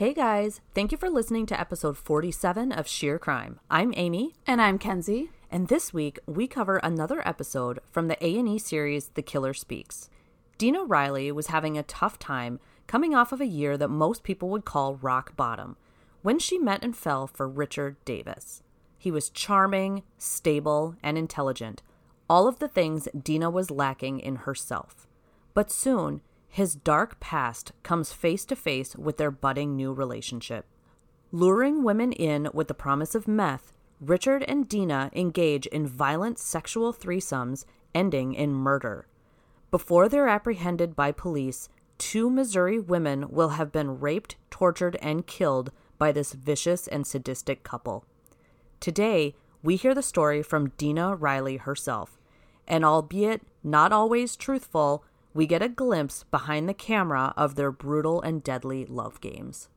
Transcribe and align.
Hey 0.00 0.14
guys, 0.14 0.62
thank 0.74 0.92
you 0.92 0.96
for 0.96 1.10
listening 1.10 1.44
to 1.44 1.60
episode 1.60 1.98
47 1.98 2.72
of 2.72 2.88
Sheer 2.88 3.18
Crime. 3.18 3.60
I'm 3.70 3.92
Ame, 3.94 4.30
And 4.46 4.58
I'm 4.58 4.78
Kenzie. 4.78 5.28
and 5.50 5.68
this 5.68 5.92
week 5.92 6.18
we 6.24 6.46
cover 6.46 6.78
another 6.78 7.20
episode 7.28 7.80
from 7.92 8.08
the 8.08 8.16
A&E 8.24 8.58
series 8.60 9.08
The 9.08 9.20
Killer 9.20 9.52
Speaks. 9.52 10.08
Dena 10.56 10.84
Riley 10.84 11.30
was 11.30 11.48
having 11.48 11.76
a 11.76 11.82
tough 11.82 12.18
time 12.18 12.60
coming 12.86 13.14
off 13.14 13.30
of 13.30 13.42
a 13.42 13.46
year 13.46 13.76
that 13.76 13.90
most 13.90 14.22
people 14.22 14.48
would 14.48 14.64
call 14.64 14.94
rock 14.94 15.36
bottom 15.36 15.76
when 16.22 16.38
she 16.38 16.56
met 16.56 16.82
and 16.82 16.96
fell 16.96 17.26
for 17.26 17.46
Richard 17.46 18.02
Davis. 18.06 18.62
He 18.96 19.10
was 19.10 19.28
charming, 19.28 20.02
stable, 20.16 20.96
and 21.02 21.18
intelligent, 21.18 21.82
all 22.26 22.48
of 22.48 22.58
the 22.58 22.68
things 22.68 23.06
Dena 23.22 23.50
was 23.50 23.70
lacking 23.70 24.20
in 24.20 24.36
herself. 24.36 25.06
But 25.52 25.70
soon, 25.70 26.22
his 26.50 26.74
dark 26.74 27.20
past 27.20 27.72
comes 27.82 28.12
face 28.12 28.44
to 28.44 28.56
face 28.56 28.96
with 28.96 29.16
their 29.16 29.30
budding 29.30 29.76
new 29.76 29.92
relationship. 29.92 30.66
Luring 31.32 31.84
women 31.84 32.12
in 32.12 32.48
with 32.52 32.66
the 32.66 32.74
promise 32.74 33.14
of 33.14 33.28
meth, 33.28 33.72
Richard 34.00 34.44
and 34.48 34.68
Dena 34.68 35.10
engage 35.14 35.66
in 35.66 35.86
violent 35.86 36.38
sexual 36.38 36.92
threesomes 36.92 37.64
ending 37.94 38.34
in 38.34 38.52
murder. 38.52 39.06
Before 39.70 40.08
they're 40.08 40.28
apprehended 40.28 40.96
by 40.96 41.12
police, 41.12 41.68
two 41.98 42.28
Missouri 42.28 42.80
women 42.80 43.26
will 43.30 43.50
have 43.50 43.70
been 43.70 44.00
raped, 44.00 44.34
tortured, 44.50 44.96
and 45.00 45.26
killed 45.26 45.70
by 45.98 46.10
this 46.10 46.32
vicious 46.32 46.88
and 46.88 47.06
sadistic 47.06 47.62
couple. 47.62 48.04
Today, 48.80 49.36
we 49.62 49.76
hear 49.76 49.94
the 49.94 50.02
story 50.02 50.42
from 50.42 50.70
Dena 50.70 51.14
Riley 51.14 51.58
herself, 51.58 52.18
and 52.66 52.84
albeit 52.84 53.42
not 53.62 53.92
always 53.92 54.34
truthful, 54.34 55.04
we 55.32 55.46
get 55.46 55.62
a 55.62 55.68
glimpse 55.68 56.24
behind 56.30 56.68
the 56.68 56.74
camera 56.74 57.32
of 57.36 57.54
their 57.54 57.70
brutal 57.70 58.20
and 58.22 58.42
deadly 58.42 58.84
love 58.86 59.20
games. 59.20 59.68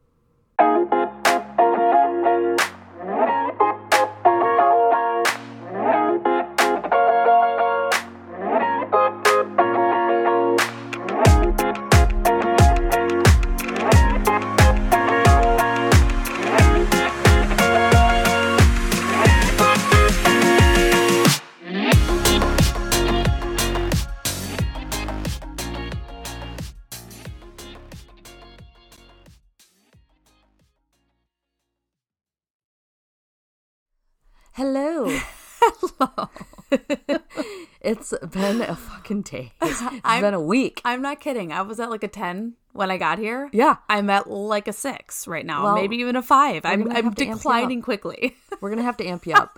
It's 37.94 38.14
been 38.32 38.62
a 38.62 38.76
fucking 38.76 39.22
day. 39.22 39.52
It's 39.62 39.82
I'm- 40.04 40.22
been 40.22 40.34
a 40.34 40.42
week. 40.42 40.82
I'm 40.84 41.02
not 41.02 41.20
kidding. 41.20 41.52
I 41.52 41.62
was 41.62 41.80
at 41.80 41.90
like 41.90 42.04
a 42.04 42.08
10 42.08 42.54
when 42.72 42.90
I 42.90 42.98
got 42.98 43.20
here. 43.20 43.50
Yeah. 43.54 43.78
I'm 43.88 44.10
at 44.10 44.30
like 44.30 44.68
a 44.68 44.74
6 44.74 45.28
right 45.28 45.46
now, 45.46 45.64
Well, 45.64 45.76
maybe 45.76 45.98
even 45.98 46.16
a 46.16 46.22
5. 46.24 46.66
I'm, 46.66 46.72
I'm 46.84 46.90
have 46.90 46.96
to 46.96 46.98
amp 47.06 47.20
you 47.20 47.26
declining 47.36 47.82
quickly. 47.82 48.36
We're 48.62 48.70
gonna 48.70 48.82
have 48.84 48.98
to 48.98 49.06
amp 49.08 49.28
you 49.28 49.36
up. 49.36 49.58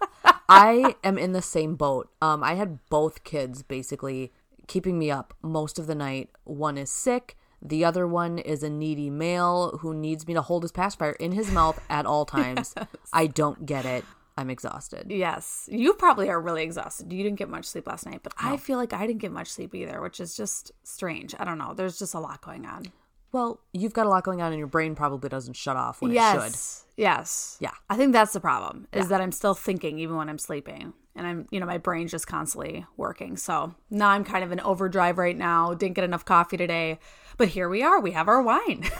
I 0.49 0.95
am 1.03 1.17
in 1.17 1.31
the 1.31 1.41
same 1.41 1.75
boat. 1.75 2.09
Um, 2.21 2.43
I 2.43 2.53
had 2.55 2.79
both 2.89 3.23
kids 3.23 3.63
basically 3.63 4.31
keeping 4.67 4.99
me 4.99 5.09
up 5.11 5.33
most 5.41 5.79
of 5.79 5.87
the 5.87 5.95
night. 5.95 6.29
One 6.43 6.77
is 6.77 6.91
sick. 6.91 7.37
The 7.61 7.85
other 7.85 8.05
one 8.05 8.37
is 8.37 8.61
a 8.63 8.69
needy 8.69 9.09
male 9.09 9.79
who 9.81 9.93
needs 9.93 10.27
me 10.27 10.33
to 10.35 10.41
hold 10.41 10.63
his 10.63 10.71
pacifier 10.71 11.13
in 11.13 11.31
his 11.31 11.49
mouth 11.51 11.79
at 11.89 12.05
all 12.05 12.25
times. 12.25 12.75
I 13.13 13.27
don't 13.27 13.65
get 13.65 13.85
it. 13.85 14.03
I'm 14.37 14.49
exhausted. 14.49 15.07
yes. 15.09 15.69
You 15.71 15.93
probably 15.93 16.29
are 16.29 16.41
really 16.41 16.63
exhausted. 16.63 17.11
You 17.13 17.23
didn't 17.23 17.37
get 17.39 17.49
much 17.49 17.65
sleep 17.65 17.87
last 17.87 18.05
night, 18.05 18.19
but 18.21 18.33
I 18.37 18.57
feel 18.57 18.77
like 18.77 18.91
I 18.91 19.07
didn't 19.07 19.21
get 19.21 19.31
much 19.31 19.47
sleep 19.47 19.73
either, 19.73 20.01
which 20.01 20.19
is 20.19 20.35
just 20.35 20.71
strange. 20.83 21.33
I 21.39 21.45
don't 21.45 21.57
know. 21.57 21.73
There's 21.73 21.97
just 21.97 22.13
a 22.13 22.19
lot 22.19 22.41
going 22.41 22.65
on. 22.65 22.83
Well, 23.31 23.59
you've 23.73 23.93
got 23.93 24.05
a 24.05 24.09
lot 24.09 24.23
going 24.23 24.41
on, 24.41 24.51
and 24.53 24.57
your 24.59 24.67
brain 24.67 24.95
probably 24.95 25.29
doesn't 25.29 25.55
shut 25.55 25.75
off 25.75 26.01
when 26.01 26.11
it 26.11 26.15
should. 26.15 26.19
yes. 26.19 26.85
Yes. 26.97 27.57
Yeah. 27.59 27.71
I 27.89 27.97
think 27.97 28.13
that's 28.13 28.31
the 28.33 28.39
problem 28.39 28.87
is 28.93 29.09
that 29.09 29.19
I'm 29.21 29.31
still 29.33 29.53
thinking 29.53 29.99
even 29.99 30.15
when 30.15 30.29
I'm 30.29 30.37
sleeping. 30.37 30.93
And 31.17 31.25
I'm, 31.25 31.47
you 31.49 31.61
know, 31.61 31.65
my 31.65 31.77
brain's 31.77 32.11
just 32.11 32.27
constantly 32.27 32.85
working. 32.97 33.37
So 33.37 33.73
now 33.89 34.09
I'm 34.09 34.25
kind 34.25 34.43
of 34.43 34.51
in 34.51 34.59
overdrive 34.59 35.17
right 35.17 35.37
now. 35.37 35.73
Didn't 35.73 35.95
get 35.95 36.03
enough 36.03 36.25
coffee 36.25 36.57
today. 36.57 36.99
But 37.37 37.49
here 37.49 37.67
we 37.69 37.83
are. 37.83 37.99
We 37.99 38.11
have 38.11 38.27
our 38.27 38.41
wine. 38.41 38.83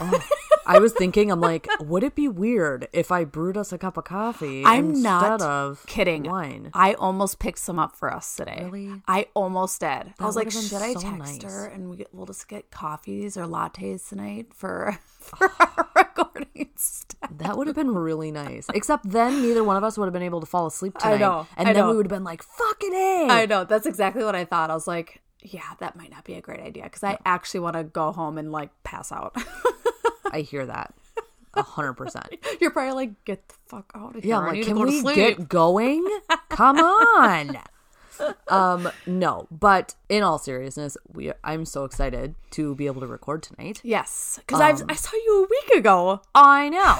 Oh, 0.68 0.72
I 0.74 0.80
was 0.80 0.92
thinking, 0.92 1.30
I'm 1.30 1.40
like, 1.40 1.68
would 1.80 2.02
it 2.02 2.16
be 2.16 2.26
weird 2.26 2.88
if 2.92 3.12
I 3.12 3.22
brewed 3.22 3.56
us 3.56 3.72
a 3.72 3.78
cup 3.78 3.96
of 3.96 4.02
coffee 4.02 4.64
I'm 4.64 4.90
instead 4.90 5.02
not 5.04 5.40
of 5.40 5.84
kidding. 5.86 6.24
wine? 6.24 6.70
I 6.74 6.94
almost 6.94 7.38
picked 7.38 7.60
some 7.60 7.78
up 7.78 7.94
for 7.94 8.12
us 8.12 8.34
today. 8.34 8.68
Really? 8.68 9.00
I 9.06 9.28
almost 9.34 9.78
did. 9.78 10.12
I 10.18 10.24
was 10.26 10.34
like, 10.34 10.50
should 10.50 10.82
I 10.82 10.94
text 10.94 11.06
nice. 11.18 11.42
her 11.44 11.66
and 11.66 11.90
we, 11.90 12.04
we'll 12.12 12.26
just 12.26 12.48
get 12.48 12.72
coffees 12.72 13.36
or 13.36 13.44
lattes 13.44 14.08
tonight 14.08 14.52
for, 14.52 14.98
for 15.20 15.52
oh. 15.60 15.88
our 15.94 16.02
recording 16.02 16.48
instead? 16.56 17.38
That 17.38 17.56
would 17.56 17.68
have 17.68 17.76
been 17.76 17.94
really 17.94 18.32
nice. 18.32 18.66
Except 18.74 19.08
then 19.08 19.42
neither 19.42 19.62
one 19.62 19.76
of 19.76 19.84
us 19.84 19.96
would 19.96 20.06
have 20.06 20.12
been 20.14 20.22
able 20.22 20.40
to 20.40 20.46
fall 20.46 20.66
asleep 20.66 20.98
tonight. 20.98 21.14
I 21.14 21.18
know, 21.18 21.46
And 21.56 21.68
I 21.68 21.74
then 21.74 21.84
know. 21.84 21.90
we 21.90 21.96
would 21.96 22.06
have 22.06 22.10
been 22.12 22.24
like, 22.24 22.42
fucking 22.42 22.92
A. 22.92 23.26
Eh. 23.28 23.28
I 23.30 23.46
know. 23.46 23.62
That's 23.62 23.86
exactly 23.86 24.24
what 24.24 24.34
I 24.34 24.44
thought. 24.44 24.70
I 24.70 24.74
was 24.74 24.88
like, 24.88 25.22
yeah, 25.50 25.74
that 25.80 25.96
might 25.96 26.10
not 26.10 26.24
be 26.24 26.34
a 26.34 26.40
great 26.40 26.60
idea 26.60 26.84
because 26.84 27.04
I 27.04 27.18
actually 27.24 27.60
want 27.60 27.76
to 27.76 27.84
go 27.84 28.12
home 28.12 28.38
and 28.38 28.50
like 28.52 28.70
pass 28.82 29.12
out. 29.12 29.36
I 30.32 30.40
hear 30.40 30.66
that. 30.66 30.94
A 31.54 31.62
hundred 31.62 31.94
percent. 31.94 32.26
You're 32.60 32.70
probably 32.70 32.92
like, 32.92 33.24
get 33.24 33.48
the 33.48 33.54
fuck 33.66 33.90
out 33.94 34.16
of 34.16 34.22
here. 34.22 34.30
Yeah, 34.30 34.40
I'm 34.40 34.46
like, 34.48 34.64
can 34.64 34.76
to 34.76 34.84
go 34.84 34.90
to 34.90 35.02
we 35.04 35.14
get 35.14 35.48
going? 35.48 36.06
Come 36.48 36.78
on. 36.78 37.58
Um, 38.48 38.88
no, 39.06 39.46
but 39.50 39.94
in 40.08 40.22
all 40.22 40.38
seriousness, 40.38 40.96
we 41.12 41.32
I'm 41.44 41.66
so 41.66 41.84
excited 41.84 42.34
to 42.52 42.74
be 42.74 42.86
able 42.86 43.02
to 43.02 43.06
record 43.06 43.42
tonight. 43.42 43.82
Yes, 43.84 44.40
because 44.46 44.58
I 44.58 44.70
I 44.88 44.94
saw 44.94 45.14
you 45.14 45.44
a 45.44 45.48
week 45.50 45.78
ago. 45.78 46.22
I 46.34 46.70
know. 46.70 46.98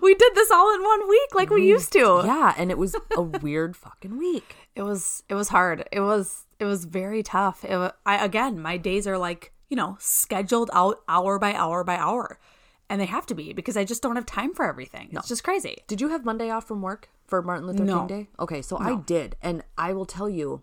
We 0.00 0.14
did 0.14 0.32
this 0.36 0.50
all 0.52 0.72
in 0.72 0.84
one 0.84 1.08
week, 1.08 1.34
like 1.34 1.50
we 1.50 1.66
used 1.66 1.92
to. 1.94 2.22
yeah, 2.24 2.54
and 2.56 2.70
it 2.70 2.78
was 2.78 2.94
a 3.16 3.22
weird 3.22 3.76
fucking 3.76 4.18
week. 4.18 4.54
It 4.74 4.82
was 4.82 5.22
it 5.28 5.34
was 5.34 5.48
hard. 5.48 5.88
It 5.92 6.00
was 6.00 6.46
it 6.58 6.64
was 6.64 6.84
very 6.84 7.22
tough. 7.22 7.64
It 7.64 7.76
wa- 7.76 7.92
I 8.06 8.24
again, 8.24 8.60
my 8.60 8.76
days 8.76 9.06
are 9.06 9.18
like 9.18 9.52
you 9.68 9.76
know 9.76 9.96
scheduled 9.98 10.70
out 10.72 11.00
hour 11.08 11.38
by 11.38 11.54
hour 11.54 11.84
by 11.84 11.96
hour, 11.96 12.38
and 12.88 13.00
they 13.00 13.06
have 13.06 13.26
to 13.26 13.34
be 13.34 13.52
because 13.52 13.76
I 13.76 13.84
just 13.84 14.02
don't 14.02 14.16
have 14.16 14.26
time 14.26 14.54
for 14.54 14.64
everything. 14.64 15.08
It's 15.12 15.28
just 15.28 15.44
crazy. 15.44 15.78
Did 15.86 16.00
you 16.00 16.08
have 16.08 16.24
Monday 16.24 16.50
off 16.50 16.66
from 16.66 16.82
work 16.82 17.08
for 17.26 17.42
Martin 17.42 17.66
Luther 17.66 17.84
No. 17.84 17.98
King 17.98 18.06
Day? 18.06 18.28
Okay, 18.38 18.62
so 18.62 18.78
I 18.78 18.96
did, 18.96 19.36
and 19.42 19.64
I 19.76 19.92
will 19.92 20.06
tell 20.06 20.28
you, 20.28 20.62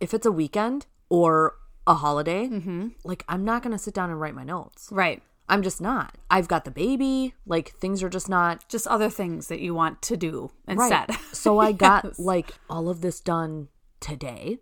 if 0.00 0.12
it's 0.12 0.26
a 0.26 0.32
weekend 0.32 0.86
or 1.08 1.54
a 1.86 1.94
holiday, 1.94 2.48
mm-hmm. 2.48 2.88
like 3.04 3.24
I'm 3.28 3.44
not 3.44 3.62
gonna 3.62 3.78
sit 3.78 3.94
down 3.94 4.10
and 4.10 4.20
write 4.20 4.34
my 4.34 4.44
notes. 4.44 4.88
Right. 4.90 5.22
I'm 5.48 5.62
just 5.62 5.80
not. 5.80 6.16
I've 6.30 6.48
got 6.48 6.64
the 6.64 6.70
baby. 6.70 7.34
Like 7.46 7.70
things 7.76 8.02
are 8.02 8.08
just 8.08 8.28
not 8.28 8.68
Just 8.68 8.86
other 8.88 9.08
things 9.10 9.46
that 9.48 9.60
you 9.60 9.74
want 9.74 10.02
to 10.02 10.16
do 10.16 10.50
instead. 10.66 11.08
right. 11.10 11.18
So 11.32 11.58
I 11.60 11.72
got 11.86 12.04
Yes. 12.04 12.18
like 12.18 12.54
all 12.68 12.88
of 12.88 13.00
this 13.00 13.20
done 13.20 13.68
today. 14.00 14.58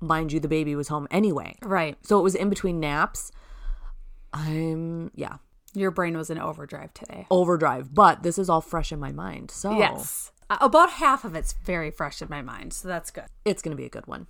Mind 0.00 0.32
you, 0.32 0.40
the 0.40 0.48
baby 0.48 0.74
was 0.76 0.88
home 0.88 1.08
anyway. 1.10 1.56
right. 1.62 1.96
So 2.02 2.18
it 2.18 2.22
was 2.22 2.34
in 2.34 2.50
between 2.50 2.80
naps. 2.80 3.32
I'm 4.32 5.10
yeah 5.14 5.36
Your 5.74 5.90
brain 5.90 6.16
was 6.16 6.30
in 6.30 6.38
overdrive 6.38 6.92
today. 6.94 7.26
overdrive, 7.30 7.94
but 7.94 8.22
this 8.22 8.38
is 8.38 8.48
all 8.50 8.60
fresh 8.60 8.92
in 8.92 9.00
my 9.00 9.12
mind. 9.12 9.50
So 9.50 9.76
Yes. 9.78 10.32
About 10.48 10.90
half 10.90 11.24
of 11.24 11.34
it's 11.34 11.54
very 11.64 11.90
fresh 11.90 12.22
in 12.22 12.28
my 12.30 12.40
mind, 12.40 12.72
so 12.72 12.86
that's 12.86 13.10
good. 13.10 13.24
it's 13.44 13.62
gonna 13.62 13.74
be 13.76 13.84
a 13.86 13.88
good 13.90 14.06
one. 14.06 14.26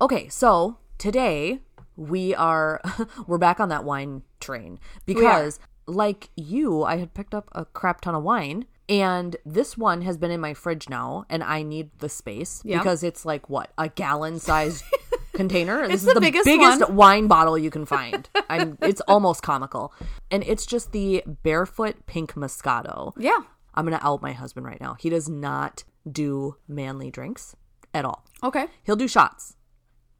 Okay, 0.00 0.28
so 0.28 0.78
today 0.98 1.60
we 1.96 2.34
are 2.34 2.80
we're 3.26 3.38
back 3.38 3.60
on 3.60 3.68
that 3.70 3.84
wine 3.84 4.22
train 4.40 4.78
because 5.06 5.58
like 5.86 6.30
you, 6.36 6.82
I 6.82 6.96
had 6.96 7.14
picked 7.14 7.34
up 7.34 7.48
a 7.52 7.64
crap 7.64 8.00
ton 8.00 8.14
of 8.14 8.22
wine 8.22 8.66
and 8.88 9.36
this 9.44 9.76
one 9.76 10.02
has 10.02 10.16
been 10.16 10.30
in 10.30 10.40
my 10.40 10.54
fridge 10.54 10.88
now 10.88 11.24
and 11.28 11.42
I 11.42 11.62
need 11.62 11.90
the 11.98 12.08
space 12.08 12.62
Yeah. 12.64 12.78
because 12.78 13.02
it's 13.02 13.24
like 13.24 13.48
what, 13.48 13.72
a 13.78 13.88
gallon 13.88 14.38
sized 14.38 14.84
container? 15.32 15.86
This 15.88 16.02
the 16.02 16.08
is 16.08 16.14
the 16.14 16.20
biggest 16.20 16.44
biggest, 16.44 16.90
wine 16.90 17.26
bottle 17.28 17.56
you 17.58 17.70
can 17.70 17.84
find. 17.84 18.28
I'm 18.48 18.78
it's 18.82 19.00
almost 19.02 19.42
comical. 19.42 19.92
And 20.30 20.42
it's 20.44 20.66
just 20.66 20.92
the 20.92 21.22
barefoot 21.26 22.06
pink 22.06 22.34
moscato. 22.34 23.12
Yeah. 23.18 23.40
I'm 23.74 23.84
gonna 23.84 24.00
out 24.02 24.22
my 24.22 24.32
husband 24.32 24.66
right 24.66 24.80
now. 24.80 24.94
He 24.98 25.10
does 25.10 25.28
not 25.28 25.84
do 26.10 26.56
manly 26.66 27.10
drinks 27.10 27.54
at 27.92 28.04
all. 28.04 28.24
Okay. 28.42 28.66
He'll 28.82 28.96
do 28.96 29.08
shots. 29.08 29.56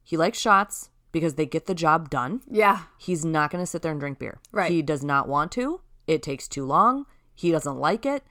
He 0.02 0.16
likes 0.16 0.38
shots 0.38 0.90
because 1.16 1.34
they 1.36 1.46
get 1.46 1.64
the 1.64 1.74
job 1.74 2.10
done. 2.10 2.42
Yeah. 2.46 2.82
He's 2.98 3.24
not 3.24 3.50
going 3.50 3.62
to 3.62 3.66
sit 3.66 3.80
there 3.80 3.90
and 3.90 3.98
drink 3.98 4.18
beer. 4.18 4.38
Right. 4.52 4.70
He 4.70 4.82
does 4.82 5.02
not 5.02 5.28
want 5.28 5.50
to. 5.52 5.80
It 6.06 6.22
takes 6.22 6.46
too 6.46 6.66
long. 6.66 7.06
He 7.34 7.50
doesn't 7.50 7.78
like 7.78 8.04
it. 8.04 8.22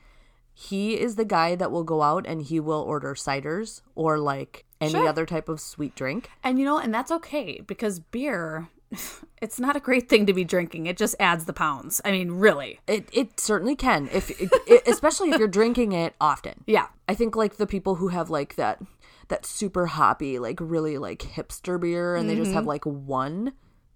He 0.53 0.93
is 0.99 1.15
the 1.15 1.25
guy 1.25 1.55
that 1.55 1.71
will 1.71 1.83
go 1.83 2.03
out 2.03 2.27
and 2.27 2.43
he 2.43 2.59
will 2.59 2.81
order 2.81 3.15
ciders 3.15 3.81
or 3.95 4.19
like 4.19 4.65
any 4.79 4.91
Sure. 4.91 5.07
other 5.07 5.25
type 5.25 5.49
of 5.49 5.59
sweet 5.59 5.95
drink. 5.95 6.29
And 6.43 6.59
you 6.59 6.65
know, 6.65 6.77
and 6.77 6.93
that's 6.93 7.11
okay 7.11 7.61
because 7.65 7.99
beer 7.99 8.69
It's 9.41 9.59
not 9.59 9.75
a 9.75 9.79
great 9.79 10.07
thing 10.09 10.25
to 10.27 10.33
be 10.33 10.43
drinking. 10.43 10.85
It 10.85 10.95
just 10.97 11.15
adds 11.19 11.45
the 11.45 11.53
pounds. 11.53 11.99
I 12.05 12.11
mean, 12.11 12.31
really. 12.31 12.79
It 12.87 13.09
it 13.11 13.39
certainly 13.39 13.75
can 13.75 14.09
if 14.13 14.29
it, 14.39 14.49
it, 14.67 14.87
especially 14.87 15.31
if 15.31 15.39
you're 15.39 15.47
drinking 15.47 15.91
it 15.91 16.13
often. 16.21 16.63
Yeah. 16.67 16.87
I 17.09 17.15
think 17.15 17.35
like 17.35 17.57
the 17.57 17.67
people 17.67 17.95
who 17.95 18.07
have 18.09 18.29
like 18.29 18.55
that 18.55 18.79
that 19.27 19.45
super 19.45 19.87
hoppy 19.87 20.39
like 20.39 20.59
really 20.61 20.97
like 20.97 21.19
hipster 21.19 21.79
beer 21.79 22.15
and 22.15 22.29
they 22.29 22.35
just 22.35 22.51
have 22.51 22.61
mm-hmm. 22.61 22.69
like 22.69 22.85
one 22.85 23.53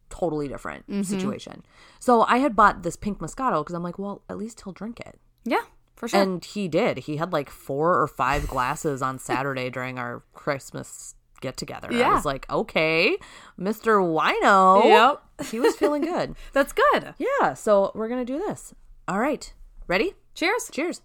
totally 0.10 0.48
different 0.48 0.88
mm-hmm. 0.88 1.04
situation. 1.04 1.64
So 2.00 2.24
I 2.24 2.38
had 2.38 2.56
bought 2.56 2.84
this 2.84 2.96
pink 2.96 3.20
Moscato 3.20 3.62
because 3.62 3.76
I'm 3.76 3.84
like, 3.84 4.00
well, 4.00 4.24
at 4.30 4.38
least 4.38 4.62
he'll 4.64 4.74
drink 4.74 5.00
it. 5.00 5.20
Yeah, 5.46 5.62
for 5.96 6.08
sure. 6.08 6.22
And 6.22 6.44
he 6.44 6.68
did. 6.68 7.00
He 7.00 7.18
had 7.18 7.32
like 7.32 7.50
four 7.50 8.00
or 8.00 8.08
five 8.08 8.48
glasses 8.48 9.02
on 9.02 9.20
Saturday 9.20 9.70
during 9.72 9.98
our 10.00 10.24
Christmas 10.34 11.16
get 11.42 11.58
together. 11.58 11.88
I 11.92 12.14
was 12.14 12.26
like, 12.26 12.50
okay, 12.50 13.18
Mr. 13.60 14.02
Wino. 14.02 14.84
Yep. 14.84 15.48
He 15.50 15.60
was 15.60 15.76
feeling 15.76 16.02
good. 16.14 16.36
That's 16.54 16.74
good. 16.74 17.14
yeah. 17.18 17.54
So 17.54 17.92
we're 17.96 18.10
going 18.10 18.26
to 18.26 18.34
do 18.34 18.40
this. 18.40 18.74
All 19.08 19.20
right. 19.20 19.54
Ready? 19.88 20.14
Cheers. 20.36 20.70
Cheers. 20.72 21.02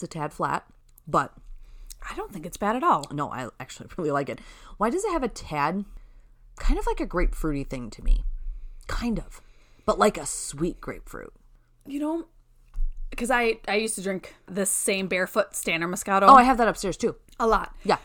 It's 0.00 0.04
a 0.04 0.18
tad 0.18 0.32
flat, 0.32 0.64
but 1.06 1.34
I 2.10 2.16
don't 2.16 2.32
think 2.32 2.46
it's 2.46 2.56
bad 2.56 2.74
at 2.74 2.82
all. 2.82 3.04
no, 3.12 3.30
I 3.30 3.48
actually 3.60 3.90
really 3.98 4.10
like 4.10 4.30
it. 4.30 4.40
Why 4.78 4.88
does 4.88 5.04
it 5.04 5.12
have 5.12 5.22
a 5.22 5.28
tad? 5.28 5.84
Kind 6.58 6.78
of 6.78 6.86
like 6.86 7.00
a 7.00 7.06
grapefruity 7.06 7.68
thing 7.68 7.90
to 7.90 8.02
me. 8.02 8.24
Kind 8.86 9.18
of. 9.18 9.42
But 9.84 9.98
like 9.98 10.16
a 10.16 10.24
sweet 10.24 10.80
grapefruit. 10.80 11.34
You 11.86 12.00
know, 12.00 12.24
because 13.10 13.30
I 13.30 13.58
I 13.68 13.74
used 13.74 13.94
to 13.96 14.02
drink 14.02 14.34
this 14.46 14.70
same 14.70 15.06
barefoot 15.06 15.54
standard 15.54 15.88
Moscato 15.90 16.22
Oh, 16.22 16.34
I 16.34 16.44
have 16.44 16.56
that 16.56 16.68
upstairs 16.68 16.96
too. 16.96 17.16
a 17.38 17.46
lot. 17.46 17.74
Yeah. 17.84 17.98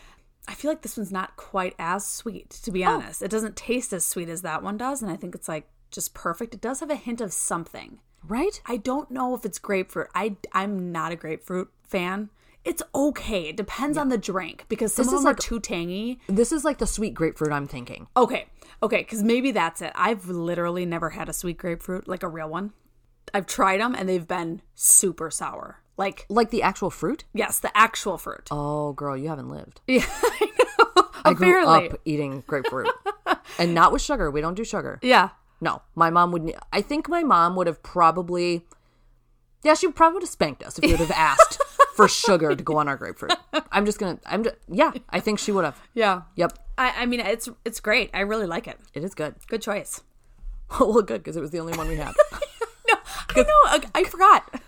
I 0.46 0.52
feel 0.52 0.70
like 0.70 0.82
this 0.82 0.98
one's 0.98 1.10
not 1.10 1.36
quite 1.36 1.74
as 1.78 2.04
sweet, 2.06 2.50
to 2.50 2.70
be 2.70 2.84
oh. 2.84 2.90
honest. 2.90 3.22
It 3.22 3.30
doesn't 3.30 3.56
taste 3.56 3.94
as 3.94 4.04
sweet 4.04 4.28
as 4.28 4.42
that 4.42 4.62
one 4.62 4.76
does, 4.76 5.00
and 5.00 5.10
I 5.10 5.16
think 5.16 5.34
it's 5.34 5.48
like 5.48 5.66
just 5.90 6.12
perfect. 6.12 6.52
It 6.52 6.60
does 6.60 6.80
have 6.80 6.90
a 6.90 6.94
hint 6.94 7.22
of 7.22 7.32
something. 7.32 8.00
Right? 8.28 8.60
I 8.66 8.76
don't 8.76 9.10
know 9.10 9.34
if 9.34 9.44
it's 9.44 9.58
grapefruit. 9.58 10.08
I 10.14 10.36
I'm 10.52 10.92
not 10.92 11.12
a 11.12 11.16
grapefruit 11.16 11.70
fan. 11.84 12.30
It's 12.64 12.82
okay. 12.94 13.42
It 13.48 13.56
depends 13.56 13.96
on 13.96 14.08
the 14.08 14.18
drink 14.18 14.64
because 14.68 14.92
some 14.92 15.04
This 15.04 15.12
of 15.12 15.18
is 15.18 15.20
them 15.20 15.26
like- 15.30 15.36
are 15.38 15.42
too 15.42 15.60
tangy. 15.60 16.20
This 16.28 16.50
is 16.50 16.64
like 16.64 16.78
the 16.78 16.86
sweet 16.86 17.14
grapefruit 17.14 17.52
I'm 17.52 17.68
thinking. 17.68 18.08
Okay, 18.16 18.46
okay, 18.82 18.98
because 18.98 19.22
maybe 19.22 19.52
that's 19.52 19.80
it. 19.82 19.92
I've 19.94 20.28
literally 20.28 20.84
never 20.84 21.10
had 21.10 21.28
a 21.28 21.32
sweet 21.32 21.58
grapefruit, 21.58 22.08
like 22.08 22.24
a 22.24 22.28
real 22.28 22.48
one. 22.48 22.72
I've 23.32 23.46
tried 23.46 23.80
them 23.80 23.94
and 23.94 24.08
they've 24.08 24.26
been 24.26 24.62
super 24.74 25.30
sour. 25.30 25.80
Like 25.96 26.26
Like 26.28 26.50
the 26.50 26.62
actual 26.62 26.90
fruit? 26.90 27.24
yes, 27.32 27.58
the 27.60 27.76
actual 27.76 28.18
fruit. 28.18 28.48
Oh, 28.50 28.92
girl, 28.94 29.16
you 29.16 29.28
haven't 29.28 29.48
lived. 29.48 29.80
Yeah, 29.86 30.04
I 30.10 30.50
know. 30.58 31.08
I 31.24 31.32
grew 31.34 31.64
up 31.66 32.00
eating 32.04 32.42
grapefruit. 32.48 32.88
and 33.58 33.74
not 33.74 33.92
with 33.92 34.02
sugar. 34.02 34.30
We 34.30 34.40
don't 34.40 34.54
do 34.54 34.64
sugar. 34.64 34.98
yeah. 35.02 35.30
No, 35.60 35.82
my 35.94 36.10
mom 36.10 36.32
would. 36.32 36.54
I 36.72 36.82
think 36.82 37.08
my 37.08 37.22
mom 37.22 37.56
would 37.56 37.66
have 37.66 37.82
probably. 37.82 38.66
Yeah, 39.62 39.74
she 39.74 39.90
probably 39.90 40.14
would 40.14 40.22
have 40.22 40.30
spanked 40.30 40.62
us 40.62 40.78
if 40.78 40.84
we 40.84 40.90
would 40.90 41.00
have 41.00 41.10
asked 41.10 41.60
for 41.94 42.06
sugar 42.24 42.54
to 42.54 42.62
go 42.62 42.76
on 42.76 42.88
our 42.88 42.96
grapefruit. 42.96 43.32
I'm 43.72 43.86
just 43.86 43.98
gonna. 43.98 44.18
I'm 44.26 44.44
just. 44.44 44.56
Yeah, 44.68 44.92
I 45.10 45.20
think 45.20 45.38
she 45.38 45.50
would 45.52 45.64
have. 45.64 45.80
Yeah. 45.94 46.22
Yep, 46.36 46.58
I, 46.78 47.02
I 47.02 47.06
mean, 47.06 47.20
it's 47.20 47.48
it's 47.64 47.80
great. 47.80 48.10
I 48.12 48.20
really 48.20 48.46
like 48.46 48.68
it. 48.68 48.78
it 48.94 49.02
is 49.02 49.14
good. 49.14 49.34
Good 49.48 49.62
choice. 49.62 50.02
well, 50.80 51.02
good 51.02 51.22
because 51.22 51.36
it 51.36 51.40
was 51.40 51.50
the 51.50 51.60
only 51.60 51.76
one 51.76 51.88
we 51.88 51.96
had. 51.96 52.14
No, 52.88 52.94
I 53.34 53.42
know. 53.42 53.46
I, 53.64 53.80
I 53.96 54.04
forgot. 54.04 54.60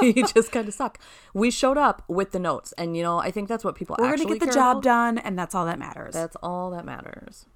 we 0.00 0.12
just 0.12 0.50
kind 0.50 0.66
of 0.66 0.74
suck. 0.74 0.98
We 1.32 1.52
showed 1.52 1.78
up 1.78 2.02
with 2.08 2.32
the 2.32 2.40
notes, 2.40 2.74
and 2.76 2.96
you 2.96 3.04
know, 3.04 3.18
I 3.20 3.30
think 3.30 3.48
that's 3.48 3.62
what 3.62 3.76
people. 3.76 3.94
We're 3.96 4.16
gonna 4.16 4.24
get 4.24 4.40
the 4.40 4.52
job 4.52 4.78
about. 4.78 4.82
done, 4.82 5.18
and 5.18 5.38
that's 5.38 5.54
all 5.54 5.64
that 5.66 5.78
matters. 5.78 6.14
That's 6.14 6.36
all 6.42 6.72
that 6.72 6.84
matters. 6.84 7.46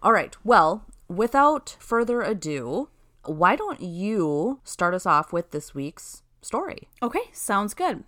All 0.00 0.12
right. 0.12 0.36
Well, 0.44 0.84
without 1.08 1.76
further 1.78 2.22
ado, 2.22 2.88
why 3.24 3.56
don't 3.56 3.80
you 3.80 4.60
start 4.64 4.94
us 4.94 5.06
off 5.06 5.32
with 5.32 5.50
this 5.50 5.74
week's 5.74 6.22
story? 6.42 6.88
Okay, 7.02 7.30
sounds 7.32 7.74
good. 7.74 8.04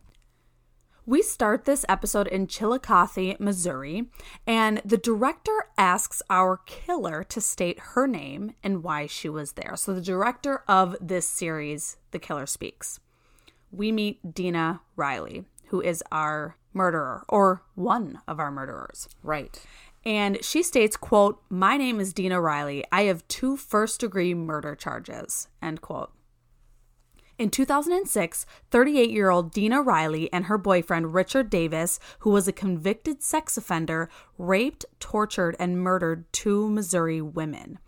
We 1.07 1.23
start 1.23 1.65
this 1.65 1.87
episode 1.89 2.27
in 2.29 2.49
Chillicothe, 2.49 3.41
Missouri, 3.41 4.11
and 4.47 4.83
the 4.85 4.99
director 4.99 5.65
asks 5.79 6.21
our 6.29 6.59
killer 6.67 7.25
to 7.25 7.41
state 7.41 7.79
her 7.79 8.07
name 8.07 8.53
and 8.63 8.83
why 8.83 9.07
she 9.07 9.31
was 9.31 9.53
there. 9.53 9.75
So, 9.77 9.95
the 9.95 10.03
director 10.03 10.65
of 10.69 10.97
this 11.01 11.27
series, 11.27 11.97
The 12.11 12.19
Killer 12.19 12.45
Speaks, 12.45 13.01
we 13.73 13.91
meet 13.91 14.35
Dena 14.35 14.83
Riley, 14.97 15.47
who 15.69 15.81
is 15.81 16.05
our 16.13 16.59
murderer 16.75 17.25
or 17.29 17.63
one 17.75 18.21
of 18.29 18.39
our 18.39 18.51
murderers. 18.51 19.09
Right. 19.23 19.65
And 20.09 20.43
she 20.43 20.63
states, 20.63 20.97
quote, 20.97 21.43
My 21.51 21.77
name 21.77 22.01
is 22.01 22.15
Dena 22.15 22.41
Riley. 22.41 22.83
I 22.91 23.03
have 23.03 23.29
two 23.29 23.59
first 23.59 24.01
degree 24.01 24.33
murder 24.33 24.75
charges, 24.75 25.49
end 25.61 25.83
quote. 25.83 26.11
In 27.37 27.51
2006, 27.51 28.47
38 28.71 29.11
year 29.11 29.29
old 29.29 29.53
Dena 29.53 29.83
Riley 29.83 30.33
and 30.33 30.47
her 30.47 30.57
boyfriend 30.57 31.13
Richard 31.13 31.51
Davis, 31.51 32.01
who 32.21 32.31
was 32.31 32.49
a 32.49 32.55
convicted 32.55 33.23
sex 33.23 33.59
offender, 33.59 34.09
raped, 34.39 34.87
tortured, 34.99 35.55
and 35.59 35.79
murdered 35.79 36.25
two 36.33 36.71
Missouri 36.71 37.21
women. 37.21 37.79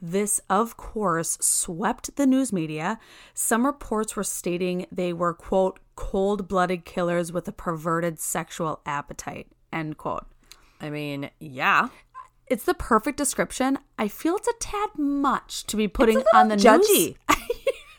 This, 0.00 0.40
of 0.50 0.76
course, 0.76 1.38
swept 1.40 2.16
the 2.16 2.26
news 2.26 2.52
media. 2.52 2.98
Some 3.34 3.64
reports 3.64 4.16
were 4.16 4.24
stating 4.24 4.86
they 4.90 5.12
were, 5.12 5.32
quote, 5.32 5.78
cold 5.94 6.48
blooded 6.48 6.84
killers 6.84 7.30
with 7.30 7.46
a 7.46 7.52
perverted 7.52 8.18
sexual 8.18 8.80
appetite, 8.84 9.46
end 9.72 9.96
quote. 9.96 10.26
I 10.82 10.90
mean, 10.90 11.30
yeah. 11.38 11.88
It's 12.48 12.64
the 12.64 12.74
perfect 12.74 13.16
description. 13.16 13.78
I 13.98 14.08
feel 14.08 14.36
it's 14.36 14.48
a 14.48 14.52
tad 14.60 14.90
much 14.98 15.64
to 15.68 15.76
be 15.76 15.88
putting 15.88 16.22
on 16.34 16.48
the 16.48 16.56
little 16.56 16.78
news. 16.78 17.14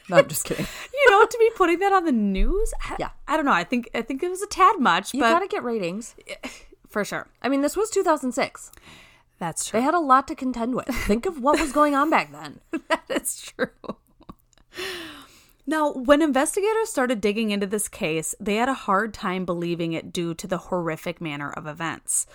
No, 0.09 0.17
I'm 0.17 0.27
just 0.27 0.43
kidding. 0.43 0.67
you 0.93 1.11
know, 1.11 1.25
to 1.25 1.37
be 1.39 1.49
putting 1.55 1.79
that 1.79 1.93
on 1.93 2.03
the 2.03 2.11
news. 2.11 2.73
I, 2.83 2.97
Yeah. 2.99 3.09
I 3.25 3.37
don't 3.37 3.45
know. 3.45 3.53
I 3.53 3.63
think 3.63 3.89
I 3.95 4.01
think 4.01 4.21
it 4.21 4.29
was 4.29 4.41
a 4.41 4.47
tad 4.47 4.77
much, 4.77 5.13
You 5.13 5.21
but 5.21 5.29
gotta 5.31 5.47
get 5.47 5.63
ratings. 5.63 6.13
for 6.89 7.05
sure, 7.05 7.29
I 7.41 7.47
mean, 7.47 7.61
this 7.61 7.77
was 7.77 7.89
2006. 7.89 8.69
that's 9.39 9.65
true. 9.65 9.79
They 9.79 9.83
had 9.83 9.93
a 9.93 9.99
lot 10.01 10.27
to 10.27 10.35
contend 10.35 10.75
with. 10.75 10.87
Think 10.87 11.25
of 11.25 11.39
what 11.39 11.57
was 11.57 11.71
going 11.71 11.95
on 11.95 12.09
back 12.09 12.33
then. 12.33 12.59
that 12.89 13.03
is 13.09 13.41
true. 13.41 13.69
Now, 15.65 15.93
when 15.93 16.21
investigators 16.21 16.89
started 16.89 17.21
digging 17.21 17.51
into 17.51 17.65
this 17.65 17.87
case, 17.87 18.35
they 18.39 18.55
had 18.57 18.67
a 18.67 18.73
hard 18.73 19.13
time 19.13 19.45
believing 19.45 19.93
it 19.93 20.11
due 20.11 20.33
to 20.33 20.47
the 20.47 20.57
horrific 20.57 21.21
manner 21.21 21.49
of 21.51 21.65
events. 21.65 22.27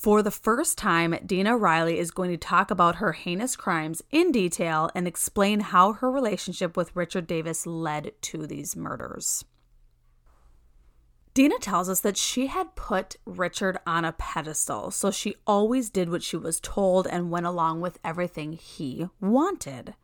For 0.00 0.22
the 0.22 0.30
first 0.30 0.78
time, 0.78 1.14
Dena 1.26 1.58
Riley 1.58 1.98
is 1.98 2.10
going 2.10 2.30
to 2.30 2.38
talk 2.38 2.70
about 2.70 2.96
her 2.96 3.12
heinous 3.12 3.54
crimes 3.54 4.00
in 4.10 4.32
detail 4.32 4.88
and 4.94 5.06
explain 5.06 5.60
how 5.60 5.92
her 5.92 6.10
relationship 6.10 6.74
with 6.74 6.96
Richard 6.96 7.26
Davis 7.26 7.66
led 7.66 8.12
to 8.22 8.46
these 8.46 8.74
murders. 8.74 9.44
Dena 11.34 11.58
tells 11.58 11.90
us 11.90 12.00
that 12.00 12.16
she 12.16 12.46
had 12.46 12.74
put 12.76 13.16
Richard 13.26 13.78
on 13.86 14.06
a 14.06 14.12
pedestal, 14.12 14.90
so 14.90 15.10
she 15.10 15.36
always 15.46 15.90
did 15.90 16.08
what 16.08 16.22
she 16.22 16.38
was 16.38 16.60
told 16.60 17.06
and 17.06 17.30
went 17.30 17.44
along 17.44 17.82
with 17.82 17.98
everything 18.02 18.54
he 18.54 19.06
wanted. 19.20 19.96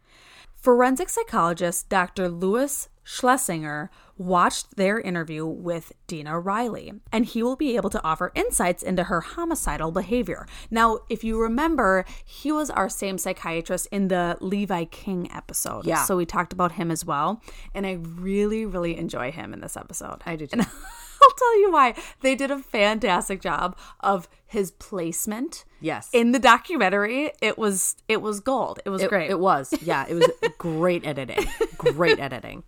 Forensic 0.55 1.09
psychologist 1.09 1.89
Dr. 1.89 2.29
Louis 2.29 2.91
Schlesinger 3.09 3.89
watched 4.19 4.77
their 4.77 4.99
interview 4.99 5.47
with 5.47 5.93
Dena 6.09 6.41
Riley, 6.41 6.93
and 7.13 7.25
he 7.25 7.41
will 7.41 7.55
be 7.55 7.77
able 7.77 7.89
to 7.91 8.03
offer 8.03 8.33
insights 8.35 8.83
into 8.83 9.05
her 9.05 9.21
homicidal 9.21 9.93
behavior. 9.93 10.45
Now, 10.73 10.99
if 11.09 11.23
you 11.23 11.41
remember, 11.41 12.05
he 12.25 12.51
was 12.51 12.69
our 12.69 12.89
same 12.89 13.17
psychiatrist 13.17 13.87
in 13.93 14.09
the 14.09 14.37
Levi 14.41 14.87
King 14.87 15.31
episode. 15.33 15.87
Yeah. 15.87 16.03
So 16.05 16.17
we 16.17 16.27
talked 16.27 16.53
about 16.53 16.73
him 16.73 16.91
as 16.91 17.05
well, 17.05 17.41
and 17.75 17.87
I 17.87 17.93
really, 17.93 18.67
really 18.67 18.97
enjoy 18.97 19.31
him 19.31 19.55
in 19.55 19.61
this 19.61 19.77
episode. 19.77 20.21
I 20.27 20.35
do 20.35 20.49
too. 20.49 20.59
And 20.59 20.63
I'll 21.23 21.35
tell 21.39 21.61
you 21.61 21.71
why. 21.71 21.95
They 22.23 22.35
did 22.35 22.51
a 22.51 22.59
fantastic 22.59 23.41
job 23.41 23.79
of 24.01 24.29
his 24.47 24.73
placement. 24.73 25.65
Yes. 25.81 26.11
In 26.13 26.33
the 26.33 26.39
documentary, 26.41 27.31
it 27.41 27.57
was 27.57 27.97
it 28.09 28.21
was 28.21 28.41
gold. 28.41 28.81
It 28.85 28.91
was 28.91 29.03
It, 29.03 29.09
great. 29.11 29.31
it 29.31 29.39
was. 29.39 29.73
Yeah, 29.81 30.07
it 30.09 30.15
was 30.15 30.29
great 30.59 31.07
editing. 31.07 31.47
Great 31.79 32.19
editing. 32.19 32.65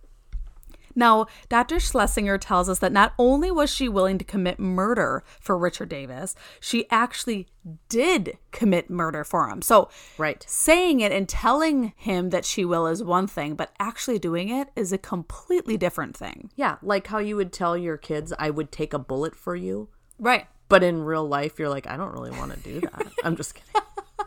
Now, 0.95 1.27
Dr. 1.49 1.79
Schlesinger 1.79 2.37
tells 2.37 2.69
us 2.69 2.79
that 2.79 2.91
not 2.91 3.13
only 3.17 3.51
was 3.51 3.69
she 3.69 3.87
willing 3.89 4.17
to 4.17 4.25
commit 4.25 4.59
murder 4.59 5.23
for 5.39 5.57
Richard 5.57 5.89
Davis, 5.89 6.35
she 6.59 6.89
actually 6.89 7.47
did 7.89 8.37
commit 8.51 8.89
murder 8.89 9.23
for 9.23 9.47
him. 9.49 9.61
So, 9.61 9.89
Right. 10.17 10.43
saying 10.47 11.01
it 11.01 11.11
and 11.11 11.29
telling 11.29 11.93
him 11.95 12.29
that 12.31 12.45
she 12.45 12.65
will 12.65 12.87
is 12.87 13.03
one 13.03 13.27
thing, 13.27 13.55
but 13.55 13.71
actually 13.79 14.19
doing 14.19 14.49
it 14.49 14.69
is 14.75 14.91
a 14.91 14.97
completely 14.97 15.77
different 15.77 16.17
thing. 16.17 16.49
Yeah, 16.55 16.77
like 16.81 17.07
how 17.07 17.19
you 17.19 17.35
would 17.35 17.53
tell 17.53 17.77
your 17.77 17.97
kids, 17.97 18.33
I 18.39 18.49
would 18.49 18.71
take 18.71 18.93
a 18.93 18.99
bullet 18.99 19.35
for 19.35 19.55
you. 19.55 19.89
Right. 20.17 20.47
But 20.67 20.83
in 20.83 21.03
real 21.03 21.27
life, 21.27 21.59
you're 21.59 21.69
like, 21.69 21.87
I 21.87 21.97
don't 21.97 22.13
really 22.13 22.31
want 22.31 22.53
to 22.53 22.59
do 22.59 22.79
that. 22.81 23.07
I'm 23.23 23.35
just 23.35 23.55
kidding. 23.55 23.81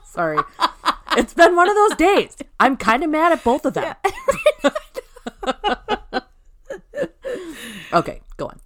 Sorry. 0.05 0.39
It's 1.17 1.35
been 1.35 1.55
one 1.55 1.69
of 1.69 1.77
those 1.77 1.97
days. 1.97 2.37
I'm 2.59 2.77
kind 2.77 3.05
of 3.05 3.11
mad 3.11 3.33
at 3.33 3.45
both 3.45 3.65
of 3.65 3.75
them. 3.75 3.95
okay, 7.93 8.21
go 8.37 8.47
on. 8.47 8.61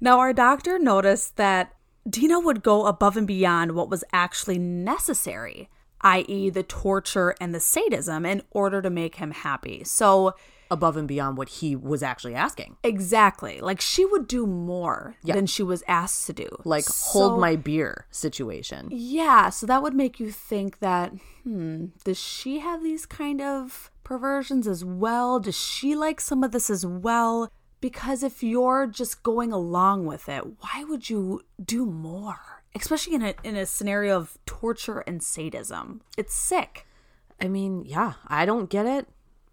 Now, 0.00 0.18
our 0.18 0.32
doctor 0.32 0.78
noticed 0.78 1.36
that 1.36 1.74
Dena 2.08 2.40
would 2.40 2.62
go 2.62 2.86
above 2.86 3.16
and 3.16 3.26
beyond 3.26 3.72
what 3.72 3.90
was 3.90 4.02
actually 4.12 4.58
necessary, 4.58 5.68
i.e., 6.00 6.48
the 6.50 6.62
torture 6.62 7.34
and 7.40 7.54
the 7.54 7.60
sadism, 7.60 8.24
in 8.24 8.42
order 8.50 8.80
to 8.80 8.90
make 8.90 9.16
him 9.16 9.30
happy. 9.32 9.84
So, 9.84 10.34
Above 10.72 10.96
and 10.96 11.08
beyond 11.08 11.36
what 11.36 11.48
he 11.48 11.74
was 11.74 12.00
actually 12.02 12.34
asking. 12.36 12.76
exactly, 12.84 13.60
like 13.60 13.80
she 13.80 14.04
would 14.04 14.28
do 14.28 14.46
more 14.46 15.16
Yeah. 15.24 15.34
than 15.34 15.46
she 15.46 15.64
was 15.64 15.82
asked 15.88 16.26
to 16.28 16.32
do. 16.32 16.48
Like, 16.64 16.84
So- 16.84 17.18
hold 17.28 17.40
my 17.40 17.56
beer 17.56 18.06
situation. 18.12 18.88
Yeah, 18.92 19.50
so 19.50 19.66
that 19.66 19.82
would 19.82 19.94
make 19.94 20.20
you 20.20 20.30
think 20.30 20.78
that, 20.78 21.12
hmm, 21.42 21.86
does 22.04 22.18
she 22.18 22.60
have 22.60 22.82
these 22.84 23.04
kind 23.04 23.40
of 23.42 23.90
perversions 24.04 24.66
as 24.68 24.84
well? 24.84 25.40
Does 25.40 25.56
she 25.58 25.96
like 25.96 26.20
some 26.20 26.44
of 26.44 26.52
this 26.52 26.70
as 26.70 26.86
well? 26.86 27.50
Because 27.80 28.22
if 28.22 28.42
you're 28.42 28.86
just 28.86 29.22
going 29.22 29.52
along 29.52 30.04
with 30.06 30.28
it, 30.28 30.44
why 30.60 30.84
would 30.84 31.08
you 31.08 31.42
do 31.62 31.86
more? 31.86 32.62
Especially 32.74 33.14
in 33.14 33.22
a 33.22 33.34
in 33.42 33.56
a 33.56 33.66
scenario 33.66 34.16
of 34.16 34.36
torture 34.46 35.00
and 35.00 35.22
sadism. 35.22 36.02
It's 36.16 36.34
sick. 36.34 36.86
I 37.40 37.48
mean, 37.48 37.84
yeah, 37.86 38.14
I 38.28 38.44
don't 38.44 38.68
get 38.68 38.86
it 38.86 39.06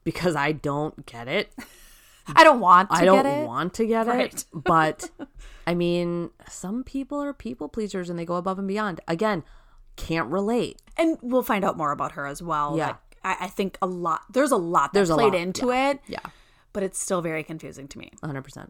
because 0.03 0.35
I 0.35 0.51
don't 0.51 1.05
get 1.05 1.27
it. 1.27 1.51
I 2.35 2.43
don't 2.43 2.59
want 2.59 2.89
to 2.91 2.95
get 2.97 3.03
it. 3.05 3.09
I 3.19 3.23
don't 3.23 3.45
want 3.47 3.73
to 3.75 3.85
get 3.87 4.07
Right. 4.07 4.33
it. 4.33 4.45
But 4.53 5.09
I 5.67 5.73
mean, 5.73 6.29
some 6.49 6.83
people 6.83 7.23
are 7.23 7.33
people 7.33 7.69
pleasers 7.69 8.09
and 8.09 8.19
they 8.19 8.25
go 8.25 8.35
above 8.35 8.59
and 8.59 8.67
beyond. 8.67 8.99
Again, 9.07 9.43
can't 9.95 10.29
relate. 10.29 10.81
and 10.97 11.17
we'll 11.21 11.41
find 11.43 11.63
out 11.63 11.77
more 11.77 11.91
about 11.91 12.11
her 12.13 12.27
as 12.27 12.43
well. 12.43 12.75
Yeah. 12.77 12.87
Like, 12.87 12.97
I, 13.23 13.37
I 13.45 13.47
think 13.47 13.77
a 13.81 13.87
lot 13.87 14.21
there's 14.29 14.51
a 14.51 14.57
lot 14.57 14.91
that 14.93 14.99
There's 14.99 15.09
a 15.09 15.15
played 15.15 15.33
lot, 15.33 15.41
into 15.41 15.71
it. 15.71 16.01
Yeah, 16.07 16.19
But 16.73 16.83
it's 16.83 16.99
still 16.99 17.21
very 17.21 17.43
confusing 17.43 17.87
to 17.89 17.99
me. 17.99 18.11
100%. 18.23 18.69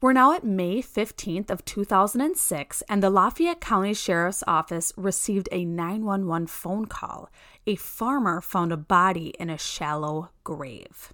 We're 0.00 0.12
now 0.12 0.32
at 0.32 0.44
May 0.44 0.80
15th 0.80 1.50
of 1.50 1.64
2006 1.64 2.82
and 2.88 3.02
the 3.02 3.10
Lafayette 3.10 3.60
County 3.60 3.94
Sheriff's 3.94 4.44
Office 4.46 4.92
received 4.96 5.48
a 5.50 5.64
911 5.64 6.46
phone 6.46 6.84
call. 6.84 7.28
A 7.66 7.74
farmer 7.74 8.40
found 8.40 8.70
a 8.70 8.76
body 8.76 9.34
in 9.40 9.50
a 9.50 9.58
shallow 9.58 10.30
grave. 10.44 11.12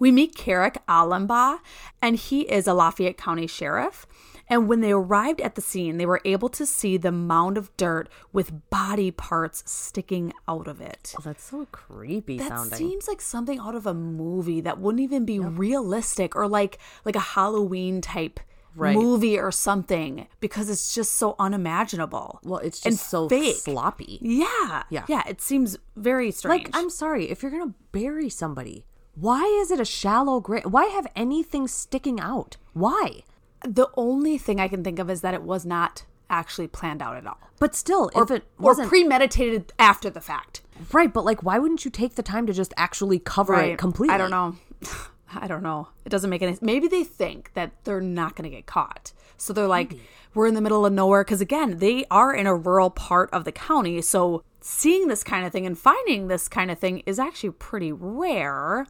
We 0.00 0.10
meet 0.10 0.34
Kerrick 0.34 0.84
Alumbaugh 0.88 1.58
and 2.02 2.16
he 2.16 2.40
is 2.42 2.66
a 2.66 2.74
Lafayette 2.74 3.18
County 3.18 3.46
sheriff. 3.46 4.04
And 4.50 4.66
when 4.68 4.80
they 4.80 4.92
arrived 4.92 5.40
at 5.42 5.54
the 5.56 5.60
scene, 5.60 5.98
they 5.98 6.06
were 6.06 6.22
able 6.24 6.48
to 6.50 6.64
see 6.64 6.96
the 6.96 7.12
mound 7.12 7.58
of 7.58 7.74
dirt 7.76 8.08
with 8.32 8.70
body 8.70 9.10
parts 9.10 9.62
sticking 9.70 10.32
out 10.48 10.66
of 10.66 10.80
it. 10.80 11.14
Oh, 11.18 11.22
that's 11.22 11.44
so 11.44 11.66
creepy 11.70 12.38
That 12.38 12.48
sounding. 12.48 12.78
seems 12.78 13.08
like 13.08 13.20
something 13.20 13.58
out 13.58 13.74
of 13.74 13.86
a 13.86 13.92
movie 13.94 14.60
that 14.62 14.80
wouldn't 14.80 15.02
even 15.02 15.24
be 15.26 15.38
realistic 15.38 16.34
or 16.34 16.48
like 16.48 16.78
like 17.04 17.16
a 17.16 17.20
Halloween 17.20 18.00
type 18.00 18.40
Right. 18.74 18.94
movie 18.94 19.36
or 19.38 19.50
something 19.50 20.28
because 20.38 20.70
it's 20.70 20.94
just 20.94 21.12
so 21.16 21.34
unimaginable. 21.40 22.38
well, 22.44 22.60
it's 22.60 22.84
and 22.86 22.94
just 22.96 23.10
so 23.10 23.28
fake. 23.28 23.56
sloppy. 23.56 24.18
Yeah. 24.22 24.84
Yeah. 24.88 25.04
Yeah, 25.08 25.22
it 25.26 25.40
seems 25.40 25.76
very 25.96 26.30
strange. 26.30 26.64
Like, 26.66 26.76
I'm 26.76 26.88
sorry, 26.90 27.28
if 27.28 27.42
you're 27.42 27.50
going 27.50 27.68
to 27.70 27.74
bury 27.92 28.28
somebody, 28.28 28.84
why 29.14 29.42
is 29.62 29.70
it 29.72 29.80
a 29.80 29.84
shallow 29.84 30.38
grave? 30.40 30.64
Why 30.66 30.84
have 30.86 31.06
anything 31.16 31.66
sticking 31.66 32.20
out? 32.20 32.56
Why? 32.72 33.24
The 33.62 33.88
only 33.96 34.38
thing 34.38 34.60
I 34.60 34.68
can 34.68 34.84
think 34.84 34.98
of 34.98 35.10
is 35.10 35.20
that 35.22 35.34
it 35.34 35.42
was 35.42 35.64
not 35.66 36.04
actually 36.30 36.68
planned 36.68 37.02
out 37.02 37.16
at 37.16 37.26
all. 37.26 37.38
But 37.58 37.74
still, 37.74 38.10
if 38.14 38.30
it 38.30 38.44
Or 38.58 38.74
premeditated 38.86 39.72
after 39.78 40.10
the 40.10 40.20
fact. 40.20 40.62
right, 40.92 41.12
but 41.12 41.24
like, 41.24 41.42
why 41.42 41.58
wouldn't 41.58 41.84
you 41.84 41.90
take 41.90 42.14
the 42.14 42.22
time 42.22 42.46
to 42.46 42.52
just 42.52 42.72
actually 42.76 43.18
cover 43.18 43.54
it 43.54 43.78
completely? 43.78 44.14
I 44.14 44.18
don't 44.18 44.30
know. 44.30 44.56
I 45.34 45.46
don't 45.46 45.62
know. 45.62 45.88
It 46.04 46.08
doesn't 46.08 46.30
make 46.30 46.40
any 46.42 46.56
Maybe 46.62 46.88
they 46.88 47.04
think 47.04 47.52
that 47.54 47.72
they're 47.84 48.00
not 48.00 48.34
going 48.34 48.48
to 48.48 48.56
get 48.56 48.66
caught. 48.66 49.12
So 49.36 49.52
they're 49.52 49.66
like, 49.66 49.94
we're 50.34 50.46
in 50.46 50.54
the 50.54 50.60
middle 50.60 50.86
of 50.86 50.92
nowhere. 50.92 51.22
Because 51.22 51.40
again, 51.40 51.78
they 51.78 52.04
are 52.10 52.34
in 52.34 52.46
a 52.46 52.54
rural 52.54 52.90
part 52.90 53.30
of 53.32 53.44
the 53.44 53.52
county. 53.52 54.00
So 54.00 54.42
seeing 54.60 55.08
this 55.08 55.22
kind 55.22 55.44
of 55.44 55.52
thing 55.52 55.66
and 55.66 55.78
finding 55.78 56.28
this 56.28 56.48
kind 56.48 56.70
of 56.70 56.78
thing 56.78 57.02
is 57.06 57.18
actually 57.18 57.50
pretty 57.50 57.92
rare. 57.92 58.86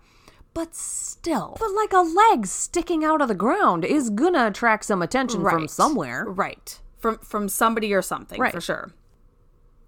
But 0.58 0.74
still. 0.74 1.56
But 1.60 1.70
like 1.70 1.92
a 1.92 2.00
leg 2.00 2.44
sticking 2.44 3.04
out 3.04 3.20
of 3.22 3.28
the 3.28 3.34
ground 3.36 3.84
is 3.84 4.10
gonna 4.10 4.48
attract 4.48 4.86
some 4.86 5.02
attention 5.02 5.40
from 5.40 5.68
somewhere. 5.68 6.24
Right. 6.26 6.80
From 6.98 7.18
from 7.18 7.48
somebody 7.48 7.94
or 7.94 8.02
something, 8.02 8.40
Right. 8.40 8.52
for 8.52 8.60
sure. 8.60 8.90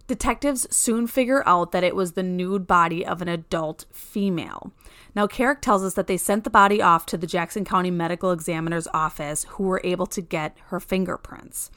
Detectives 0.07 0.69
soon 0.71 1.09
figure 1.09 1.43
out 1.45 1.73
that 1.73 1.83
it 1.83 1.97
was 1.97 2.13
the 2.13 2.23
nude 2.23 2.69
body 2.69 3.05
of 3.05 3.21
an 3.21 3.27
adult 3.27 3.87
female. 3.91 4.71
Now, 5.13 5.27
Kerrick 5.27 5.61
tells 5.61 5.83
us 5.83 5.95
that 5.95 6.07
they 6.07 6.17
sent 6.17 6.45
the 6.45 6.51
body 6.51 6.81
off 6.81 7.05
to 7.07 7.19
the 7.19 7.27
Jackson 7.27 7.65
County 7.65 7.91
Medical 7.91 8.31
Examiner's 8.31 8.87
office, 8.95 9.47
who 9.49 9.65
were 9.65 9.81
able 9.83 10.07
to 10.07 10.21
get 10.21 10.57
her 10.69 10.79
fingerprints. 10.79 11.73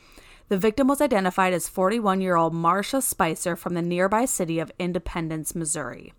The 0.49 0.57
victim 0.59 0.87
was 0.87 1.01
identified 1.01 1.53
as 1.53 1.67
41 1.67 2.21
year 2.21 2.35
old 2.35 2.53
Marcia 2.53 3.01
Spicer 3.01 3.55
from 3.55 3.73
the 3.73 3.81
nearby 3.81 4.25
city 4.25 4.59
of 4.59 4.71
Independence, 4.77 5.55
Missouri. 5.55 6.13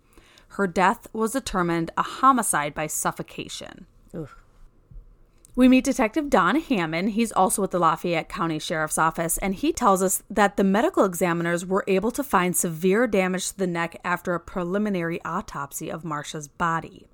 Her 0.55 0.67
death 0.67 1.09
was 1.11 1.33
determined 1.33 1.91
a 1.97 2.01
homicide 2.01 2.73
by 2.73 2.87
suffocation. 2.87 3.87
We 5.53 5.67
meet 5.67 5.83
Detective 5.83 6.29
Don 6.29 6.61
Hammond. 6.61 7.11
He's 7.11 7.33
also 7.33 7.61
with 7.61 7.71
the 7.71 7.79
Lafayette 7.79 8.29
County 8.29 8.57
Sheriff's 8.59 8.97
Office, 8.97 9.37
and 9.39 9.53
he 9.53 9.73
tells 9.73 10.01
us 10.01 10.23
that 10.29 10.55
the 10.55 10.63
medical 10.63 11.03
examiners 11.03 11.65
were 11.65 11.83
able 11.89 12.09
to 12.11 12.23
find 12.23 12.55
severe 12.55 13.05
damage 13.05 13.49
to 13.49 13.57
the 13.57 13.67
neck 13.67 13.99
after 14.05 14.33
a 14.33 14.39
preliminary 14.39 15.19
autopsy 15.25 15.89
of 15.89 16.05
Marcia's 16.05 16.47
body. 16.47 17.05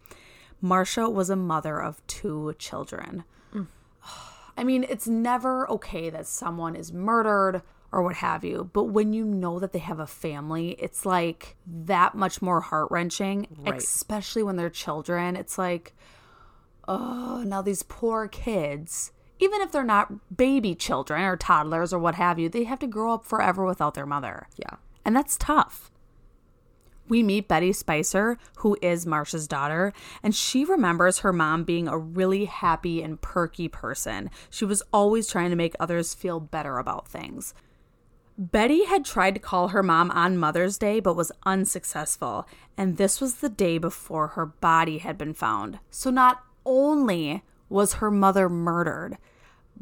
Marcia 0.61 1.09
was 1.09 1.31
a 1.31 1.35
mother 1.35 1.81
of 1.81 2.05
two 2.05 2.53
children. 2.59 3.23
Mm. 3.55 3.65
I 4.57 4.63
mean, 4.63 4.85
it's 4.87 5.07
never 5.07 5.67
okay 5.71 6.11
that 6.11 6.27
someone 6.27 6.75
is 6.75 6.93
murdered 6.93 7.63
or 7.91 8.01
what 8.01 8.15
have 8.15 8.43
you, 8.45 8.69
but 8.73 8.85
when 8.85 9.11
you 9.13 9.25
know 9.25 9.59
that 9.59 9.73
they 9.73 9.79
have 9.79 9.99
a 9.99 10.07
family, 10.07 10.71
it's 10.79 11.05
like 11.05 11.57
that 11.67 12.15
much 12.15 12.41
more 12.41 12.61
heart 12.61 12.87
wrenching, 12.89 13.47
Right. 13.59 13.75
especially 13.81 14.43
when 14.43 14.55
they're 14.55 14.69
children. 14.69 15.35
It's 15.35 15.57
like, 15.57 15.93
oh, 16.87 17.43
now 17.45 17.61
these 17.61 17.83
poor 17.83 18.27
kids, 18.27 19.11
even 19.39 19.61
if 19.61 19.71
they're 19.71 19.83
not 19.83 20.35
baby 20.37 20.73
children 20.75 21.21
or 21.23 21.35
toddlers 21.35 21.91
or 21.93 21.99
what 21.99 22.15
have 22.15 22.39
you, 22.39 22.47
they 22.49 22.63
have 22.63 22.79
to 22.79 22.87
grow 22.87 23.13
up 23.13 23.25
forever 23.25 23.65
without 23.65 23.93
their 23.93 24.05
mother. 24.05 24.47
Yeah. 24.55 24.77
And 25.03 25.15
that's 25.15 25.37
tough. 25.37 25.91
We 27.09 27.23
meet 27.23 27.49
Betty 27.49 27.73
Spicer, 27.73 28.37
who 28.57 28.77
is 28.81 29.05
Marcia's 29.05 29.47
daughter, 29.47 29.91
and 30.23 30.33
she 30.33 30.63
remembers 30.63 31.19
her 31.19 31.33
mom 31.33 31.65
being 31.65 31.89
a 31.89 31.97
really 31.97 32.45
happy 32.45 33.01
and 33.01 33.19
perky 33.19 33.67
person. 33.67 34.29
She 34.49 34.63
was 34.63 34.81
always 34.93 35.27
trying 35.27 35.49
to 35.49 35.57
make 35.57 35.75
others 35.77 36.13
feel 36.13 36.39
better 36.39 36.77
about 36.77 37.09
things. 37.09 37.53
Betty 38.37 38.85
had 38.85 39.05
tried 39.05 39.35
to 39.35 39.39
call 39.39 39.69
her 39.69 39.83
mom 39.83 40.11
on 40.11 40.37
Mother's 40.37 40.77
Day 40.77 40.99
but 40.99 41.15
was 41.15 41.31
unsuccessful, 41.45 42.47
and 42.77 42.97
this 42.97 43.21
was 43.21 43.35
the 43.35 43.49
day 43.49 43.77
before 43.77 44.29
her 44.29 44.45
body 44.45 44.99
had 44.99 45.17
been 45.17 45.33
found. 45.33 45.79
So 45.89 46.09
not 46.09 46.43
only 46.65 47.43
was 47.69 47.95
her 47.95 48.11
mother 48.11 48.49
murdered, 48.49 49.17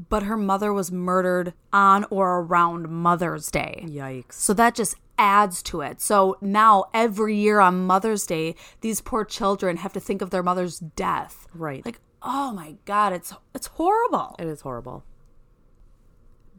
but 0.09 0.23
her 0.23 0.37
mother 0.37 0.71
was 0.71 0.91
murdered 0.91 1.53
on 1.73 2.05
or 2.09 2.39
around 2.39 2.89
Mother's 2.89 3.51
Day. 3.51 3.83
Yikes. 3.87 4.33
So 4.33 4.53
that 4.53 4.75
just 4.75 4.95
adds 5.17 5.61
to 5.63 5.81
it. 5.81 5.99
So 5.99 6.37
now 6.39 6.85
every 6.93 7.35
year 7.35 7.59
on 7.59 7.85
Mother's 7.85 8.25
Day, 8.25 8.55
these 8.81 9.01
poor 9.01 9.25
children 9.25 9.77
have 9.77 9.93
to 9.93 9.99
think 9.99 10.21
of 10.21 10.29
their 10.29 10.43
mother's 10.43 10.79
death. 10.79 11.47
Right. 11.53 11.85
Like, 11.85 11.99
oh 12.21 12.51
my 12.53 12.75
god, 12.85 13.13
it's 13.13 13.33
it's 13.53 13.67
horrible. 13.67 14.35
It 14.39 14.47
is 14.47 14.61
horrible. 14.61 15.03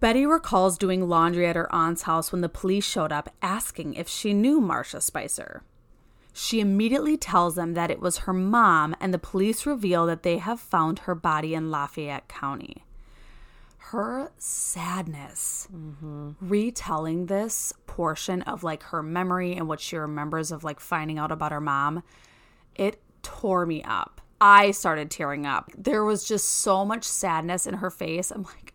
Betty 0.00 0.24
recalls 0.24 0.78
doing 0.78 1.08
laundry 1.08 1.46
at 1.46 1.56
her 1.56 1.72
aunt's 1.74 2.02
house 2.02 2.32
when 2.32 2.40
the 2.40 2.48
police 2.48 2.84
showed 2.84 3.12
up 3.12 3.28
asking 3.42 3.94
if 3.94 4.08
she 4.08 4.32
knew 4.32 4.60
Marcia 4.60 5.00
Spicer. 5.00 5.62
She 6.32 6.60
immediately 6.60 7.18
tells 7.18 7.54
them 7.54 7.74
that 7.74 7.90
it 7.90 8.00
was 8.00 8.18
her 8.18 8.32
mom, 8.32 8.96
and 8.98 9.12
the 9.12 9.18
police 9.18 9.66
reveal 9.66 10.06
that 10.06 10.22
they 10.22 10.38
have 10.38 10.58
found 10.58 11.00
her 11.00 11.14
body 11.14 11.54
in 11.54 11.70
Lafayette 11.70 12.28
County. 12.28 12.84
Her 13.76 14.30
sadness, 14.38 15.68
retelling 16.40 17.26
this 17.26 17.72
portion 17.86 18.42
of 18.42 18.62
like 18.62 18.84
her 18.84 19.02
memory 19.02 19.54
and 19.54 19.68
what 19.68 19.80
she 19.80 19.96
remembers 19.96 20.52
of 20.52 20.64
like 20.64 20.80
finding 20.80 21.18
out 21.18 21.32
about 21.32 21.52
her 21.52 21.60
mom, 21.60 22.02
it 22.74 23.02
tore 23.22 23.66
me 23.66 23.82
up. 23.82 24.20
I 24.40 24.70
started 24.70 25.10
tearing 25.10 25.44
up. 25.44 25.70
There 25.76 26.04
was 26.04 26.24
just 26.24 26.48
so 26.48 26.84
much 26.84 27.04
sadness 27.04 27.66
in 27.66 27.74
her 27.74 27.90
face. 27.90 28.30
I'm 28.30 28.44
like, 28.44 28.69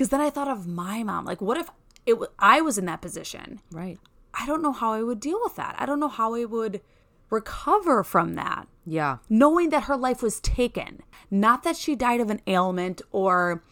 because 0.00 0.08
then 0.08 0.22
I 0.22 0.30
thought 0.30 0.48
of 0.48 0.66
my 0.66 1.02
mom. 1.02 1.26
Like, 1.26 1.42
what 1.42 1.58
if 1.58 1.68
it 2.06 2.12
w- 2.12 2.32
I 2.38 2.62
was 2.62 2.78
in 2.78 2.86
that 2.86 3.02
position? 3.02 3.60
Right. 3.70 3.98
I 4.32 4.46
don't 4.46 4.62
know 4.62 4.72
how 4.72 4.94
I 4.94 5.02
would 5.02 5.20
deal 5.20 5.38
with 5.44 5.56
that. 5.56 5.74
I 5.76 5.84
don't 5.84 6.00
know 6.00 6.08
how 6.08 6.34
I 6.34 6.46
would 6.46 6.80
recover 7.28 8.02
from 8.02 8.32
that. 8.32 8.66
Yeah. 8.86 9.18
Knowing 9.28 9.68
that 9.68 9.82
her 9.82 9.98
life 9.98 10.22
was 10.22 10.40
taken, 10.40 11.02
not 11.30 11.64
that 11.64 11.76
she 11.76 11.96
died 11.96 12.22
of 12.22 12.30
an 12.30 12.40
ailment 12.46 13.02
or 13.12 13.62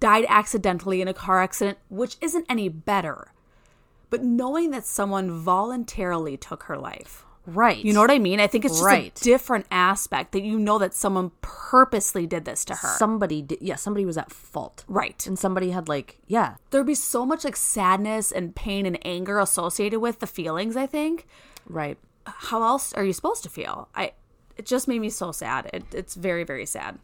died 0.00 0.26
accidentally 0.28 1.00
in 1.00 1.06
a 1.06 1.14
car 1.14 1.40
accident, 1.40 1.78
which 1.88 2.16
isn't 2.20 2.46
any 2.48 2.68
better, 2.68 3.32
but 4.10 4.24
knowing 4.24 4.72
that 4.72 4.86
someone 4.86 5.30
voluntarily 5.30 6.36
took 6.36 6.64
her 6.64 6.76
life. 6.76 7.24
Right. 7.46 7.82
You 7.84 7.92
know 7.92 8.00
what 8.00 8.10
I 8.10 8.18
mean? 8.18 8.40
I 8.40 8.46
think 8.48 8.64
it's 8.64 8.74
just 8.74 8.84
Right. 8.84 9.18
a 9.20 9.24
different 9.24 9.66
aspect 9.70 10.32
that 10.32 10.42
you 10.42 10.58
know 10.58 10.78
that 10.78 10.92
someone 10.94 11.30
purposely 11.40 12.26
did 12.26 12.44
this 12.44 12.64
to 12.66 12.74
her. 12.74 12.88
Somebody 12.98 13.40
did, 13.42 13.58
yeah, 13.60 13.76
somebody 13.76 14.04
was 14.04 14.18
at 14.18 14.32
fault. 14.32 14.84
right. 14.88 15.24
And 15.26 15.38
somebody 15.38 15.70
had 15.70 15.88
like, 15.88 16.18
yeah, 16.26 16.56
There'd 16.70 16.86
be 16.86 16.94
so 16.96 17.24
much 17.24 17.44
like 17.44 17.56
sadness 17.56 18.32
and 18.32 18.54
pain 18.54 18.84
and 18.84 18.98
anger 19.06 19.38
associated 19.38 20.00
with 20.00 20.18
the 20.20 20.26
feelings, 20.26 20.76
I 20.76 20.86
think. 20.86 21.26
right. 21.68 21.98
How 22.26 22.62
else 22.64 22.92
are 22.94 23.04
you 23.04 23.12
supposed 23.12 23.44
to 23.44 23.48
feel? 23.48 23.88
I 23.94 24.12
it 24.56 24.66
just 24.66 24.88
made 24.88 25.00
me 25.00 25.10
so 25.10 25.30
sad. 25.32 25.70
It, 25.72 25.84
it's 25.94 26.14
very 26.16 26.42
very 26.42 26.66
sad. 26.66 26.98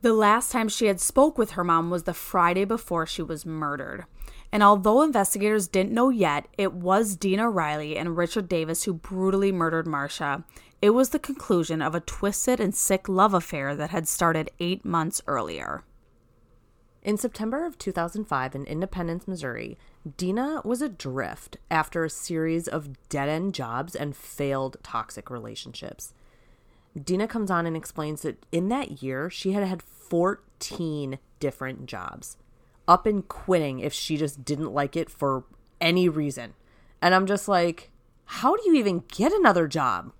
The 0.00 0.12
last 0.12 0.50
time 0.50 0.68
she 0.68 0.86
had 0.86 1.00
spoke 1.00 1.38
with 1.38 1.52
her 1.52 1.62
mom 1.62 1.88
was 1.90 2.02
the 2.02 2.14
Friday 2.14 2.64
before 2.64 3.06
she 3.06 3.22
was 3.22 3.46
murdered. 3.46 4.04
And 4.52 4.62
although 4.62 5.02
investigators 5.02 5.66
didn't 5.66 5.92
know 5.92 6.10
yet, 6.10 6.46
it 6.58 6.74
was 6.74 7.16
Dena 7.16 7.48
Riley 7.48 7.96
and 7.96 8.18
Richard 8.18 8.50
Davis 8.50 8.84
who 8.84 8.92
brutally 8.92 9.50
murdered 9.50 9.86
Marcia. 9.86 10.44
It 10.82 10.90
was 10.90 11.08
the 11.08 11.18
conclusion 11.18 11.80
of 11.80 11.94
a 11.94 12.00
twisted 12.00 12.60
and 12.60 12.74
sick 12.74 13.08
love 13.08 13.32
affair 13.32 13.74
that 13.74 13.90
had 13.90 14.06
started 14.06 14.50
8 14.60 14.84
months 14.84 15.22
earlier. 15.26 15.84
In 17.02 17.16
September 17.16 17.64
of 17.64 17.78
2005 17.78 18.54
in 18.54 18.64
Independence, 18.64 19.26
Missouri, 19.26 19.78
Dena 20.16 20.60
was 20.64 20.82
adrift 20.82 21.56
after 21.70 22.04
a 22.04 22.10
series 22.10 22.68
of 22.68 23.08
dead 23.08 23.28
end 23.28 23.54
jobs 23.54 23.96
and 23.96 24.14
failed 24.14 24.76
toxic 24.82 25.30
relationships. 25.30 26.12
Dena 27.02 27.26
comes 27.26 27.50
on 27.50 27.66
and 27.66 27.76
explains 27.76 28.22
that 28.22 28.44
in 28.52 28.68
that 28.68 29.02
year, 29.02 29.30
she 29.30 29.52
had 29.52 29.64
had 29.64 29.82
14 29.82 31.18
different 31.40 31.86
jobs, 31.86 32.36
up 32.92 33.06
and 33.06 33.26
quitting 33.26 33.80
if 33.80 33.92
she 33.92 34.16
just 34.16 34.44
didn't 34.44 34.72
like 34.72 34.96
it 34.96 35.08
for 35.10 35.44
any 35.80 36.08
reason. 36.08 36.54
And 37.00 37.14
I'm 37.14 37.26
just 37.26 37.48
like, 37.48 37.90
how 38.26 38.54
do 38.56 38.62
you 38.66 38.74
even 38.76 39.02
get 39.08 39.32
another 39.32 39.66
job? 39.66 40.12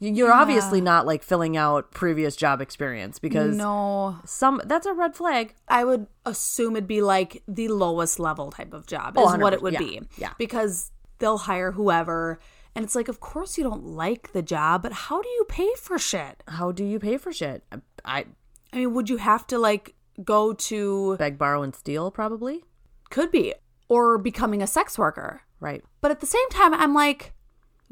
You- 0.00 0.12
You're 0.12 0.32
obviously 0.32 0.80
not 0.80 1.06
like 1.06 1.22
filling 1.22 1.56
out 1.56 1.92
previous 1.92 2.34
job 2.36 2.60
experience 2.60 3.18
because 3.18 3.56
No, 3.56 4.16
some 4.24 4.60
that's 4.64 4.86
a 4.86 4.92
red 4.92 5.14
flag. 5.14 5.54
I 5.68 5.84
would 5.84 6.06
assume 6.26 6.76
it'd 6.76 6.88
be 6.88 7.00
like 7.00 7.42
the 7.46 7.68
lowest 7.68 8.18
level 8.18 8.50
type 8.50 8.74
of 8.74 8.86
job 8.86 9.14
Oh, 9.16 9.32
is 9.32 9.38
what 9.38 9.52
it 9.52 9.62
would 9.62 9.74
yeah, 9.74 9.78
be. 9.78 10.00
yeah. 10.18 10.32
Because 10.38 10.90
they'll 11.20 11.38
hire 11.38 11.72
whoever 11.72 12.40
and 12.74 12.84
it's 12.84 12.96
like 12.96 13.06
of 13.08 13.20
course 13.20 13.56
you 13.56 13.62
don't 13.64 13.84
like 13.84 14.32
the 14.32 14.42
job, 14.42 14.82
but 14.82 14.92
how 14.92 15.22
do 15.22 15.28
you 15.28 15.44
pay 15.48 15.70
for 15.80 15.96
shit? 15.98 16.42
How 16.48 16.72
do 16.72 16.84
you 16.84 16.98
pay 16.98 17.16
for 17.16 17.32
shit? 17.32 17.62
I 18.04 18.26
I 18.72 18.76
mean, 18.78 18.92
would 18.94 19.08
you 19.08 19.18
have 19.18 19.46
to 19.46 19.58
like 19.58 19.94
go 20.22 20.52
to 20.52 21.16
beg, 21.16 21.38
borrow, 21.38 21.62
and 21.62 21.74
steal, 21.74 22.10
probably. 22.10 22.64
could 23.10 23.30
be 23.30 23.54
or 23.88 24.18
becoming 24.18 24.62
a 24.62 24.66
sex 24.66 24.98
worker. 24.98 25.42
Right. 25.60 25.82
But 26.00 26.10
at 26.10 26.20
the 26.20 26.26
same 26.26 26.48
time 26.50 26.74
I'm 26.74 26.94
like, 26.94 27.32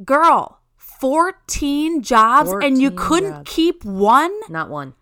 girl, 0.04 0.60
14 0.76 2.02
jobs 2.02 2.52
and 2.62 2.80
you 2.80 2.90
couldn't 2.90 3.32
jobs. 3.32 3.50
keep 3.54 3.84
one? 3.84 4.32
Not 4.48 4.68
one. 4.68 4.94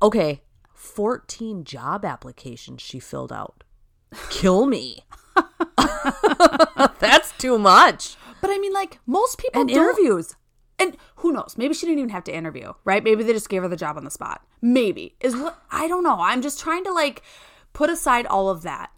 Okay. 0.00 0.42
14 0.74 1.64
job 1.64 2.04
applications 2.04 2.80
she 2.80 3.00
filled 3.00 3.32
out. 3.32 3.64
Kill 4.30 4.66
me. 4.66 5.04
That's 6.98 7.32
too 7.38 7.58
much. 7.58 8.16
But 8.40 8.50
I 8.50 8.58
mean 8.58 8.72
like 8.72 8.98
most 9.06 9.38
people 9.38 9.60
And 9.60 9.70
interviews. 9.70 10.36
And 10.78 10.96
who 11.16 11.32
knows? 11.32 11.54
Maybe 11.56 11.72
she 11.74 11.86
didn't 11.86 12.00
even 12.00 12.10
have 12.10 12.24
to 12.24 12.34
interview, 12.34 12.72
right? 12.84 13.02
Maybe 13.02 13.22
they 13.22 13.32
just 13.32 13.48
gave 13.48 13.62
her 13.62 13.68
the 13.68 13.76
job 13.76 13.96
on 13.96 14.04
the 14.04 14.10
spot. 14.10 14.42
Maybe. 14.60 15.16
Is 15.20 15.34
what 15.36 15.58
I 15.70 15.88
don't 15.88 16.02
know. 16.04 16.16
I'm 16.20 16.42
just 16.42 16.60
trying 16.60 16.84
to 16.84 16.92
like 16.92 17.22
put 17.72 17.88
aside 17.90 18.26
all 18.26 18.48
of 18.50 18.62
that. 18.62 18.90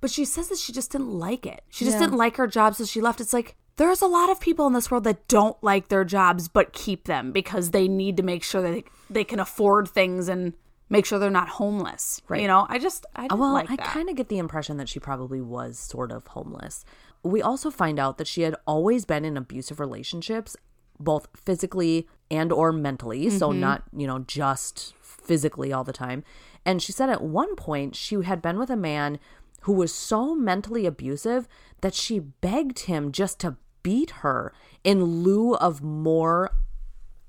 But 0.00 0.10
she 0.10 0.24
says 0.24 0.48
that 0.48 0.58
she 0.58 0.72
just 0.72 0.90
didn't 0.92 1.10
like 1.12 1.46
it. 1.46 1.62
She 1.70 1.84
just 1.84 1.96
Yeah. 1.96 2.06
didn't 2.06 2.18
like 2.18 2.36
her 2.36 2.46
job, 2.46 2.74
so 2.74 2.84
she 2.84 3.00
left. 3.00 3.20
It's 3.20 3.32
like 3.32 3.56
there's 3.76 4.02
a 4.02 4.06
lot 4.06 4.28
of 4.30 4.40
people 4.40 4.66
in 4.66 4.74
this 4.74 4.90
world 4.90 5.04
that 5.04 5.26
don't 5.28 5.56
like 5.62 5.88
their 5.88 6.04
jobs 6.04 6.48
but 6.48 6.72
keep 6.74 7.04
them 7.04 7.32
because 7.32 7.70
they 7.70 7.88
need 7.88 8.18
to 8.18 8.22
make 8.22 8.42
sure 8.44 8.60
that 8.60 8.70
they, 8.72 8.84
they 9.08 9.24
can 9.24 9.40
afford 9.40 9.88
things 9.88 10.28
and 10.28 10.52
make 10.90 11.06
sure 11.06 11.18
they're 11.18 11.30
not 11.30 11.48
homeless. 11.48 12.20
Right. 12.28 12.42
You 12.42 12.48
know, 12.48 12.66
I 12.68 12.78
just 12.78 13.06
I 13.16 13.28
Well, 13.34 13.54
like 13.54 13.70
I 13.70 13.76
kind 13.76 14.10
of 14.10 14.16
get 14.16 14.28
the 14.28 14.36
impression 14.38 14.76
that 14.76 14.90
she 14.90 15.00
probably 15.00 15.40
was 15.40 15.78
sort 15.78 16.12
of 16.12 16.26
homeless. 16.26 16.84
We 17.22 17.40
also 17.40 17.70
find 17.70 17.98
out 17.98 18.18
that 18.18 18.26
she 18.26 18.42
had 18.42 18.56
always 18.66 19.04
been 19.06 19.24
in 19.24 19.36
abusive 19.38 19.80
relationships, 19.80 20.56
both 20.98 21.28
physically 21.34 22.08
and 22.30 22.52
or 22.52 22.72
mentally, 22.72 23.28
so 23.30 23.50
mm-hmm. 23.50 23.60
not, 23.60 23.82
you 23.96 24.06
know, 24.06 24.20
just 24.20 24.94
physically 25.00 25.72
all 25.72 25.84
the 25.84 25.92
time. 25.92 26.24
And 26.64 26.82
she 26.82 26.92
said 26.92 27.10
at 27.10 27.22
one 27.22 27.56
point 27.56 27.96
she 27.96 28.22
had 28.22 28.40
been 28.40 28.58
with 28.58 28.70
a 28.70 28.76
man 28.76 29.18
who 29.62 29.72
was 29.72 29.94
so 29.94 30.34
mentally 30.34 30.86
abusive 30.86 31.46
that 31.80 31.94
she 31.94 32.18
begged 32.18 32.80
him 32.80 33.12
just 33.12 33.38
to 33.40 33.56
beat 33.82 34.10
her 34.22 34.52
in 34.84 35.04
lieu 35.04 35.54
of 35.56 35.82
more 35.82 36.52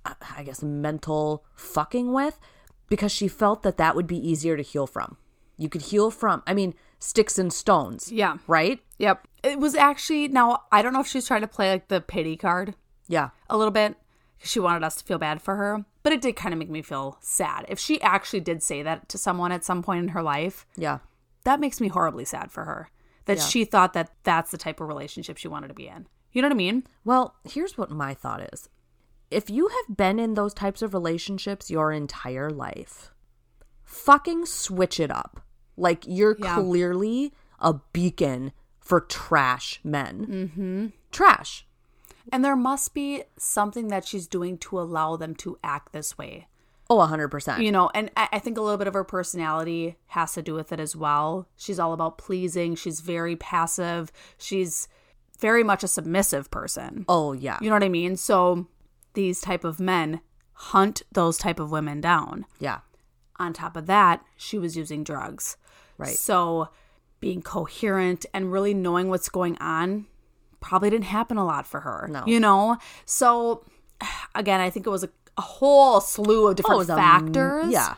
I 0.05 0.43
guess, 0.43 0.61
mental 0.61 1.45
fucking 1.55 2.11
with 2.11 2.39
because 2.89 3.11
she 3.11 3.27
felt 3.27 3.63
that 3.63 3.77
that 3.77 3.95
would 3.95 4.07
be 4.07 4.17
easier 4.17 4.57
to 4.57 4.63
heal 4.63 4.87
from. 4.87 5.17
You 5.57 5.69
could 5.69 5.83
heal 5.83 6.11
from, 6.11 6.43
I 6.45 6.53
mean, 6.53 6.73
sticks 6.99 7.39
and 7.39 7.53
stones. 7.53 8.11
Yeah. 8.11 8.37
Right? 8.47 8.79
Yep. 8.97 9.27
It 9.43 9.59
was 9.59 9.75
actually 9.75 10.27
now 10.27 10.63
I 10.71 10.81
don't 10.81 10.93
know 10.93 11.01
if 11.01 11.07
she 11.07 11.17
was 11.17 11.27
trying 11.27 11.41
to 11.41 11.47
play 11.47 11.69
like 11.69 11.87
the 11.87 12.01
pity 12.01 12.35
card. 12.35 12.75
Yeah. 13.13 13.29
a 13.49 13.57
little 13.57 13.71
bit 13.71 13.95
she 14.45 14.59
wanted 14.59 14.83
us 14.83 14.95
to 14.95 15.05
feel 15.05 15.17
bad 15.17 15.41
for 15.41 15.55
her. 15.55 15.85
But 16.03 16.11
it 16.11 16.21
did 16.21 16.35
kind 16.35 16.51
of 16.53 16.59
make 16.59 16.69
me 16.69 16.81
feel 16.81 17.17
sad. 17.21 17.65
If 17.69 17.79
she 17.79 18.01
actually 18.01 18.41
did 18.41 18.61
say 18.61 18.83
that 18.83 19.07
to 19.09 19.17
someone 19.17 19.53
at 19.53 19.63
some 19.63 19.81
point 19.81 20.03
in 20.03 20.09
her 20.09 20.21
life, 20.21 20.65
Yeah. 20.75 20.99
that 21.45 21.61
makes 21.61 21.79
me 21.79 21.87
horribly 21.87 22.25
sad 22.25 22.51
for 22.51 22.65
her. 22.65 22.89
That 23.23 23.37
Yeah. 23.37 23.43
she 23.45 23.63
thought 23.63 23.93
that 23.93 24.11
that's 24.25 24.51
the 24.51 24.57
type 24.57 24.81
of 24.81 24.89
relationship 24.89 25.37
she 25.37 25.47
wanted 25.47 25.69
to 25.69 25.73
be 25.73 25.87
in. 25.87 26.07
You 26.33 26.41
know 26.41 26.49
what 26.49 26.55
I 26.55 26.57
mean? 26.57 26.83
Well, 27.05 27.35
here's 27.45 27.77
what 27.77 27.89
my 27.89 28.13
thought 28.13 28.41
is 28.53 28.67
if 29.31 29.49
you 29.49 29.69
have 29.69 29.95
been 29.95 30.19
in 30.19 30.33
those 30.33 30.53
types 30.53 30.81
of 30.81 30.93
relationships 30.93 31.71
your 31.71 31.93
entire 31.93 32.49
life, 32.49 33.13
fucking 33.83 34.45
switch 34.45 34.99
it 34.99 35.09
up. 35.11 35.41
Like 35.77 36.03
you're 36.05 36.35
Yeah. 36.37 36.55
clearly 36.55 37.33
a 37.59 37.75
beacon 37.93 38.51
for 38.81 38.99
trash 38.99 39.79
men. 39.85 40.27
Mm-hmm. 40.29 40.87
Trash. 41.11 41.65
And 42.33 42.43
there 42.43 42.55
must 42.55 42.95
be 42.95 43.23
something 43.37 43.89
that 43.89 44.05
she's 44.05 44.25
doing 44.25 44.57
to 44.57 44.79
allow 44.79 45.15
them 45.15 45.35
to 45.35 45.59
act 45.63 45.93
this 45.93 46.17
way. 46.17 46.47
Oh, 46.89 46.97
100%. 46.97 47.61
You 47.61 47.71
know, 47.71 47.91
and 47.93 48.09
I 48.17 48.27
I 48.33 48.39
think 48.39 48.57
a 48.57 48.61
little 48.61 48.79
bit 48.79 48.87
of 48.87 48.95
her 48.95 49.03
personality 49.03 49.97
has 50.07 50.33
to 50.33 50.41
do 50.41 50.55
with 50.55 50.71
it 50.71 50.79
as 50.79 50.95
well. 50.95 51.47
She's 51.55 51.77
all 51.79 51.93
about 51.93 52.17
pleasing. 52.17 52.73
She's 52.73 53.01
very 53.01 53.35
passive. 53.35 54.11
She's 54.39 54.87
very 55.39 55.63
much 55.63 55.83
a 55.83 55.87
submissive 55.87 56.49
person. 56.49 57.05
oh, 57.07 57.33
yeah. 57.33 57.59
You 57.61 57.69
know 57.69 57.75
what 57.75 57.83
I 57.83 57.89
mean? 57.89 58.15
So 58.15 58.67
these 59.13 59.39
type 59.39 59.63
of 59.63 59.79
men 59.79 60.21
hunt 60.53 61.03
those 61.11 61.37
type 61.37 61.59
of 61.59 61.69
women 61.69 62.01
down. 62.01 62.45
yeah. 62.59 62.79
On 63.39 63.53
top 63.53 63.75
of 63.75 63.87
that, 63.87 64.23
she 64.37 64.57
was 64.57 64.75
using 64.77 65.03
drugs. 65.03 65.57
Right. 65.97 66.15
So 66.15 66.69
being 67.19 67.41
coherent 67.41 68.25
and 68.33 68.51
really 68.51 68.73
knowing 68.73 69.09
what's 69.09 69.29
going 69.29 69.57
on 69.57 70.05
probably 70.63 70.89
didn't 70.89 71.05
happen 71.05 71.37
a 71.37 71.45
lot 71.45 71.67
for 71.67 71.81
her. 71.81 72.07
No. 72.09 72.23
You 72.25 72.39
know? 72.39 72.77
So 73.05 73.63
again, 74.33 74.59
I 74.59 74.69
think 74.71 74.87
it 74.87 74.89
was 74.89 75.03
a, 75.03 75.09
a 75.37 75.41
whole 75.41 76.01
slew 76.01 76.47
of 76.47 76.55
different 76.55 76.73
Oh, 76.73 76.77
it 76.77 76.79
was 76.79 76.89
a 76.89 76.93
m- 76.93 76.97
factors. 76.99 77.71
yeah. 77.71 77.95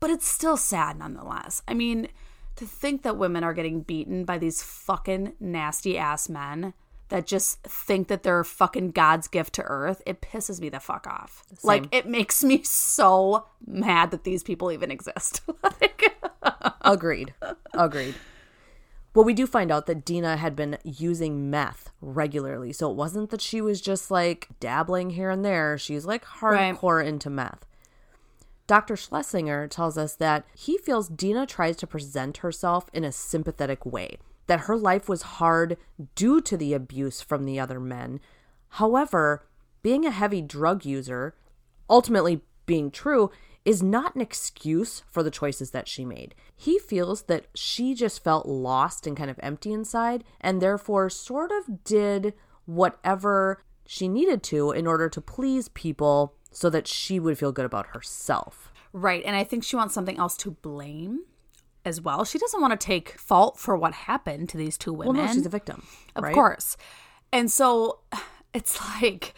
But 0.00 0.10
it's 0.10 0.26
still 0.26 0.56
sad 0.56 0.98
nonetheless. 0.98 1.62
I 1.68 1.74
mean, 1.74 2.08
to 2.56 2.66
think 2.66 3.02
that 3.02 3.16
women 3.16 3.44
are 3.44 3.54
getting 3.54 3.80
beaten 3.82 4.24
by 4.24 4.36
these 4.38 4.62
fucking 4.62 5.34
nasty 5.40 5.96
ass 5.96 6.28
men 6.28 6.74
that 7.08 7.26
just 7.26 7.62
think 7.64 8.08
that 8.08 8.22
they're 8.22 8.44
fucking 8.44 8.92
God's 8.92 9.26
gift 9.28 9.54
to 9.54 9.62
earth, 9.62 10.00
it 10.06 10.20
pisses 10.20 10.60
me 10.60 10.68
the 10.68 10.78
fuck 10.78 11.06
off. 11.08 11.42
Like, 11.64 11.86
it 11.92 12.06
makes 12.06 12.44
me 12.44 12.62
so 12.62 13.46
mad 13.66 14.10
that 14.12 14.22
these 14.24 14.42
people 14.44 14.70
even 14.70 14.90
exist. 14.90 15.40
like, 15.62 16.16
Agreed. 16.82 17.34
Agreed. 17.74 18.14
Well, 19.14 19.24
we 19.24 19.34
do 19.34 19.46
find 19.46 19.72
out 19.72 19.86
that 19.86 20.04
Dena 20.04 20.36
had 20.36 20.54
been 20.54 20.78
using 20.84 21.50
meth 21.50 21.90
regularly. 22.00 22.72
So 22.72 22.90
it 22.90 22.96
wasn't 22.96 23.30
that 23.30 23.40
she 23.40 23.60
was 23.60 23.80
just 23.80 24.10
like 24.10 24.48
dabbling 24.60 25.10
here 25.10 25.30
and 25.30 25.44
there. 25.44 25.76
She's 25.76 26.04
like 26.06 26.24
Right. 26.40 26.74
hardcore 26.74 27.04
into 27.04 27.28
meth. 27.28 27.66
Dr. 28.68 28.94
Schlesinger 28.94 29.66
tells 29.66 29.98
us 29.98 30.14
that 30.14 30.44
he 30.54 30.78
feels 30.78 31.08
Dena 31.08 31.44
tries 31.44 31.76
to 31.78 31.88
present 31.88 32.36
herself 32.38 32.88
in 32.92 33.02
a 33.02 33.10
sympathetic 33.10 33.84
way, 33.84 34.18
that 34.46 34.60
her 34.60 34.76
life 34.76 35.08
was 35.08 35.22
hard 35.22 35.76
due 36.14 36.40
to 36.42 36.56
the 36.56 36.72
abuse 36.72 37.20
from 37.20 37.44
the 37.44 37.58
other 37.58 37.80
men. 37.80 38.20
However, 38.74 39.44
being 39.82 40.06
a 40.06 40.12
heavy 40.12 40.40
drug 40.40 40.84
user, 40.84 41.34
ultimately 41.88 42.42
being 42.64 42.92
true, 42.92 43.32
is 43.64 43.82
not 43.82 44.14
an 44.14 44.20
excuse 44.20 45.02
for 45.10 45.22
the 45.22 45.30
choices 45.30 45.70
that 45.70 45.86
she 45.86 46.04
made. 46.04 46.34
He 46.56 46.78
feels 46.78 47.22
that 47.22 47.46
she 47.54 47.94
just 47.94 48.24
felt 48.24 48.46
lost 48.46 49.06
and 49.06 49.16
kind 49.16 49.30
of 49.30 49.38
empty 49.42 49.72
inside, 49.72 50.24
and 50.40 50.60
therefore 50.60 51.10
sort 51.10 51.50
of 51.52 51.84
did 51.84 52.34
whatever 52.64 53.62
she 53.86 54.08
needed 54.08 54.42
to 54.44 54.70
in 54.70 54.86
order 54.86 55.08
to 55.08 55.20
please 55.20 55.68
people 55.68 56.34
so 56.50 56.70
that 56.70 56.86
she 56.86 57.20
would 57.20 57.38
feel 57.38 57.52
good 57.52 57.64
about 57.64 57.88
herself. 57.88 58.72
right. 58.92 59.22
And 59.24 59.36
I 59.36 59.44
think 59.44 59.62
she 59.62 59.76
wants 59.76 59.94
something 59.94 60.18
else 60.18 60.36
to 60.38 60.50
blame 60.50 61.20
as 61.84 62.00
well. 62.00 62.24
She 62.24 62.38
doesn't 62.38 62.60
want 62.60 62.78
to 62.78 62.84
take 62.84 63.18
fault 63.18 63.58
for 63.58 63.76
what 63.76 63.92
happened 63.94 64.48
to 64.50 64.56
these 64.56 64.76
two 64.76 64.92
women. 64.92 65.16
Well, 65.16 65.26
no, 65.26 65.32
she's 65.32 65.46
a 65.46 65.50
victim. 65.50 65.86
Of 66.16 66.24
right? 66.24 66.34
course. 66.34 66.76
And 67.32 67.50
so 67.50 68.00
it's 68.54 68.78
like 69.00 69.34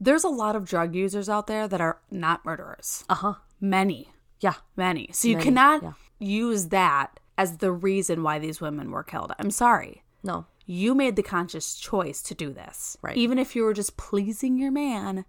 there's 0.00 0.24
a 0.24 0.28
lot 0.28 0.56
of 0.56 0.64
drug 0.64 0.94
users 0.94 1.28
out 1.28 1.46
there 1.46 1.68
that 1.68 1.80
are 1.80 2.00
not 2.10 2.44
murderers. 2.44 3.04
Uh 3.08 3.14
huh. 3.16 3.34
Many, 3.60 4.08
Yeah. 4.40 4.54
many. 4.76 5.10
So 5.12 5.28
you 5.28 5.34
Many, 5.36 5.44
cannot 5.44 5.82
yeah. 5.82 5.92
use 6.18 6.68
that 6.68 7.20
as 7.36 7.58
the 7.58 7.70
reason 7.72 8.22
why 8.22 8.38
these 8.38 8.60
women 8.60 8.90
were 8.90 9.02
killed. 9.04 9.32
I'm 9.38 9.50
sorry. 9.50 10.02
No. 10.22 10.46
You 10.66 10.94
made 10.94 11.16
the 11.16 11.22
conscious 11.22 11.74
choice 11.74 12.22
to 12.22 12.34
do 12.34 12.52
this. 12.52 12.96
Right. 13.02 13.16
Even 13.16 13.38
if 13.38 13.54
you 13.56 13.62
were 13.64 13.74
just 13.74 13.96
pleasing 13.96 14.56
your 14.58 14.70
man, 14.70 15.24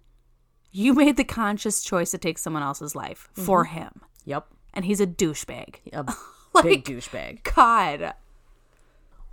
you 0.70 0.94
made 0.94 1.16
the 1.16 1.24
conscious 1.24 1.82
choice 1.82 2.10
to 2.12 2.18
take 2.18 2.38
someone 2.38 2.62
else's 2.62 2.94
life 2.94 3.28
for 3.34 3.64
Mm-hmm. 3.66 3.74
him. 3.78 4.00
Yep. 4.24 4.46
And 4.74 4.84
he's 4.84 5.00
a 5.00 5.06
douchebag. 5.06 5.76
A 5.92 6.14
Like- 6.54 6.64
big 6.64 6.84
douchebag. 6.84 7.42
God. 7.54 8.14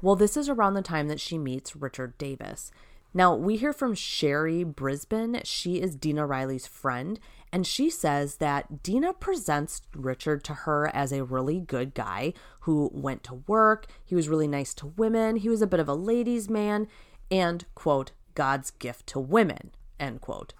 Well, 0.01 0.15
this 0.15 0.37
is 0.37 0.47
around 0.49 0.73
the 0.75 0.81
time 0.81 1.07
that 1.09 1.19
she 1.19 1.37
meets 1.37 1.75
Richard 1.75 2.17
Davis. 2.17 2.71
Now, 3.13 3.35
we 3.35 3.57
hear 3.57 3.73
from 3.73 3.95
Sherry 3.95 4.63
Brisbane. 4.63 5.41
She 5.43 5.81
is 5.81 5.95
Dena 5.95 6.27
Riley's 6.27 6.67
friend, 6.67 7.19
and 7.51 7.65
she 7.65 7.89
says 7.89 8.35
that 8.35 8.83
Dena 8.83 9.13
presents 9.13 9.81
Richard 9.95 10.43
to 10.43 10.53
her 10.53 10.87
as 10.93 11.11
a 11.11 11.23
really 11.23 11.59
good 11.59 11.95
guy 11.95 12.33
who 12.61 12.91
went 12.93 13.23
to 13.23 13.43
work. 13.47 13.87
He 14.05 14.13
was 14.13 14.29
really 14.29 14.47
nice 14.47 14.75
to 14.75 14.87
women. 14.87 15.37
He 15.37 15.49
was 15.49 15.63
a 15.63 15.67
bit 15.67 15.79
of 15.79 15.89
a 15.89 15.95
ladies' 15.95 16.49
man 16.49 16.87
and, 17.31 17.65
quote, 17.73 18.11
God's 18.35 18.69
gift 18.71 19.07
to 19.07 19.19
women, 19.19 19.71
end 19.99 20.21
quote. 20.21 20.53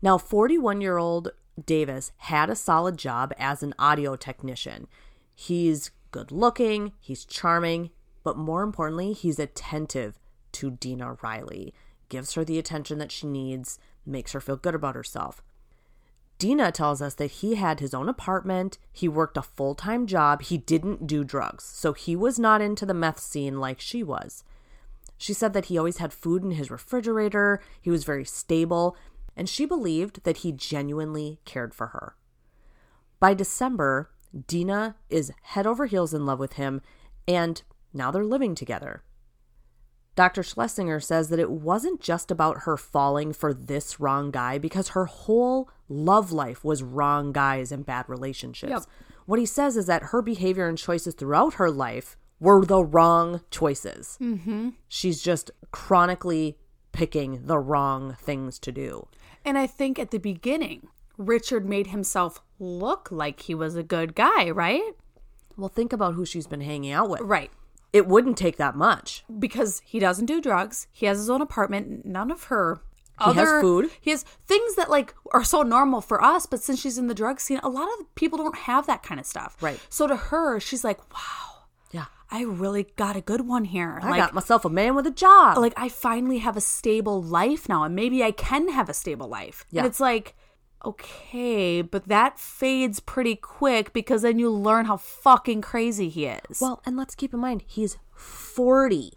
Now, 0.00 0.16
41 0.16 0.80
year 0.80 0.96
old 0.96 1.32
Davis 1.66 2.12
had 2.18 2.50
a 2.50 2.56
solid 2.56 2.96
job 2.96 3.32
as 3.36 3.64
an 3.64 3.74
audio 3.80 4.14
technician. 4.14 4.86
He's 5.34 5.90
good 6.12 6.30
looking, 6.30 6.92
he's 7.00 7.24
charming, 7.24 7.90
but 8.22 8.36
more 8.36 8.62
importantly, 8.62 9.12
he's 9.12 9.40
attentive 9.40 10.18
to 10.52 10.70
Dena 10.70 11.16
Riley, 11.22 11.74
gives 12.08 12.34
her 12.34 12.44
the 12.44 12.58
attention 12.58 12.98
that 12.98 13.12
she 13.12 13.26
needs, 13.26 13.78
makes 14.06 14.32
her 14.32 14.40
feel 14.40 14.56
good 14.56 14.74
about 14.74 14.94
herself. 14.94 15.42
Dena 16.38 16.70
tells 16.70 17.02
us 17.02 17.14
that 17.14 17.32
he 17.32 17.56
had 17.56 17.80
his 17.80 17.92
own 17.92 18.08
apartment, 18.08 18.78
he 18.92 19.08
worked 19.08 19.36
a 19.36 19.42
full 19.42 19.74
time 19.74 20.06
job, 20.06 20.42
he 20.42 20.56
didn't 20.56 21.06
do 21.06 21.24
drugs, 21.24 21.64
so 21.64 21.92
he 21.92 22.14
was 22.14 22.38
not 22.38 22.60
into 22.60 22.86
the 22.86 22.94
meth 22.94 23.18
scene 23.18 23.58
like 23.58 23.80
she 23.80 24.02
was. 24.02 24.44
She 25.16 25.32
said 25.32 25.52
that 25.52 25.64
he 25.64 25.76
always 25.76 25.98
had 25.98 26.12
food 26.12 26.44
in 26.44 26.52
his 26.52 26.70
refrigerator, 26.70 27.60
he 27.80 27.90
was 27.90 28.04
very 28.04 28.24
stable, 28.24 28.96
and 29.36 29.48
she 29.48 29.66
believed 29.66 30.22
that 30.22 30.38
he 30.38 30.52
genuinely 30.52 31.40
cared 31.44 31.74
for 31.74 31.88
her. 31.88 32.14
By 33.18 33.34
December, 33.34 34.10
Dena 34.46 34.94
is 35.10 35.32
head 35.42 35.66
over 35.66 35.86
heels 35.86 36.14
in 36.14 36.24
love 36.24 36.38
with 36.38 36.52
him, 36.52 36.82
and 37.26 37.60
now 37.92 38.12
they're 38.12 38.24
living 38.24 38.54
together. 38.54 39.02
Dr. 40.18 40.42
Schlesinger 40.42 40.98
says 40.98 41.28
that 41.28 41.38
it 41.38 41.48
wasn't 41.48 42.00
just 42.00 42.32
about 42.32 42.62
her 42.62 42.76
falling 42.76 43.32
for 43.32 43.54
this 43.54 44.00
wrong 44.00 44.32
guy 44.32 44.58
because 44.58 44.88
her 44.88 45.04
whole 45.04 45.70
love 45.88 46.32
life 46.32 46.64
was 46.64 46.82
wrong 46.82 47.30
guys 47.30 47.70
and 47.70 47.86
bad 47.86 48.08
relationships. 48.08 48.72
Yep. 48.72 48.82
What 49.26 49.38
he 49.38 49.46
says 49.46 49.76
is 49.76 49.86
that 49.86 50.06
her 50.06 50.20
behavior 50.20 50.66
and 50.66 50.76
choices 50.76 51.14
throughout 51.14 51.54
her 51.54 51.70
life 51.70 52.16
were 52.40 52.64
the 52.64 52.84
wrong 52.84 53.42
choices. 53.52 54.18
Mm-hmm. 54.20 54.70
She's 54.88 55.22
just 55.22 55.52
chronically 55.70 56.58
picking 56.90 57.46
the 57.46 57.60
wrong 57.60 58.16
things 58.20 58.58
to 58.58 58.72
do. 58.72 59.06
And 59.44 59.56
I 59.56 59.68
think 59.68 60.00
at 60.00 60.10
the 60.10 60.18
beginning, 60.18 60.88
Richard 61.16 61.64
made 61.64 61.86
himself 61.86 62.42
look 62.58 63.08
like 63.12 63.42
he 63.42 63.54
was 63.54 63.76
a 63.76 63.84
good 63.84 64.16
guy, 64.16 64.50
right? 64.50 64.96
Well, 65.56 65.68
think 65.68 65.92
about 65.92 66.14
who 66.14 66.26
she's 66.26 66.48
been 66.48 66.62
hanging 66.62 66.90
out 66.90 67.08
with. 67.08 67.20
Right. 67.20 67.52
It 67.92 68.06
wouldn't 68.06 68.36
take 68.36 68.56
that 68.58 68.76
much. 68.76 69.24
Because 69.38 69.80
he 69.84 69.98
doesn't 69.98 70.26
do 70.26 70.40
drugs. 70.40 70.86
He 70.92 71.06
has 71.06 71.18
his 71.18 71.30
own 71.30 71.40
apartment. 71.40 72.04
None 72.04 72.30
of 72.30 72.44
her 72.44 72.80
He 73.24 73.32
has 73.32 73.60
food. 73.60 73.90
He 74.00 74.10
has 74.10 74.22
things 74.22 74.74
that 74.76 74.90
like 74.90 75.14
are 75.32 75.42
so 75.44 75.62
normal 75.62 76.00
for 76.00 76.22
us, 76.22 76.46
but 76.46 76.60
since 76.62 76.78
she's 76.80 76.98
in 76.98 77.06
the 77.08 77.14
drug 77.14 77.40
scene, 77.40 77.60
a 77.62 77.68
lot 77.68 77.88
of 77.98 78.14
people 78.14 78.38
don't 78.38 78.56
have 78.58 78.86
that 78.86 79.02
kind 79.02 79.18
of 79.18 79.26
stuff. 79.26 79.56
Right. 79.60 79.80
So 79.88 80.06
to 80.06 80.16
her, 80.16 80.60
she's 80.60 80.84
like, 80.84 80.98
Wow, 81.12 81.64
Yeah. 81.90 82.04
I 82.30 82.42
really 82.42 82.88
got 82.96 83.16
a 83.16 83.20
good 83.22 83.48
one 83.48 83.64
here. 83.64 83.98
I 84.02 84.10
like 84.10 84.18
got 84.20 84.34
myself 84.34 84.64
a 84.66 84.68
man 84.70 84.94
with 84.94 85.06
a 85.06 85.10
job. 85.10 85.56
like 85.58 85.72
I 85.76 85.88
finally 85.88 86.38
have 86.38 86.56
a 86.56 86.60
stable 86.60 87.22
life 87.22 87.68
now, 87.68 87.84
and 87.84 87.94
maybe 87.96 88.22
I 88.22 88.30
can 88.32 88.68
have 88.68 88.88
a 88.90 88.94
stable 88.94 89.28
life. 89.28 89.64
Yeah. 89.70 89.80
And 89.80 89.86
it's 89.88 89.98
like, 90.00 90.36
okay, 90.84 91.82
but 91.82 92.08
that 92.08 92.38
fades 92.38 93.00
pretty 93.00 93.36
quick 93.36 93.92
because 93.92 94.22
then 94.22 94.38
you 94.38 94.50
learn 94.50 94.86
how 94.86 94.96
fucking 94.96 95.60
crazy 95.62 96.08
he 96.08 96.26
is. 96.26 96.60
Well, 96.60 96.82
and 96.86 96.96
let's 96.96 97.14
keep 97.14 97.32
in 97.34 97.40
mind, 97.40 97.64
he's 97.66 97.96
40. 98.14 99.12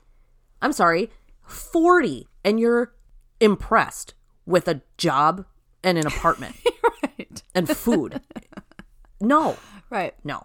I'm 0.62 0.74
sorry, 0.74 1.10
40. 1.44 2.28
And 2.44 2.60
you're 2.60 2.94
impressed 3.40 4.14
with 4.46 4.68
a 4.68 4.82
job 4.98 5.46
and 5.84 5.98
an 5.98 6.08
apartment 6.08 6.56
right. 7.04 7.42
and 7.56 7.70
food. 7.70 8.22
No, 9.20 9.58
Right. 9.90 10.16
no. 10.24 10.44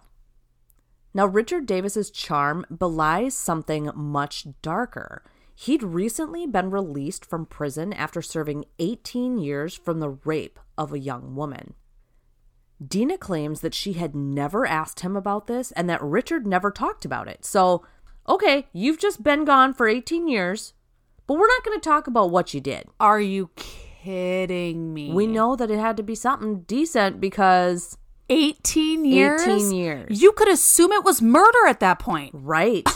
Now, 1.13 1.25
Richard 1.25 1.65
Davis's 1.65 2.11
charm 2.11 2.65
belies 2.69 3.33
something 3.33 3.89
much 3.95 4.45
darker. 4.61 5.23
He'd 5.55 5.81
recently 5.81 6.45
been 6.45 6.69
released 6.69 7.25
from 7.25 7.47
prison 7.47 7.91
after 7.91 8.21
serving 8.21 8.65
18 8.77 9.39
years 9.39 9.73
from 9.73 9.99
the 9.99 10.09
rape 10.09 10.59
of 10.77 10.93
a 10.93 10.99
young 10.99 11.35
woman. 11.35 11.73
Dena 12.85 13.17
claims 13.17 13.61
that 13.61 13.73
she 13.73 13.93
had 13.93 14.15
never 14.15 14.65
asked 14.65 14.99
him 14.99 15.15
about 15.15 15.47
this 15.47 15.71
and 15.71 15.89
that 15.89 16.01
Richard 16.01 16.45
never 16.45 16.69
talked 16.69 17.05
about 17.05 17.27
it. 17.27 17.43
So, 17.43 17.83
okay, 18.29 18.67
you've 18.71 18.99
just 18.99 19.23
been 19.23 19.45
gone 19.45 19.73
for 19.73 19.87
18 19.87 20.27
years, 20.27 20.73
but 21.25 21.35
we're 21.35 21.47
not 21.47 21.63
going 21.63 21.79
to 21.79 21.83
talk 21.83 22.07
about 22.07 22.29
what 22.29 22.53
you 22.53 22.61
did. 22.61 22.85
Are 22.99 23.19
you 23.19 23.49
kidding 23.55 24.93
me? 24.93 25.11
We 25.11 25.25
know 25.25 25.55
that 25.55 25.71
it 25.71 25.79
had 25.79 25.97
to 25.97 26.03
be 26.03 26.15
something 26.15 26.61
decent 26.61 27.19
because, 27.19 27.97
18 28.29 29.05
years? 29.05 29.41
18 29.41 29.71
years. 29.71 30.21
You 30.21 30.31
could 30.33 30.49
assume 30.49 30.91
it 30.91 31.03
was 31.03 31.21
murder 31.21 31.65
at 31.67 31.79
that 31.79 31.97
point. 31.97 32.31
right? 32.33 32.87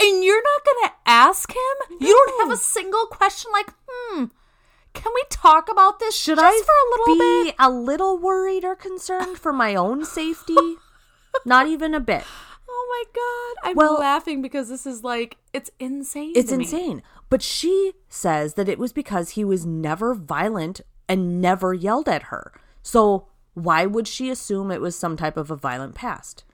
and 0.00 0.24
you're 0.24 0.42
not 0.42 0.64
going 0.64 0.88
to 0.88 0.92
ask 1.06 1.50
him? 1.50 1.98
You 2.00 2.14
don't 2.14 2.48
have 2.48 2.58
a 2.58 2.60
single 2.60 3.06
question 3.06 3.50
like, 3.52 3.72
hmm, 3.86 4.24
can 4.94 5.12
we 5.14 5.22
talk 5.30 5.70
about 5.70 5.98
this 5.98 6.16
Should 6.16 6.38
just 6.38 6.44
I 6.44 6.64
for 6.64 6.72
a 6.72 7.12
little 7.12 7.24
be 7.44 7.48
bit? 7.50 7.54
a 7.58 7.70
little 7.70 8.18
worried 8.18 8.64
or 8.64 8.74
concerned 8.76 9.38
for 9.38 9.52
my 9.52 9.74
own 9.74 10.04
safety? 10.04 10.56
not 11.44 11.66
even 11.66 11.94
a 11.94 12.00
bit. 12.00 12.24
Oh 12.68 12.86
my 12.90 13.04
god. 13.64 13.70
I'm 13.70 13.76
Well- 13.76 13.98
laughing 13.98 14.42
because 14.42 14.68
this 14.68 14.86
is 14.86 15.02
like 15.04 15.36
it's 15.52 15.70
insane. 15.80 16.32
It's 16.36 16.52
insane. 16.52 17.02
But 17.30 17.42
she 17.42 17.92
says 18.08 18.54
that 18.54 18.68
it 18.68 18.78
was 18.78 18.92
because 18.92 19.30
he 19.30 19.44
was 19.44 19.64
never 19.64 20.14
violent 20.14 20.82
and 21.08 21.40
never 21.40 21.72
yelled 21.72 22.08
at 22.08 22.24
her. 22.24 22.52
So 22.82 23.28
why 23.54 23.86
would 23.86 24.06
she 24.08 24.30
assume 24.30 24.70
it 24.70 24.80
was 24.80 24.96
some 24.96 25.16
type 25.16 25.36
of 25.36 25.50
a 25.50 25.56
violent 25.56 25.94
past? 25.94 26.44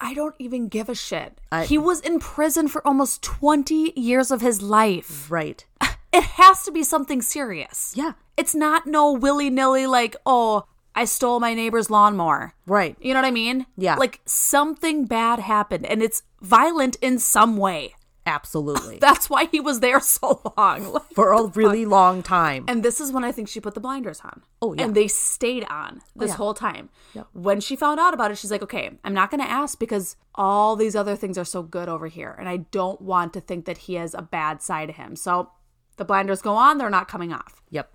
I 0.00 0.14
don't 0.14 0.36
even 0.38 0.68
give 0.68 0.88
a 0.88 0.94
shit. 0.94 1.40
I- 1.50 1.64
he 1.64 1.76
was 1.78 2.00
in 2.00 2.20
prison 2.20 2.68
for 2.68 2.86
almost 2.86 3.22
20 3.22 3.92
years 3.96 4.30
of 4.30 4.40
his 4.40 4.62
life. 4.62 5.28
Right. 5.30 5.66
It 6.12 6.22
has 6.22 6.62
to 6.64 6.70
be 6.70 6.82
something 6.82 7.22
serious. 7.22 7.92
Yeah. 7.96 8.12
It's 8.36 8.54
not 8.54 8.86
no 8.86 9.12
willy 9.12 9.50
nilly 9.50 9.86
like, 9.86 10.16
oh, 10.24 10.64
I 10.94 11.04
stole 11.04 11.38
my 11.38 11.54
neighbor's 11.54 11.90
lawnmower. 11.90 12.54
Right. 12.66 12.96
You 13.00 13.14
know 13.14 13.20
what 13.20 13.28
I 13.28 13.30
mean? 13.30 13.66
Yeah. 13.76 13.96
Like 13.96 14.20
something 14.24 15.04
bad 15.04 15.38
happened 15.38 15.86
and 15.86 16.02
it's 16.02 16.22
violent 16.40 16.96
in 17.00 17.18
some 17.18 17.56
way. 17.56 17.94
Absolutely. 18.26 18.98
That's 19.00 19.30
why 19.30 19.46
he 19.46 19.58
was 19.58 19.80
there 19.80 20.00
so 20.00 20.42
long. 20.56 20.92
Like- 20.92 21.14
For 21.14 21.32
a 21.32 21.44
really 21.44 21.86
long 21.86 22.22
time. 22.22 22.64
And 22.68 22.82
this 22.82 23.00
is 23.00 23.10
when 23.10 23.24
I 23.24 23.32
think 23.32 23.48
she 23.48 23.60
put 23.60 23.74
the 23.74 23.80
blinders 23.80 24.20
on. 24.22 24.42
Oh, 24.60 24.74
yeah. 24.74 24.82
And 24.82 24.94
they 24.94 25.08
stayed 25.08 25.64
on 25.70 26.00
oh, 26.00 26.20
this 26.20 26.30
yeah. 26.30 26.36
whole 26.36 26.54
time. 26.54 26.90
When 27.32 27.60
she 27.60 27.74
found 27.74 27.98
out 27.98 28.14
about 28.14 28.30
it, 28.30 28.38
she's 28.38 28.50
like, 28.50 28.62
okay, 28.62 28.90
I'm 29.02 29.14
not 29.14 29.30
going 29.30 29.40
to 29.40 29.50
ask 29.50 29.78
because 29.78 30.16
all 30.34 30.76
these 30.76 30.94
other 30.94 31.16
things 31.16 31.38
are 31.38 31.44
so 31.44 31.62
good 31.62 31.88
over 31.88 32.06
here. 32.06 32.34
And 32.38 32.48
I 32.48 32.58
don't 32.58 33.00
want 33.00 33.32
to 33.32 33.40
think 33.40 33.64
that 33.64 33.78
he 33.78 33.94
has 33.94 34.14
a 34.14 34.22
bad 34.22 34.62
side 34.62 34.86
to 34.86 34.92
him. 34.92 35.16
So 35.16 35.50
the 35.98 36.04
blinders 36.04 36.42
go 36.42 36.56
on, 36.56 36.78
they're 36.78 36.90
not 36.90 37.08
coming 37.08 37.32
off. 37.32 37.60
Yep. 37.70 37.90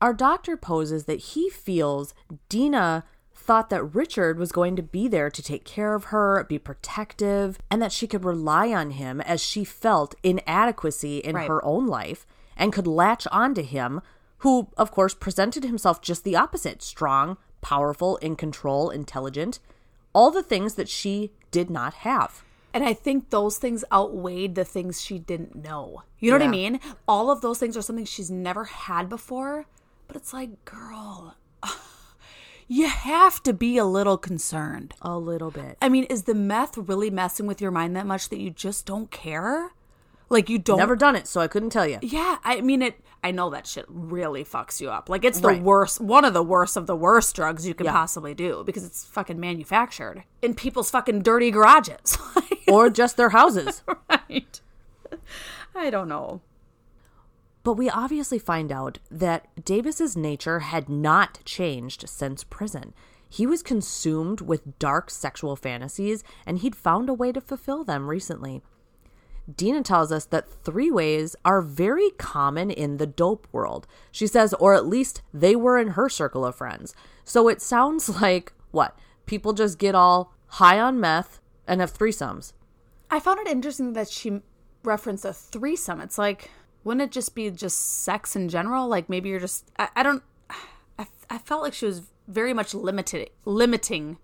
Our 0.00 0.12
doctor 0.14 0.56
poses 0.56 1.04
that 1.04 1.20
he 1.20 1.48
feels 1.50 2.14
Dena 2.48 3.04
thought 3.34 3.70
that 3.70 3.94
Richard 3.94 4.38
was 4.38 4.50
going 4.50 4.74
to 4.76 4.82
be 4.82 5.06
there 5.08 5.30
to 5.30 5.42
take 5.42 5.64
care 5.64 5.94
of 5.94 6.04
her, 6.04 6.44
be 6.48 6.58
protective, 6.58 7.58
and 7.70 7.80
that 7.80 7.92
she 7.92 8.06
could 8.06 8.24
rely 8.24 8.72
on 8.72 8.90
him 8.92 9.20
as 9.20 9.40
she 9.40 9.64
felt 9.64 10.14
inadequacy 10.22 11.18
in 11.18 11.36
Right. 11.36 11.46
her 11.48 11.64
own 11.64 11.86
life 11.86 12.26
and 12.56 12.72
could 12.72 12.86
latch 12.86 13.26
onto 13.30 13.62
him, 13.62 14.00
who, 14.38 14.68
of 14.76 14.90
course, 14.90 15.14
presented 15.14 15.62
himself 15.62 16.02
just 16.02 16.24
the 16.24 16.34
opposite 16.36 16.82
strong, 16.82 17.36
powerful, 17.60 18.16
in 18.16 18.36
control, 18.36 18.90
intelligent, 18.90 19.60
all 20.12 20.30
the 20.30 20.42
things 20.42 20.74
that 20.74 20.88
she 20.88 21.30
did 21.50 21.70
not 21.70 21.94
have. 21.94 22.42
And 22.74 22.84
I 22.84 22.92
think 22.92 23.30
those 23.30 23.58
things 23.58 23.84
outweighed 23.92 24.54
the 24.54 24.64
things 24.64 25.00
she 25.00 25.18
didn't 25.18 25.56
know. 25.56 26.02
You 26.18 26.30
know 26.30 26.38
what 26.38 26.46
I 26.46 26.50
mean? 26.50 26.80
All 27.08 27.30
of 27.30 27.40
those 27.40 27.58
things 27.58 27.76
are 27.76 27.82
something 27.82 28.04
she's 28.04 28.30
never 28.30 28.64
had 28.64 29.08
before. 29.08 29.66
But 30.08 30.16
it's 30.16 30.32
like, 30.32 30.64
girl, 30.64 31.36
you 32.68 32.88
have 32.88 33.42
to 33.44 33.52
be 33.52 33.78
a 33.78 33.84
little 33.84 34.18
concerned. 34.18 34.94
A 35.02 35.18
little 35.18 35.50
bit. 35.50 35.78
I 35.80 35.88
mean, 35.88 36.04
is 36.04 36.24
the 36.24 36.34
meth 36.34 36.76
really 36.76 37.10
messing 37.10 37.46
with 37.46 37.60
your 37.60 37.70
mind 37.70 37.96
that 37.96 38.06
much 38.06 38.28
that 38.28 38.40
you 38.40 38.50
just 38.50 38.86
don't 38.86 39.10
care? 39.10 39.72
Like 40.28 40.48
you 40.50 40.58
don't 40.58 40.78
Never 40.78 40.96
done 40.96 41.14
it, 41.14 41.26
so 41.28 41.40
I 41.40 41.46
couldn't 41.48 41.70
tell 41.70 41.86
you. 41.86 41.98
Yeah, 42.02 42.38
I 42.42 42.60
mean 42.60 42.82
it. 42.82 43.00
I 43.22 43.30
know 43.30 43.48
that 43.50 43.66
shit 43.66 43.84
really 43.88 44.44
fucks 44.44 44.80
you 44.80 44.90
up. 44.90 45.08
Like 45.08 45.24
it's 45.24 45.40
the 45.40 45.48
Right. 45.48 45.62
worst, 45.62 46.00
one 46.00 46.24
of 46.24 46.34
the 46.34 46.42
worst 46.42 46.76
of 46.76 46.86
the 46.86 46.96
worst 46.96 47.34
drugs 47.36 47.66
you 47.66 47.74
can 47.74 47.86
Yeah. 47.86 47.92
possibly 47.92 48.34
do 48.34 48.62
because 48.66 48.84
it's 48.84 49.04
fucking 49.04 49.38
manufactured 49.38 50.24
in 50.42 50.54
people's 50.54 50.90
fucking 50.90 51.22
dirty 51.22 51.50
garages. 51.50 52.18
Or 52.68 52.90
just 52.90 53.16
their 53.16 53.28
houses. 53.30 53.84
right. 54.10 54.60
I 55.72 55.88
don't 55.88 56.08
know. 56.08 56.40
But 57.62 57.74
we 57.74 57.88
obviously 57.88 58.40
find 58.40 58.72
out 58.72 58.98
that 59.08 59.64
Davis's 59.64 60.16
nature 60.16 60.58
had 60.60 60.88
not 60.88 61.44
changed 61.44 62.08
since 62.08 62.42
prison. 62.42 62.92
He 63.28 63.46
was 63.46 63.62
consumed 63.62 64.40
with 64.40 64.78
dark 64.80 65.10
sexual 65.10 65.54
fantasies 65.54 66.24
and 66.44 66.58
he'd 66.58 66.74
found 66.74 67.08
a 67.08 67.14
way 67.14 67.30
to 67.30 67.40
fulfill 67.40 67.84
them 67.84 68.08
recently. 68.08 68.62
Dena 69.54 69.82
tells 69.82 70.10
us 70.10 70.24
that 70.26 70.48
three 70.48 70.90
ways 70.90 71.36
are 71.44 71.62
very 71.62 72.10
common 72.18 72.70
in 72.70 72.96
the 72.96 73.06
dope 73.06 73.46
world. 73.52 73.86
She 74.10 74.26
says, 74.26 74.52
or 74.54 74.74
at 74.74 74.86
least 74.86 75.22
they 75.32 75.54
were 75.54 75.78
in 75.78 75.88
her 75.88 76.08
circle 76.08 76.44
of 76.44 76.56
friends. 76.56 76.94
So 77.24 77.48
it 77.48 77.62
sounds 77.62 78.08
like 78.20 78.52
what? 78.70 78.98
People 79.26 79.52
just 79.52 79.78
get 79.78 79.94
all 79.94 80.32
high 80.46 80.80
on 80.80 81.00
meth 81.00 81.40
and 81.66 81.80
have 81.80 81.96
threesomes. 81.96 82.52
I 83.10 83.20
found 83.20 83.38
it 83.40 83.48
interesting 83.48 83.92
that 83.92 84.08
she 84.08 84.40
referenced 84.82 85.24
a 85.24 85.32
threesome. 85.32 86.00
It's 86.00 86.18
like, 86.18 86.50
wouldn't 86.84 87.02
it 87.02 87.12
just 87.12 87.34
be 87.34 87.50
just 87.50 88.04
sex 88.04 88.36
in 88.36 88.48
general? 88.48 88.88
Like 88.88 89.08
maybe 89.08 89.28
you're 89.28 89.40
just, 89.40 89.70
I, 89.78 89.88
I 89.96 90.02
don't, 90.02 90.22
I, 90.98 91.06
I 91.30 91.38
felt 91.38 91.62
like 91.62 91.74
she 91.74 91.86
was 91.86 92.02
very 92.26 92.52
much 92.52 92.74
limited, 92.74 93.30
limiting. 93.44 94.18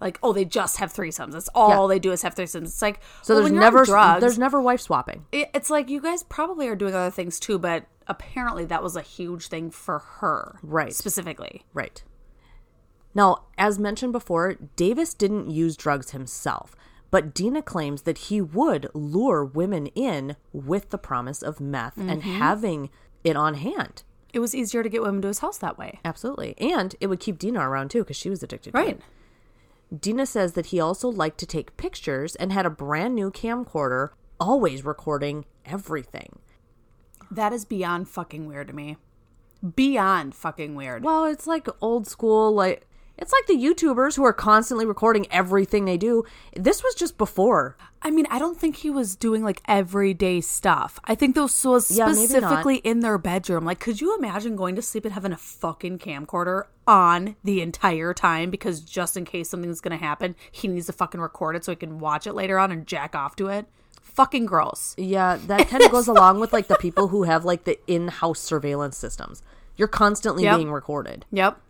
Like, 0.00 0.18
oh, 0.22 0.32
they 0.32 0.44
just 0.44 0.76
have 0.76 0.92
threesomes. 0.92 1.32
That's 1.32 1.48
all 1.54 1.82
Yeah. 1.88 1.94
they 1.94 1.98
do 1.98 2.12
is 2.12 2.22
have 2.22 2.34
threesomes. 2.34 2.64
It's 2.66 2.82
like, 2.82 3.00
So 3.22 3.34
well, 3.34 3.42
there's 3.42 3.50
when 3.50 3.54
you're 3.54 3.64
on 3.64 3.72
never 3.74 3.84
drugs, 3.84 4.20
there's 4.20 4.38
never 4.38 4.60
wife 4.60 4.80
swapping. 4.80 5.26
it- 5.32 5.50
it's 5.54 5.70
like 5.70 5.88
you 5.88 6.00
guys 6.00 6.22
probably 6.22 6.68
are 6.68 6.76
doing 6.76 6.94
other 6.94 7.10
things 7.10 7.40
too, 7.40 7.58
but 7.58 7.86
apparently 8.06 8.64
that 8.66 8.82
was 8.82 8.94
a 8.96 9.02
huge 9.02 9.48
thing 9.48 9.70
for 9.70 9.98
her, 9.98 10.58
Right. 10.62 10.94
Specifically, 10.94 11.64
Right. 11.74 12.02
Now, 13.14 13.44
as 13.56 13.78
mentioned 13.78 14.12
before, 14.12 14.54
Davis 14.76 15.14
didn't 15.14 15.50
use 15.50 15.76
drugs 15.76 16.10
himself, 16.10 16.76
but 17.10 17.34
Dena 17.34 17.62
claims 17.62 18.02
that 18.02 18.18
he 18.18 18.40
would 18.40 18.88
lure 18.94 19.44
women 19.44 19.86
in 19.88 20.36
with 20.52 20.90
the 20.90 20.98
promise 20.98 21.42
of 21.42 21.58
meth 21.60 21.96
and 21.96 22.22
mm-hmm. 22.22 22.30
having 22.38 22.90
it 23.24 23.36
on 23.36 23.54
hand. 23.54 24.02
it 24.32 24.40
was 24.40 24.54
easier 24.54 24.82
to 24.82 24.88
get 24.90 25.00
women 25.02 25.22
to 25.22 25.28
his 25.28 25.38
house 25.40 25.56
that 25.58 25.78
way, 25.78 25.98
Absolutely. 26.04 26.54
And 26.58 26.94
it 27.00 27.06
would 27.08 27.18
keep 27.18 27.38
Dena 27.38 27.68
around 27.68 27.90
too 27.90 28.00
because 28.00 28.16
she 28.16 28.28
was 28.30 28.42
addicted 28.42 28.72
to 28.72 28.78
right? 28.78 28.88
it. 28.90 29.00
Dena 29.96 30.26
says 30.26 30.52
that 30.52 30.66
he 30.66 30.80
also 30.80 31.08
liked 31.08 31.38
to 31.38 31.46
take 31.46 31.76
pictures 31.76 32.34
and 32.36 32.52
had 32.52 32.66
a 32.66 32.70
brand 32.70 33.14
new 33.14 33.30
camcorder, 33.30 34.10
always 34.38 34.84
recording 34.84 35.46
everything. 35.64 36.40
That 37.30 37.52
is 37.52 37.64
beyond 37.64 38.08
fucking 38.08 38.46
weird 38.46 38.68
to 38.68 38.74
me. 38.74 38.96
Beyond 39.74 40.34
fucking 40.34 40.74
weird. 40.74 41.02
Well, 41.02 41.24
it's 41.24 41.46
like 41.46 41.68
old 41.80 42.06
school, 42.06 42.52
like 42.52 42.86
it's 43.18 43.32
like 43.32 43.46
the 43.46 43.56
YouTubers 43.56 44.16
who 44.16 44.24
are 44.24 44.32
constantly 44.32 44.86
recording 44.86 45.26
everything 45.30 45.84
they 45.84 45.96
do. 45.96 46.24
This 46.56 46.82
was 46.82 46.94
just 46.94 47.18
before. 47.18 47.76
I 48.00 48.10
mean, 48.10 48.26
I 48.30 48.38
don't 48.38 48.56
think 48.58 48.76
he 48.76 48.90
was 48.90 49.16
doing 49.16 49.42
like 49.42 49.60
everyday 49.66 50.40
stuff. 50.40 51.00
I 51.04 51.14
think 51.16 51.34
this 51.34 51.64
was 51.64 51.90
Yeah, 51.90 52.12
specifically 52.12 52.76
in 52.76 53.00
their 53.00 53.18
bedroom. 53.18 53.64
Like, 53.64 53.80
could 53.80 54.00
you 54.00 54.16
imagine 54.16 54.54
going 54.54 54.76
to 54.76 54.82
sleep 54.82 55.04
and 55.04 55.14
having 55.14 55.32
a 55.32 55.36
fucking 55.36 55.98
camcorder 55.98 56.64
on 56.86 57.34
the 57.42 57.60
entire 57.60 58.14
time 58.14 58.50
because 58.50 58.80
just 58.80 59.16
in 59.16 59.24
case 59.24 59.50
something's 59.50 59.80
gonna 59.80 59.96
happen, 59.96 60.36
he 60.52 60.68
needs 60.68 60.86
to 60.86 60.92
fucking 60.92 61.20
record 61.20 61.56
it 61.56 61.64
so 61.64 61.72
he 61.72 61.76
can 61.76 61.98
watch 61.98 62.26
it 62.26 62.34
later 62.34 62.58
on 62.58 62.70
and 62.70 62.86
jack 62.86 63.14
off 63.16 63.34
to 63.36 63.48
it? 63.48 63.66
Fucking 64.00 64.46
gross. 64.46 64.94
Yeah, 64.96 65.38
that 65.48 65.68
kind 65.68 65.82
of 65.82 65.90
goes 65.90 66.08
along 66.14 66.40
with 66.40 66.52
like 66.52 66.68
the 66.68 66.76
people 66.76 67.08
who 67.08 67.24
have 67.24 67.44
like 67.44 67.64
the 67.64 67.78
in-house 67.88 68.40
surveillance 68.40 68.96
systems. 68.96 69.42
You're 69.76 69.86
constantly 69.88 70.44
Yep. 70.44 70.56
being 70.56 70.72
recorded. 70.72 71.24
Yep. 71.30 71.60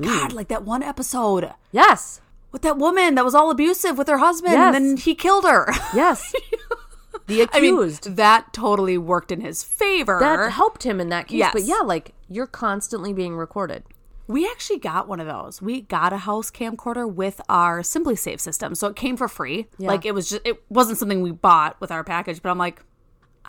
God, 0.00 0.32
like 0.32 0.48
that 0.48 0.64
one 0.64 0.82
episode 0.82 1.52
Yes. 1.72 2.20
with 2.52 2.62
that 2.62 2.78
woman 2.78 3.14
that 3.14 3.24
was 3.24 3.34
all 3.34 3.50
abusive 3.50 3.96
with 3.98 4.08
her 4.08 4.18
husband 4.18 4.54
Yes. 4.54 4.74
and 4.76 4.84
then 4.90 4.96
he 4.96 5.14
killed 5.14 5.44
her. 5.44 5.72
Yes. 5.94 6.32
the 7.26 7.48
I 7.52 7.60
mean, 7.60 7.74
accused. 7.74 8.16
that 8.16 8.52
totally 8.52 8.98
worked 8.98 9.32
in 9.32 9.40
his 9.40 9.62
favor. 9.62 10.18
that 10.20 10.52
helped 10.52 10.84
him 10.84 11.00
in 11.00 11.08
that 11.08 11.28
case. 11.28 11.38
Yes. 11.38 11.52
But 11.52 11.62
yeah, 11.62 11.80
like 11.84 12.12
you're 12.28 12.46
constantly 12.46 13.12
being 13.12 13.36
recorded. 13.36 13.84
We 14.28 14.44
actually 14.50 14.80
got 14.80 15.06
one 15.06 15.20
of 15.20 15.26
those. 15.28 15.62
We 15.62 15.82
got 15.82 16.12
a 16.12 16.18
house 16.18 16.50
camcorder 16.50 17.08
with 17.12 17.40
our 17.48 17.80
SimpliSafe 17.82 18.40
system. 18.40 18.74
So 18.74 18.88
it 18.88 18.96
came 18.96 19.16
for 19.16 19.28
free. 19.28 19.68
Yeah. 19.78 19.86
Like 19.88 20.04
it 20.04 20.14
was 20.14 20.28
just 20.28 20.42
it 20.44 20.62
wasn't 20.68 20.98
something 20.98 21.22
we 21.22 21.30
bought 21.30 21.80
with 21.80 21.92
our 21.92 22.02
package, 22.02 22.42
but 22.42 22.50
I'm 22.50 22.58
like 22.58 22.82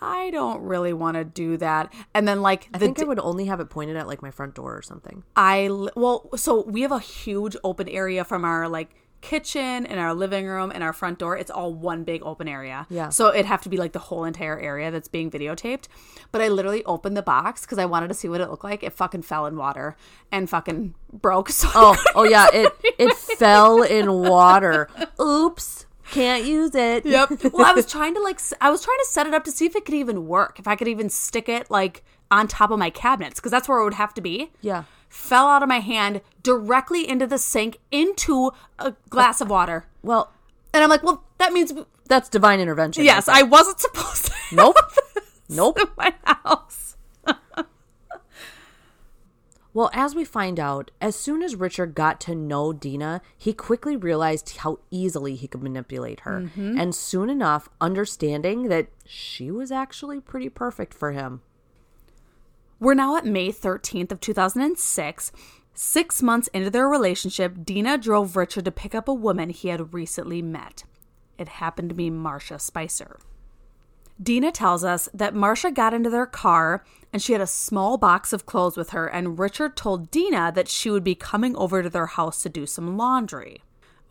I 0.00 0.30
don't 0.30 0.62
really 0.62 0.92
want 0.92 1.16
to 1.16 1.24
do 1.24 1.56
that. 1.58 1.92
And 2.14 2.26
then 2.26 2.42
like 2.42 2.68
I 2.72 2.78
the 2.78 2.86
think 2.86 3.00
I 3.00 3.04
would 3.04 3.18
only 3.20 3.46
have 3.46 3.60
it 3.60 3.70
pointed 3.70 3.96
at 3.96 4.06
like 4.06 4.22
my 4.22 4.30
front 4.30 4.54
door 4.54 4.76
or 4.76 4.82
something. 4.82 5.24
I 5.36 5.68
well, 5.96 6.30
so 6.36 6.62
we 6.64 6.82
have 6.82 6.92
a 6.92 7.00
huge 7.00 7.56
open 7.64 7.88
area 7.88 8.24
from 8.24 8.44
our 8.44 8.68
like 8.68 8.94
kitchen 9.20 9.84
and 9.84 9.98
our 9.98 10.14
living 10.14 10.46
room 10.46 10.70
and 10.72 10.82
our 10.82 10.92
front 10.92 11.18
door. 11.18 11.36
It's 11.36 11.50
all 11.50 11.74
one 11.74 12.04
big 12.04 12.22
open 12.22 12.46
area. 12.46 12.86
Yeah. 12.88 13.08
So 13.08 13.28
it'd 13.34 13.46
have 13.46 13.62
to 13.62 13.68
be 13.68 13.76
like 13.76 13.92
the 13.92 13.98
whole 13.98 14.24
entire 14.24 14.58
area 14.58 14.90
that's 14.92 15.08
being 15.08 15.28
videotaped. 15.30 15.88
But 16.30 16.40
I 16.40 16.48
literally 16.48 16.84
opened 16.84 17.16
the 17.16 17.22
box 17.22 17.62
because 17.62 17.78
I 17.78 17.84
wanted 17.84 18.08
to 18.08 18.14
see 18.14 18.28
what 18.28 18.40
it 18.40 18.48
looked 18.48 18.62
like. 18.64 18.82
It 18.84 18.92
fucking 18.92 19.22
fell 19.22 19.46
in 19.46 19.56
water 19.56 19.96
and 20.30 20.48
fucking 20.48 20.94
broke. 21.12 21.48
So 21.58 21.68
Oh, 21.74 21.96
oh 22.14 22.22
yeah, 22.22 22.46
it 22.52 22.72
it 22.98 23.14
fell 23.16 23.82
in 23.82 24.12
water. 24.12 24.88
Oops. 25.20 25.86
Can't 26.10 26.44
use 26.44 26.74
it. 26.74 27.04
Yep. 27.06 27.30
Well, 27.52 27.66
I 27.66 27.72
was 27.72 27.86
trying 27.86 28.14
to 28.14 28.20
like, 28.20 28.40
I 28.60 28.70
was 28.70 28.82
trying 28.84 28.98
to 28.98 29.06
set 29.10 29.26
it 29.26 29.34
up 29.34 29.44
to 29.44 29.50
see 29.52 29.66
if 29.66 29.76
it 29.76 29.84
could 29.84 29.94
even 29.94 30.26
work, 30.26 30.58
if 30.58 30.66
I 30.68 30.76
could 30.76 30.88
even 30.88 31.08
stick 31.10 31.48
it 31.48 31.70
like 31.70 32.04
on 32.30 32.46
top 32.48 32.70
of 32.70 32.78
my 32.78 32.90
cabinets, 32.90 33.40
because 33.40 33.50
that's 33.52 33.68
where 33.68 33.78
it 33.80 33.84
would 33.84 33.94
have 33.94 34.14
to 34.14 34.20
be. 34.20 34.50
Yeah. 34.60 34.84
Fell 35.08 35.46
out 35.48 35.62
of 35.62 35.68
my 35.68 35.80
hand 35.80 36.20
directly 36.42 37.08
into 37.08 37.26
the 37.26 37.38
sink 37.38 37.78
into 37.90 38.50
a 38.78 38.94
glass 39.08 39.40
of 39.40 39.48
water, 39.48 39.86
Well, 40.02 40.32
and 40.74 40.84
I'm 40.84 40.90
like, 40.90 41.02
well, 41.02 41.24
that 41.38 41.52
means 41.54 41.72
that's 42.06 42.28
divine 42.28 42.60
intervention. 42.60 43.04
yes, 43.04 43.26
I 43.28 43.42
wasn't 43.42 43.80
supposed 43.80 44.26
to. 44.26 44.32
Nope. 44.52 44.76
Nope. 45.48 45.78
in 45.78 45.86
my 45.96 46.14
house. 46.24 46.77
Well, 49.78 49.90
as 49.92 50.12
we 50.12 50.24
find 50.24 50.58
out, 50.58 50.90
as 51.00 51.14
soon 51.14 51.40
as 51.40 51.54
Richard 51.54 51.94
got 51.94 52.20
to 52.22 52.34
know 52.34 52.72
Dena, 52.72 53.22
he 53.36 53.52
quickly 53.52 53.94
realized 53.94 54.56
how 54.56 54.80
easily 54.90 55.36
he 55.36 55.46
could 55.46 55.62
manipulate 55.62 56.18
her. 56.22 56.40
Mm-hmm. 56.40 56.80
And 56.80 56.92
soon 56.92 57.30
enough, 57.30 57.68
understanding 57.80 58.64
that 58.70 58.88
she 59.06 59.52
was 59.52 59.70
actually 59.70 60.18
pretty 60.18 60.48
perfect 60.48 60.92
for 60.92 61.12
him. 61.12 61.42
We're 62.80 62.94
now 62.94 63.14
at 63.14 63.24
May 63.24 63.52
13th 63.52 64.10
of 64.10 64.18
2006. 64.20 65.30
Six 65.74 66.22
months 66.24 66.48
into 66.48 66.70
their 66.70 66.88
relationship, 66.88 67.64
Dena 67.64 67.98
drove 67.98 68.34
Richard 68.34 68.64
to 68.64 68.72
pick 68.72 68.96
up 68.96 69.06
a 69.06 69.14
woman 69.14 69.50
he 69.50 69.68
had 69.68 69.94
recently 69.94 70.42
met. 70.42 70.82
It 71.38 71.46
happened 71.46 71.90
to 71.90 71.94
be 71.94 72.10
Marcia 72.10 72.58
Spicer. 72.58 73.20
Dena 74.22 74.50
tells 74.50 74.84
us 74.84 75.08
that 75.14 75.34
Marcia 75.34 75.70
got 75.70 75.94
into 75.94 76.10
their 76.10 76.26
car 76.26 76.84
and 77.12 77.22
she 77.22 77.32
had 77.32 77.40
a 77.40 77.46
small 77.46 77.96
box 77.96 78.32
of 78.32 78.44
clothes 78.46 78.76
with 78.76 78.90
her, 78.90 79.06
and 79.06 79.38
Richard 79.38 79.76
told 79.76 80.10
Dena 80.10 80.52
that 80.54 80.68
she 80.68 80.90
would 80.90 81.04
be 81.04 81.14
coming 81.14 81.56
over 81.56 81.82
to 81.82 81.88
their 81.88 82.06
house 82.06 82.42
to 82.42 82.48
do 82.50 82.66
some 82.66 82.98
laundry. 82.98 83.62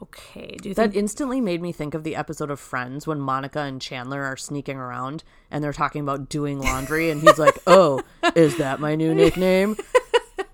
Okay, 0.01 0.57
do 0.61 0.69
you 0.69 0.75
think 0.75 0.93
That 0.93 0.97
instantly 0.97 1.41
made 1.41 1.61
me 1.61 1.71
think 1.71 1.93
of 1.93 2.03
the 2.03 2.15
episode 2.15 2.51
of 2.51 2.59
Friends 2.59 3.05
when 3.07 3.19
Monica 3.19 3.59
and 3.59 3.81
Chandler 3.81 4.23
are 4.23 4.37
sneaking 4.37 4.77
around 4.77 5.23
and 5.49 5.63
they're 5.63 5.73
talking 5.73 6.01
about 6.01 6.29
doing 6.29 6.59
laundry, 6.59 7.09
and 7.09 7.21
he's 7.21 7.37
like, 7.39 7.57
Oh, 7.67 8.01
is 8.35 8.57
that 8.57 8.79
my 8.79 8.95
new 8.95 9.13
nickname? 9.13 9.75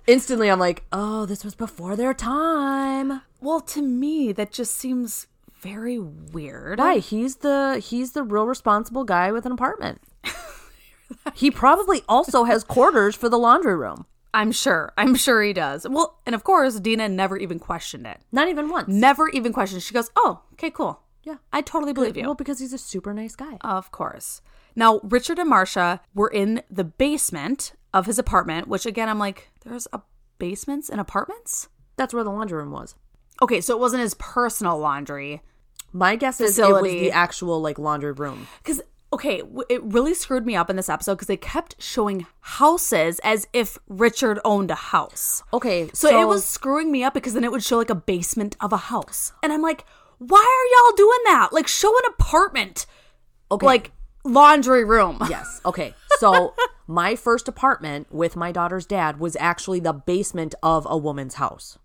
Instantly, 0.08 0.50
I'm 0.50 0.60
like, 0.60 0.84
Oh, 0.92 1.26
this 1.26 1.44
was 1.46 1.56
before 1.56 1.96
their 1.96 2.14
time. 2.14 3.22
Well, 3.42 3.62
to 3.62 3.82
me, 3.82 4.32
that 4.34 4.52
just 4.52 4.76
seems 4.76 5.28
very 5.64 5.98
weird. 5.98 6.80
Why? 6.80 6.98
He's 6.98 7.38
the 7.38 7.82
he's 7.84 8.12
the 8.12 8.24
real 8.24 8.46
responsible 8.46 9.04
guy 9.04 9.32
with 9.32 9.46
an 9.46 9.52
apartment. 9.52 10.02
he 11.34 11.50
probably 11.50 12.04
also 12.08 12.44
has 12.44 12.64
quarters 12.64 13.16
for 13.16 13.30
the 13.30 13.40
laundry 13.40 13.76
room. 13.76 14.06
I'm 14.34 14.52
sure. 14.52 14.94
I'm 14.98 15.16
sure 15.16 15.42
he 15.42 15.54
does. 15.54 15.88
Well, 15.88 16.20
and 16.26 16.36
of 16.36 16.44
course, 16.44 16.80
Dena 16.80 17.08
never 17.08 17.38
even 17.38 17.60
questioned 17.60 18.06
it. 18.06 18.20
Not 18.32 18.48
even 18.50 18.70
once. 18.70 18.88
Never 18.88 19.30
even 19.30 19.54
questioned. 19.54 19.84
She 19.84 19.94
goes, 19.94 20.12
"Oh, 20.16 20.42
okay, 20.54 20.70
cool. 20.70 21.02
Yeah. 21.24 21.38
I 21.52 21.62
totally 21.62 21.94
believe 21.94 22.18
you." 22.18 22.24
Well, 22.24 22.36
because 22.36 22.60
he's 22.60 22.74
a 22.74 22.78
super 22.78 23.14
nice 23.14 23.36
guy. 23.36 23.58
Of 23.62 23.92
course. 23.92 24.42
Now, 24.76 25.00
Richard 25.04 25.40
and 25.40 25.50
Marcia 25.50 26.02
were 26.14 26.30
in 26.30 26.64
the 26.70 26.84
basement 26.84 27.74
of 27.94 28.08
his 28.08 28.18
apartment, 28.18 28.68
which 28.68 28.86
again, 28.88 29.08
I'm 29.08 29.20
like, 29.20 29.52
there's 29.64 29.88
a 29.94 30.02
basements 30.44 30.90
in 30.90 31.00
apartments? 31.00 31.70
That's 31.96 32.14
where 32.14 32.24
the 32.24 32.30
laundry 32.30 32.58
room 32.58 32.72
was. 32.72 32.96
Okay, 33.42 33.62
so 33.62 33.74
it 33.74 33.80
wasn't 33.80 34.02
his 34.02 34.14
personal 34.16 34.78
laundry. 34.78 35.42
My 35.94 36.16
guess 36.16 36.42
is 36.42 36.58
it 36.60 36.68
was 36.68 36.84
the 36.84 37.12
actual 37.12 37.62
like 37.62 37.78
laundry 37.78 38.12
room. 38.12 38.48
Because, 38.64 38.82
okay, 39.14 39.40
w- 39.42 39.64
it 39.70 39.84
really 39.84 40.14
screwed 40.16 40.46
me 40.46 40.56
up 40.56 40.70
in 40.72 40.76
this 40.76 40.90
episode 40.90 41.14
because 41.16 41.28
they 41.28 41.38
kept 41.38 41.76
showing 41.82 42.26
houses 42.42 43.20
as 43.24 43.48
if 43.54 43.78
Richard 43.88 44.40
owned 44.44 44.72
a 44.72 44.76
house. 44.76 45.44
Okay, 45.54 45.90
So, 45.94 46.20
it 46.22 46.26
was 46.28 46.44
screwing 46.44 46.92
me 46.92 47.04
up 47.04 47.14
because 47.14 47.34
then 47.36 47.44
it 47.44 47.52
would 47.52 47.64
show 47.64 47.78
like 47.78 47.92
a 47.92 47.96
basement 47.96 48.56
of 48.60 48.74
a 48.74 48.78
house. 48.78 49.34
And 49.44 49.54
I'm 49.54 49.62
like, 49.62 49.86
why 50.18 50.40
are 50.40 50.68
y'all 50.90 50.96
doing 50.96 51.20
that? 51.26 51.50
Like, 51.54 51.68
show 51.68 51.90
an 51.96 52.04
apartment. 52.18 52.86
okay. 53.52 53.66
Like, 53.66 53.92
laundry 54.26 54.84
room. 54.86 55.20
Yes. 55.30 55.62
Okay. 55.66 55.94
So 56.20 56.56
my 56.88 57.16
first 57.16 57.48
apartment 57.48 58.08
with 58.12 58.36
my 58.36 58.52
daughter's 58.52 58.86
dad 58.86 59.20
was 59.20 59.36
actually 59.40 59.80
the 59.80 59.94
basement 59.94 60.56
of 60.64 60.88
a 60.90 60.98
woman's 60.98 61.36
house. 61.36 61.78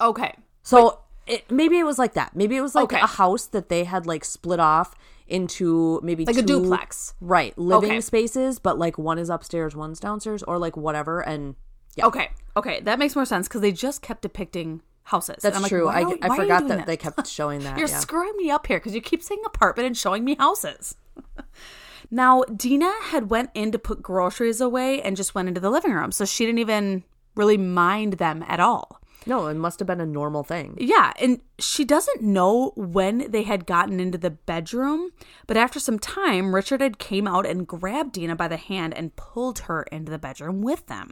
Okay. 0.00 0.34
So 0.62 1.00
it, 1.30 1.50
maybe 1.50 1.78
it 1.78 1.84
was 1.84 1.98
like 1.98 2.14
that. 2.14 2.34
Maybe 2.34 2.56
it 2.56 2.60
was 2.60 2.74
like 2.74 2.84
Okay. 2.92 3.00
a 3.00 3.06
house 3.06 3.46
that 3.46 3.68
they 3.68 3.84
had 3.84 4.06
like 4.06 4.24
split 4.24 4.60
off 4.60 4.94
into 5.28 6.00
maybe 6.02 6.24
Like 6.26 6.36
a 6.36 6.42
duplex. 6.42 7.14
right? 7.20 7.56
Living 7.56 7.90
Okay. 7.92 8.00
spaces, 8.00 8.58
but 8.58 8.78
like 8.78 8.98
one 8.98 9.18
is 9.18 9.30
upstairs, 9.30 9.76
one's 9.76 10.00
downstairs, 10.00 10.42
or 10.42 10.58
like 10.58 10.76
whatever. 10.76 11.20
And 11.20 11.54
yeah, 11.96 12.06
Okay. 12.06 12.30
Okay. 12.56 12.80
That 12.80 12.98
makes 12.98 13.14
more 13.14 13.24
sense 13.24 13.46
because 13.48 13.60
they 13.60 13.72
just 13.72 14.02
kept 14.02 14.22
depicting 14.22 14.82
houses. 15.04 15.36
that's 15.42 15.60
like, 15.60 15.68
true. 15.68 15.88
I, 15.88 16.02
are- 16.02 16.18
I 16.22 16.28
why 16.28 16.36
are 16.36 16.36
you 16.36 16.42
forgot 16.42 16.68
that 16.68 16.86
they 16.86 16.96
kept 16.96 17.26
showing 17.26 17.60
that. 17.60 17.78
You're 17.78 17.88
yeah. 17.88 17.98
screwing 17.98 18.36
me 18.36 18.50
up 18.50 18.66
here 18.66 18.78
because 18.78 18.94
you 18.94 19.00
keep 19.00 19.22
saying 19.22 19.40
apartment 19.46 19.86
and 19.86 19.96
showing 19.96 20.24
me 20.24 20.34
houses. 20.36 20.94
now, 22.10 22.42
Dena 22.54 22.92
had 23.02 23.30
went 23.30 23.50
in 23.54 23.70
to 23.72 23.78
put 23.78 24.02
groceries 24.02 24.60
away 24.60 25.00
and 25.02 25.16
just 25.16 25.34
went 25.34 25.48
into 25.48 25.60
the 25.60 25.70
living 25.70 25.92
room, 25.92 26.12
so 26.12 26.24
she 26.24 26.44
didn't 26.46 26.58
even 26.58 27.04
really 27.36 27.56
mind 27.56 28.14
them 28.14 28.44
at 28.48 28.60
all. 28.60 28.99
No, 29.26 29.48
it 29.48 29.54
must 29.54 29.78
have 29.80 29.86
been 29.86 30.00
a 30.00 30.06
normal 30.06 30.42
thing. 30.42 30.76
Yeah, 30.80 31.12
and 31.20 31.40
she 31.58 31.84
doesn't 31.84 32.22
know 32.22 32.72
when 32.74 33.30
they 33.30 33.42
had 33.42 33.66
gotten 33.66 34.00
into 34.00 34.16
the 34.16 34.30
bedroom, 34.30 35.10
but 35.46 35.56
after 35.56 35.78
some 35.78 35.98
time, 35.98 36.54
Richard 36.54 36.80
had 36.80 36.98
came 36.98 37.28
out 37.28 37.44
and 37.44 37.66
grabbed 37.66 38.12
Dena 38.12 38.34
by 38.34 38.48
the 38.48 38.56
hand 38.56 38.94
and 38.94 39.14
pulled 39.16 39.60
her 39.60 39.82
into 39.84 40.10
the 40.10 40.18
bedroom 40.18 40.62
with 40.62 40.86
them. 40.86 41.10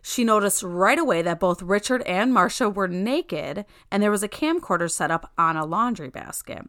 She 0.00 0.22
noticed 0.22 0.62
right 0.62 0.98
away 0.98 1.22
that 1.22 1.40
both 1.40 1.62
Richard 1.62 2.02
and 2.02 2.32
Marcia 2.32 2.70
were 2.70 2.88
naked, 2.88 3.64
and 3.90 4.02
there 4.02 4.10
was 4.10 4.22
a 4.22 4.28
camcorder 4.28 4.90
set 4.90 5.10
up 5.10 5.32
on 5.36 5.56
a 5.56 5.66
laundry 5.66 6.10
basket. 6.10 6.62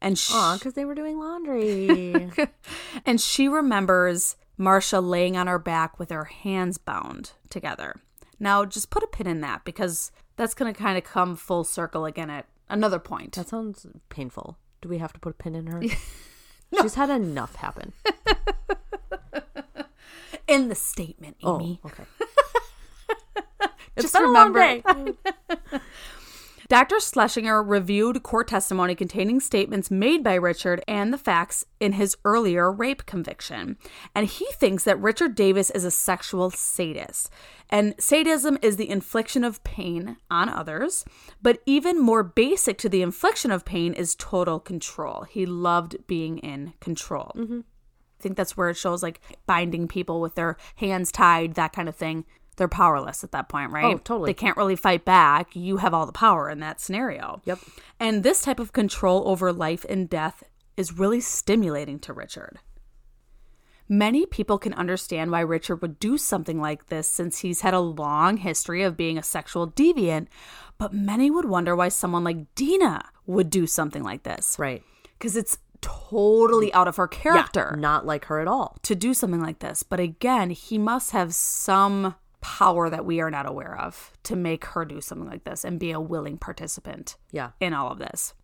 And 0.00 0.18
she, 0.18 0.34
because 0.54 0.74
they 0.74 0.84
were 0.84 0.94
doing 0.94 1.18
laundry. 1.18 2.30
and 3.06 3.18
she 3.18 3.48
remembers 3.48 4.36
Marcia 4.58 5.00
laying 5.00 5.36
on 5.36 5.46
her 5.46 5.58
back 5.58 5.98
with 5.98 6.10
her 6.10 6.24
hands 6.24 6.76
bound 6.76 7.32
together. 7.48 7.96
Now, 8.38 8.64
just 8.66 8.90
put 8.90 9.02
a 9.02 9.06
pin 9.06 9.26
in 9.26 9.40
that 9.40 9.64
because 9.64 10.12
that's 10.36 10.54
going 10.54 10.72
to 10.72 10.78
kind 10.78 10.98
of 10.98 11.04
come 11.04 11.36
full 11.36 11.64
circle 11.64 12.04
again 12.04 12.30
at 12.30 12.46
another 12.68 12.98
point. 12.98 13.32
that 13.32 13.48
sounds 13.48 13.86
painful. 14.08 14.58
Do 14.82 14.88
we 14.88 14.98
have 14.98 15.12
to 15.14 15.20
put 15.20 15.30
a 15.30 15.34
pin 15.34 15.54
in 15.54 15.66
her? 15.68 15.82
She's 16.80 16.94
had 16.94 17.10
enough 17.10 17.56
happen. 17.56 17.92
in 20.48 20.68
the 20.68 20.74
statement, 20.74 21.36
Oh, 21.42 21.60
Ame. 21.60 21.78
okay. 21.84 22.04
Just 23.98 24.14
remember. 24.18 24.80
Dr. 26.68 26.98
Schlesinger 26.98 27.62
reviewed 27.62 28.22
court 28.22 28.48
testimony 28.48 28.94
containing 28.94 29.40
statements 29.40 29.90
made 29.90 30.24
by 30.24 30.34
Richard 30.34 30.82
and 30.88 31.12
the 31.12 31.18
facts 31.18 31.64
in 31.78 31.92
his 31.92 32.16
earlier 32.24 32.72
rape 32.72 33.06
conviction. 33.06 33.76
And 34.14 34.26
he 34.26 34.46
thinks 34.54 34.84
that 34.84 35.00
Richard 35.00 35.34
Davis 35.34 35.70
is 35.70 35.84
a 35.84 35.90
sexual 35.90 36.50
sadist. 36.50 37.30
And 37.70 37.94
sadism 37.98 38.58
is 38.62 38.76
the 38.76 38.90
infliction 38.90 39.44
of 39.44 39.62
pain 39.62 40.16
on 40.30 40.48
others. 40.48 41.04
But 41.40 41.62
even 41.66 42.00
more 42.00 42.22
basic 42.22 42.78
to 42.78 42.88
the 42.88 43.02
infliction 43.02 43.50
of 43.50 43.64
pain 43.64 43.92
is 43.92 44.16
total 44.16 44.58
control. 44.58 45.22
He 45.22 45.46
loved 45.46 46.06
being 46.06 46.38
in 46.38 46.72
control. 46.80 47.32
Mm-hmm. 47.36 47.60
I 48.18 48.22
think 48.22 48.36
that's 48.36 48.56
where 48.56 48.70
it 48.70 48.76
shows 48.76 49.02
like 49.02 49.20
binding 49.46 49.88
people 49.88 50.20
with 50.20 50.34
their 50.34 50.56
hands 50.76 51.12
tied, 51.12 51.54
that 51.54 51.72
kind 51.72 51.88
of 51.88 51.94
thing. 51.94 52.24
They're 52.56 52.68
powerless 52.68 53.22
at 53.22 53.32
that 53.32 53.48
point, 53.48 53.70
right? 53.70 53.84
Oh, 53.84 53.98
totally. 53.98 54.28
They 54.30 54.34
can't 54.34 54.56
really 54.56 54.76
fight 54.76 55.04
back. 55.04 55.54
You 55.54 55.76
have 55.78 55.92
all 55.94 56.06
the 56.06 56.12
power 56.12 56.48
in 56.48 56.60
that 56.60 56.80
scenario. 56.80 57.40
Yep. 57.44 57.58
And 58.00 58.22
this 58.22 58.40
type 58.42 58.58
of 58.58 58.72
control 58.72 59.28
over 59.28 59.52
life 59.52 59.84
and 59.88 60.08
death 60.08 60.42
is 60.76 60.98
really 60.98 61.20
stimulating 61.20 61.98
to 62.00 62.12
Richard. 62.12 62.58
Many 63.88 64.26
people 64.26 64.58
can 64.58 64.74
understand 64.74 65.30
why 65.30 65.40
Richard 65.40 65.80
would 65.80 66.00
do 66.00 66.18
something 66.18 66.60
like 66.60 66.86
this 66.86 67.06
since 67.08 67.38
he's 67.38 67.60
had 67.60 67.72
a 67.72 67.78
long 67.80 68.38
history 68.38 68.82
of 68.82 68.96
being 68.96 69.16
a 69.16 69.22
sexual 69.22 69.70
deviant, 69.70 70.26
but 70.76 70.92
many 70.92 71.30
would 71.30 71.44
wonder 71.44 71.76
why 71.76 71.88
someone 71.88 72.24
like 72.24 72.52
Dena 72.56 73.04
would 73.26 73.48
do 73.48 73.66
something 73.66 74.02
like 74.02 74.24
this. 74.24 74.56
Right. 74.58 74.82
Because 75.16 75.36
it's 75.36 75.58
totally 75.82 76.72
out 76.74 76.88
of 76.88 76.96
her 76.96 77.06
character 77.06 77.70
Yeah, 77.74 77.80
not 77.80 78.04
like 78.04 78.24
her 78.24 78.40
at 78.40 78.48
all. 78.48 78.76
to 78.82 78.96
do 78.96 79.14
something 79.14 79.40
like 79.40 79.60
this. 79.60 79.84
But 79.84 80.00
again, 80.00 80.50
he 80.50 80.78
must 80.78 81.12
have 81.12 81.32
some 81.34 82.16
power 82.46 82.88
that 82.88 83.04
we 83.04 83.20
are 83.20 83.30
not 83.30 83.44
aware 83.48 83.76
of 83.76 84.12
to 84.22 84.36
make 84.36 84.64
her 84.66 84.84
do 84.84 85.00
something 85.00 85.28
like 85.28 85.42
this 85.42 85.64
and 85.64 85.80
be 85.80 85.90
a 85.90 85.98
willing 86.00 86.38
participant 86.38 87.16
Yeah. 87.32 87.50
in 87.60 87.74
all 87.74 87.90
of 87.90 87.98
this. 87.98 88.34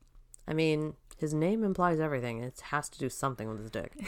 I 0.49 0.55
mean, 0.55 0.95
his 1.17 1.33
name 1.33 1.63
implies 1.63 2.01
everything. 2.01 2.43
It 2.43 2.61
has 2.71 2.89
to 2.89 2.99
do 2.99 3.09
something 3.09 3.49
with 3.49 3.61
his 3.61 3.71
dick. 3.71 3.93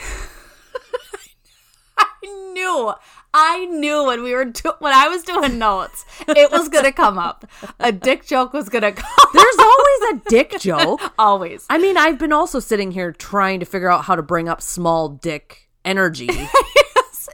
I 1.97 2.07
knew, 2.53 2.93
I 3.33 3.67
knew 3.67 4.05
when 4.07 4.23
we 4.25 4.35
were 4.35 4.47
do- 4.47 4.73
when 4.81 4.93
I 4.93 5.07
was 5.09 5.23
doing 5.23 5.59
notes, 5.59 6.05
it 6.27 6.51
was 6.51 6.69
gonna 6.69 6.93
come 6.93 7.19
up. 7.19 7.45
A 7.79 7.93
dick 7.93 8.27
joke 8.27 8.53
was 8.53 8.69
gonna 8.69 8.93
come. 8.93 9.29
There's 9.33 9.59
always 9.59 10.03
a 10.13 10.23
dick 10.29 10.59
joke. 10.59 11.01
Always. 11.19 11.67
I 11.71 11.79
mean, 11.79 11.97
I've 11.97 12.19
been 12.19 12.33
also 12.33 12.59
sitting 12.59 12.91
here 12.91 13.13
trying 13.13 13.61
to 13.61 13.67
figure 13.67 13.91
out 13.91 14.05
how 14.07 14.17
to 14.17 14.23
bring 14.23 14.49
up 14.49 14.61
small 14.61 15.09
dick 15.09 15.69
energy. 15.85 16.29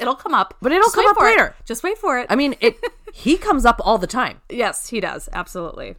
It'll 0.01 0.15
come 0.15 0.35
up, 0.35 0.55
But 0.63 0.73
it'll 0.73 0.85
Just 0.85 0.95
come 0.95 1.07
up 1.07 1.17
for 1.17 1.27
it. 1.27 1.31
later. 1.31 1.55
Just 1.65 1.83
wait 1.83 1.99
for 1.99 2.19
it. 2.19 2.27
I 2.31 2.37
mean, 2.37 2.55
it 2.61 2.77
he 3.13 3.37
comes 3.37 3.65
up 3.65 3.81
all 3.85 3.99
the 3.99 4.07
time. 4.07 4.41
yes, 4.51 4.89
he 4.89 5.01
does. 5.01 5.29
Absolutely. 5.33 5.97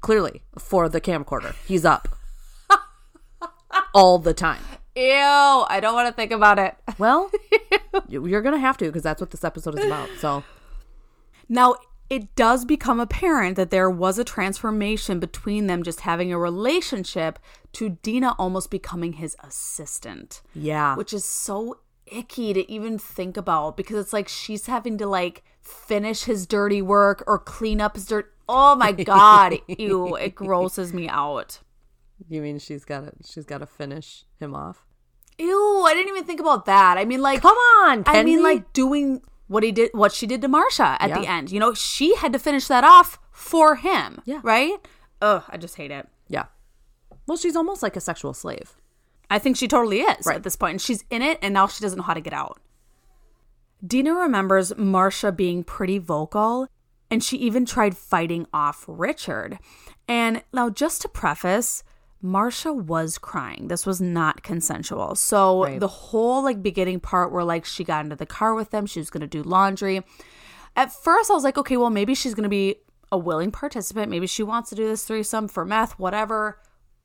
Clearly, 0.00 0.42
for 0.58 0.88
the 0.88 1.00
camcorder, 1.00 1.54
he's 1.66 1.84
up 1.84 2.08
all 3.94 4.18
the 4.18 4.34
time. 4.34 4.62
Ew! 4.96 5.04
I 5.14 5.78
don't 5.80 5.94
want 5.94 6.08
to 6.08 6.12
think 6.14 6.32
about 6.32 6.58
it. 6.58 6.74
Well, 6.98 7.30
you're 8.08 8.42
gonna 8.42 8.58
have 8.58 8.76
to 8.78 8.84
because 8.86 9.02
that's 9.02 9.20
what 9.20 9.30
this 9.30 9.42
episode 9.44 9.78
is 9.78 9.84
about. 9.86 10.08
So, 10.18 10.42
Now, 11.48 11.76
it 12.10 12.34
does 12.34 12.64
become 12.64 13.00
apparent 13.00 13.56
that 13.56 13.70
there 13.70 13.88
was 13.88 14.18
a 14.18 14.24
transformation 14.24 15.18
between 15.20 15.66
them 15.66 15.82
just 15.82 16.00
having 16.00 16.32
a 16.32 16.38
relationship 16.38 17.38
to 17.74 17.90
Dena 18.02 18.34
almost 18.38 18.70
becoming 18.70 19.14
his 19.14 19.34
assistant, 19.42 20.42
yeah, 20.54 20.94
which 20.96 21.12
is 21.14 21.24
so 21.24 21.78
icky 22.10 22.52
to 22.52 22.70
even 22.70 22.98
think 22.98 23.36
about 23.36 23.76
because 23.76 23.96
it's 23.98 24.12
like 24.12 24.28
she's 24.28 24.66
having 24.66 24.98
to 24.98 25.06
like 25.06 25.42
finish 25.60 26.24
his 26.24 26.46
dirty 26.46 26.82
work 26.82 27.22
or 27.26 27.38
clean 27.38 27.80
up 27.80 27.94
his 27.96 28.06
dirt. 28.06 28.32
Oh 28.48 28.74
my 28.76 28.92
god, 28.92 29.58
ew, 29.68 30.16
it 30.16 30.34
grosses 30.34 30.92
me 30.92 31.08
out. 31.08 31.60
you 32.28 32.42
mean 32.42 32.58
she's 32.58 32.84
got 32.84 33.00
to 33.00 33.12
she's 33.24 33.44
got 33.44 33.58
to 33.58 33.66
finish 33.66 34.24
him 34.38 34.54
off? 34.54 34.84
Ew, 35.38 35.84
I 35.86 35.94
didn't 35.94 36.08
even 36.10 36.24
think 36.24 36.40
about 36.40 36.66
that. 36.66 36.98
I 36.98 37.04
mean 37.04 37.22
like 37.22 37.40
Come 37.42 37.56
on, 37.56 38.02
I 38.06 38.22
mean 38.22 38.42
like 38.42 38.72
doing 38.72 39.22
what 39.46 39.62
he 39.62 39.72
did 39.72 39.90
what 39.94 40.12
she 40.12 40.26
did 40.26 40.42
to 40.42 40.48
Marsha 40.48 40.96
at 41.00 41.14
the 41.14 41.26
end. 41.28 41.50
You 41.50 41.60
know, 41.60 41.74
she 41.74 42.14
had 42.16 42.32
to 42.32 42.38
finish 42.38 42.66
that 42.68 42.84
off 42.84 43.18
for 43.30 43.76
him. 43.76 44.20
Yeah. 44.24 44.40
Right? 44.42 44.76
Ugh, 45.22 45.42
I 45.48 45.56
just 45.56 45.76
hate 45.76 45.90
it. 45.90 46.08
yeah. 46.28 46.44
Well, 47.26 47.36
she's 47.36 47.54
almost 47.54 47.82
like 47.82 47.94
a 47.96 48.00
sexual 48.00 48.34
slave. 48.34 48.74
I 49.30 49.38
think 49.38 49.56
she 49.56 49.68
totally 49.68 50.00
is 50.00 50.26
Right. 50.26 50.36
at 50.36 50.42
this 50.42 50.56
point, 50.56 50.72
and 50.72 50.80
she's 50.82 51.04
in 51.08 51.22
it, 51.22 51.38
and 51.40 51.54
now 51.54 51.66
she 51.68 51.80
doesn't 51.82 51.96
know 51.98 52.02
how 52.04 52.14
to 52.14 52.20
get 52.20 52.32
out. 52.32 52.58
Dena 53.86 54.12
remembers 54.14 54.76
Marcia 54.76 55.32
being 55.32 55.64
pretty 55.64 55.98
vocal, 55.98 56.66
and 57.10 57.22
she 57.24 57.36
even 57.38 57.64
tried 57.64 57.96
fighting 57.96 58.46
off 58.52 58.84
Richard. 58.86 59.58
And 60.06 60.42
now, 60.52 60.68
just 60.68 61.02
to 61.02 61.08
preface, 61.08 61.82
Marcia 62.20 62.72
was 62.72 63.16
crying. 63.16 63.68
This 63.68 63.86
was 63.86 64.00
not 64.00 64.42
consensual. 64.42 65.14
So 65.14 65.64
Right. 65.64 65.80
the 65.80 65.88
whole 65.88 66.42
like 66.42 66.62
beginning 66.62 67.00
part 67.00 67.32
where 67.32 67.44
like 67.44 67.64
she 67.64 67.82
got 67.84 68.04
into 68.04 68.16
the 68.16 68.26
car 68.26 68.54
with 68.54 68.70
them, 68.70 68.84
she 68.84 69.00
was 69.00 69.08
gonna 69.08 69.26
do 69.26 69.42
laundry. 69.42 70.04
At 70.76 70.92
first, 70.92 71.30
I 71.30 71.34
was 71.34 71.44
like, 71.44 71.56
okay, 71.56 71.76
well, 71.78 71.88
maybe 71.90 72.14
she's 72.14 72.34
gonna 72.34 72.48
be 72.50 72.76
a 73.10 73.16
willing 73.16 73.50
participant. 73.50 74.10
Maybe 74.10 74.26
she 74.26 74.42
wants 74.42 74.68
to 74.70 74.74
do 74.76 74.86
this 74.86 75.04
threesome 75.04 75.48
for 75.48 75.64
meth, 75.64 75.98
whatever. 75.98 76.58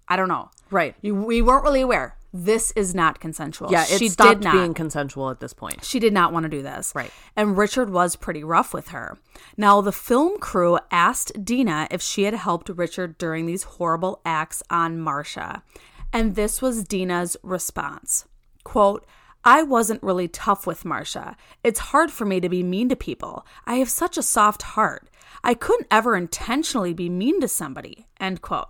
I 0.08 0.16
don't 0.16 0.28
know. 0.28 0.50
Right. 0.72 0.96
You, 1.02 1.16
we 1.16 1.42
weren't 1.42 1.64
really 1.64 1.82
aware. 1.82 2.16
This 2.34 2.72
is 2.72 2.94
not 2.94 3.22
consensual. 3.22 3.72
Yeah, 3.72 3.84
it 3.84 3.98
she 3.98 4.10
stopped 4.10 4.42
did 4.42 4.44
not. 4.44 4.54
being 4.54 4.74
consensual 4.74 5.30
at 5.30 5.40
this 5.40 5.54
point. 5.54 5.86
she 5.86 6.00
did 6.00 6.12
not 6.12 6.34
want 6.34 6.44
to 6.44 6.50
do 6.50 6.62
this. 6.62 6.92
Right. 6.94 7.12
And 7.36 7.58
Richard 7.58 7.90
was 7.90 8.18
pretty 8.18 8.44
rough 8.44 8.74
with 8.74 8.90
her. 8.90 9.18
Now, 9.56 9.80
the 9.80 9.94
film 9.94 10.38
crew 10.40 10.78
asked 10.92 11.46
Dena 11.46 11.88
if 11.92 12.02
she 12.02 12.24
had 12.24 12.34
helped 12.34 12.68
Richard 12.68 13.18
during 13.18 13.46
these 13.46 13.64
horrible 13.64 14.20
acts 14.26 14.62
on 14.70 15.00
Marcia. 15.00 15.64
And 16.12 16.36
this 16.36 16.62
was 16.62 16.84
Dena's 16.84 17.38
response. 17.42 18.26
Quote, 18.66 19.06
I 19.46 19.64
wasn't 19.64 20.04
really 20.04 20.28
tough 20.28 20.68
with 20.68 20.84
Marcia. 20.84 21.38
It's 21.64 21.80
hard 21.80 22.12
for 22.12 22.26
me 22.26 22.40
to 22.40 22.50
be 22.50 22.64
mean 22.64 22.90
to 22.90 22.96
people. 22.98 23.46
I 23.66 23.76
have 23.76 23.90
such 23.90 24.18
a 24.18 24.24
soft 24.24 24.64
heart. 24.64 25.08
I 25.44 25.54
couldn't 25.54 25.88
ever 25.92 26.18
intentionally 26.18 26.94
be 26.94 27.08
mean 27.08 27.40
to 27.42 27.48
somebody. 27.48 28.08
End 28.20 28.42
quote. 28.42 28.70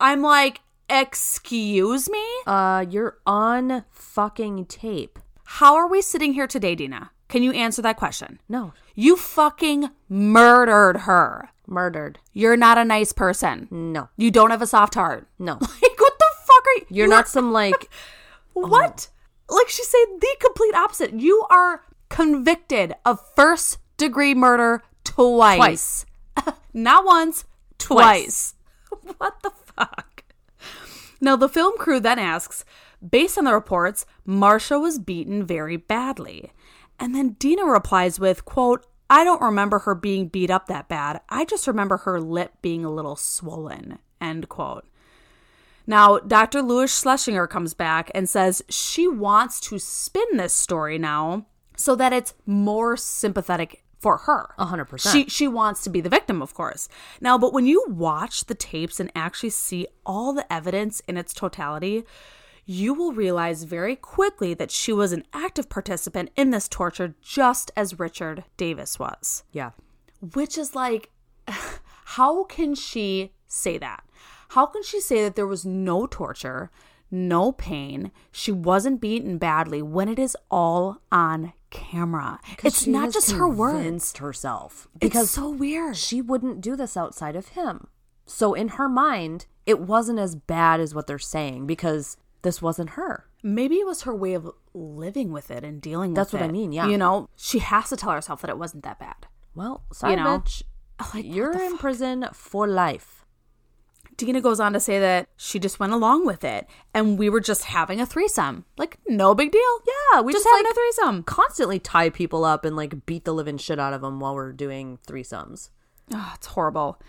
I'm 0.00 0.20
like, 0.20 0.60
excuse 0.88 2.08
me? 2.10 2.24
Uh, 2.46 2.84
you're 2.88 3.18
on 3.26 3.84
fucking 3.90 4.66
tape. 4.66 5.18
How 5.44 5.74
are 5.76 5.88
we 5.88 6.02
sitting 6.02 6.34
here 6.34 6.46
today, 6.46 6.74
Dena? 6.74 7.10
Can 7.28 7.42
you 7.42 7.52
answer 7.52 7.82
that 7.82 7.96
question? 7.96 8.40
No, 8.48 8.72
You 8.94 9.16
fucking 9.16 9.90
murdered 10.08 10.98
her. 11.00 11.50
murdered. 11.66 12.18
You're 12.32 12.56
not 12.56 12.78
a 12.78 12.84
nice 12.84 13.12
person. 13.12 13.68
No, 13.70 14.08
You 14.16 14.30
don't 14.30 14.50
have 14.50 14.62
a 14.62 14.66
soft 14.66 14.94
heart. 14.94 15.26
no. 15.38 15.52
Like, 15.60 16.00
what 16.00 16.18
the 16.18 16.26
fuck 16.46 16.64
are 16.66 16.78
you? 16.80 16.86
You're 16.88 17.06
you 17.06 17.10
not 17.10 17.24
are- 17.24 17.28
some 17.28 17.52
like 17.52 17.90
What? 18.54 19.08
like 19.48 19.68
she 19.68 19.82
said 19.84 20.04
the 20.20 20.36
complete 20.40 20.74
opposite. 20.74 21.12
You 21.12 21.44
are 21.50 21.82
convicted 22.08 22.94
of 23.04 23.20
first 23.36 23.78
degree 23.98 24.34
murder 24.34 24.82
twice. 25.04 26.06
Not 26.72 27.04
once, 27.04 27.44
twice. 27.78 28.54
what 29.18 29.42
the 29.42 29.50
fuck? 29.76 30.17
Now, 31.20 31.36
the 31.36 31.48
film 31.48 31.76
crew 31.78 32.00
then 32.00 32.18
asks 32.18 32.64
Based 33.06 33.38
on 33.38 33.44
the 33.44 33.54
reports, 33.54 34.06
Marcia 34.24 34.78
was 34.78 34.98
beaten 34.98 35.44
very 35.44 35.76
badly. 35.76 36.52
And 36.98 37.14
then 37.14 37.36
Dena 37.38 37.64
replies 37.64 38.18
with, 38.18 38.44
quote, 38.44 38.86
I 39.10 39.24
don't 39.24 39.40
remember 39.40 39.80
her 39.80 39.94
being 39.94 40.28
beat 40.28 40.50
up 40.50 40.66
that 40.66 40.88
bad. 40.88 41.20
I 41.28 41.44
just 41.44 41.66
remember 41.66 41.98
her 41.98 42.20
lip 42.20 42.54
being 42.60 42.84
a 42.84 42.90
little 42.90 43.16
swollen, 43.16 43.98
end 44.20 44.48
quote. 44.48 44.86
Now, 45.86 46.18
Dr. 46.18 46.60
Louis 46.60 46.94
Schlesinger 46.94 47.46
comes 47.46 47.72
back 47.72 48.10
and 48.14 48.28
says 48.28 48.62
she 48.68 49.08
wants 49.08 49.58
to 49.60 49.78
spin 49.78 50.36
this 50.36 50.52
story 50.52 50.98
now 50.98 51.46
so 51.76 51.94
that 51.94 52.12
it's 52.12 52.34
more 52.44 52.96
sympathetic 52.96 53.84
for 53.98 54.18
her. 54.18 54.54
A 54.58 54.66
hundred 54.66 54.86
percent. 54.86 55.12
She 55.12 55.30
she 55.30 55.48
wants 55.48 55.82
to 55.82 55.90
be 55.90 56.00
the 56.00 56.08
victim, 56.08 56.40
of 56.40 56.54
course. 56.54 56.88
Now, 57.20 57.36
but 57.36 57.52
when 57.52 57.66
you 57.66 57.84
watch 57.88 58.44
the 58.46 58.54
tapes 58.54 59.00
and 59.00 59.10
actually 59.14 59.50
see 59.50 59.86
all 60.06 60.32
the 60.32 60.50
evidence 60.52 61.00
in 61.08 61.16
its 61.16 61.34
totality, 61.34 62.04
you 62.64 62.94
will 62.94 63.12
realize 63.12 63.64
very 63.64 63.96
quickly 63.96 64.54
that 64.54 64.70
she 64.70 64.92
was 64.92 65.12
an 65.12 65.24
active 65.32 65.68
participant 65.68 66.30
in 66.36 66.50
this 66.50 66.68
torture 66.68 67.14
just 67.22 67.70
as 67.76 67.98
Richard 67.98 68.44
Davis 68.56 68.98
was. 68.98 69.42
Yeah. 69.52 69.70
Which 70.34 70.58
is 70.58 70.74
like 70.74 71.10
how 71.48 72.44
can 72.44 72.74
she 72.74 73.32
say 73.46 73.78
that? 73.78 74.04
How 74.50 74.66
can 74.66 74.82
she 74.82 75.00
say 75.00 75.22
that 75.22 75.36
there 75.36 75.46
was 75.46 75.66
no 75.66 76.06
torture, 76.06 76.70
no 77.10 77.52
pain, 77.52 78.10
she 78.30 78.52
wasn't 78.52 79.00
beaten 79.00 79.38
badly 79.38 79.82
when 79.82 80.08
it 80.08 80.18
is 80.18 80.36
all 80.50 81.02
on 81.12 81.52
camera? 81.70 82.40
It's 82.64 82.86
not 82.86 83.12
just 83.12 83.32
her 83.32 83.48
words. 83.48 84.16
herself 84.18 84.88
Because 84.98 85.24
it's 85.24 85.32
so 85.32 85.50
weird. 85.50 85.96
she 85.96 86.20
wouldn't 86.20 86.60
do 86.60 86.76
this 86.76 86.96
outside 86.96 87.36
of 87.36 87.48
him. 87.48 87.88
So 88.26 88.54
in 88.54 88.68
her 88.68 88.88
mind, 88.88 89.46
it 89.66 89.80
wasn't 89.80 90.18
as 90.18 90.34
bad 90.34 90.80
as 90.80 90.94
what 90.94 91.06
they're 91.06 91.18
saying 91.18 91.66
because 91.66 92.16
this 92.42 92.60
wasn't 92.60 92.90
her. 92.90 93.24
Maybe 93.42 93.76
it 93.76 93.86
was 93.86 94.02
her 94.02 94.14
way 94.14 94.34
of 94.34 94.50
living 94.74 95.32
with 95.32 95.50
it 95.50 95.64
and 95.64 95.80
dealing 95.80 96.14
That's 96.14 96.32
with 96.32 96.40
it. 96.40 96.44
That's 96.44 96.48
what. 96.48 96.56
I 96.56 96.58
mean, 96.60 96.72
yeah. 96.72 96.88
You 96.88 96.98
know, 96.98 97.28
she 97.36 97.60
has 97.60 97.88
to 97.90 97.96
tell 97.96 98.12
herself 98.12 98.40
that 98.42 98.50
it 98.50 98.58
wasn't 98.58 98.84
that 98.84 98.98
bad. 98.98 99.26
Well, 99.54 99.84
sorry, 99.92 100.16
know? 100.16 100.40
bitch. 100.40 100.62
Oh, 101.00 101.10
like, 101.14 101.24
You're 101.24 101.52
in 101.52 101.72
fuck? 101.72 101.80
prison 101.80 102.26
for 102.32 102.66
life. 102.66 103.17
Dena 104.18 104.40
goes 104.40 104.60
on 104.60 104.74
to 104.74 104.80
say 104.80 104.98
that 104.98 105.28
she 105.36 105.58
just 105.58 105.80
went 105.80 105.92
along 105.92 106.26
with 106.26 106.44
it 106.44 106.66
and 106.92 107.18
we 107.18 107.30
were 107.30 107.40
just 107.40 107.64
having 107.64 108.00
a 108.00 108.06
threesome. 108.06 108.64
Like, 108.76 108.98
no 109.08 109.34
big 109.34 109.52
deal. 109.52 109.80
Yeah, 109.86 110.20
we 110.20 110.32
just, 110.32 110.44
just, 110.44 110.52
having 110.52 110.64
like, 110.64 110.72
a 110.72 110.74
threesome. 110.74 111.22
Constantly 111.22 111.78
tie 111.78 112.10
people 112.10 112.44
up 112.44 112.64
and 112.64 112.76
like 112.76 113.06
beat 113.06 113.24
the 113.24 113.32
living 113.32 113.56
shit 113.56 113.78
out 113.78 113.94
of 113.94 114.02
them 114.02 114.20
while 114.20 114.34
we're 114.34 114.52
doing 114.52 114.98
threesomes. 115.06 115.70
Oh, 116.12 116.32
it's 116.34 116.48
horrible. 116.48 117.00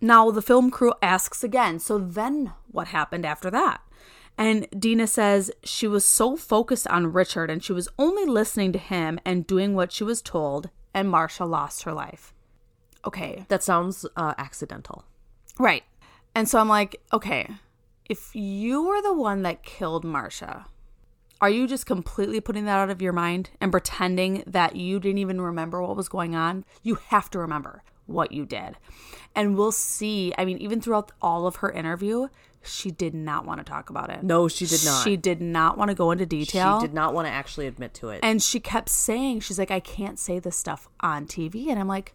Now 0.00 0.30
the 0.30 0.42
film 0.42 0.70
crew 0.70 0.92
asks 1.00 1.44
again, 1.44 1.78
so 1.78 1.98
then 1.98 2.52
what 2.70 2.88
happened 2.88 3.24
after 3.24 3.50
that? 3.50 3.80
And 4.36 4.66
Dena 4.76 5.06
says 5.06 5.52
she 5.62 5.86
was 5.86 6.04
so 6.04 6.36
focused 6.36 6.88
on 6.88 7.12
Richard 7.12 7.50
and 7.50 7.62
she 7.62 7.72
was 7.72 7.88
only 7.98 8.24
listening 8.24 8.72
to 8.72 8.78
him 8.78 9.20
and 9.24 9.46
doing 9.46 9.74
what 9.74 9.92
she 9.92 10.02
was 10.02 10.22
told, 10.22 10.70
and 10.94 11.08
Marsha 11.08 11.48
lost 11.48 11.82
her 11.82 11.92
life. 11.92 12.32
Okay. 13.04 13.44
That 13.48 13.62
sounds 13.62 14.06
uh, 14.16 14.34
accidental. 14.38 15.04
Right. 15.58 15.84
And 16.34 16.48
so 16.48 16.58
I'm 16.58 16.68
like, 16.68 17.00
okay, 17.12 17.48
if 18.08 18.34
you 18.34 18.82
were 18.82 19.02
the 19.02 19.14
one 19.14 19.42
that 19.42 19.62
killed 19.62 20.04
Marsha, 20.04 20.64
are 21.40 21.50
you 21.50 21.66
just 21.66 21.86
completely 21.86 22.40
putting 22.40 22.66
that 22.66 22.78
out 22.78 22.90
of 22.90 23.00
your 23.00 23.12
mind 23.12 23.50
and 23.60 23.72
pretending 23.72 24.44
that 24.46 24.76
you 24.76 25.00
didn't 25.00 25.18
even 25.18 25.40
remember 25.40 25.82
what 25.82 25.96
was 25.96 26.08
going 26.08 26.34
on? 26.34 26.64
You 26.82 26.96
have 26.96 27.30
to 27.30 27.38
remember 27.38 27.82
what 28.06 28.32
you 28.32 28.44
did. 28.44 28.76
And 29.34 29.56
we'll 29.56 29.72
see. 29.72 30.34
I 30.36 30.44
mean, 30.44 30.58
even 30.58 30.80
throughout 30.80 31.12
all 31.22 31.46
of 31.46 31.56
her 31.56 31.70
interview, 31.70 32.28
she 32.62 32.90
did 32.90 33.14
not 33.14 33.46
want 33.46 33.58
to 33.58 33.64
talk 33.64 33.88
about 33.88 34.10
it. 34.10 34.22
No, 34.22 34.48
she 34.48 34.66
did 34.66 34.84
not. 34.84 35.04
She 35.04 35.16
did 35.16 35.40
not 35.40 35.78
want 35.78 35.88
to 35.90 35.94
go 35.94 36.10
into 36.10 36.26
detail. 36.26 36.80
She 36.80 36.86
did 36.86 36.94
not 36.94 37.14
want 37.14 37.26
to 37.26 37.32
actually 37.32 37.66
admit 37.66 37.94
to 37.94 38.10
it. 38.10 38.20
And 38.22 38.42
she 38.42 38.60
kept 38.60 38.88
saying, 38.88 39.40
she's 39.40 39.58
like, 39.58 39.70
I 39.70 39.80
can't 39.80 40.18
say 40.18 40.38
this 40.38 40.56
stuff 40.56 40.88
on 41.00 41.26
TV. 41.26 41.68
And 41.68 41.78
I'm 41.78 41.88
like, 41.88 42.14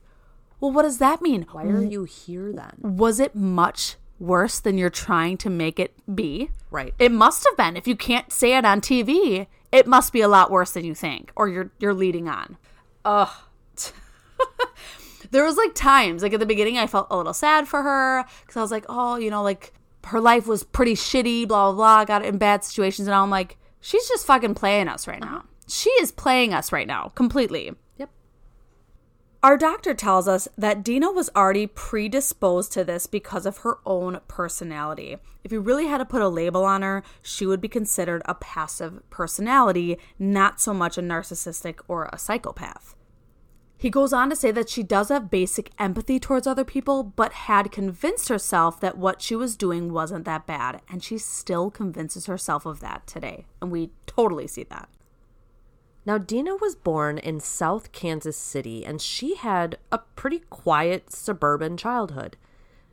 well, 0.59 0.71
what 0.71 0.83
does 0.83 0.99
that 0.99 1.21
mean? 1.21 1.47
Why 1.51 1.63
are 1.63 1.81
you 1.81 2.03
here 2.03 2.53
then? 2.53 2.73
was 2.79 3.19
it 3.19 3.35
much 3.35 3.95
worse 4.19 4.59
than 4.59 4.77
you're 4.77 4.89
trying 4.89 5.37
to 5.37 5.49
make 5.49 5.79
it 5.79 5.93
be? 6.13 6.49
Right. 6.71 6.93
It 6.99 7.11
must 7.11 7.45
have 7.45 7.57
been. 7.57 7.77
If 7.77 7.87
you 7.87 7.95
can't 7.95 8.31
say 8.31 8.57
it 8.57 8.65
on 8.65 8.81
TV, 8.81 9.47
it 9.71 9.87
must 9.87 10.13
be 10.13 10.21
a 10.21 10.27
lot 10.27 10.51
worse 10.51 10.71
than 10.71 10.85
you 10.85 10.95
think, 10.95 11.31
or 11.35 11.47
you're 11.47 11.71
you're 11.79 11.93
leading 11.93 12.27
on. 12.27 12.57
Ugh. 13.03 13.29
there 15.31 15.43
was 15.43 15.57
like 15.57 15.75
times, 15.75 16.23
like 16.23 16.33
at 16.33 16.39
the 16.39 16.45
beginning, 16.45 16.77
I 16.77 16.87
felt 16.87 17.07
a 17.09 17.17
little 17.17 17.33
sad 17.33 17.67
for 17.67 17.81
her 17.83 18.25
because 18.41 18.57
I 18.57 18.61
was 18.61 18.71
like, 18.71 18.85
oh, 18.89 19.17
you 19.17 19.29
know, 19.29 19.43
like 19.43 19.73
her 20.05 20.21
life 20.21 20.47
was 20.47 20.63
pretty 20.63 20.93
shitty, 20.93 21.47
blah 21.47 21.71
blah 21.71 21.75
blah. 21.75 22.05
Got 22.05 22.25
in 22.25 22.37
bad 22.37 22.63
situations, 22.63 23.07
and 23.07 23.15
I'm 23.15 23.29
like, 23.29 23.57
she's 23.81 24.07
just 24.07 24.25
fucking 24.25 24.55
playing 24.55 24.87
us 24.87 25.07
right 25.07 25.19
now. 25.19 25.37
Uh-huh. 25.37 25.47
She 25.67 25.89
is 26.01 26.11
playing 26.11 26.53
us 26.53 26.71
right 26.71 26.87
now, 26.87 27.11
completely. 27.15 27.71
Our 29.45 29.57
doctor 29.57 29.93
tells 29.93 30.27
us 30.27 30.47
that 30.57 30.81
Dena 30.83 31.11
was 31.11 31.29
already 31.35 31.67
predisposed 31.67 32.71
to 32.71 32.83
this 32.83 33.05
because 33.05 33.45
of 33.45 33.59
her 33.59 33.77
own 33.85 34.21
personality. 34.27 35.17
If 35.43 35.51
you 35.51 35.59
really 35.59 35.85
had 35.85 35.99
to 35.99 36.05
put 36.05 36.23
a 36.23 36.27
label 36.27 36.65
on 36.65 36.81
her, 36.81 37.03
she 37.21 37.45
would 37.45 37.61
be 37.61 37.67
considered 37.67 38.23
a 38.25 38.33
passive 38.33 39.07
personality, 39.11 39.99
not 40.17 40.59
so 40.59 40.73
much 40.73 40.97
a 40.97 41.01
narcissistic 41.01 41.79
or 41.87 42.09
a 42.11 42.17
psychopath. 42.17 42.95
He 43.77 43.91
goes 43.91 44.13
on 44.13 44.31
to 44.31 44.35
say 44.35 44.49
that 44.49 44.67
she 44.67 44.81
does 44.81 45.09
have 45.09 45.29
basic 45.29 45.69
empathy 45.77 46.19
towards 46.19 46.47
other 46.47 46.65
people, 46.65 47.03
but 47.03 47.33
had 47.33 47.71
convinced 47.71 48.29
herself 48.29 48.79
that 48.79 48.97
what 48.97 49.21
she 49.21 49.35
was 49.35 49.55
doing 49.55 49.93
wasn't 49.93 50.25
that 50.25 50.47
bad, 50.47 50.81
and 50.89 51.03
she 51.03 51.19
still 51.19 51.69
convinces 51.69 52.25
herself 52.25 52.65
of 52.65 52.79
that 52.79 53.05
today. 53.05 53.45
And 53.61 53.71
we 53.71 53.91
totally 54.07 54.47
see 54.47 54.63
that. 54.63 54.89
Now, 56.05 56.19
Dena 56.19 56.55
was 56.55 56.75
born 56.75 57.17
in 57.17 57.39
South 57.39 57.91
Kansas 57.91 58.37
City 58.37 58.85
and 58.85 59.01
she 59.01 59.35
had 59.35 59.77
a 59.91 59.97
pretty 59.97 60.39
quiet 60.49 61.11
suburban 61.11 61.77
childhood. 61.77 62.37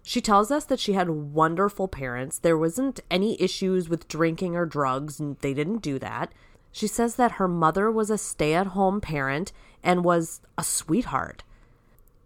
She 0.03 0.21
tells 0.21 0.51
us 0.51 0.65
that 0.65 0.81
she 0.81 0.95
had 0.95 1.11
wonderful 1.11 1.89
parents. 1.89 2.39
There 2.39 2.59
wasn't 2.59 3.01
any 3.11 3.41
issues 3.41 3.89
with 3.89 4.09
drinking 4.09 4.57
or 4.57 4.67
drugs, 4.67 5.21
and 5.21 5.39
they 5.39 5.55
didn't 5.55 5.79
do 5.79 5.99
that. 6.01 6.33
She 6.73 6.89
says 6.89 7.15
that 7.17 7.33
her 7.33 7.47
mother 7.47 7.91
was 7.91 8.11
a 8.11 8.19
stay 8.19 8.55
at 8.55 8.69
home 8.69 9.01
parent 9.01 9.53
and 9.83 10.05
was 10.05 10.41
a 10.59 10.65
sweetheart. 10.65 11.45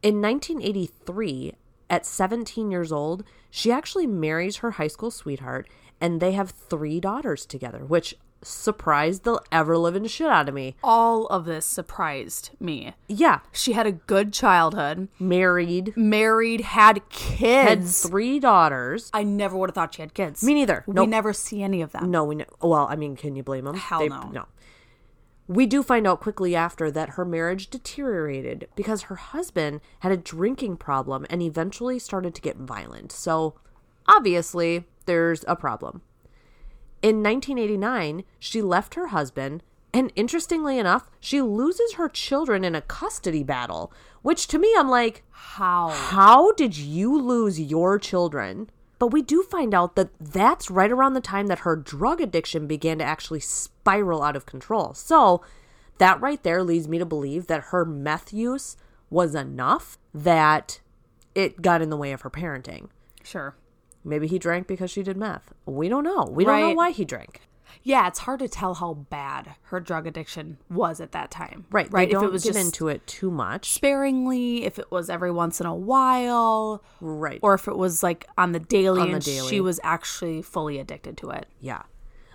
In 0.02 0.22
1983, 0.22 1.54
at 1.90 2.06
17 2.06 2.70
years 2.70 2.92
old, 2.92 3.24
she 3.50 3.70
actually 3.70 4.06
marries 4.06 4.58
her 4.58 4.72
high 4.72 4.86
school 4.86 5.10
sweetheart 5.10 5.68
and 6.00 6.20
they 6.20 6.32
have 6.32 6.50
three 6.50 7.00
daughters 7.00 7.44
together, 7.44 7.84
which 7.84 8.16
surprised 8.42 9.24
the 9.24 9.40
ever 9.50 9.76
living 9.76 10.06
shit 10.06 10.28
out 10.28 10.48
of 10.48 10.54
me. 10.54 10.76
All 10.82 11.26
of 11.26 11.44
this 11.46 11.66
surprised 11.66 12.50
me. 12.60 12.94
Yeah, 13.08 13.40
She 13.52 13.72
had 13.72 13.86
a 13.86 13.92
good 13.92 14.32
childhood, 14.32 15.08
married, 15.18 15.96
married, 15.96 16.60
had 16.60 16.96
had 16.98 17.08
kids. 17.08 18.02
three 18.06 18.38
daughters. 18.38 19.10
I 19.12 19.22
never 19.24 19.56
would 19.56 19.70
have 19.70 19.74
thought 19.74 19.94
she 19.94 20.02
had 20.02 20.14
kids. 20.14 20.42
Me 20.42 20.54
neither. 20.54 20.84
We 20.86 20.94
Nope. 20.94 21.08
never 21.08 21.32
see 21.32 21.62
any 21.62 21.82
of 21.82 21.92
them. 21.92 22.10
No, 22.10 22.24
we 22.24 22.36
know. 22.36 22.44
Well, 22.62 22.86
I 22.88 22.96
mean, 22.96 23.16
can 23.16 23.34
you 23.36 23.42
blame 23.42 23.64
them? 23.64 23.74
Hell 23.76 24.08
no. 24.08 24.30
No. 24.32 24.44
We 25.48 25.66
do 25.66 25.82
find 25.84 26.06
out 26.08 26.20
quickly 26.20 26.56
after 26.56 26.90
that 26.90 27.10
her 27.10 27.24
marriage 27.24 27.68
deteriorated 27.70 28.68
because 28.74 29.02
her 29.02 29.14
husband 29.14 29.80
had 30.00 30.10
a 30.10 30.16
drinking 30.16 30.76
problem 30.78 31.24
and 31.30 31.40
eventually 31.40 31.98
started 32.00 32.34
to 32.34 32.40
get 32.42 32.56
violent. 32.56 33.12
So, 33.12 33.54
obviously, 34.08 34.84
there's 35.06 35.44
a 35.46 35.54
problem. 35.54 36.02
In 37.02 37.22
1989, 37.22 38.24
she 38.38 38.62
left 38.62 38.94
her 38.94 39.08
husband, 39.08 39.62
and 39.92 40.12
interestingly 40.16 40.78
enough, 40.78 41.08
she 41.20 41.40
loses 41.40 41.94
her 41.94 42.08
children 42.08 42.64
in 42.64 42.74
a 42.74 42.80
custody 42.80 43.42
battle, 43.42 43.92
which 44.22 44.46
to 44.48 44.58
me, 44.58 44.74
I'm 44.76 44.88
like, 44.88 45.22
How? 45.30 45.88
how 45.88 46.52
did 46.52 46.76
you 46.76 47.20
lose 47.20 47.60
your 47.60 47.98
children? 47.98 48.70
But 48.98 49.08
we 49.08 49.20
do 49.22 49.42
find 49.42 49.74
out 49.74 49.94
that 49.96 50.10
that's 50.18 50.70
right 50.70 50.90
around 50.90 51.12
the 51.12 51.20
time 51.20 51.48
that 51.48 51.60
her 51.60 51.76
drug 51.76 52.20
addiction 52.20 52.66
began 52.66 52.98
to 52.98 53.04
actually 53.04 53.40
spiral 53.40 54.22
out 54.22 54.36
of 54.36 54.46
control. 54.46 54.94
So, 54.94 55.42
that 55.98 56.20
right 56.20 56.42
there 56.42 56.62
leads 56.62 56.88
me 56.88 56.98
to 56.98 57.06
believe 57.06 57.46
that 57.46 57.64
her 57.64 57.84
meth 57.84 58.32
use 58.32 58.76
was 59.10 59.34
enough 59.34 59.98
that 60.14 60.80
it 61.34 61.62
got 61.62 61.82
in 61.82 61.90
the 61.90 61.96
way 61.96 62.12
of 62.12 62.22
her 62.22 62.30
parenting. 62.30 62.88
Sure. 63.22 63.54
Maybe 64.06 64.26
he 64.26 64.38
drank 64.38 64.66
because 64.66 64.90
she 64.90 65.02
did 65.02 65.16
meth. 65.16 65.52
We 65.66 65.88
don't 65.88 66.04
know. 66.04 66.24
We 66.30 66.44
don't 66.44 66.60
know 66.60 66.72
why 66.74 66.92
he 66.92 67.04
drank. 67.04 67.40
Yeah, 67.82 68.08
it's 68.08 68.20
hard 68.20 68.38
to 68.40 68.48
tell 68.48 68.74
how 68.74 68.94
bad 68.94 69.54
her 69.64 69.80
drug 69.80 70.06
addiction 70.06 70.58
was 70.70 71.00
at 71.00 71.12
that 71.12 71.30
time. 71.30 71.66
Right. 71.70 71.92
Right. 71.92 72.08
They 72.08 72.12
don't 72.12 72.24
if 72.24 72.28
it 72.28 72.32
was 72.32 72.42
get 72.44 72.54
just 72.54 72.64
into 72.66 72.88
it 72.88 73.06
too 73.06 73.30
much. 73.30 73.70
sparingly, 73.72 74.64
if 74.64 74.78
it 74.78 74.90
was 74.90 75.08
every 75.10 75.30
once 75.30 75.60
in 75.60 75.66
a 75.66 75.74
while, 75.74 76.82
Right. 77.00 77.38
or 77.42 77.54
if 77.54 77.68
it 77.68 77.76
was 77.76 78.02
like 78.02 78.26
on 78.38 78.52
the 78.52 78.58
daily 78.60 79.00
On 79.02 79.08
the 79.08 79.14
and 79.16 79.24
daily. 79.24 79.48
she 79.48 79.60
was 79.60 79.78
actually 79.84 80.42
fully 80.42 80.78
addicted 80.78 81.16
to 81.18 81.30
it. 81.30 81.46
Yeah. 81.60 81.82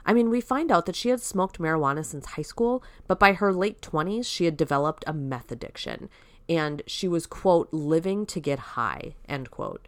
I 0.06 0.14
mean, 0.14 0.30
we 0.30 0.42
find 0.42 0.72
out 0.72 0.86
that 0.88 0.96
she 0.96 1.10
had 1.10 1.22
smoked 1.22 1.60
marijuana 1.60 2.04
since 2.06 2.26
high 2.28 2.42
school, 2.44 2.84
but 3.08 3.20
by 3.20 3.34
her 3.34 3.54
late 3.54 3.82
20s, 3.82 4.26
she 4.26 4.46
had 4.46 4.58
developed 4.58 5.04
a 5.08 5.14
meth 5.14 5.52
addiction 5.52 6.10
and 6.50 6.82
she 6.88 7.08
was, 7.08 7.26
quote, 7.26 7.70
living 7.72 8.26
to 8.28 8.40
get 8.40 8.60
high, 8.60 9.16
end 9.28 9.52
quote. 9.52 9.88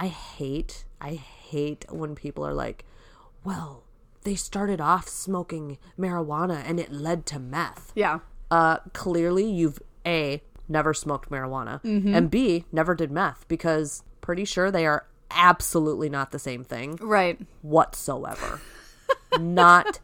I 0.00 0.08
hate, 0.08 0.84
I 1.02 1.14
hate 1.14 1.84
when 1.90 2.14
people 2.14 2.46
are 2.46 2.54
like, 2.54 2.84
well, 3.44 3.82
they 4.22 4.36
started 4.36 4.80
off 4.80 5.08
smoking 5.08 5.78
marijuana 5.98 6.62
and 6.64 6.78
it 6.78 6.92
led 6.92 7.26
to 7.26 7.38
meth. 7.38 7.92
Yeah. 7.94 8.20
Uh, 8.50 8.78
clearly, 8.92 9.44
you've 9.50 9.80
A, 10.06 10.42
never 10.68 10.94
smoked 10.94 11.28
marijuana, 11.30 11.80
and 11.84 12.30
B, 12.30 12.64
never 12.70 12.94
did 12.94 13.10
meth 13.10 13.46
because 13.48 14.04
pretty 14.20 14.44
sure 14.44 14.70
they 14.70 14.86
are 14.86 15.06
absolutely 15.30 16.08
not 16.08 16.30
the 16.30 16.38
same 16.38 16.62
thing 16.62 16.98
Right. 17.00 17.40
whatsoever. 17.62 18.60
not 19.40 19.98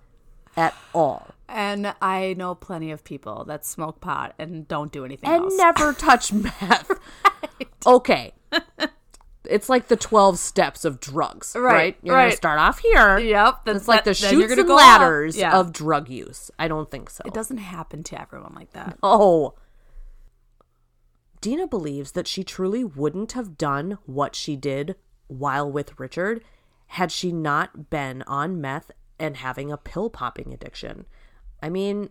at 0.56 0.74
all. 0.92 1.28
And 1.48 1.94
I 2.02 2.34
know 2.36 2.54
plenty 2.54 2.90
of 2.90 3.04
people 3.04 3.44
that 3.44 3.64
smoke 3.64 4.00
pot 4.00 4.34
and 4.38 4.66
don't 4.66 4.90
do 4.90 5.04
anything 5.04 5.30
And 5.30 5.44
else. 5.44 5.56
never 5.56 5.92
touch 5.92 6.32
meth. 6.32 6.90
Okay. 7.86 8.32
It's 9.48 9.68
like 9.68 9.88
the 9.88 9.96
12 9.96 10.38
steps 10.38 10.84
of 10.84 11.00
drugs, 11.00 11.54
right? 11.56 11.72
Right, 11.72 11.96
You're 12.02 12.16
going 12.16 12.30
to 12.30 12.36
start 12.36 12.58
off 12.58 12.78
here. 12.80 13.18
Yep, 13.18 13.64
then- 13.64 13.76
It's 13.76 13.88
like 13.88 14.04
the 14.04 14.12
then 14.12 14.38
you're 14.38 14.48
shoots 14.48 14.58
and 14.60 14.68
ladders 14.68 15.36
Yeah. 15.36 15.58
of 15.58 15.72
drug 15.72 16.08
use. 16.08 16.50
I 16.58 16.68
don't 16.68 16.90
think 16.90 17.08
so. 17.10 17.22
it 17.24 17.32
doesn't 17.34 17.58
happen 17.58 18.02
to 18.04 18.20
everyone 18.20 18.52
like 18.54 18.72
that. 18.72 18.98
Oh. 19.02 19.54
Dena 21.40 21.66
believes 21.66 22.12
that 22.12 22.26
she 22.26 22.42
truly 22.44 22.84
wouldn't 22.84 23.32
have 23.32 23.56
done 23.56 23.98
what 24.06 24.34
she 24.34 24.56
did 24.56 24.96
while 25.28 25.70
with 25.70 25.98
Richard 25.98 26.42
had 26.92 27.12
she 27.12 27.32
not 27.32 27.90
been 27.90 28.22
on 28.22 28.60
meth 28.60 28.90
and 29.18 29.36
having 29.36 29.70
a 29.70 29.76
pill 29.76 30.10
popping 30.10 30.52
addiction. 30.52 31.06
I 31.62 31.68
mean, 31.68 32.10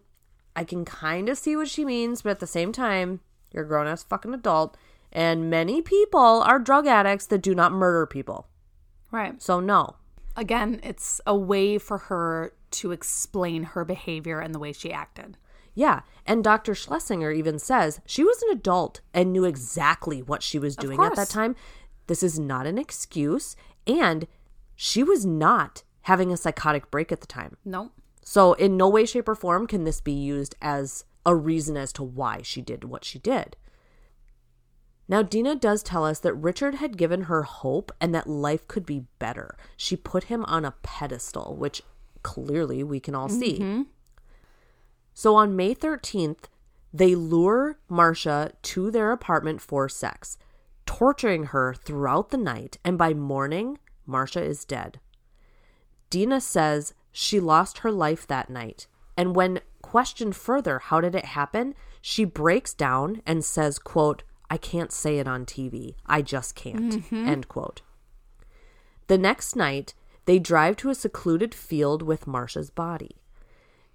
I 0.55 0.63
can 0.63 0.85
kind 0.85 1.29
of 1.29 1.37
see 1.37 1.55
what 1.55 1.67
she 1.67 1.83
means, 1.83 2.21
but 2.21 2.31
at 2.31 2.39
the 2.39 2.47
same 2.47 2.71
time, 2.71 3.19
you're 3.51 3.63
a 3.63 3.67
grown 3.67 3.87
ass 3.87 4.03
fucking 4.03 4.33
adult, 4.33 4.77
and 5.11 5.49
many 5.49 5.81
people 5.81 6.43
are 6.43 6.59
drug 6.59 6.87
addicts 6.87 7.25
that 7.27 7.41
do 7.41 7.55
not 7.55 7.71
murder 7.71 8.05
people. 8.05 8.47
Right. 9.11 9.41
So, 9.41 9.59
no. 9.59 9.95
Again, 10.35 10.79
it's 10.83 11.21
a 11.25 11.35
way 11.35 11.77
for 11.77 11.97
her 11.97 12.53
to 12.71 12.91
explain 12.91 13.63
her 13.63 13.85
behavior 13.85 14.39
and 14.39 14.53
the 14.53 14.59
way 14.59 14.71
she 14.71 14.91
acted. 14.91 15.37
Yeah, 15.73 16.01
and 16.25 16.43
Dr. 16.43 16.73
Schlesinger 16.73 17.31
even 17.31 17.59
says 17.59 18.01
she 18.05 18.23
was 18.23 18.41
an 18.41 18.49
adult 18.49 19.01
and 19.13 19.31
knew 19.31 19.45
exactly 19.45 20.21
what 20.21 20.41
she 20.41 20.57
was 20.57 20.75
doing 20.75 20.99
at 21.01 21.15
that 21.15 21.29
time. 21.29 21.55
This 22.07 22.23
is 22.23 22.39
not 22.39 22.65
an 22.65 22.77
excuse, 22.77 23.55
and 23.85 24.27
she 24.75 25.03
was 25.03 25.25
not 25.25 25.83
having 26.01 26.31
a 26.31 26.37
psychotic 26.37 26.89
break 26.89 27.11
at 27.11 27.21
the 27.21 27.27
time. 27.27 27.57
No. 27.63 27.91
So, 28.23 28.53
in 28.53 28.75
no 28.75 28.89
way, 28.89 29.05
shape, 29.05 29.29
or 29.29 29.35
form 29.35 29.67
can 29.67 29.83
this 29.83 30.01
be 30.01 30.13
used 30.13 30.55
as 30.61 31.05
a 31.25 31.35
reason 31.35 31.77
as 31.77 31.93
to 31.93 32.03
why 32.03 32.41
she 32.41 32.61
did 32.61 32.83
what 32.83 33.05
she 33.05 33.19
did. 33.19 33.55
Now, 35.09 35.21
Dena 35.21 35.55
does 35.55 35.83
tell 35.83 36.05
us 36.05 36.19
that 36.19 36.33
Richard 36.33 36.75
had 36.75 36.97
given 36.97 37.23
her 37.23 37.43
hope 37.43 37.91
and 38.01 38.13
that 38.13 38.27
life 38.27 38.67
could 38.67 38.85
be 38.85 39.05
better. 39.19 39.57
She 39.77 39.95
put 39.95 40.25
him 40.25 40.43
on 40.45 40.65
a 40.65 40.75
pedestal, 40.83 41.55
which 41.55 41.81
clearly 42.23 42.83
we 42.83 42.99
can 42.99 43.15
all 43.15 43.29
see. 43.29 43.59
Mm-hmm. 43.59 43.81
So 45.13 45.35
on 45.35 45.55
May 45.55 45.73
13th, 45.73 46.45
they 46.93 47.15
lure 47.15 47.79
Marcia 47.89 48.51
to 48.61 48.91
their 48.91 49.11
apartment 49.11 49.61
for 49.61 49.87
sex, 49.87 50.37
torturing 50.85 51.45
her 51.45 51.73
throughout 51.73 52.29
the 52.29 52.37
night, 52.37 52.77
and 52.83 52.97
by 52.97 53.13
morning, 53.13 53.77
Marcia 54.05 54.41
is 54.41 54.65
dead. 54.65 54.99
Dena 56.09 56.39
says 56.41 56.93
she 57.11 57.39
lost 57.39 57.79
her 57.79 57.91
life 57.91 58.27
that 58.27 58.49
night, 58.49 58.87
and 59.15 59.35
when 59.35 59.61
questioned 59.81 60.35
further, 60.35 60.79
how 60.79 61.01
did 61.01 61.15
it 61.15 61.25
happen? 61.25 61.73
She 62.01 62.25
breaks 62.25 62.73
down 62.73 63.21
and 63.25 63.43
says, 63.43 63.79
quote, 63.79 64.23
I 64.49 64.57
can't 64.57 64.91
say 64.91 65.19
it 65.19 65.27
on 65.27 65.45
TV. 65.45 65.95
I 66.05 66.21
just 66.21 66.55
can't. 66.55 66.93
Mm-hmm. 66.93 67.27
End 67.27 67.47
quote. 67.47 67.81
The 69.07 69.17
next 69.17 69.55
night, 69.55 69.93
they 70.25 70.39
drive 70.39 70.75
to 70.77 70.89
a 70.89 70.95
secluded 70.95 71.53
field 71.53 72.01
with 72.01 72.27
Marcia's 72.27 72.69
body. 72.69 73.17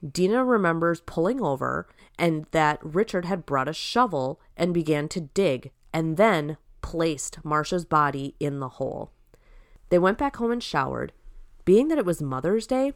Dena 0.09 0.45
remembers 0.45 1.01
pulling 1.03 1.41
over 1.41 1.87
and 2.19 2.47
that 2.51 2.81
Richard 2.83 3.25
had 3.25 3.47
brought 3.47 3.69
a 3.69 3.73
shovel 3.73 4.41
and 4.57 4.75
began 4.75 5.09
to 5.09 5.21
dig 5.21 5.71
and 5.93 6.17
then 6.17 6.57
placed 6.81 7.45
Marcia's 7.45 7.85
body 7.85 8.35
in 8.41 8.59
the 8.59 8.69
hole. 8.71 9.13
They 9.91 9.99
went 9.99 10.19
back 10.19 10.37
home 10.37 10.51
and 10.51 10.63
showered. 10.63 11.13
Being 11.65 11.89
that 11.89 11.99
it 11.99 12.07
was 12.07 12.21
Mother's 12.21 12.67
Day, 12.67 12.93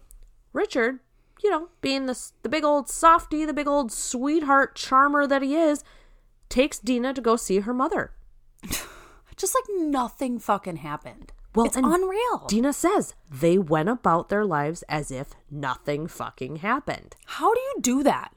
Richard, 0.52 0.98
you 1.42 1.50
know, 1.50 1.68
being 1.80 2.06
the, 2.06 2.18
the 2.42 2.48
big 2.48 2.64
old 2.64 2.88
softy, 2.88 3.44
the 3.44 3.52
big 3.52 3.68
old 3.68 3.92
sweetheart 3.92 4.74
charmer 4.74 5.26
that 5.26 5.42
he 5.42 5.54
is, 5.54 5.84
takes 6.48 6.78
Dena 6.78 7.12
to 7.14 7.20
go 7.20 7.36
see 7.36 7.60
her 7.60 7.74
mother. 7.74 8.12
Just 9.36 9.54
like 9.54 9.64
nothing 9.78 10.38
fucking 10.38 10.76
happened. 10.76 11.32
Well, 11.54 11.66
it's 11.66 11.76
unreal. 11.76 12.46
Dena 12.48 12.72
says 12.72 13.14
they 13.30 13.56
went 13.56 13.88
about 13.88 14.28
their 14.28 14.44
lives 14.44 14.84
as 14.88 15.10
if 15.10 15.30
nothing 15.50 16.06
fucking 16.06 16.56
happened. 16.56 17.16
How 17.24 17.54
do 17.54 17.60
you 17.60 17.74
do 17.80 18.02
that? 18.02 18.34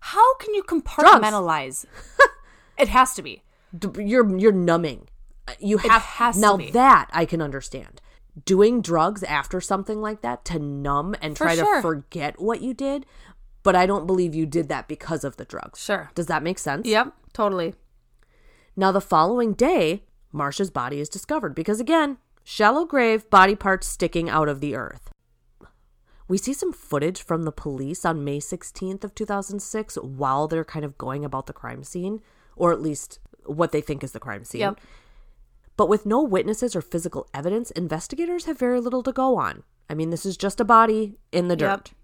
How 0.00 0.34
can 0.36 0.54
you 0.54 0.62
compartmentalize? 0.62 1.84
it 2.78 2.88
has 2.88 3.14
to 3.14 3.22
be. 3.22 3.42
You're 3.98 4.38
you're 4.38 4.52
numbing. 4.52 5.08
You 5.58 5.78
have 5.78 6.02
has 6.02 6.36
to 6.36 6.40
now 6.40 6.56
that 6.72 7.08
I 7.12 7.24
can 7.24 7.42
understand. 7.42 8.00
Doing 8.44 8.80
drugs 8.80 9.24
after 9.24 9.60
something 9.60 10.00
like 10.00 10.22
that 10.22 10.44
to 10.46 10.58
numb 10.60 11.16
and 11.20 11.36
For 11.36 11.44
try 11.44 11.56
sure. 11.56 11.76
to 11.76 11.82
forget 11.82 12.40
what 12.40 12.60
you 12.62 12.72
did, 12.72 13.04
but 13.62 13.76
I 13.76 13.86
don't 13.86 14.06
believe 14.06 14.34
you 14.34 14.46
did 14.46 14.68
that 14.68 14.88
because 14.88 15.24
of 15.24 15.36
the 15.36 15.44
drugs. 15.44 15.82
Sure. 15.82 16.10
Does 16.14 16.26
that 16.26 16.42
make 16.42 16.58
sense? 16.58 16.86
Yep, 16.86 17.14
totally. 17.32 17.74
Now, 18.76 18.92
the 18.92 19.00
following 19.00 19.52
day, 19.52 20.04
Marcia's 20.32 20.70
body 20.70 21.00
is 21.00 21.08
discovered 21.08 21.54
because, 21.54 21.80
again, 21.80 22.18
shallow 22.44 22.84
grave, 22.84 23.28
body 23.30 23.54
parts 23.54 23.86
sticking 23.86 24.30
out 24.30 24.48
of 24.48 24.60
the 24.60 24.74
earth. 24.74 25.10
We 26.28 26.38
see 26.38 26.52
some 26.52 26.72
footage 26.72 27.22
from 27.22 27.42
the 27.42 27.52
police 27.52 28.04
on 28.04 28.24
May 28.24 28.38
16th 28.38 29.02
of 29.02 29.14
2006 29.16 29.96
while 29.96 30.46
they're 30.46 30.64
kind 30.64 30.84
of 30.84 30.96
going 30.96 31.24
about 31.24 31.46
the 31.46 31.52
crime 31.52 31.82
scene, 31.82 32.22
or 32.54 32.72
at 32.72 32.80
least 32.80 33.18
what 33.44 33.72
they 33.72 33.80
think 33.80 34.04
is 34.04 34.12
the 34.12 34.20
crime 34.20 34.44
scene. 34.44 34.60
Yep. 34.60 34.80
But 35.76 35.88
with 35.88 36.06
no 36.06 36.22
witnesses 36.22 36.76
or 36.76 36.82
physical 36.82 37.26
evidence, 37.34 37.72
investigators 37.72 38.44
have 38.44 38.58
very 38.58 38.80
little 38.80 39.02
to 39.02 39.12
go 39.12 39.38
on. 39.38 39.64
I 39.88 39.94
mean, 39.94 40.10
this 40.10 40.24
is 40.24 40.36
just 40.36 40.60
a 40.60 40.64
body 40.64 41.18
in 41.32 41.48
the 41.48 41.56
dirt. 41.56 41.88
Yep. 41.88 41.99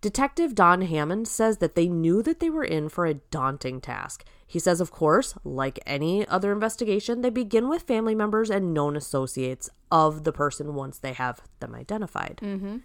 Detective 0.00 0.54
Don 0.54 0.82
Hammond 0.82 1.26
says 1.26 1.58
that 1.58 1.74
they 1.74 1.88
knew 1.88 2.22
that 2.22 2.38
they 2.38 2.50
were 2.50 2.64
in 2.64 2.88
for 2.88 3.04
a 3.04 3.14
daunting 3.14 3.80
task. 3.80 4.24
He 4.46 4.58
says, 4.58 4.80
of 4.80 4.92
course, 4.92 5.34
like 5.44 5.80
any 5.86 6.26
other 6.28 6.52
investigation, 6.52 7.20
they 7.20 7.30
begin 7.30 7.68
with 7.68 7.82
family 7.82 8.14
members 8.14 8.48
and 8.48 8.72
known 8.72 8.96
associates 8.96 9.68
of 9.90 10.24
the 10.24 10.32
person 10.32 10.74
once 10.74 10.98
they 10.98 11.12
have 11.12 11.42
them 11.60 11.74
identified. 11.74 12.40
Mm-hmm. 12.42 12.78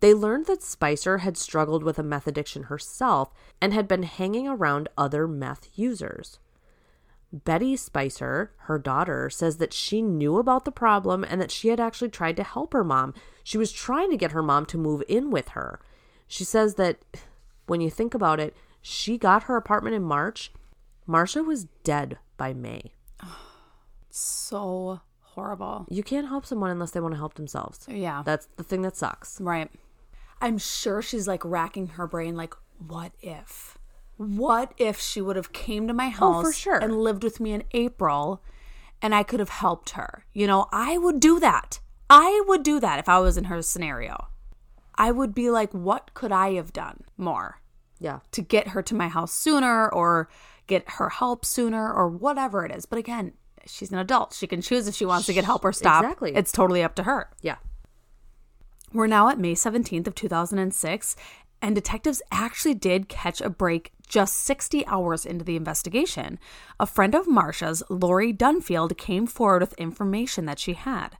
They 0.00 0.14
learned 0.14 0.46
that 0.46 0.62
Spicer 0.62 1.18
had 1.18 1.36
struggled 1.36 1.84
with 1.84 1.98
a 1.98 2.02
meth 2.02 2.26
addiction 2.26 2.64
herself 2.64 3.32
and 3.60 3.72
had 3.72 3.86
been 3.86 4.02
hanging 4.02 4.48
around 4.48 4.88
other 4.98 5.28
meth 5.28 5.68
users. 5.74 6.38
Betty 7.32 7.76
Spicer, 7.76 8.52
her 8.62 8.78
daughter, 8.78 9.30
says 9.30 9.58
that 9.58 9.72
she 9.72 10.02
knew 10.02 10.38
about 10.38 10.64
the 10.64 10.72
problem 10.72 11.22
and 11.22 11.40
that 11.40 11.52
she 11.52 11.68
had 11.68 11.78
actually 11.78 12.08
tried 12.08 12.36
to 12.36 12.42
help 12.42 12.72
her 12.72 12.82
mom. 12.82 13.14
She 13.44 13.58
was 13.58 13.70
trying 13.70 14.10
to 14.10 14.16
get 14.16 14.32
her 14.32 14.42
mom 14.42 14.66
to 14.66 14.78
move 14.78 15.02
in 15.08 15.30
with 15.30 15.50
her. 15.50 15.80
She 16.32 16.44
says 16.44 16.76
that 16.76 16.98
when 17.66 17.80
you 17.80 17.90
think 17.90 18.14
about 18.14 18.38
it, 18.38 18.56
she 18.80 19.18
got 19.18 19.42
her 19.42 19.56
apartment 19.56 19.96
in 19.96 20.02
March. 20.04 20.52
Marcia 21.04 21.42
was 21.42 21.64
dead 21.82 22.18
by 22.36 22.54
May. 22.54 22.92
So 24.10 25.00
horrible. 25.20 25.86
You 25.90 26.04
can't 26.04 26.28
help 26.28 26.46
someone 26.46 26.70
unless 26.70 26.92
they 26.92 27.00
want 27.00 27.14
to 27.14 27.18
help 27.18 27.34
themselves. 27.34 27.80
Yeah. 27.88 28.22
That's 28.24 28.46
the 28.56 28.62
thing 28.62 28.82
that 28.82 28.96
sucks. 28.96 29.40
Right. 29.40 29.70
I'm 30.40 30.56
sure 30.56 31.02
she's 31.02 31.26
like 31.28 31.44
racking 31.44 31.88
her 31.88 32.06
brain 32.06 32.36
like 32.36 32.54
what 32.86 33.10
if? 33.20 33.76
What 34.16 34.72
if 34.78 35.00
she 35.00 35.20
would 35.20 35.34
have 35.36 35.52
came 35.52 35.88
to 35.88 35.94
my 35.94 36.10
house 36.10 36.36
Oh, 36.36 36.42
for 36.44 36.52
sure. 36.52 36.78
and 36.78 36.96
lived 37.00 37.24
with 37.24 37.40
me 37.40 37.52
in 37.52 37.64
April 37.72 38.40
and 39.02 39.14
I 39.16 39.24
could 39.24 39.40
have 39.40 39.48
helped 39.50 39.90
her? 39.90 40.24
You 40.32 40.46
know, 40.46 40.68
I 40.72 40.96
would 40.96 41.18
do 41.18 41.40
that. 41.40 41.80
I 42.08 42.42
would 42.46 42.62
do 42.62 42.78
that 42.78 43.00
if 43.00 43.08
I 43.08 43.18
was 43.18 43.36
in 43.36 43.44
her 43.44 43.60
scenario. 43.62 44.28
I 45.00 45.10
would 45.10 45.34
be 45.34 45.50
like 45.50 45.72
what 45.72 46.12
could 46.14 46.30
I 46.30 46.52
have 46.54 46.72
done 46.74 47.04
more 47.16 47.60
Yeah. 47.98 48.20
to 48.32 48.42
get 48.42 48.68
her 48.68 48.82
to 48.82 48.94
my 48.94 49.08
house 49.08 49.32
sooner 49.32 49.88
or 49.88 50.28
get 50.66 50.88
her 50.98 51.08
help 51.08 51.44
sooner 51.44 51.90
or 51.92 52.06
whatever 52.08 52.64
it 52.66 52.70
is. 52.70 52.84
But 52.86 52.98
again, 52.98 53.32
she's 53.66 53.90
an 53.90 53.98
adult. 53.98 54.34
She 54.34 54.46
can 54.46 54.60
choose 54.60 54.86
if 54.86 54.94
she 54.94 55.06
wants 55.06 55.26
to 55.26 55.32
get 55.32 55.44
help 55.44 55.64
or 55.64 55.72
stop. 55.72 56.04
Exactly. 56.04 56.32
It's 56.36 56.52
totally 56.52 56.82
up 56.82 56.94
to 56.96 57.04
her. 57.04 57.30
Yeah. 57.40 57.56
We're 58.92 59.06
now 59.06 59.28
at 59.28 59.38
May 59.38 59.54
17th 59.54 60.06
of 60.06 60.14
2006, 60.14 61.16
and 61.62 61.74
detectives 61.74 62.20
actually 62.32 62.74
did 62.74 63.08
catch 63.08 63.40
a 63.40 63.48
break 63.50 63.92
just 64.06 64.36
60 64.38 64.84
hours 64.86 65.24
into 65.24 65.44
the 65.44 65.56
investigation. 65.56 66.38
A 66.80 66.86
friend 66.86 67.14
of 67.14 67.28
Marcia's, 67.28 67.82
Lori 67.88 68.32
Dunfield, 68.32 68.96
came 68.98 69.26
forward 69.26 69.62
with 69.62 69.72
information 69.74 70.46
that 70.46 70.58
she 70.58 70.74
had. 70.74 71.16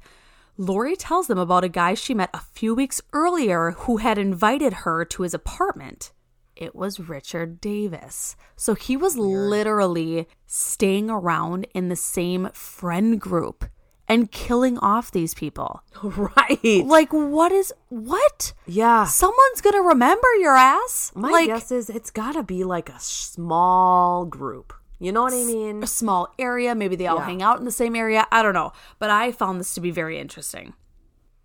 Lori 0.61 0.95
tells 0.95 1.27
them 1.27 1.39
about 1.39 1.65
a 1.65 1.71
guy 1.71 1.95
she 1.95 2.13
met 2.13 2.29
a 2.35 2.41
few 2.53 2.75
weeks 2.75 3.01
earlier 3.15 3.71
who 3.71 3.97
had 3.97 4.19
invited 4.19 4.75
her 4.85 5.07
to 5.07 5.23
his 5.23 5.33
apartment. 5.33 6.13
It 6.55 6.75
was 6.75 7.01
Richard 7.01 7.63
Davis. 7.63 8.37
So 8.57 8.75
he 8.75 8.95
was 8.95 9.17
literally 9.17 10.29
staying 10.47 11.09
around 11.09 11.67
in 11.75 11.89
the 11.89 11.97
same 11.97 12.51
friend 12.53 13.19
group 13.19 13.65
and 14.07 14.31
killing 14.31 14.77
off 14.81 15.11
these 15.11 15.33
people. 15.33 15.83
Right. 16.03 16.85
Like, 16.85 17.11
what 17.11 17.53
is 17.53 17.73
what? 17.89 18.53
Yeah. 18.67 19.05
Someone's 19.05 19.63
gonna 19.63 19.81
remember 19.81 20.29
your 20.41 20.57
ass. 20.57 21.11
My 21.15 21.31
like 21.31 21.47
guess 21.47 21.73
is 21.73 21.89
it's 21.89 22.11
got 22.11 22.33
to 22.33 22.43
be 22.43 22.65
like 22.65 22.91
a 22.91 23.01
small 23.01 24.27
group. 24.27 24.75
You 25.01 25.13
know 25.13 25.23
what 25.23 25.33
I 25.33 25.43
mean? 25.45 25.83
a 25.83 25.87
small 25.87 26.33
area. 26.39 26.75
Maybe 26.75 26.95
they 26.95 27.07
all 27.07 27.17
Yeah. 27.19 27.25
hang 27.25 27.43
out 27.43 27.59
in 27.59 27.65
the 27.65 27.73
same 27.73 27.97
area. 27.97 28.27
I 28.31 28.43
don't 28.43 28.55
know. 28.55 28.73
But 28.99 29.09
I 29.11 29.33
found 29.33 29.59
this 29.59 29.73
to 29.75 29.81
be 29.81 29.91
very 29.91 30.19
interesting. 30.19 30.75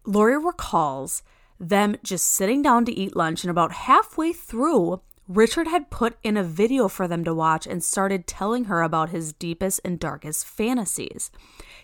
Lori 0.06 0.38
recalls 0.38 1.24
them 1.60 1.96
just 2.04 2.26
sitting 2.28 2.62
down 2.62 2.84
to 2.86 2.92
eat 2.92 3.16
lunch, 3.16 3.44
and 3.44 3.50
about 3.50 3.72
halfway 3.72 4.34
through, 4.34 5.00
Richard 5.28 5.68
had 5.68 5.90
put 5.90 6.18
in 6.22 6.36
a 6.38 6.44
video 6.44 6.88
for 6.90 7.08
them 7.08 7.24
to 7.24 7.34
watch 7.34 7.66
and 7.66 7.82
started 7.84 8.28
telling 8.28 8.66
her 8.66 8.82
about 8.84 9.10
his 9.10 9.32
deepest 9.34 9.80
and 9.86 10.00
darkest 10.00 10.46
fantasies. 10.46 11.32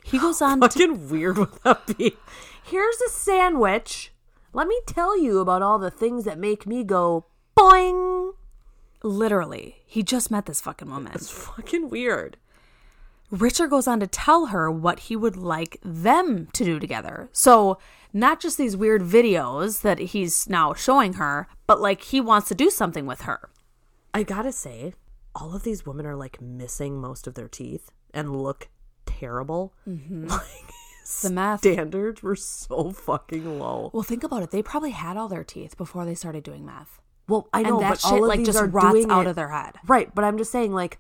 He 0.04 0.20
goes 0.20 0.42
on 0.42 0.60
to 0.60 0.68
Fucking 0.70 1.10
weird 1.10 1.38
would 1.38 1.54
that 1.64 1.98
be? 1.98 2.18
Here's 2.64 3.00
a 3.02 3.10
sandwich. 3.10 4.12
Let 4.54 4.68
me 4.68 4.80
tell 4.86 5.18
you 5.18 5.40
about 5.40 5.62
all 5.62 5.80
the 5.80 5.90
things 5.90 6.26
that 6.26 6.38
make 6.38 6.68
me 6.68 6.84
go 6.84 7.26
boing. 7.58 8.34
Literally, 9.04 9.82
he 9.86 10.04
just 10.04 10.32
met 10.32 10.46
this 10.46 10.62
fucking 10.62 10.90
woman. 10.90 11.12
It's 11.16 11.30
fucking 11.30 11.90
weird. 11.90 12.38
Richard 13.30 13.70
goes 13.70 13.88
on 13.88 14.00
to 14.02 14.08
tell 14.08 14.48
her 14.48 14.70
what 14.70 15.02
he 15.02 15.16
would 15.16 15.38
like 15.38 15.78
them 15.84 16.48
to 16.54 16.66
do 16.66 16.80
together. 16.80 17.30
So, 17.32 17.78
not 18.14 18.42
just 18.42 18.58
these 18.58 18.76
weird 18.76 19.02
videos 19.02 19.82
that 19.84 20.00
he's 20.00 20.50
now 20.50 20.74
showing 20.74 21.14
her, 21.14 21.48
but 21.66 21.80
like 21.80 22.02
he 22.02 22.20
wants 22.20 22.50
to 22.50 22.56
do 22.56 22.70
something 22.70 23.06
with 23.06 23.22
her. 23.22 23.50
I 24.14 24.24
gotta 24.24 24.52
say, 24.52 24.94
all 25.34 25.56
of 25.56 25.64
these 25.64 25.86
women 25.86 26.06
are 26.06 26.18
like 26.18 26.42
missing 26.42 27.00
most 27.00 27.26
of 27.26 27.36
their 27.36 27.48
teeth 27.48 27.90
and 28.14 28.36
look 28.44 28.68
terrible. 29.06 29.74
Mm-hmm. 29.88 30.28
Like, 31.14 31.24
The 31.24 31.30
meth. 31.32 31.60
standards 31.62 32.22
were 32.24 32.36
so 32.38 32.92
fucking 32.92 33.60
low. 33.60 33.90
Well, 33.94 34.04
think 34.04 34.24
about 34.24 34.44
it. 34.44 34.52
They 34.52 34.62
probably 34.62 34.92
had 34.92 35.18
all 35.18 35.28
their 35.28 35.44
teeth 35.44 35.76
before 35.76 36.06
they 36.06 36.16
started 36.16 36.44
doing 36.44 36.66
meth. 36.66 37.02
Well, 37.32 37.48
I 37.54 37.64
know, 37.64 37.76
and 37.78 37.82
that 37.84 37.90
but 37.90 38.00
shit 38.02 38.12
all 38.12 38.24
of 38.24 38.28
like 38.30 38.40
these 38.40 38.48
just 38.48 38.60
are 38.60 38.68
rots 38.68 39.06
out 39.10 39.26
it- 39.26 39.30
of 39.32 39.36
their 39.36 39.50
head. 39.50 39.76
Right, 39.88 40.14
but 40.14 40.24
I'm 40.24 40.38
just 40.38 40.52
saying, 40.52 40.74
like, 40.74 41.00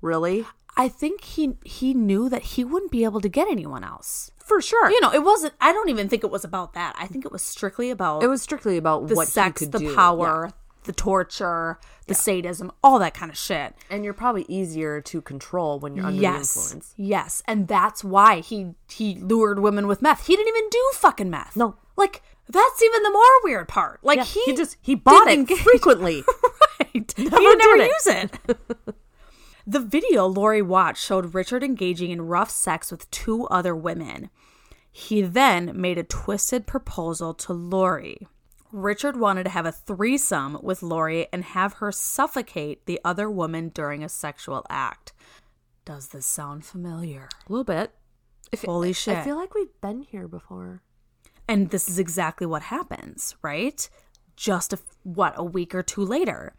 really? 0.00 0.46
I 0.76 0.88
think 0.88 1.22
he 1.24 1.54
he 1.64 1.94
knew 1.94 2.28
that 2.28 2.42
he 2.42 2.64
wouldn't 2.64 2.90
be 2.90 3.04
able 3.04 3.20
to 3.20 3.28
get 3.28 3.48
anyone 3.48 3.84
else. 3.84 4.30
For 4.44 4.60
sure. 4.60 4.90
You 4.90 5.00
know, 5.00 5.12
it 5.12 5.22
wasn't. 5.22 5.54
I 5.60 5.72
don't 5.72 5.88
even 5.88 6.08
think 6.08 6.24
it 6.24 6.30
was 6.30 6.44
about 6.44 6.74
that. 6.74 6.94
I 6.98 7.06
think 7.06 7.24
it 7.24 7.32
was 7.32 7.42
strictly 7.42 7.90
about 7.90 8.22
it 8.22 8.26
was 8.26 8.42
strictly 8.42 8.76
about 8.76 9.06
the 9.08 9.14
what 9.14 9.28
sex, 9.28 9.60
he 9.60 9.66
could 9.66 9.72
the 9.72 9.78
do. 9.78 9.94
power, 9.94 10.46
Yeah. 10.46 10.52
the 10.84 10.92
torture, 10.92 11.78
the 12.08 12.14
sadism, 12.14 12.70
all 12.82 12.98
that 12.98 13.14
kind 13.14 13.30
of 13.30 13.38
shit. 13.38 13.74
and 13.88 14.04
you're 14.04 14.12
probably 14.12 14.44
easier 14.48 15.00
to 15.00 15.22
control 15.22 15.78
when 15.78 15.94
you're 15.94 16.04
under 16.06 16.16
the 16.16 16.22
yes, 16.22 16.56
influence. 16.56 16.92
yes, 16.96 17.42
and 17.46 17.68
that's 17.68 18.02
why 18.04 18.40
he 18.40 18.74
he 18.88 19.14
lured 19.14 19.60
women 19.60 19.86
with 19.86 20.02
meth. 20.02 20.26
He 20.26 20.34
didn't 20.36 20.48
even 20.48 20.68
do 20.70 20.90
fucking 20.94 21.30
meth. 21.30 21.56
No. 21.56 21.76
like 21.96 22.20
that's 22.48 22.82
even 22.82 23.02
the 23.02 23.10
more 23.10 23.22
weird 23.44 23.68
part. 23.68 24.00
Like 24.02 24.18
Yeah, 24.18 24.24
he, 24.24 24.42
he 24.46 24.54
just 24.54 24.76
he 24.82 24.94
bought 24.94 25.28
it 25.28 25.34
engage- 25.38 25.58
frequently. 25.58 26.22
right. 26.80 27.12
he 27.16 27.24
Never 27.24 27.42
would 27.42 27.58
never 27.58 27.76
it. 27.82 27.86
use 27.90 28.06
it. 28.06 28.38
the 29.66 29.80
video 29.80 30.26
Lori 30.26 30.62
watched 30.62 31.02
showed 31.02 31.34
Richard 31.34 31.62
engaging 31.64 32.10
in 32.10 32.22
rough 32.22 32.50
sex 32.50 32.90
with 32.90 33.10
two 33.10 33.46
other 33.46 33.74
women. 33.74 34.30
He 34.92 35.22
then 35.22 35.72
made 35.74 35.98
a 35.98 36.04
twisted 36.04 36.66
proposal 36.66 37.34
to 37.34 37.52
Lori. 37.52 38.28
Richard 38.70 39.16
wanted 39.18 39.44
to 39.44 39.50
have 39.50 39.66
a 39.66 39.72
threesome 39.72 40.58
with 40.62 40.82
Lori 40.82 41.26
and 41.32 41.44
have 41.44 41.74
her 41.74 41.90
suffocate 41.92 42.86
the 42.86 43.00
other 43.04 43.30
woman 43.30 43.68
during 43.70 44.02
a 44.04 44.08
sexual 44.08 44.64
act. 44.68 45.12
Does 45.84 46.08
this 46.08 46.26
sound 46.26 46.64
familiar? 46.64 47.28
A 47.48 47.52
little 47.52 47.64
bit. 47.64 47.92
Holy 48.64 48.92
shit. 48.92 49.16
I 49.18 49.22
feel 49.24 49.36
like 49.36 49.54
we've 49.54 49.80
been 49.80 50.02
here 50.02 50.28
before. 50.28 50.82
And 51.46 51.70
this 51.70 51.88
is 51.88 51.98
exactly 51.98 52.46
what 52.46 52.62
happens, 52.62 53.36
right? 53.42 53.88
Just 54.36 54.72
a, 54.72 54.78
what, 55.02 55.34
a 55.36 55.44
week 55.44 55.74
or 55.74 55.82
two 55.82 56.04
later. 56.04 56.54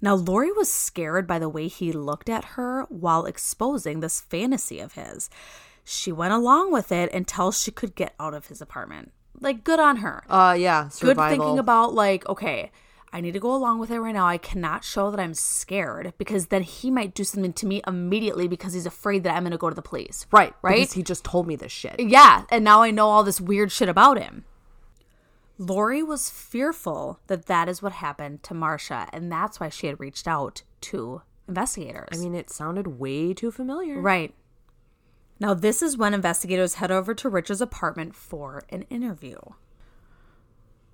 Now, 0.00 0.14
Lori 0.14 0.50
was 0.50 0.72
scared 0.72 1.26
by 1.26 1.38
the 1.38 1.48
way 1.48 1.68
he 1.68 1.92
looked 1.92 2.28
at 2.28 2.44
her 2.56 2.86
while 2.88 3.24
exposing 3.24 4.00
this 4.00 4.20
fantasy 4.20 4.80
of 4.80 4.94
his. 4.94 5.30
She 5.84 6.10
went 6.10 6.32
along 6.32 6.72
with 6.72 6.90
it 6.90 7.12
until 7.12 7.52
she 7.52 7.70
could 7.70 7.94
get 7.94 8.14
out 8.18 8.34
of 8.34 8.46
his 8.46 8.60
apartment. 8.60 9.12
Like, 9.40 9.64
good 9.64 9.78
on 9.78 9.98
her. 9.98 10.24
Uh, 10.28 10.56
yeah, 10.58 10.88
good 11.00 11.16
thinking 11.16 11.58
about, 11.58 11.94
like, 11.94 12.28
okay, 12.28 12.72
I 13.12 13.20
need 13.20 13.32
to 13.32 13.40
go 13.40 13.54
along 13.54 13.78
with 13.78 13.90
it 13.90 14.00
right 14.00 14.14
now. 14.14 14.26
I 14.26 14.38
cannot 14.38 14.84
show 14.84 15.10
that 15.10 15.20
I'm 15.20 15.34
scared 15.34 16.14
because 16.16 16.46
then 16.46 16.62
he 16.62 16.90
might 16.90 17.14
do 17.14 17.24
something 17.24 17.52
to 17.52 17.66
me 17.66 17.82
immediately 17.86 18.48
because 18.48 18.72
he's 18.72 18.86
afraid 18.86 19.22
that 19.24 19.34
I'm 19.34 19.42
going 19.42 19.52
to 19.52 19.58
go 19.58 19.68
to 19.68 19.74
the 19.76 19.82
police. 19.82 20.26
right, 20.32 20.54
Right? 20.62 20.76
Because 20.76 20.92
he 20.94 21.02
just 21.02 21.22
told 21.22 21.46
me 21.46 21.54
this 21.54 21.72
shit. 21.72 21.96
Yeah, 22.00 22.44
and 22.48 22.64
now 22.64 22.80
I 22.80 22.90
know 22.90 23.08
all 23.08 23.22
this 23.22 23.40
weird 23.40 23.70
shit 23.70 23.88
about 23.88 24.18
him. 24.18 24.44
Lori 25.58 26.02
was 26.02 26.30
fearful 26.30 27.20
that 27.26 27.46
that 27.46 27.68
is 27.68 27.82
what 27.82 27.92
happened 27.92 28.42
to 28.44 28.54
Marcia, 28.54 29.08
and 29.12 29.30
that's 29.30 29.60
why 29.60 29.68
she 29.68 29.86
had 29.86 30.00
reached 30.00 30.26
out 30.26 30.62
to 30.80 31.20
investigators. 31.46 32.08
I 32.12 32.16
mean, 32.16 32.34
it 32.34 32.50
sounded 32.50 32.98
way 32.98 33.34
too 33.34 33.50
familiar. 33.50 34.00
right. 34.00 34.34
Now, 35.38 35.54
this 35.54 35.82
is 35.82 35.96
when 35.96 36.14
investigators 36.14 36.74
head 36.74 36.92
over 36.92 37.14
to 37.14 37.28
Rich's 37.28 37.60
apartment 37.60 38.14
for 38.14 38.62
an 38.68 38.82
interview. 38.82 39.38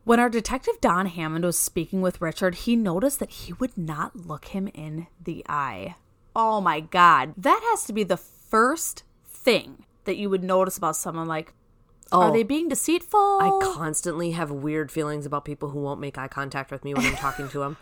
When 0.09 0.21
our 0.21 0.31
detective 0.31 0.81
Don 0.81 1.05
Hammond 1.05 1.45
was 1.45 1.59
speaking 1.59 2.01
with 2.01 2.23
Richard, 2.23 2.55
he 2.55 2.77
noticed 2.77 3.19
that 3.19 3.29
he 3.31 3.53
would 3.53 3.77
not 3.77 4.17
look 4.17 4.47
him 4.47 4.67
in 4.69 5.07
the 5.23 5.45
eye. 5.51 5.97
Oh 6.35 6.63
my 6.63 6.81
God. 6.81 7.35
That 7.37 7.61
has 7.73 7.85
to 7.85 7.93
be 7.93 8.05
the 8.05 8.17
first 8.17 9.03
thing 9.27 9.85
that 10.05 10.17
you 10.17 10.31
would 10.31 10.43
notice 10.43 10.79
about 10.79 10.97
someone 10.97 11.29
like, 11.29 11.53
are 12.11 12.31
Oh. 12.31 12.33
they 12.33 12.43
being 12.43 12.71
deceitful? 12.71 13.21
I 13.39 13.51
constantly 13.75 14.31
have 14.31 14.51
weird 14.51 14.91
feelings 14.91 15.27
about 15.27 15.45
people 15.45 15.69
who 15.69 15.81
won't 15.81 16.01
make 16.01 16.17
eye 16.17 16.27
contact 16.27 16.71
with 16.71 16.85
me 16.85 16.95
when 16.95 17.05
I'm 17.05 17.17
talking 17.17 17.51
to 17.51 17.59
them. 17.59 17.77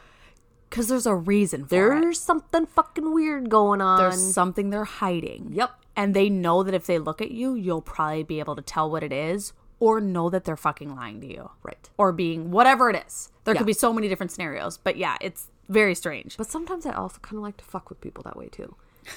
Because 0.68 0.88
there's 0.88 1.06
a 1.06 1.14
reason 1.14 1.64
for 1.64 1.96
it. 1.96 2.00
There's 2.00 2.18
something 2.18 2.66
fucking 2.66 3.14
weird 3.14 3.50
going 3.50 3.80
on. 3.80 4.00
There's 4.00 4.34
something 4.34 4.70
they're 4.70 4.82
hiding. 4.82 5.52
Yep. 5.52 5.70
And 5.94 6.12
they 6.12 6.28
know 6.28 6.64
that 6.64 6.74
if 6.74 6.86
they 6.86 6.98
look 6.98 7.22
at 7.22 7.30
you, 7.30 7.54
you'll 7.54 7.82
probably 7.82 8.24
be 8.24 8.40
able 8.40 8.56
to 8.56 8.62
tell 8.62 8.90
what 8.90 9.04
it 9.04 9.12
is 9.12 9.52
or 9.78 10.00
know 10.00 10.30
that 10.30 10.44
they're 10.44 10.56
fucking 10.56 10.94
lying 10.94 11.20
to 11.20 11.26
you. 11.26 11.50
Right. 11.62 11.88
Or 11.98 12.12
being 12.12 12.50
whatever 12.50 12.88
it 12.90 13.04
is. 13.06 13.30
There 13.44 13.54
Yeah. 13.54 13.58
could 13.58 13.66
be 13.66 13.72
so 13.72 13.92
many 13.92 14.08
different 14.08 14.32
scenarios. 14.32 14.78
But 14.78 14.96
yeah, 14.96 15.16
it's 15.20 15.48
very 15.68 15.94
strange. 15.94 16.36
But 16.36 16.50
sometimes 16.50 16.86
I 16.86 16.92
also 16.92 17.18
kind 17.20 17.36
of 17.36 17.42
like 17.42 17.56
to 17.58 17.64
fuck 17.64 17.88
with 17.90 18.00
people 18.00 18.22
that 18.24 18.36
way 18.36 18.48
too. 18.48 18.74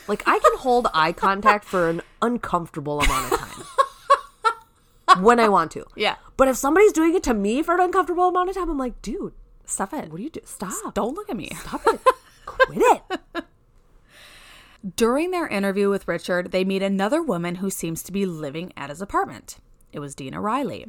Like 0.07 0.22
I 0.28 0.38
can 0.39 0.57
hold 0.57 0.88
eye 0.93 1.14
contact 1.14 1.66
for 1.66 1.89
an 1.89 2.01
uncomfortable 2.22 2.99
amount 3.01 3.32
of 3.34 3.39
time 3.39 5.24
when 5.24 5.39
I 5.39 5.47
want 5.49 5.72
to. 5.72 5.86
Yeah. 5.95 6.16
But 6.38 6.47
if 6.47 6.57
somebody's 6.57 6.91
doing 6.93 7.16
it 7.16 7.24
to 7.24 7.34
me 7.34 7.64
for 7.64 7.74
an 7.76 7.82
uncomfortable 7.82 8.28
amount 8.28 8.49
of 8.49 8.55
time, 8.55 8.70
I'm 8.70 8.78
like, 8.78 9.01
dude, 9.01 9.34
Stop 9.66 9.93
it. 9.93 10.10
what 10.10 10.18
do 10.18 10.24
you 10.24 10.30
do? 10.32 10.39
Stop. 10.45 10.93
Don't 10.95 11.14
look 11.16 11.30
at 11.30 11.38
me. 11.38 11.51
Stop 11.62 11.82
it. 11.88 11.99
Quit 12.45 12.80
it. 12.82 13.45
During 14.95 15.32
their 15.32 15.47
interview 15.47 15.89
with 15.89 16.07
Richard, 16.07 16.51
they 16.51 16.64
meet 16.64 16.82
another 16.82 17.22
woman 17.22 17.55
who 17.55 17.70
seems 17.70 18.01
to 18.03 18.12
be 18.12 18.26
living 18.26 18.72
at 18.78 18.89
his 18.89 19.01
apartment. 19.01 19.57
It 19.92 20.00
was 20.00 20.16
Dena 20.16 20.40
Riley. 20.42 20.88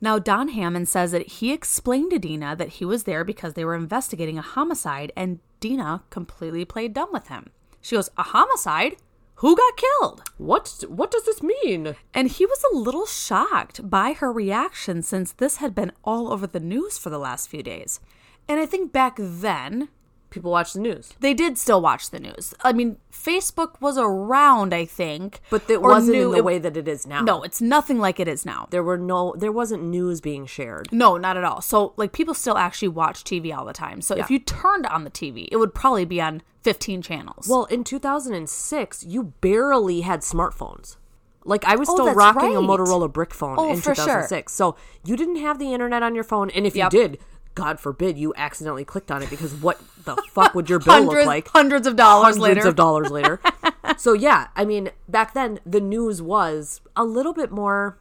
Now, 0.00 0.18
Don 0.18 0.48
Hammond 0.48 0.88
says 0.88 1.12
that 1.12 1.26
he 1.26 1.52
explained 1.52 2.10
to 2.12 2.18
Dena 2.18 2.56
that 2.56 2.68
he 2.68 2.84
was 2.84 3.04
there 3.04 3.22
because 3.22 3.54
they 3.54 3.64
were 3.64 3.74
investigating 3.74 4.38
a 4.38 4.42
homicide, 4.42 5.12
and 5.14 5.40
Dena 5.60 6.02
completely 6.08 6.64
played 6.64 6.94
dumb 6.94 7.10
with 7.12 7.28
him. 7.28 7.50
She 7.80 7.96
goes, 7.96 8.10
A 8.16 8.22
homicide? 8.22 8.96
Who 9.36 9.56
got 9.56 9.76
killed? 9.76 10.22
What 10.36 10.84
what 10.88 11.10
does 11.10 11.24
this 11.24 11.42
mean? 11.42 11.96
And 12.12 12.28
he 12.28 12.44
was 12.44 12.62
a 12.62 12.76
little 12.76 13.06
shocked 13.06 13.88
by 13.88 14.12
her 14.12 14.30
reaction 14.30 15.00
since 15.00 15.32
this 15.32 15.56
had 15.56 15.74
been 15.74 15.92
all 16.04 16.30
over 16.30 16.46
the 16.46 16.60
news 16.60 16.98
for 16.98 17.08
the 17.08 17.18
last 17.18 17.48
few 17.48 17.62
days. 17.62 18.00
And 18.46 18.60
I 18.60 18.66
think 18.66 18.92
back 18.92 19.16
then, 19.18 19.88
People 20.30 20.50
watch 20.52 20.72
the 20.72 20.80
news. 20.80 21.12
they 21.20 21.34
did 21.34 21.58
still 21.58 21.80
watch 21.82 22.10
the 22.10 22.20
news. 22.20 22.54
I 22.62 22.72
mean, 22.72 22.96
Facebook 23.12 23.80
was 23.80 23.98
around, 23.98 24.72
I 24.72 24.84
think, 24.84 25.40
But 25.50 25.68
it 25.68 25.82
wasn't 25.82 26.16
in 26.18 26.30
the 26.30 26.36
it- 26.38 26.44
way 26.44 26.58
that 26.58 26.76
it 26.76 26.86
is 26.88 27.06
now. 27.06 27.20
No, 27.20 27.42
it's 27.42 27.60
nothing 27.60 27.98
like 27.98 28.20
it 28.20 28.28
is 28.28 28.46
now. 28.46 28.66
There 28.70 28.82
were 28.84 28.96
no 28.98 29.34
there 29.36 29.52
wasn't 29.52 29.82
news 29.82 30.20
being 30.20 30.46
shared. 30.46 30.88
No, 30.92 31.16
not 31.16 31.36
at 31.36 31.44
all. 31.44 31.60
So, 31.60 31.92
like, 31.96 32.12
people 32.12 32.32
still 32.34 32.56
actually 32.56 32.88
watch 32.88 33.24
TV 33.24 33.52
all 33.56 33.64
the 33.64 33.72
time. 33.72 34.00
So, 34.02 34.16
if 34.16 34.30
you 34.30 34.38
turned 34.38 34.86
on 34.86 35.04
the 35.04 35.10
TV, 35.10 35.48
it 35.50 35.56
would 35.56 35.74
probably 35.74 36.04
be 36.04 36.20
on 36.20 36.42
15 36.62 37.02
channels. 37.02 37.48
Well, 37.48 37.64
in 37.64 37.82
2006, 37.82 39.04
you 39.04 39.24
barely 39.40 40.02
had 40.02 40.20
smartphones. 40.20 40.96
Like 41.44 41.64
I 41.64 41.74
was 41.76 41.88
Oh, 41.88 41.94
still 41.94 42.04
that's 42.06 42.16
rocking 42.18 42.54
a. 42.54 42.60
Motorola 42.60 43.10
brick 43.10 43.32
phone 43.32 43.56
Oh, 43.58 43.70
in 43.70 43.76
for 43.76 43.94
sure. 43.94 44.04
2006. 44.04 44.52
So 44.52 44.76
you 45.04 45.16
didn't 45.16 45.36
have 45.36 45.58
the 45.58 45.72
internet 45.72 46.02
on 46.02 46.14
your 46.14 46.22
phone, 46.24 46.50
and 46.50 46.66
if 46.66 46.76
Yep. 46.76 46.92
you 46.92 46.98
did, 47.00 47.18
God 47.60 47.80
forbid 47.80 48.18
you 48.18 48.32
accidentally 48.36 48.84
clicked 48.84 49.10
on 49.10 49.22
it 49.22 49.30
because 49.30 49.54
what 49.54 49.80
the 50.04 50.16
fuck 50.30 50.54
would 50.54 50.68
your 50.70 50.78
bill 50.84 50.94
hundreds, 50.94 51.14
look 51.14 51.26
like? 51.26 51.48
hundreds 51.48 51.86
of 51.86 51.96
dollars 51.96 52.36
Hundreds 52.36 52.56
later. 52.56 52.68
of 52.68 52.76
dollars 52.76 53.10
later. 53.10 53.40
so 53.96 54.12
yeah, 54.12 54.48
I 54.56 54.64
mean, 54.64 54.90
back 55.08 55.34
then 55.34 55.60
the 55.66 55.80
news 55.80 56.20
was 56.22 56.80
a 56.96 57.04
little 57.04 57.32
bit 57.32 57.50
more 57.50 57.98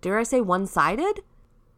dare 0.00 0.18
I 0.18 0.22
say, 0.24 0.40
one 0.40 0.66
sided, 0.66 1.20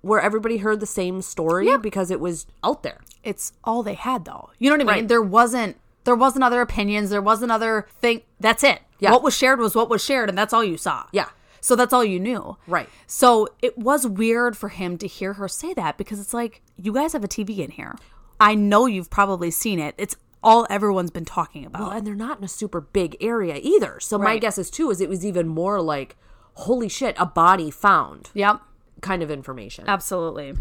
where 0.01 0.21
everybody 0.21 0.59
heard 0.59 0.81
the 0.81 0.87
same 0.87 1.21
story 1.23 1.67
Yeah. 1.67 1.77
because 1.79 2.11
it 2.11 2.21
was 2.21 2.47
out 2.63 2.83
there. 2.83 3.01
It's 3.23 3.53
all 3.65 3.83
they 3.83 3.95
had 3.95 4.25
though. 4.25 4.51
You 4.59 4.71
know 4.71 4.77
what 4.77 4.83
I 4.83 4.95
mean? 4.95 5.03
Right. 5.05 5.09
There 5.09 5.23
wasn't 5.23 5.77
there 6.05 6.15
wasn't 6.15 6.45
other 6.45 6.61
opinions, 6.61 7.09
there 7.11 7.23
wasn't 7.23 7.51
other 7.51 7.87
thing. 8.01 8.21
That's 8.39 8.63
it. 8.63 8.81
Yeah. 8.99 9.11
What 9.13 9.23
was 9.23 9.35
shared 9.37 9.59
was 9.61 9.75
what 9.75 9.89
was 9.89 10.05
shared 10.05 10.29
and 10.29 10.37
that's 10.37 10.53
all 10.53 10.63
you 10.65 10.77
saw. 10.77 11.05
Yeah. 11.13 11.29
So 11.65 11.75
that's 11.75 11.95
all 11.95 12.05
you 12.05 12.21
knew. 12.21 12.59
Right. 12.67 12.91
So 13.07 13.49
it 13.63 13.79
was 13.79 14.07
weird 14.07 14.55
for 14.55 14.69
him 14.69 14.99
to 14.99 15.07
hear 15.07 15.33
her 15.33 15.49
say 15.49 15.73
that 15.73 15.97
because 15.97 16.21
it's 16.21 16.35
like, 16.35 16.61
you 16.77 16.93
guys 16.93 17.15
have 17.15 17.25
a 17.25 17.27
TV 17.27 17.61
in 17.61 17.71
here. 17.71 17.97
I 18.39 18.55
know 18.55 18.85
you've 18.85 19.09
probably 19.09 19.51
seen 19.51 19.79
it. 19.79 19.95
It's 19.97 20.15
all 20.43 20.67
everyone's 20.69 21.11
been 21.11 21.25
talking 21.25 21.65
about. 21.65 21.81
Well, 21.81 21.91
and 21.93 22.07
they're 22.07 22.15
not 22.15 22.37
in 22.37 22.45
a 22.45 22.49
super 22.49 22.83
big 22.83 23.17
area 23.19 23.59
either. 23.63 23.99
So 23.99 24.19
my 24.19 24.37
guess 24.37 24.59
is 24.59 24.69
too 24.69 24.91
is 24.91 25.01
it 25.01 25.09
was 25.09 25.25
even 25.25 25.49
more 25.49 25.81
like, 25.81 26.17
holy 26.53 26.91
shit, 26.91 27.17
a 27.19 27.25
body 27.25 27.71
found 27.71 28.29
yep. 28.35 28.61
kind 29.01 29.23
of 29.23 29.31
information. 29.31 29.87
Absolutely. 29.89 30.53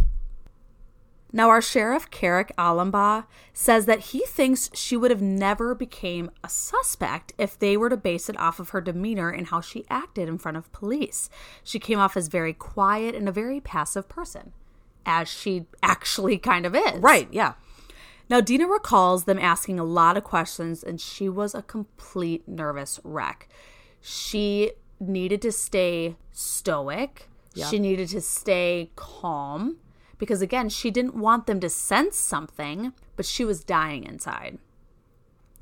Now, 1.36 1.50
our 1.50 1.64
sheriff, 1.64 2.12
Kerrick 2.12 2.54
Alumbaugh, 2.60 3.26
says 3.54 3.88
that 3.88 4.00
he 4.12 4.20
thinks 4.28 4.70
she 4.76 4.96
would 4.96 5.10
have 5.10 5.22
never 5.22 5.74
became 5.74 6.30
a 6.44 6.48
suspect 6.50 7.34
if 7.40 7.58
they 7.58 7.76
were 7.76 7.90
to 7.90 7.98
base 7.98 8.30
it 8.30 8.40
off 8.40 8.60
of 8.60 8.70
her 8.70 8.82
demeanor 8.82 9.30
and 9.32 9.48
how 9.48 9.60
she 9.60 9.84
acted 9.90 10.30
in 10.30 10.38
front 10.38 10.58
of 10.58 10.72
police. 10.72 11.32
She 11.64 11.80
came 11.80 11.98
off 11.98 12.16
as 12.16 12.28
very 12.28 12.54
quiet 12.54 13.16
and 13.16 13.28
a 13.28 13.32
very 13.32 13.60
passive 13.60 14.08
person, 14.08 14.54
as 15.08 15.28
she 15.28 15.66
actually 15.82 16.38
kind 16.38 16.68
of 16.68 16.76
is. 16.76 17.00
Right. 17.00 17.28
Yeah. 17.32 17.54
Now, 18.30 18.40
Dena 18.40 18.68
recalls 18.68 19.24
them 19.24 19.40
asking 19.40 19.80
a 19.80 19.84
lot 19.84 20.18
of 20.18 20.24
questions, 20.24 20.84
and 20.84 21.02
she 21.02 21.28
was 21.30 21.56
a 21.56 21.64
complete 21.64 22.48
nervous 22.48 23.00
wreck. 23.04 23.50
She 24.02 24.74
needed 25.00 25.42
to 25.42 25.52
stay 25.52 26.16
stoic, 26.32 27.28
Yeah. 27.56 27.68
she 27.70 27.80
needed 27.80 28.10
to 28.10 28.22
stay 28.22 28.92
calm 28.96 29.78
because, 30.24 30.42
again, 30.42 30.70
she 30.70 30.90
didn't 30.90 31.16
want 31.16 31.46
them 31.46 31.60
to 31.60 31.70
sense 31.70 32.18
something, 32.18 32.94
but 33.16 33.26
she 33.26 33.46
was 33.46 33.64
dying 33.64 34.04
inside. 34.04 34.58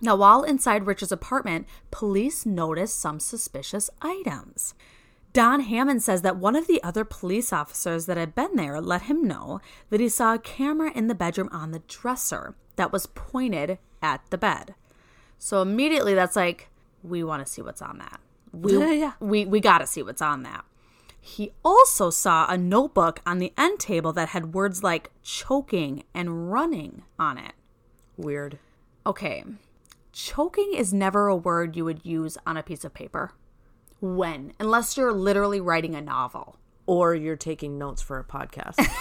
Now, 0.01 0.15
while 0.15 0.43
inside 0.43 0.87
Richard's 0.87 1.11
apartment, 1.11 1.67
police 1.91 2.45
noticed 2.45 2.99
some 2.99 3.19
suspicious 3.19 3.89
items. 4.01 4.73
Don 5.33 5.61
Hammond 5.61 6.03
says 6.03 6.23
that 6.23 6.37
one 6.37 6.55
of 6.55 6.67
the 6.67 6.81
other 6.83 7.05
police 7.05 7.53
officers 7.53 8.05
that 8.05 8.17
had 8.17 8.35
been 8.35 8.55
there 8.55 8.81
let 8.81 9.03
him 9.03 9.23
know 9.23 9.61
that 9.89 9.99
he 10.01 10.09
saw 10.09 10.33
a 10.33 10.39
camera 10.39 10.91
in 10.93 11.07
the 11.07 11.15
bedroom 11.15 11.49
on 11.51 11.71
the 11.71 11.83
dresser 11.87 12.55
that 12.75 12.91
was 12.91 13.05
pointed 13.05 13.77
at 14.01 14.21
the 14.29 14.37
bed. 14.37 14.73
So 15.37 15.61
immediately 15.61 16.13
that's 16.15 16.35
like, 16.35 16.69
we 17.03 17.23
want 17.23 17.45
to 17.45 17.51
see 17.51 17.61
what's 17.61 17.81
on 17.81 17.99
that. 17.99 18.19
We, 18.51 18.77
Yeah. 18.99 19.13
we, 19.19 19.45
we 19.45 19.59
got 19.59 19.77
to 19.79 19.87
see 19.87 20.03
what's 20.03 20.21
on 20.21 20.43
that. 20.43 20.65
He 21.23 21.51
also 21.63 22.09
saw 22.09 22.47
a 22.49 22.57
notebook 22.57 23.21
on 23.25 23.37
the 23.37 23.53
end 23.57 23.79
table 23.79 24.11
that 24.13 24.29
had 24.29 24.53
words 24.53 24.83
like 24.83 25.11
choking 25.21 26.03
and 26.13 26.51
running 26.51 27.03
on 27.19 27.37
it. 27.37 27.53
Weird. 28.17 28.57
Okay. 29.05 29.43
Choking 30.11 30.73
is 30.75 30.93
never 30.93 31.27
a 31.27 31.35
word 31.35 31.77
you 31.77 31.85
would 31.85 32.05
use 32.05 32.37
on 32.45 32.57
a 32.57 32.63
piece 32.63 32.83
of 32.83 32.93
paper. 32.93 33.31
When? 34.01 34.53
Unless 34.59 34.97
you're 34.97 35.13
literally 35.13 35.61
writing 35.61 35.95
a 35.95 36.01
novel. 36.01 36.57
Or 36.87 37.13
you're 37.13 37.35
taking 37.37 37.77
notes 37.77 38.01
for 38.01 38.19
a 38.19 38.23
podcast. 38.23 38.75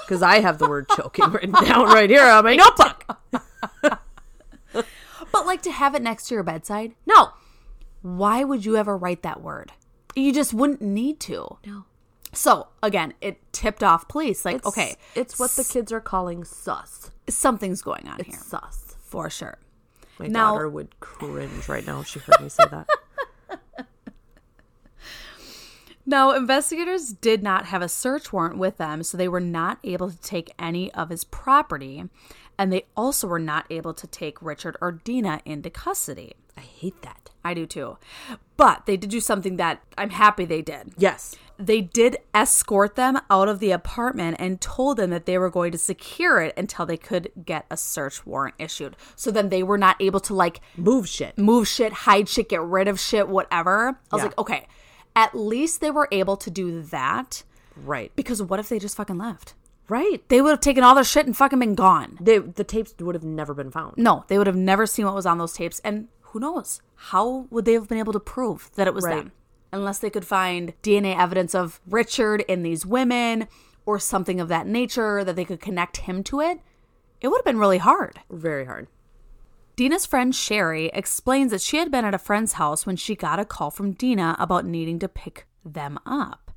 Because 0.00 0.22
I 0.24 0.40
have 0.40 0.58
the 0.58 0.68
word 0.68 0.88
choking 0.88 1.30
written 1.30 1.52
down 1.52 1.86
right 1.86 2.10
here 2.10 2.24
on 2.24 2.42
my 2.42 2.56
notebook. 2.56 3.16
But 5.32 5.46
like 5.46 5.62
to 5.62 5.72
have 5.72 5.94
it 5.94 6.02
next 6.02 6.28
to 6.28 6.34
your 6.34 6.42
bedside? 6.42 6.94
No. 7.06 7.30
Why 8.02 8.44
would 8.44 8.64
you 8.64 8.76
ever 8.76 8.96
write 8.96 9.22
that 9.22 9.40
word? 9.40 9.72
You 10.14 10.32
just 10.32 10.52
wouldn't 10.54 10.80
need 10.82 11.20
to. 11.20 11.58
No. 11.66 11.84
So, 12.32 12.68
again, 12.82 13.14
it 13.20 13.40
tipped 13.52 13.82
off 13.82 14.06
police. 14.08 14.44
Like, 14.44 14.64
okay, 14.64 14.96
It's 15.14 15.38
what 15.38 15.50
the 15.52 15.64
kids 15.64 15.90
are 15.92 16.00
calling 16.00 16.44
sus. 16.44 17.10
something's 17.28 17.82
going 17.82 18.06
on 18.08 18.20
here. 18.24 18.36
Sus. 18.38 18.94
For 19.04 19.28
sure. 19.30 19.58
My 20.18 20.26
Now- 20.28 20.52
daughter 20.52 20.68
would 20.68 21.00
cringe 21.00 21.68
right 21.68 21.84
now 21.86 22.00
if 22.00 22.06
she 22.08 22.18
heard 22.20 22.40
me 22.40 22.48
say 22.48 22.64
that. 22.70 22.86
Now, 26.06 26.32
investigators 26.32 27.12
did 27.12 27.42
not 27.42 27.66
have 27.66 27.82
a 27.82 27.88
search 27.88 28.32
warrant 28.32 28.56
with 28.58 28.78
them, 28.78 29.02
so 29.02 29.16
they 29.16 29.28
were 29.28 29.38
not 29.38 29.78
able 29.84 30.10
to 30.10 30.16
take 30.20 30.50
any 30.58 30.90
of 30.92 31.10
his 31.10 31.24
property, 31.24 32.04
and 32.58 32.72
they 32.72 32.86
also 32.96 33.28
were 33.28 33.38
not 33.38 33.66
able 33.70 33.94
to 33.94 34.06
take 34.06 34.40
Richard 34.42 34.76
or 34.80 34.90
Dena 34.92 35.40
into 35.44 35.70
custody. 35.70 36.32
I 36.60 36.64
hate 36.64 37.00
that. 37.02 37.30
I 37.42 37.54
do 37.54 37.64
too. 37.66 37.96
But 38.56 38.84
they 38.86 38.96
did 38.98 39.08
do 39.10 39.20
something 39.20 39.56
that 39.56 39.80
I'm 39.96 40.10
happy 40.10 40.44
they 40.44 40.60
did. 40.60 40.92
Yes. 40.98 41.34
They 41.58 41.80
did 41.80 42.18
escort 42.34 42.96
them 42.96 43.18
out 43.30 43.48
of 43.48 43.60
the 43.60 43.70
apartment 43.70 44.36
and 44.38 44.60
told 44.60 44.98
them 44.98 45.10
that 45.10 45.24
they 45.26 45.38
were 45.38 45.50
going 45.50 45.72
to 45.72 45.78
secure 45.78 46.40
it 46.40 46.54
until 46.56 46.84
they 46.86 46.96
could 46.98 47.30
get 47.44 47.64
a 47.70 47.76
search 47.76 48.26
warrant 48.26 48.54
issued. 48.58 48.96
So 49.16 49.30
then 49.30 49.48
they 49.48 49.62
were 49.62 49.78
not 49.78 49.96
able 50.00 50.20
to 50.20 50.34
like 50.34 50.60
Move 50.76 51.08
shit. 51.08 51.38
move 51.38 51.66
shit, 51.68 51.92
hide 51.92 52.28
shit, 52.28 52.48
get 52.50 52.60
rid 52.62 52.88
of 52.88 53.00
shit, 53.00 53.28
whatever. 53.28 53.98
I 54.10 54.16
was 54.16 54.20
Yeah. 54.20 54.24
like, 54.26 54.38
okay, 54.38 54.66
at 55.16 55.34
least 55.34 55.80
they 55.80 55.90
were 55.90 56.08
able 56.12 56.36
to 56.38 56.50
do 56.50 56.82
that 56.82 57.42
Right. 57.76 58.12
because 58.16 58.42
what 58.42 58.60
if 58.60 58.68
they 58.68 58.78
just 58.78 58.96
fucking 58.96 59.18
left? 59.18 59.54
Right. 59.88 60.22
They 60.28 60.40
would 60.40 60.50
have 60.50 60.60
taken 60.60 60.84
all 60.84 60.94
their 60.94 61.02
shit 61.04 61.26
and 61.26 61.36
fucking 61.36 61.58
been 61.58 61.74
gone. 61.74 62.16
They, 62.20 62.38
the 62.38 62.62
tapes 62.64 62.94
would 63.00 63.14
have 63.16 63.24
never 63.24 63.54
been 63.54 63.70
found. 63.72 63.96
No, 63.96 64.24
they 64.28 64.38
would 64.38 64.46
have 64.46 64.54
never 64.56 64.86
seen 64.86 65.04
what 65.04 65.14
was 65.16 65.26
on 65.26 65.38
those 65.38 65.52
tapes. 65.54 65.80
And 65.80 66.06
who 66.30 66.40
knows? 66.40 66.80
How 66.94 67.46
would 67.50 67.64
they 67.64 67.72
have 67.74 67.88
been 67.88 67.98
able 67.98 68.12
to 68.12 68.20
prove 68.20 68.70
that 68.74 68.86
it 68.86 68.94
was 68.94 69.04
Right. 69.04 69.24
them? 69.24 69.32
Unless 69.72 69.98
they 70.00 70.10
could 70.10 70.26
find 70.26 70.74
DNA 70.82 71.14
evidence 71.16 71.54
of 71.54 71.80
Richard 71.88 72.40
in 72.42 72.62
these 72.62 72.84
women 72.84 73.46
or 73.86 73.98
something 73.98 74.40
of 74.40 74.48
that 74.48 74.66
nature 74.66 75.22
that 75.24 75.36
they 75.36 75.44
could 75.44 75.60
connect 75.60 75.98
him 75.98 76.22
to 76.24 76.40
it, 76.40 76.60
it 77.20 77.28
would 77.28 77.38
have 77.38 77.44
been 77.44 77.58
really 77.58 77.78
hard. 77.78 78.20
Very 78.30 78.64
hard. 78.64 78.88
Dena's 79.76 80.06
friend 80.06 80.34
Sherry 80.34 80.90
explains 80.92 81.52
that 81.52 81.60
she 81.60 81.78
had 81.78 81.90
been 81.90 82.04
at 82.04 82.14
a 82.14 82.18
friend's 82.18 82.54
house 82.54 82.84
when 82.84 82.96
she 82.96 83.14
got 83.14 83.38
a 83.38 83.44
call 83.44 83.70
from 83.70 83.92
Dena 83.92 84.36
about 84.38 84.66
needing 84.66 84.98
to 84.98 85.08
pick 85.08 85.46
them 85.64 85.98
up. 86.04 86.50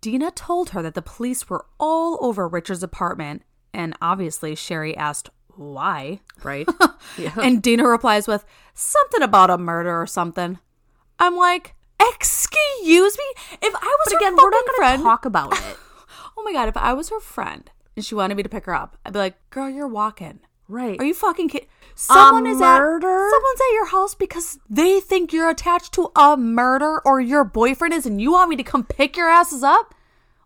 Dena 0.00 0.30
told 0.32 0.70
her 0.70 0.82
that 0.82 0.94
the 0.94 1.02
police 1.02 1.48
were 1.48 1.66
all 1.78 2.18
over 2.20 2.48
Richard's 2.48 2.82
apartment, 2.82 3.42
and 3.72 3.96
obviously 4.02 4.54
Sherry 4.56 4.96
asked 4.96 5.30
why. 5.56 6.20
Right? 6.42 6.68
yeah. 7.18 7.34
And 7.40 7.62
Dena 7.62 7.86
replies 7.86 8.26
with 8.28 8.44
something 8.74 9.22
about 9.22 9.50
a 9.50 9.58
murder 9.58 10.00
or 10.00 10.06
something. 10.06 10.58
I'm 11.18 11.36
like, 11.36 11.74
excuse 12.10 13.16
me? 13.18 13.24
If 13.60 13.74
I 13.74 13.78
was 13.78 13.98
But 14.06 14.12
her 14.12 14.18
again, 14.18 14.36
we're 14.36 14.50
not 14.50 14.64
going 14.66 14.76
friend, 14.76 15.00
to 15.00 15.04
talk 15.04 15.24
about 15.24 15.52
it. 15.58 15.76
oh 16.36 16.42
my 16.44 16.52
god, 16.52 16.68
if 16.68 16.76
I 16.76 16.92
was 16.94 17.10
her 17.10 17.20
friend 17.20 17.70
and 17.96 18.04
she 18.04 18.14
wanted 18.14 18.36
me 18.36 18.42
to 18.42 18.48
pick 18.48 18.64
her 18.66 18.74
up, 18.74 18.96
I'd 19.04 19.12
be 19.12 19.18
like, 19.18 19.50
girl, 19.50 19.68
you're 19.68 19.88
walking. 19.88 20.40
Right. 20.68 20.98
Are 20.98 21.04
you 21.04 21.14
fucking 21.14 21.48
kidding? 21.48 21.68
Someone 21.94 22.46
is 22.46 22.60
at 22.60 22.78
someone's 22.78 23.60
at 23.60 23.74
your 23.74 23.86
house 23.86 24.14
because 24.14 24.58
they 24.70 25.00
think 25.00 25.32
you're 25.32 25.50
attached 25.50 25.92
to 25.92 26.10
a 26.16 26.36
murder 26.36 27.00
or 27.04 27.20
your 27.20 27.44
boyfriend 27.44 27.92
is, 27.92 28.06
and 28.06 28.20
you 28.20 28.32
want 28.32 28.48
me 28.48 28.56
to 28.56 28.62
come 28.62 28.82
pick 28.84 29.16
your 29.16 29.28
asses 29.28 29.62
up. 29.62 29.94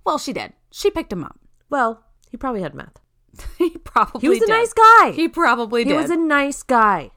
Well, 0.05 0.19
she 0.19 0.33
did. 0.33 0.53
She 0.73 0.91
picked 0.91 1.13
him 1.13 1.23
up. 1.23 1.39
Well, 1.71 2.03
he 2.31 2.37
probably 2.37 2.63
had 2.63 2.75
meth. 2.75 2.99
he 3.59 3.71
probably 3.71 4.21
He 4.21 4.29
was 4.29 4.43
a 4.43 4.47
nice 4.49 4.73
guy. 4.73 5.13
He 5.13 5.29
probably 5.29 5.85
He 5.85 5.91
did. 5.91 5.97
was 5.97 6.11
a 6.11 6.17
nice 6.17 6.63
guy. 6.63 7.11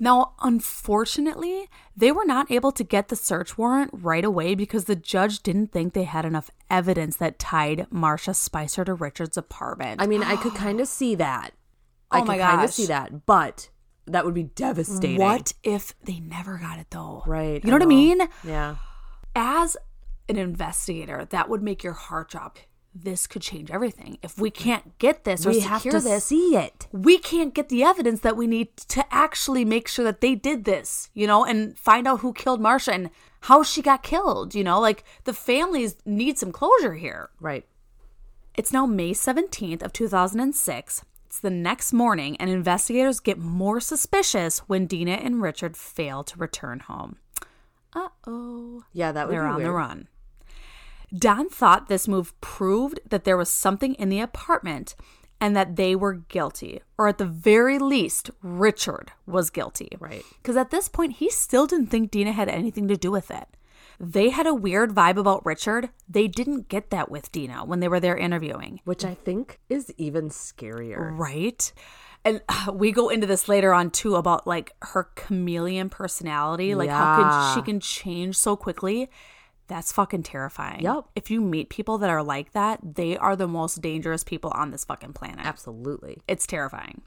Now, 0.00 0.34
unfortunately, 0.42 1.68
they 1.96 2.12
were 2.12 2.24
not 2.24 2.50
able 2.50 2.70
to 2.72 2.84
get 2.84 3.08
the 3.08 3.16
search 3.16 3.58
warrant 3.58 3.90
right 3.92 4.24
away 4.24 4.54
because 4.54 4.84
the 4.84 4.94
judge 4.94 5.42
didn't 5.42 5.72
think 5.72 5.92
they 5.92 6.04
had 6.04 6.24
enough 6.24 6.50
evidence 6.70 7.16
that 7.16 7.38
tied 7.38 7.86
Marcia 7.90 8.32
Spicer 8.34 8.84
to 8.84 8.94
Richard's 8.94 9.36
apartment. 9.36 10.00
I 10.00 10.06
mean, 10.06 10.22
I 10.22 10.36
could 10.36 10.54
kind 10.54 10.80
of 10.80 10.88
see 10.88 11.14
that. 11.16 11.52
Oh 12.10 12.16
I 12.16 12.20
Oh 12.20 12.24
my 12.24 12.36
could 12.38 12.42
kind 12.46 12.64
of 12.64 12.70
see 12.70 12.86
that, 12.86 13.26
but 13.26 13.68
that 14.06 14.24
would 14.24 14.32
be 14.32 14.44
devastating. 14.44 15.18
what 15.20 15.52
if 15.62 15.94
they 16.02 16.20
never 16.20 16.56
got 16.56 16.78
it 16.78 16.86
though? 16.90 17.22
Right. 17.26 17.62
You 17.62 17.70
know 17.70 17.76
what 17.76 17.82
I 17.82 17.86
mean? 17.86 18.20
Yeah. 18.42 18.76
As 19.36 19.76
an 20.26 20.36
investigator, 20.38 21.26
that 21.26 21.50
would 21.50 21.62
make 21.62 21.84
your 21.84 21.92
heart 21.92 22.30
drop. 22.30 22.58
This 23.00 23.26
could 23.26 23.42
change 23.42 23.70
everything. 23.70 24.18
If 24.22 24.38
we 24.38 24.50
mm-hmm. 24.50 24.62
can't 24.62 24.98
get 24.98 25.24
this 25.24 25.46
or 25.46 25.50
We 25.50 25.60
secure 25.60 25.68
have 25.68 25.82
to 25.82 26.08
this, 26.08 26.24
see 26.24 26.56
it. 26.56 26.88
we 26.92 27.18
can't 27.18 27.54
get 27.54 27.68
the 27.68 27.84
evidence 27.84 28.20
that 28.20 28.36
we 28.36 28.46
need 28.46 28.76
to 28.76 29.04
actually 29.14 29.64
make 29.64 29.88
sure 29.88 30.04
that 30.04 30.20
they 30.20 30.34
did 30.34 30.64
this, 30.64 31.10
you 31.14 31.26
know, 31.26 31.44
and 31.44 31.78
find 31.78 32.08
out 32.08 32.20
who 32.20 32.32
killed 32.32 32.60
Marcia 32.60 32.92
and 32.92 33.10
how 33.42 33.62
she 33.62 33.82
got 33.82 34.02
killed, 34.02 34.54
you 34.54 34.64
know? 34.64 34.80
Like 34.80 35.04
the 35.24 35.32
families 35.32 35.96
need 36.04 36.38
some 36.38 36.50
closure 36.50 36.94
here. 36.94 37.30
Right. 37.40 37.64
It's 38.54 38.72
now 38.72 38.86
May 38.86 39.12
17th 39.12 39.82
of 39.82 39.92
2006. 39.92 41.04
It's 41.26 41.38
the 41.38 41.50
next 41.50 41.92
morning 41.92 42.36
and 42.38 42.50
investigators 42.50 43.20
get 43.20 43.38
more 43.38 43.80
suspicious 43.80 44.60
when 44.60 44.86
Dena 44.86 45.12
and 45.12 45.40
Richard 45.40 45.76
fail 45.76 46.24
to 46.24 46.38
return 46.38 46.80
home. 46.80 47.16
Uh-oh. 47.94 48.82
Yeah, 48.92 49.12
that 49.12 49.28
would 49.28 49.34
They're 49.34 49.44
be 49.44 49.48
on 49.48 49.56
weird. 49.56 49.68
the 49.68 49.72
run. 49.72 50.08
Don 51.16 51.48
thought 51.48 51.88
this 51.88 52.06
move 52.08 52.38
proved 52.40 53.00
that 53.08 53.24
there 53.24 53.36
was 53.36 53.48
something 53.48 53.94
in 53.94 54.08
the 54.08 54.20
apartment 54.20 54.94
and 55.40 55.56
that 55.56 55.76
they 55.76 55.94
were 55.94 56.14
guilty, 56.14 56.80
or 56.98 57.06
at 57.06 57.18
the 57.18 57.24
very 57.24 57.78
least, 57.78 58.30
Richard 58.42 59.12
was 59.24 59.50
guilty. 59.50 59.88
Right. 60.00 60.24
Because 60.42 60.56
at 60.56 60.70
this 60.70 60.88
point, 60.88 61.14
he 61.14 61.30
still 61.30 61.66
didn't 61.66 61.86
think 61.86 62.10
Dena 62.10 62.32
had 62.32 62.48
anything 62.48 62.88
to 62.88 62.96
do 62.96 63.10
with 63.12 63.30
it. 63.30 63.46
They 64.00 64.30
had 64.30 64.46
a 64.46 64.54
weird 64.54 64.90
vibe 64.94 65.16
about 65.16 65.46
Richard. 65.46 65.90
They 66.08 66.28
didn't 66.28 66.68
get 66.68 66.90
that 66.90 67.10
with 67.10 67.30
Dena 67.32 67.64
when 67.64 67.80
they 67.80 67.88
were 67.88 68.00
there 68.00 68.16
interviewing. 68.16 68.80
Which 68.84 69.04
I 69.04 69.14
think 69.14 69.58
is 69.68 69.92
even 69.96 70.28
scarier. 70.28 71.16
Right. 71.16 71.72
And 72.24 72.42
uh, 72.48 72.72
we 72.72 72.90
go 72.92 73.08
into 73.08 73.26
this 73.26 73.48
later 73.48 73.72
on 73.72 73.90
too 73.90 74.16
about 74.16 74.46
like 74.46 74.72
her 74.82 75.04
chameleon 75.14 75.88
personality, 75.88 76.74
like 76.74 76.90
how 76.90 77.18
Yeah. 77.18 77.52
can 77.54 77.54
she 77.54 77.64
can 77.64 77.80
change 77.80 78.36
so 78.36 78.56
quickly. 78.56 79.08
That's 79.68 79.92
fucking 79.92 80.22
terrifying. 80.22 80.80
Yep. 80.82 81.04
If 81.14 81.30
you 81.30 81.40
meet 81.40 81.68
people 81.68 81.98
that 81.98 82.10
are 82.10 82.22
like 82.22 82.52
that, 82.52 82.80
they 82.82 83.16
are 83.18 83.36
the 83.36 83.46
most 83.46 83.80
dangerous 83.82 84.24
people 84.24 84.50
on 84.54 84.70
this 84.70 84.84
fucking 84.84 85.12
planet. 85.12 85.44
Absolutely. 85.44 86.18
It's 86.26 86.46
terrifying. 86.46 87.02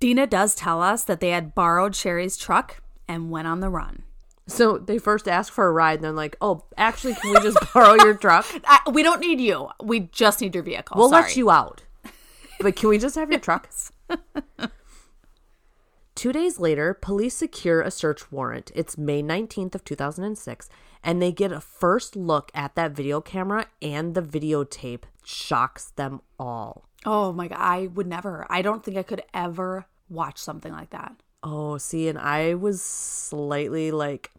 Dena 0.00 0.26
does 0.26 0.54
tell 0.54 0.82
us 0.82 1.04
that 1.04 1.20
they 1.20 1.30
had 1.30 1.54
borrowed 1.54 1.94
Sherry's 1.94 2.36
truck 2.36 2.82
and 3.06 3.30
went 3.30 3.46
on 3.46 3.60
the 3.60 3.68
run. 3.68 4.02
So 4.48 4.78
they 4.78 4.98
first 4.98 5.26
ask 5.26 5.52
for 5.52 5.66
a 5.66 5.72
ride, 5.72 5.96
and 5.96 6.04
then 6.04 6.16
like, 6.16 6.36
oh, 6.40 6.64
actually, 6.76 7.14
can 7.14 7.32
we 7.32 7.40
just 7.40 7.58
borrow 7.74 7.94
your 7.94 8.14
truck? 8.18 8.46
I, 8.64 8.78
we 8.90 9.02
don't 9.02 9.20
need 9.20 9.40
you. 9.40 9.68
We 9.82 10.00
just 10.00 10.40
need 10.40 10.54
your 10.54 10.62
vehicle. 10.62 10.96
We'll 10.96 11.10
Sorry. 11.10 11.22
let 11.22 11.36
you 11.36 11.50
out. 11.50 11.82
But 12.58 12.74
can 12.74 12.88
we 12.88 12.96
just 12.96 13.16
have 13.16 13.30
your 13.30 13.38
truck? 13.38 13.68
Two 16.14 16.32
days 16.32 16.58
later, 16.58 16.94
police 16.94 17.34
secure 17.34 17.82
a 17.82 17.90
search 17.90 18.32
warrant. 18.32 18.72
It's 18.74 18.96
May 18.96 19.22
19th 19.22 19.74
of 19.74 19.84
2006, 19.84 20.70
and 21.06 21.22
they 21.22 21.30
get 21.30 21.52
a 21.52 21.60
first 21.60 22.16
look 22.16 22.50
at 22.52 22.74
that 22.74 22.90
video 22.90 23.20
camera 23.20 23.66
and 23.80 24.14
the 24.14 24.20
videotape 24.20 25.04
shocks 25.24 25.92
them 25.92 26.20
all. 26.38 26.84
Oh 27.06 27.32
my 27.32 27.46
god, 27.46 27.58
I 27.60 27.86
would 27.86 28.08
never. 28.08 28.44
I 28.50 28.60
don't 28.60 28.84
think 28.84 28.96
I 28.96 29.04
could 29.04 29.22
ever 29.32 29.86
watch 30.10 30.38
something 30.38 30.72
like 30.72 30.90
that. 30.90 31.14
Oh, 31.44 31.78
see, 31.78 32.08
and 32.08 32.18
I 32.18 32.54
was 32.54 32.82
slightly 32.82 33.92
like 33.92 34.32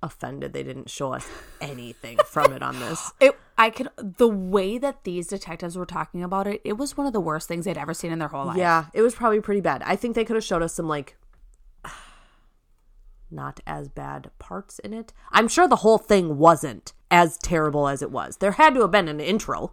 offended 0.00 0.52
they 0.52 0.62
didn't 0.62 0.88
show 0.88 1.12
us 1.12 1.28
anything 1.60 2.16
from 2.24 2.52
it 2.52 2.62
on 2.62 2.80
this. 2.80 3.12
It 3.20 3.38
I 3.58 3.70
could 3.70 3.88
the 3.98 4.28
way 4.28 4.78
that 4.78 5.04
these 5.04 5.26
detectives 5.26 5.76
were 5.76 5.84
talking 5.84 6.22
about 6.22 6.46
it, 6.46 6.62
it 6.64 6.78
was 6.78 6.96
one 6.96 7.06
of 7.06 7.12
the 7.12 7.20
worst 7.20 7.48
things 7.48 7.66
they'd 7.66 7.76
ever 7.76 7.92
seen 7.92 8.12
in 8.12 8.18
their 8.18 8.28
whole 8.28 8.46
life. 8.46 8.56
Yeah, 8.56 8.86
it 8.94 9.02
was 9.02 9.14
probably 9.14 9.40
pretty 9.40 9.60
bad. 9.60 9.82
I 9.84 9.96
think 9.96 10.14
they 10.14 10.24
could 10.24 10.36
have 10.36 10.44
showed 10.44 10.62
us 10.62 10.72
some 10.72 10.88
like 10.88 11.16
not 13.30 13.60
as 13.66 13.88
bad 13.88 14.30
parts 14.38 14.78
in 14.78 14.92
it. 14.94 15.12
I'm 15.32 15.48
sure 15.48 15.68
the 15.68 15.76
whole 15.76 15.98
thing 15.98 16.38
wasn't 16.38 16.92
as 17.10 17.38
terrible 17.38 17.88
as 17.88 18.02
it 18.02 18.10
was. 18.10 18.36
There 18.38 18.52
had 18.52 18.74
to 18.74 18.80
have 18.82 18.90
been 18.90 19.08
an 19.08 19.20
intro. 19.20 19.72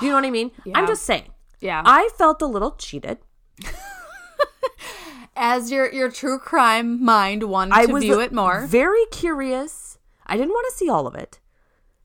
Do 0.00 0.06
you 0.06 0.12
know 0.12 0.16
what 0.18 0.24
I 0.24 0.30
mean? 0.30 0.50
I'm 0.74 0.86
just 0.86 1.04
saying. 1.04 1.32
Yeah. 1.60 1.82
I 1.84 2.10
felt 2.16 2.42
a 2.42 2.46
little 2.46 2.72
cheated. 2.72 3.18
As 5.34 5.70
your 5.72 5.90
your 5.92 6.10
true 6.10 6.38
crime 6.38 7.02
mind 7.02 7.44
wanted 7.44 7.74
I 7.74 7.86
to 7.86 7.92
was 7.92 8.02
view 8.04 8.20
it 8.20 8.32
more. 8.32 8.66
very 8.66 9.04
curious. 9.10 9.98
I 10.26 10.36
didn't 10.36 10.50
want 10.50 10.66
to 10.70 10.76
see 10.76 10.90
all 10.90 11.06
of 11.06 11.14
it. 11.14 11.40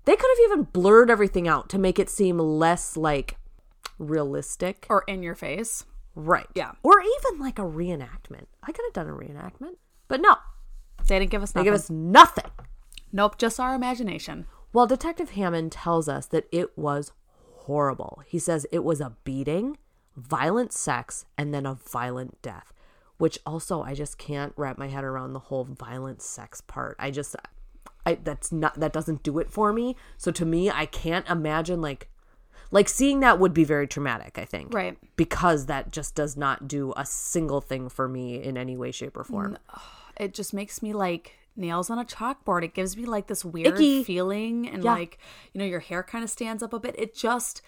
They 0.06 0.16
could 0.16 0.30
have 0.30 0.52
even 0.52 0.64
blurred 0.64 1.10
everything 1.12 1.48
out 1.48 1.68
to 1.70 1.78
make 1.78 2.00
it 2.00 2.10
seem 2.10 2.40
less 2.40 2.96
like 2.96 3.38
realistic. 4.00 4.86
or 4.90 5.04
in 5.08 5.24
your 5.24 5.36
face. 5.36 5.84
Right. 6.16 6.48
Yeah. 6.56 6.72
Or 6.84 7.02
even 7.02 7.40
like 7.40 7.60
a 7.60 7.64
reenactment. 7.64 8.46
I 8.64 8.72
could 8.72 8.86
have 8.86 8.94
done 8.94 9.10
a 9.10 9.14
reenactment. 9.14 9.76
But 10.08 10.22
no, 10.22 10.36
They 11.08 11.20
didn't 11.20 11.32
give 11.32 11.44
us 11.44 11.56
nothing. 11.56 11.66
they 11.66 11.72
nothing. 11.72 11.74
give 11.74 11.84
us 11.84 11.90
nothing. 11.90 12.52
nope, 13.12 13.38
just 13.38 13.60
our 13.60 13.74
imagination. 13.76 14.46
Well, 14.74 14.88
Detective 14.88 15.32
Hammond 15.32 15.72
tells 15.72 16.10
us 16.10 16.26
that 16.28 16.48
it 16.52 16.78
was 16.78 17.12
horrible. 17.68 18.22
He 18.26 18.40
says 18.40 18.66
it 18.72 18.84
was 18.84 19.02
a 19.02 19.16
beating, 19.24 19.78
violent 20.16 20.74
sex, 20.74 21.26
and 21.38 21.54
then 21.54 21.66
a 21.66 21.74
violent 21.74 22.42
death, 22.42 22.74
which 23.18 23.40
also 23.46 23.82
I 23.82 23.94
just 23.94 24.18
can't 24.18 24.54
wrap 24.56 24.78
my 24.78 24.88
head 24.88 25.04
around 25.04 25.34
the 25.34 25.40
whole 25.40 25.64
violent 25.64 26.22
sex 26.22 26.62
part. 26.62 26.96
I 27.00 27.12
just 27.12 27.36
I 28.06 28.16
that's 28.16 28.52
not 28.52 28.80
that 28.80 28.94
doesn't 28.94 29.24
do 29.24 29.40
it 29.40 29.50
for 29.50 29.74
me. 29.74 29.96
So 30.18 30.32
to 30.32 30.46
me, 30.46 30.70
I 30.70 30.86
can't 30.86 31.28
imagine 31.28 31.82
like 31.82 32.10
like 32.72 32.90
seeing 32.90 33.22
that 33.22 33.40
would 33.40 33.54
be 33.54 33.64
very 33.64 33.88
traumatic, 33.88 34.38
I 34.38 34.46
think. 34.46 34.74
Right. 34.74 34.98
Because 35.16 35.68
that 35.68 35.92
just 35.92 36.16
does 36.16 36.36
not 36.36 36.68
do 36.68 36.94
a 36.98 37.06
single 37.06 37.62
thing 37.62 37.90
for 37.90 38.08
me 38.08 38.42
in 38.42 38.58
any 38.58 38.78
way 38.78 38.92
shape 38.92 39.16
or 39.18 39.24
form. 39.24 39.58
It 40.20 40.34
just 40.34 40.54
makes 40.54 40.82
me 40.82 40.94
like 40.94 41.34
nails 41.56 41.90
on 41.90 41.98
a 42.00 42.06
chalkboard. 42.06 42.64
It 42.64 42.74
gives 42.74 42.96
me 42.98 43.06
like 43.06 43.28
this 43.28 43.44
weird 43.44 43.76
Icky. 43.76 44.04
feeling 44.04 44.68
and 44.68 44.84
Yeah. 44.84 44.94
like, 44.94 45.18
you 45.54 45.60
know, 45.60 45.66
your 45.66 45.80
hair 45.80 46.04
kind 46.04 46.24
of 46.24 46.30
stands 46.30 46.62
up 46.62 46.74
a 46.74 46.80
bit. 46.80 46.96
It 46.98 47.16
just 47.16 47.62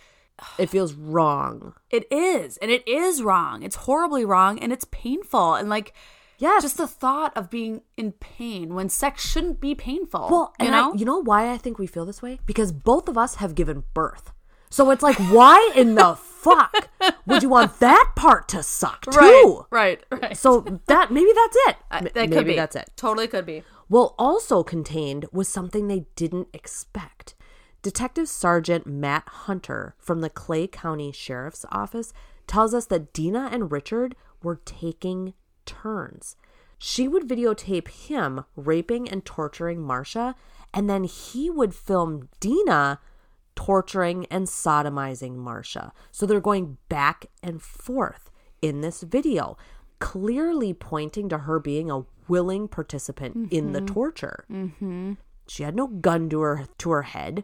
It 0.58 0.70
feels 0.70 0.94
wrong. 0.94 1.74
it 1.90 2.06
is. 2.12 2.58
And 2.58 2.70
it 2.72 2.88
is 2.88 3.22
wrong. 3.24 3.64
It's 3.64 3.76
horribly 3.76 4.26
wrong 4.26 4.60
and 4.60 4.72
it's 4.72 4.86
painful. 4.92 5.56
And 5.56 5.70
like 5.70 5.94
yeah, 6.42 6.58
just 6.62 6.78
the 6.78 6.88
thought 6.88 7.36
of 7.36 7.50
being 7.50 7.82
in 7.98 8.14
pain 8.14 8.74
when 8.74 8.88
sex 8.88 9.28
shouldn't 9.30 9.60
be 9.60 9.76
painful. 9.76 10.30
Well, 10.32 10.54
you 10.58 10.68
and 10.68 10.72
know? 10.72 10.94
I, 10.94 10.96
you 10.96 11.04
know 11.04 11.22
why 11.22 11.52
I 11.52 11.58
think 11.58 11.78
we 11.78 11.86
feel 11.86 12.06
this 12.06 12.22
way? 12.22 12.40
Because 12.46 12.72
both 12.72 13.10
of 13.10 13.18
us 13.18 13.36
have 13.36 13.56
given 13.56 13.84
birth. 13.94 14.32
So 14.70 14.92
it's 14.92 15.04
like, 15.04 15.18
why 15.18 15.72
in 15.76 15.96
the 15.96 16.16
fuck 16.16 16.90
would 17.26 17.42
you 17.44 17.50
want 17.50 17.80
that 17.80 18.12
part 18.16 18.48
to 18.50 18.62
suck 18.64 19.02
too? 19.12 19.66
right, 19.72 20.04
right, 20.12 20.22
right. 20.22 20.38
So 20.38 20.82
that 20.88 21.12
maybe 21.12 21.32
that's 21.34 21.58
it. 21.68 21.76
M- 21.92 22.04
that 22.04 22.16
maybe 22.16 22.36
could 22.36 22.46
be. 22.46 22.56
that's 22.56 22.76
it. 22.76 22.92
Totally 22.96 23.28
could 23.28 23.46
be. 23.46 23.64
Well, 23.90 24.14
also 24.20 24.64
contained 24.64 25.26
was 25.32 25.48
something 25.48 25.88
they 25.88 26.06
didn't 26.16 26.50
expect. 26.54 27.34
Detective 27.82 28.28
Sergeant 28.30 28.86
Matt 28.86 29.24
Hunter 29.28 29.96
from 29.98 30.22
the 30.22 30.30
Clay 30.30 30.68
County 30.68 31.12
Sheriff's 31.12 31.66
Office 31.72 32.14
tells 32.46 32.74
us 32.74 32.86
that 32.88 33.14
Dena 33.14 33.50
and 33.52 33.72
Richard 33.72 34.16
were 34.44 34.60
taking 34.66 35.34
turns. 35.66 36.36
She 36.78 37.08
would 37.08 37.28
videotape 37.28 37.88
him 37.88 38.44
raping 38.56 39.10
and 39.10 39.26
torturing 39.26 39.82
Marcia, 39.82 40.36
and 40.74 40.90
then 40.90 41.04
he 41.06 41.50
would 41.50 41.74
film 41.74 42.30
Dena 42.40 43.00
torturing 43.60 44.26
and 44.32 44.48
sodomizing 44.48 45.36
Marcia. 45.36 45.92
So 46.12 46.26
they're 46.26 46.40
going 46.40 46.78
back 46.88 47.26
and 47.44 47.62
forth 47.62 48.32
in 48.62 48.80
this 48.80 49.02
video, 49.04 49.58
clearly 50.00 50.74
pointing 50.74 51.28
to 51.28 51.40
her 51.40 51.60
being 51.60 51.92
a 51.92 52.06
willing 52.30 52.70
participant 52.70 53.52
in 53.52 53.74
the 53.74 53.82
torture. 53.82 54.46
Mm-hmm. 54.50 55.16
She 55.50 55.64
had 55.64 55.76
no 55.76 55.88
gun 55.88 56.30
to 56.30 56.40
her 56.40 56.68
to 56.78 56.90
her 56.92 57.02
head. 57.02 57.44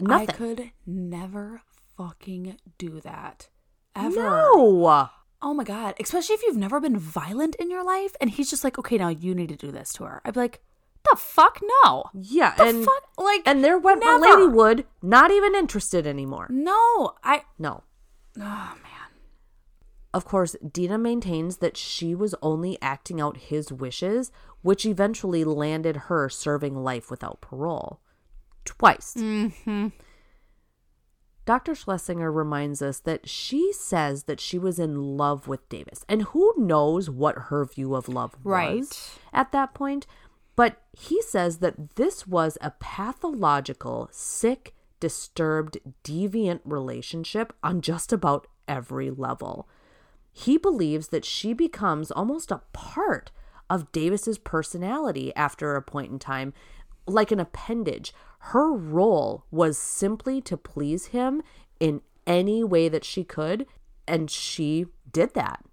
Nothing. 0.00 0.28
I 0.28 0.32
could 0.32 0.70
never 0.86 1.62
fucking 1.96 2.58
do 2.76 3.00
that. 3.02 3.48
Ever. 3.94 4.22
no. 4.22 5.08
Oh 5.40 5.54
my 5.54 5.62
god. 5.62 5.94
Especially 6.00 6.34
if 6.34 6.42
you've 6.42 6.56
never 6.56 6.80
been 6.80 6.98
violent 6.98 7.54
in 7.60 7.70
your 7.70 7.84
life 7.84 8.16
and 8.20 8.28
he's 8.28 8.50
just 8.50 8.64
like, 8.64 8.76
okay, 8.76 8.98
now 8.98 9.08
you 9.08 9.36
need 9.36 9.50
to 9.50 9.56
do 9.56 9.70
this 9.70 9.92
to 9.92 10.04
her. 10.04 10.20
I'd 10.24 10.34
be 10.34 10.40
like, 10.40 10.64
the 11.10 11.16
fuck 11.16 11.60
no. 11.84 12.04
Yeah, 12.14 12.54
The 12.56 12.64
and 12.64 12.84
fuck 12.84 13.02
like 13.18 13.42
and 13.46 13.62
there 13.62 13.78
went 13.78 14.00
never. 14.00 14.18
my 14.18 14.30
lady 14.30 14.46
Wood, 14.48 14.86
not 15.02 15.30
even 15.30 15.54
interested 15.54 16.06
anymore. 16.06 16.46
No. 16.50 17.14
I 17.22 17.42
No. 17.58 17.82
oh 18.38 18.40
man. 18.82 18.90
Of 20.12 20.24
course, 20.24 20.54
Dena 20.72 20.96
maintains 20.96 21.56
that 21.56 21.76
she 21.76 22.14
was 22.14 22.34
only 22.40 22.78
acting 22.80 23.20
out 23.20 23.36
his 23.36 23.72
wishes, 23.72 24.30
which 24.62 24.86
eventually 24.86 25.42
landed 25.44 25.96
her 26.08 26.28
serving 26.28 26.76
life 26.76 27.10
without 27.10 27.40
parole. 27.40 28.00
Twice. 28.64 29.14
Mm-hmm. 29.18 29.88
Dr. 31.46 31.74
Schlesinger 31.74 32.32
reminds 32.32 32.80
us 32.80 33.00
that 33.00 33.28
she 33.28 33.70
says 33.72 34.22
that 34.24 34.40
she 34.40 34.58
was 34.58 34.78
in 34.78 35.16
love 35.18 35.46
with 35.46 35.68
Davis. 35.68 36.02
And 36.08 36.22
who 36.22 36.54
knows 36.56 37.10
what 37.10 37.36
her 37.50 37.64
view 37.66 37.94
of 37.94 38.08
love 38.08 38.32
was 38.42 38.44
Right. 38.50 39.10
at 39.32 39.52
that 39.52 39.74
point. 39.74 40.06
But 40.56 40.82
he 40.92 41.20
says 41.22 41.58
that 41.58 41.96
this 41.96 42.26
was 42.26 42.56
a 42.60 42.72
pathological, 42.72 44.08
sick, 44.12 44.74
disturbed, 45.00 45.78
deviant 46.04 46.60
relationship 46.64 47.52
on 47.62 47.80
just 47.80 48.12
about 48.12 48.46
every 48.68 49.10
level. 49.10 49.68
He 50.32 50.56
believes 50.56 51.08
that 51.08 51.24
she 51.24 51.52
becomes 51.52 52.10
almost 52.10 52.50
a 52.50 52.62
part 52.72 53.30
of 53.68 53.92
Davis's 53.92 54.38
personality 54.38 55.34
after 55.34 55.74
a 55.74 55.82
point 55.82 56.12
in 56.12 56.18
time, 56.18 56.52
like 57.06 57.32
an 57.32 57.40
appendage. 57.40 58.12
Her 58.38 58.72
role 58.72 59.44
was 59.50 59.78
simply 59.78 60.40
to 60.42 60.56
please 60.56 61.06
him 61.06 61.42
in 61.80 62.02
any 62.26 62.62
way 62.64 62.88
that 62.88 63.04
she 63.04 63.24
could, 63.24 63.66
and 64.06 64.30
she 64.30 64.86
did 65.10 65.34
that. 65.34 65.64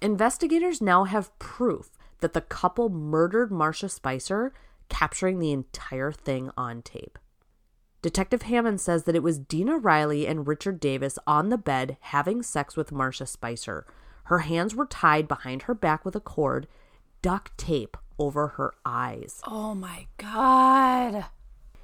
Investigators 0.00 0.80
now 0.80 1.04
have 1.04 1.36
proof 1.38 1.90
that 2.20 2.32
the 2.32 2.40
couple 2.40 2.88
murdered 2.88 3.50
Marcia 3.50 3.88
Spicer, 3.88 4.52
capturing 4.88 5.38
the 5.38 5.52
entire 5.52 6.12
thing 6.12 6.50
on 6.56 6.82
tape. 6.82 7.18
Detective 8.02 8.42
Hammond 8.42 8.80
says 8.80 9.04
that 9.04 9.16
it 9.16 9.22
was 9.22 9.38
Dena 9.38 9.78
Riley 9.78 10.26
and 10.26 10.46
Richard 10.46 10.78
Davis 10.78 11.18
on 11.26 11.48
the 11.48 11.56
bed 11.56 11.96
having 12.00 12.42
sex 12.42 12.76
with 12.76 12.92
Marcia 12.92 13.26
Spicer. 13.26 13.86
Her 14.24 14.40
hands 14.40 14.74
were 14.74 14.86
tied 14.86 15.26
behind 15.26 15.62
her 15.62 15.74
back 15.74 16.04
with 16.04 16.14
a 16.14 16.20
cord, 16.20 16.66
duct 17.22 17.56
tape 17.56 17.96
over 18.18 18.48
her 18.48 18.74
eyes. 18.84 19.40
Oh 19.46 19.74
my 19.74 20.06
god. 20.18 21.26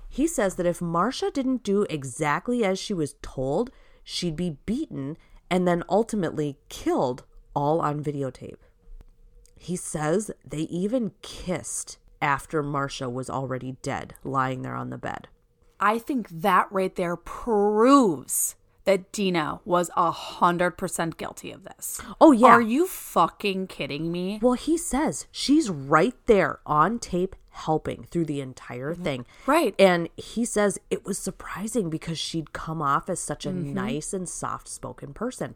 He 0.09 0.27
says 0.27 0.57
that 0.57 0.67
if 0.67 0.83
Marcia 0.83 1.31
didn't 1.31 1.63
do 1.63 1.87
exactly 1.89 2.65
as 2.65 2.79
she 2.79 2.93
was 2.93 3.15
told, 3.23 3.71
she'd 4.05 4.37
be 4.37 4.59
beaten 4.67 5.17
and 5.51 5.67
then 5.67 5.85
ultimately 5.89 6.59
killed 6.69 7.25
all 7.55 7.81
on 7.81 8.03
videotape. 8.03 8.59
He 9.63 9.77
says 9.77 10.31
they 10.43 10.63
even 10.63 11.13
kissed 11.21 11.99
after 12.23 12.63
Marcia 12.63 13.11
was 13.11 13.29
already 13.29 13.77
dead, 13.83 14.15
lying 14.25 14.63
there 14.63 14.75
on 14.75 14.89
the 14.89 14.97
bed. 14.97 15.29
I 15.79 15.99
think 15.99 16.31
that 16.31 16.67
right 16.73 16.97
there 16.97 17.15
proves 17.15 18.57
that 18.85 19.13
Dena 19.13 19.61
was 19.67 19.91
a 19.99 20.11
hundred 20.11 20.79
percent 20.79 21.19
guilty 21.19 21.53
of 21.53 21.65
this. 21.65 22.01
Oh, 22.23 22.33
yeah. 22.33 22.49
Are 22.49 22.63
you 22.63 22.87
fucking 22.87 23.67
kidding 23.67 24.11
me? 24.11 24.39
Well, 24.41 24.55
he 24.55 24.79
says 24.79 25.27
she's 25.31 25.69
right 25.69 26.15
there 26.25 26.61
on 26.65 26.99
tape 26.99 27.37
helping 27.51 28.05
through 28.05 28.25
the 28.25 28.41
entire 28.41 28.95
mm-hmm. 28.95 29.05
thing. 29.05 29.27
Right. 29.47 29.75
And 29.79 30.09
he 30.17 30.47
says 30.47 30.79
it 30.89 31.05
was 31.05 31.19
surprising 31.19 31.91
because 31.91 32.19
she'd 32.19 32.55
come 32.55 32.81
off 32.81 33.11
as 33.11 33.21
such 33.21 33.45
a 33.45 33.51
mm-hmm. 33.51 33.75
nice 33.75 34.15
and 34.15 34.27
soft 34.27 34.69
spoken 34.69 35.13
person. 35.13 35.55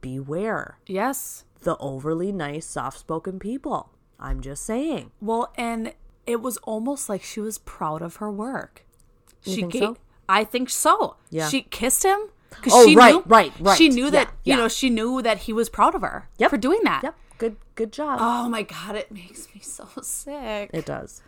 Beware 0.00 0.78
Yes. 0.86 1.44
The 1.62 1.76
overly 1.78 2.32
nice, 2.32 2.66
soft 2.66 2.98
spoken 3.00 3.38
people. 3.38 3.90
I'm 4.20 4.40
just 4.40 4.64
saying. 4.64 5.10
Well, 5.20 5.52
and 5.56 5.92
it 6.26 6.40
was 6.40 6.56
almost 6.58 7.08
like 7.08 7.22
she 7.22 7.40
was 7.40 7.58
proud 7.58 8.02
of 8.02 8.16
her 8.16 8.30
work. 8.30 8.84
You 9.44 9.54
she 9.54 9.60
think 9.62 9.72
ga- 9.72 9.78
so? 9.80 9.96
I 10.28 10.44
think 10.44 10.70
so. 10.70 11.16
Yeah. 11.30 11.48
She 11.48 11.62
kissed 11.62 12.04
him. 12.04 12.18
'cause 12.50 12.72
Oh, 12.74 12.86
she 12.86 12.96
right, 12.96 13.12
knew, 13.14 13.22
right, 13.26 13.52
right. 13.60 13.76
She 13.76 13.88
knew 13.90 14.10
that 14.10 14.32
Yeah, 14.42 14.54
you 14.56 14.60
know 14.62 14.68
she 14.68 14.88
knew 14.88 15.20
that 15.22 15.38
he 15.40 15.52
was 15.52 15.68
proud 15.68 15.94
of 15.94 16.00
her 16.00 16.28
Yep. 16.38 16.50
for 16.50 16.56
doing 16.56 16.80
that. 16.84 17.02
Yep. 17.02 17.14
Good 17.38 17.56
good 17.74 17.92
job. 17.92 18.18
Oh 18.22 18.48
my 18.48 18.62
god, 18.62 18.96
it 18.96 19.12
makes 19.12 19.48
me 19.54 19.60
so 19.60 19.86
sick. 20.02 20.70
It 20.72 20.86
does. 20.86 21.22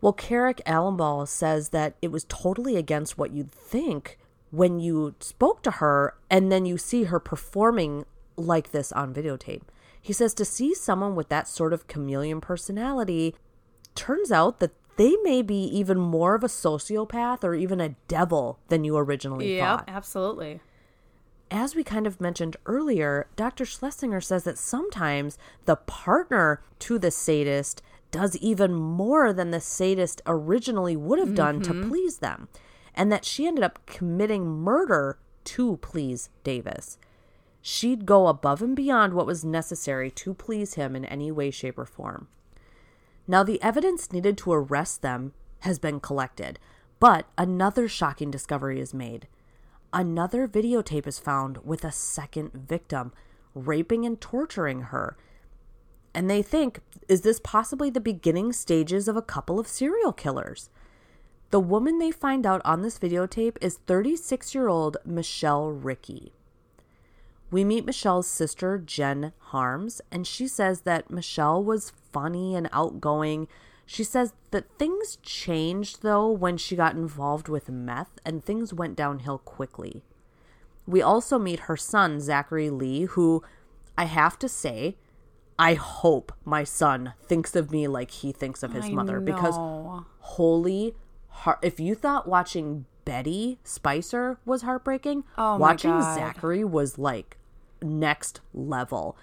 Well, 0.00 0.12
Kerrick 0.12 0.60
Alumbaugh 0.66 1.26
says 1.26 1.70
that 1.70 1.96
it 2.00 2.12
was 2.12 2.24
totally 2.28 2.76
against 2.76 3.18
what 3.18 3.32
you'd 3.32 3.50
think 3.50 4.18
when 4.50 4.78
you 4.78 5.14
spoke 5.18 5.62
to 5.62 5.72
her 5.72 6.14
and 6.30 6.52
then 6.52 6.64
you 6.64 6.78
see 6.78 7.04
her 7.04 7.18
performing 7.18 8.04
like 8.36 8.72
this 8.72 8.92
on 8.92 9.14
videotape. 9.14 9.62
He 10.00 10.12
says 10.12 10.34
to 10.34 10.44
see 10.44 10.74
someone 10.74 11.14
with 11.14 11.28
that 11.30 11.48
sort 11.48 11.72
of 11.72 11.86
chameleon 11.86 12.40
personality 12.40 13.34
turns 13.94 14.30
out 14.30 14.60
that 14.60 14.72
they 14.96 15.16
may 15.22 15.42
be 15.42 15.62
even 15.64 15.98
more 15.98 16.34
of 16.34 16.44
a 16.44 16.48
sociopath 16.48 17.42
or 17.42 17.54
even 17.54 17.80
a 17.80 17.96
devil 18.06 18.58
than 18.68 18.84
you 18.84 18.96
originally 18.96 19.56
Yep, 19.56 19.64
thought 19.64 19.84
absolutely. 19.88 20.60
as 21.50 21.74
we 21.74 21.82
kind 21.82 22.06
of 22.06 22.20
mentioned 22.20 22.56
earlier, 22.66 23.26
Dr. 23.36 23.64
Schlesinger 23.64 24.20
says 24.20 24.44
that 24.44 24.58
sometimes 24.58 25.38
the 25.64 25.76
partner 25.76 26.62
to 26.80 26.98
the 26.98 27.10
sadist 27.10 27.82
does 28.10 28.36
even 28.36 28.74
more 28.74 29.32
than 29.32 29.50
the 29.50 29.60
sadist 29.60 30.22
originally 30.26 30.96
would 30.96 31.18
have 31.18 31.34
done 31.34 31.60
to 31.62 31.72
mm-hmm. 31.72 31.88
please 31.88 32.18
them, 32.18 32.48
and 32.94 33.10
that 33.10 33.24
she 33.24 33.46
ended 33.46 33.64
up 33.64 33.84
committing 33.86 34.46
murder 34.46 35.18
to 35.42 35.78
please 35.78 36.28
Davis. 36.44 36.98
She'd 37.66 38.04
go 38.04 38.26
above 38.26 38.60
and 38.60 38.76
beyond 38.76 39.14
what 39.14 39.24
was 39.24 39.42
necessary 39.42 40.10
to 40.10 40.34
please 40.34 40.74
him 40.74 40.94
in 40.94 41.06
any 41.06 41.32
way, 41.32 41.50
shape, 41.50 41.78
or 41.78 41.86
form. 41.86 42.28
Now, 43.26 43.42
the 43.42 43.60
evidence 43.62 44.12
needed 44.12 44.36
to 44.38 44.52
arrest 44.52 45.00
them 45.00 45.32
has 45.60 45.78
been 45.78 45.98
collected, 45.98 46.58
but 47.00 47.24
another 47.38 47.88
shocking 47.88 48.30
discovery 48.30 48.80
is 48.80 48.92
made. 48.92 49.28
Another 49.94 50.46
videotape 50.46 51.06
is 51.06 51.18
found 51.18 51.56
with 51.64 51.84
a 51.84 51.90
second 51.90 52.52
victim 52.52 53.12
raping 53.54 54.04
and 54.04 54.20
torturing 54.20 54.82
her. 54.82 55.16
And 56.12 56.28
they 56.28 56.42
think, 56.42 56.80
is 57.08 57.22
this 57.22 57.40
possibly 57.42 57.88
the 57.88 57.98
beginning 57.98 58.52
stages 58.52 59.08
of 59.08 59.16
a 59.16 59.22
couple 59.22 59.58
of 59.58 59.68
serial 59.68 60.12
killers? 60.12 60.68
The 61.48 61.60
woman 61.60 61.98
they 61.98 62.10
find 62.10 62.44
out 62.44 62.60
on 62.62 62.82
this 62.82 62.98
videotape 62.98 63.56
is 63.62 63.78
36 63.86 64.54
year 64.54 64.68
old 64.68 64.98
Michelle 65.06 65.70
Ricky. 65.70 66.33
We 67.54 67.62
meet 67.62 67.86
Michelle's 67.86 68.26
sister, 68.26 68.78
Jen 68.78 69.32
Harms, 69.38 70.00
and 70.10 70.26
she 70.26 70.48
says 70.48 70.80
that 70.80 71.08
Michelle 71.08 71.62
was 71.62 71.92
funny 72.12 72.56
and 72.56 72.68
outgoing. 72.72 73.46
She 73.86 74.02
says 74.02 74.32
that 74.50 74.76
things 74.76 75.18
changed 75.22 76.02
though 76.02 76.28
when 76.28 76.56
she 76.56 76.74
got 76.74 76.96
involved 76.96 77.48
with 77.48 77.68
meth 77.68 78.18
and 78.26 78.44
things 78.44 78.74
went 78.74 78.96
downhill 78.96 79.38
quickly. 79.38 80.02
We 80.84 81.00
also 81.00 81.38
meet 81.38 81.60
her 81.70 81.76
son, 81.76 82.18
Zachary 82.18 82.70
Lee, 82.70 83.04
who 83.04 83.44
I 83.96 84.06
have 84.06 84.36
to 84.40 84.48
say, 84.48 84.96
I 85.56 85.74
hope 85.74 86.32
my 86.44 86.64
son 86.64 87.12
thinks 87.22 87.54
of 87.54 87.70
me 87.70 87.86
like 87.86 88.10
he 88.10 88.32
thinks 88.32 88.64
of 88.64 88.72
his 88.72 88.86
I 88.86 88.90
mother 88.90 89.20
because 89.20 89.54
holy 90.18 90.96
heart 91.28 91.60
if 91.62 91.78
you 91.78 91.94
thought 91.94 92.26
watching 92.26 92.86
Betty 93.04 93.60
Spicer 93.62 94.40
was 94.44 94.62
heartbreaking, 94.62 95.22
Oh 95.38 95.56
watching 95.56 96.02
Zachary 96.02 96.64
was 96.64 96.98
like 96.98 97.36
next 97.84 98.40
level. 98.52 99.16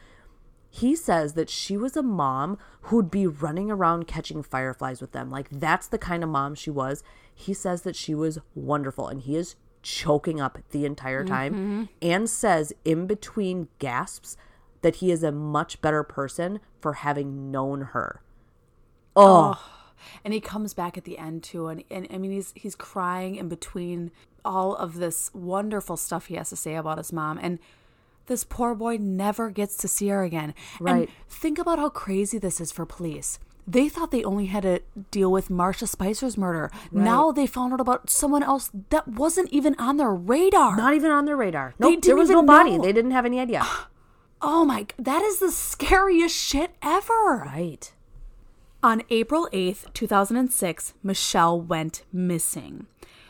He 0.70 0.96
says 0.96 1.34
that 1.34 1.50
she 1.50 1.76
was 1.76 1.98
a 1.98 2.04
mom 2.04 2.58
who'd 2.84 3.12
be 3.12 3.28
running 3.28 3.70
around 3.70 4.08
catching 4.08 4.42
fireflies 4.42 5.02
with 5.02 5.12
them. 5.12 5.30
Like 5.30 5.50
that's 5.52 5.88
the 5.88 5.98
kind 5.98 6.24
of 6.24 6.30
mom 6.30 6.56
she 6.56 6.70
was. 6.70 7.04
He 7.34 7.54
says 7.54 7.82
that 7.82 7.96
she 7.96 8.16
was 8.16 8.40
wonderful 8.56 9.08
and 9.08 9.22
he 9.22 9.36
is 9.36 9.56
choking 9.82 10.40
up 10.40 10.60
the 10.72 10.86
entire 10.86 11.26
time 11.26 11.54
Mm-hmm. 11.54 11.84
and 12.02 12.30
says 12.30 12.72
in 12.86 13.08
between 13.08 13.68
gasps 13.80 14.38
that 14.82 14.98
he 14.98 15.12
is 15.12 15.24
a 15.24 15.32
much 15.32 15.82
better 15.82 16.04
person 16.04 16.60
for 16.80 16.94
having 16.94 17.52
known 17.52 17.82
her. 17.82 18.22
Oh, 19.16 19.60
And 20.24 20.34
he 20.34 20.40
comes 20.40 20.74
back 20.74 20.98
at 20.98 21.04
the 21.04 21.18
end 21.18 21.44
too, 21.44 21.68
and, 21.68 21.84
and 21.92 22.08
I 22.12 22.18
mean 22.18 22.32
he's 22.32 22.54
he's 22.56 22.76
crying 22.76 23.36
in 23.36 23.50
between 23.50 24.12
all 24.44 24.76
of 24.76 24.96
this 24.96 25.30
wonderful 25.34 25.98
stuff 25.98 26.26
he 26.28 26.36
has 26.36 26.50
to 26.50 26.56
say 26.56 26.76
about 26.76 26.98
his 26.98 27.12
mom, 27.14 27.38
and 27.42 27.60
this 28.28 28.44
poor 28.44 28.76
boy 28.76 28.98
never 28.98 29.50
gets 29.50 29.76
to 29.78 29.88
see 29.88 30.08
her 30.10 30.24
again. 30.24 30.54
Right. 30.80 31.08
And 31.08 31.08
think 31.30 31.60
about 31.60 31.80
how 31.80 31.90
crazy 31.90 32.38
this 32.38 32.62
is 32.62 32.72
for 32.72 32.86
police. 32.86 33.40
They 33.68 33.90
thought 33.90 34.12
they 34.12 34.24
only 34.24 34.48
had 34.48 34.64
to 34.64 34.82
deal 35.12 35.32
with 35.32 35.50
Marsha 35.50 35.88
Spicer's 35.88 36.38
murder. 36.38 36.72
Right. 36.92 37.04
Now 37.06 37.32
they 37.32 37.46
found 37.46 37.74
out 37.74 37.80
about 37.80 38.10
someone 38.10 38.44
else 38.44 38.72
that 38.90 39.08
wasn't 39.08 39.50
even 39.52 39.76
on 39.76 39.98
their 39.98 40.14
radar. 40.14 40.76
not 40.76 40.94
even 40.94 41.12
on 41.12 41.26
their 41.26 41.38
radar. 41.38 41.74
They 41.80 41.92
Nope, 41.92 42.02
there 42.04 42.16
was 42.16 42.30
no 42.30 42.44
body. 42.44 42.78
know. 42.78 42.84
They 42.84 42.94
didn't 42.94 43.12
have 43.12 43.26
any 43.26 43.40
idea. 43.40 43.66
oh 44.42 44.66
my, 44.66 44.88
that 44.98 45.22
is 45.22 45.40
the 45.40 45.52
scariest 45.52 46.36
shit 46.36 46.72
ever. 46.82 47.44
right. 47.46 47.94
On 48.84 49.04
April 49.12 49.48
8th, 49.54 49.94
2006, 49.94 50.96
Michelle 51.04 51.62
went 51.62 52.04
missing. 52.12 52.88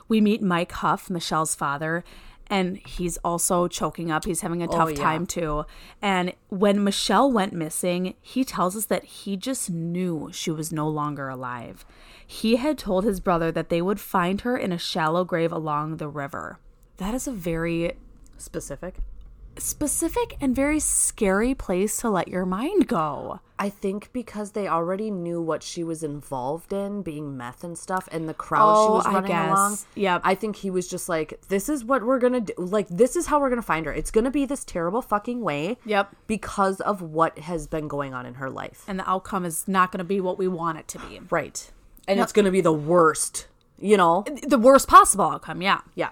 We 0.07 0.21
meet 0.21 0.41
Mike 0.41 0.71
Huff, 0.71 1.09
Michelle's 1.09 1.55
father, 1.55 2.05
and 2.51 2.77
he's 2.85 3.17
also 3.23 3.67
choking 3.69 4.11
up. 4.11 4.25
He's 4.25 4.41
having 4.41 4.61
a 4.61 4.67
oh, 4.67 4.71
tough 4.71 4.91
yeah. 4.91 5.03
time 5.03 5.25
too. 5.25 5.65
And 6.01 6.33
when 6.49 6.83
Michelle 6.83 7.31
went 7.31 7.53
missing, 7.53 8.13
he 8.21 8.43
tells 8.43 8.75
us 8.75 8.85
that 8.87 9.05
he 9.05 9.37
just 9.37 9.69
knew 9.69 10.29
she 10.33 10.51
was 10.51 10.71
no 10.71 10.87
longer 10.87 11.29
alive. 11.29 11.85
He 12.27 12.57
had 12.57 12.77
told 12.77 13.05
his 13.05 13.21
brother 13.21 13.51
that 13.53 13.69
they 13.69 13.81
would 13.81 13.99
find 13.99 14.41
her 14.41 14.57
in 14.57 14.71
a 14.71 14.77
shallow 14.77 15.23
grave 15.23 15.51
along 15.51 15.97
the 15.97 16.09
river. 16.09 16.59
That 16.97 17.13
is 17.13 17.25
a 17.25 17.31
very 17.31 17.93
Specific. 18.41 18.95
Specific 19.57 20.37
and 20.41 20.55
very 20.55 20.79
scary 20.79 21.53
place 21.53 21.97
to 21.97 22.09
let 22.09 22.27
your 22.27 22.45
mind 22.45 22.87
go. 22.87 23.39
I 23.59 23.69
think 23.69 24.11
because 24.11 24.51
they 24.51 24.67
already 24.67 25.11
knew 25.11 25.39
what 25.41 25.61
she 25.61 25.83
was 25.83 26.01
involved 26.03 26.73
in, 26.73 27.03
being 27.03 27.37
meth 27.37 27.63
and 27.63 27.77
stuff, 27.77 28.09
and 28.11 28.27
the 28.27 28.33
crowd 28.33 28.73
she 28.75 28.89
Oh, 28.89 28.93
was 28.95 29.05
I 29.05 29.13
running 29.13 29.27
guess. 29.29 29.49
along. 29.51 29.77
Yep. 29.95 30.21
I 30.23 30.33
think 30.35 30.55
he 30.55 30.71
was 30.71 30.87
just 30.87 31.07
like, 31.07 31.39
"This 31.47 31.69
is 31.69 31.85
what 31.85 32.03
we're 32.03 32.17
gonna 32.17 32.41
do. 32.41 32.53
Like, 32.57 32.87
this 32.89 33.15
is 33.15 33.27
how 33.27 33.39
we're 33.39 33.49
gonna 33.49 33.61
find 33.61 33.85
her. 33.85 33.93
It's 33.93 34.09
gonna 34.09 34.31
be 34.31 34.45
this 34.45 34.63
terrible 34.65 35.01
fucking 35.03 35.41
way." 35.41 35.77
Yep. 35.85 36.15
Because 36.25 36.81
of 36.81 37.01
what 37.03 37.37
has 37.39 37.67
been 37.67 37.87
going 37.87 38.13
on 38.15 38.25
in 38.25 38.35
her 38.35 38.49
life. 38.49 38.83
And 38.87 38.97
the 38.99 39.07
outcome 39.09 39.45
is 39.45 39.67
not 39.67 39.91
going 39.91 39.99
to 39.99 40.03
be 40.03 40.19
what 40.19 40.37
we 40.39 40.47
want 40.47 40.79
it 40.79 40.87
to 40.89 40.99
be. 40.99 41.19
Right. 41.29 41.71
And 42.07 42.19
it's 42.19 42.31
gonna 42.33 42.51
be 42.51 42.61
the 42.61 42.73
worst. 42.73 43.47
You 43.77 43.97
know. 43.97 44.23
the 44.43 44.57
worst 44.59 44.87
possible 44.87 45.25
outcome, 45.25 45.61
yeah. 45.61 45.81
Yeah. 45.95 46.09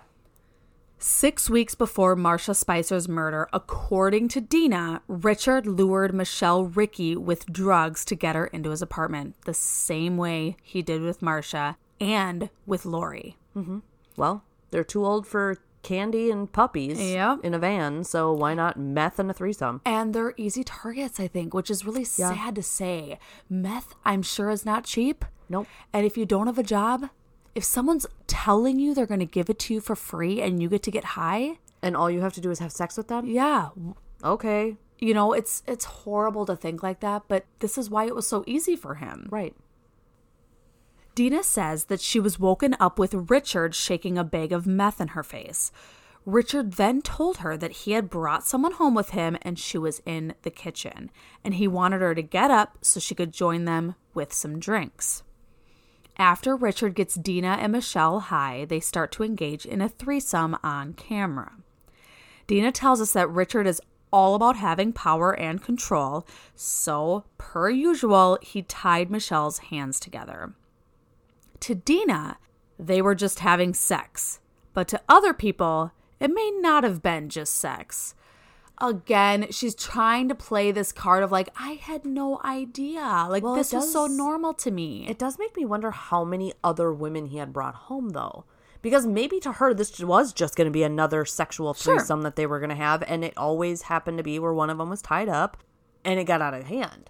Six 1.01 1.49
weeks 1.49 1.75
before 1.75 2.17
Marsha 2.17 2.53
Spicer's 2.53 3.07
murder, 3.07 3.47
according 3.53 4.27
to 4.29 4.41
Dena, 4.41 5.01
Richard 5.07 5.65
lured 5.65 6.13
Michelle 6.13 6.65
Ricky 6.65 7.15
with 7.15 7.45
drugs 7.45 8.03
to 8.05 8.15
get 8.15 8.35
her 8.35 8.47
into 8.47 8.71
his 8.71 8.81
apartment, 8.81 9.35
the 9.45 9.53
same 9.53 10.17
way 10.17 10.57
he 10.61 10.81
did 10.81 11.01
with 11.01 11.21
Marsha 11.21 11.77
and 12.01 12.49
with 12.65 12.85
Lori. 12.85 13.37
Mm-hmm. 13.55 13.79
Well, 14.17 14.43
they're 14.71 14.83
too 14.83 15.05
old 15.05 15.25
for 15.25 15.57
candy 15.83 16.29
and 16.29 16.51
puppies 16.51 16.99
Yep. 16.99 17.39
in 17.45 17.53
a 17.53 17.59
van, 17.59 18.03
so 18.03 18.33
why 18.33 18.53
not 18.53 18.77
meth 18.77 19.19
and 19.19 19.31
a 19.31 19.33
threesome? 19.33 19.79
And 19.85 20.13
they're 20.13 20.33
easy 20.35 20.65
targets, 20.65 21.17
I 21.17 21.27
think, 21.27 21.53
which 21.53 21.71
is 21.71 21.85
really 21.85 22.03
sad 22.03 22.55
to 22.55 22.61
say. 22.63 23.17
Meth, 23.49 23.95
I'm 24.03 24.21
sure, 24.21 24.49
is 24.49 24.65
not 24.65 24.83
cheap. 24.83 25.23
Nope. 25.47 25.67
And 25.93 26.05
if 26.05 26.17
you 26.17 26.25
don't 26.25 26.47
have 26.47 26.59
a 26.59 26.63
job, 26.63 27.09
if 27.59 27.65
someone's 27.65 28.07
telling 28.25 28.79
you 28.79 28.93
they're 28.93 29.05
going 29.13 29.19
to 29.19 29.25
give 29.37 29.49
it 29.49 29.59
to 29.59 29.73
you 29.73 29.81
for 29.81 29.93
free 29.95 30.41
and 30.41 30.61
you 30.61 30.69
get 30.69 30.81
to 30.83 30.91
get 30.91 31.03
high, 31.19 31.57
And 31.83 31.95
all 31.97 32.09
you 32.09 32.21
have 32.21 32.33
to 32.35 32.41
do 32.41 32.51
is 32.51 32.59
have 32.59 32.71
sex 32.71 32.95
with 32.97 33.09
them? 33.09 33.25
yeah, 33.27 33.69
Okay. 34.23 34.77
you 34.99 35.13
know 35.13 35.33
it's 35.33 35.61
it's 35.67 35.85
horrible 36.03 36.45
to 36.45 36.55
think 36.55 36.81
like 36.83 36.99
that 37.01 37.21
but 37.27 37.41
this 37.59 37.77
is 37.77 37.89
why 37.89 38.03
it 38.05 38.15
was 38.15 38.27
so 38.27 38.43
easy 38.47 38.75
for 38.75 38.95
him 38.95 39.27
Right. 39.29 39.55
dena 41.15 41.41
says 41.43 41.85
that 41.85 42.01
she 42.01 42.19
was 42.19 42.39
woken 42.47 42.75
up 42.79 42.99
with 42.99 43.13
richard 43.35 43.75
shaking 43.75 44.17
a 44.17 44.23
bag 44.35 44.51
of 44.53 44.65
meth 44.67 44.99
in 45.01 45.09
her 45.09 45.23
face 45.23 45.71
Richard 46.25 46.73
then 46.73 47.01
told 47.01 47.37
her 47.37 47.55
that 47.57 47.71
he 47.81 47.93
had 47.93 48.09
brought 48.09 48.45
someone 48.45 48.73
home 48.73 48.93
with 48.93 49.11
him 49.11 49.37
and 49.41 49.57
she 49.57 49.77
was 49.79 50.01
in 50.05 50.35
the 50.43 50.51
kitchen, 50.51 51.09
and 51.43 51.53
he 51.55 51.67
wanted 51.67 52.01
her 52.01 52.13
to 52.13 52.21
get 52.21 52.51
up 52.51 52.77
so 52.81 52.99
she 52.99 53.15
could 53.15 53.31
join 53.31 53.63
them 53.65 53.95
with 54.13 54.31
some 54.33 54.59
drinks. 54.59 55.23
After 56.19 56.53
Richard 56.53 56.95
gets 56.95 57.15
Dena 57.15 57.57
and 57.61 57.71
Michelle 57.71 58.19
high, 58.19 58.65
they 58.65 58.81
start 58.81 59.09
to 59.13 59.23
engage 59.23 59.65
in 59.65 59.81
a 59.81 59.87
threesome 59.87 60.57
on 60.61 60.93
camera. 60.93 61.53
Dena 62.45 62.73
tells 62.73 62.99
us 62.99 63.13
that 63.13 63.29
Richard 63.29 63.65
is 63.65 63.81
all 64.11 64.35
about 64.35 64.57
having 64.57 64.91
power 64.91 65.31
and 65.31 65.63
control, 65.63 66.27
so, 66.55 67.23
per 67.37 67.69
usual, 67.69 68.37
he 68.41 68.63
tied 68.63 69.09
Michelle's 69.09 69.59
hands 69.59 69.97
together. 69.97 70.53
To 71.61 71.75
Dena, 71.75 72.37
they 72.77 73.01
were 73.01 73.15
just 73.15 73.39
having 73.39 73.73
sex, 73.73 74.41
but 74.73 74.89
to 74.89 75.01
other 75.07 75.33
people, 75.33 75.93
it 76.19 76.33
may 76.33 76.51
not 76.55 76.83
have 76.83 77.01
been 77.01 77.29
just 77.29 77.55
sex. 77.55 78.13
Again, 78.81 79.47
she's 79.51 79.75
trying 79.75 80.29
to 80.29 80.35
play 80.35 80.71
this 80.71 80.91
card 80.91 81.21
of 81.23 81.31
like, 81.31 81.49
I 81.59 81.71
had 81.73 82.05
no 82.05 82.39
idea. 82.45 83.27
Like, 83.29 83.43
Well, 83.43 83.55
this 83.55 83.73
was 83.73 83.91
so 83.91 84.07
normal 84.07 84.53
to 84.55 84.71
me. 84.71 85.05
It 85.07 85.19
does 85.19 85.37
make 85.37 85.55
me 85.57 85.65
wonder 85.65 85.91
how 85.91 86.23
many 86.23 86.53
other 86.63 86.93
women 86.93 87.25
he 87.27 87.37
had 87.37 87.51
brought 87.51 87.75
home, 87.75 88.09
though. 88.09 88.45
Because 88.81 89.05
maybe 89.05 89.41
to 89.41 89.53
her, 89.53 89.73
this 89.73 89.99
was 89.99 90.31
just 90.31 90.55
going 90.55 90.67
to 90.67 90.71
be 90.71 90.83
another 90.83 91.25
sexual 91.25 91.73
Sure. 91.73 91.95
threesome 91.97 92.21
that 92.21 92.37
they 92.37 92.45
were 92.45 92.59
going 92.59 92.69
to 92.69 92.75
have. 92.75 93.03
And 93.05 93.25
it 93.25 93.33
always 93.35 93.83
happened 93.83 94.17
to 94.19 94.23
be 94.23 94.39
where 94.39 94.53
one 94.53 94.69
of 94.69 94.77
them 94.77 94.89
was 94.89 95.01
tied 95.01 95.27
up 95.27 95.57
and 96.05 96.17
it 96.17 96.23
got 96.23 96.41
out 96.41 96.53
of 96.53 96.63
hand. 96.67 97.09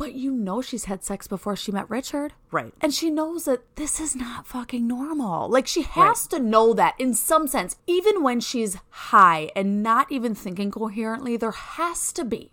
But 0.00 0.14
you 0.14 0.30
know 0.30 0.62
she's 0.62 0.86
had 0.86 1.04
sex 1.04 1.26
before 1.26 1.54
she 1.54 1.70
met 1.70 1.88
Richard. 1.90 2.32
Right. 2.50 2.72
And 2.80 2.94
she 2.94 3.10
knows 3.10 3.44
that 3.44 3.60
this 3.76 4.00
is 4.00 4.16
not 4.16 4.46
fucking 4.46 4.88
normal. 4.88 5.46
Like 5.50 5.66
she 5.66 5.82
has 5.82 6.26
to 6.28 6.38
know 6.38 6.72
that 6.72 6.94
in 6.98 7.12
some 7.12 7.46
sense, 7.46 7.76
even 7.86 8.22
when 8.22 8.40
she's 8.40 8.78
high 8.88 9.50
and 9.54 9.82
not 9.82 10.10
even 10.10 10.34
thinking 10.34 10.70
coherently, 10.70 11.36
there 11.36 11.50
has 11.50 12.14
to 12.14 12.24
be 12.24 12.50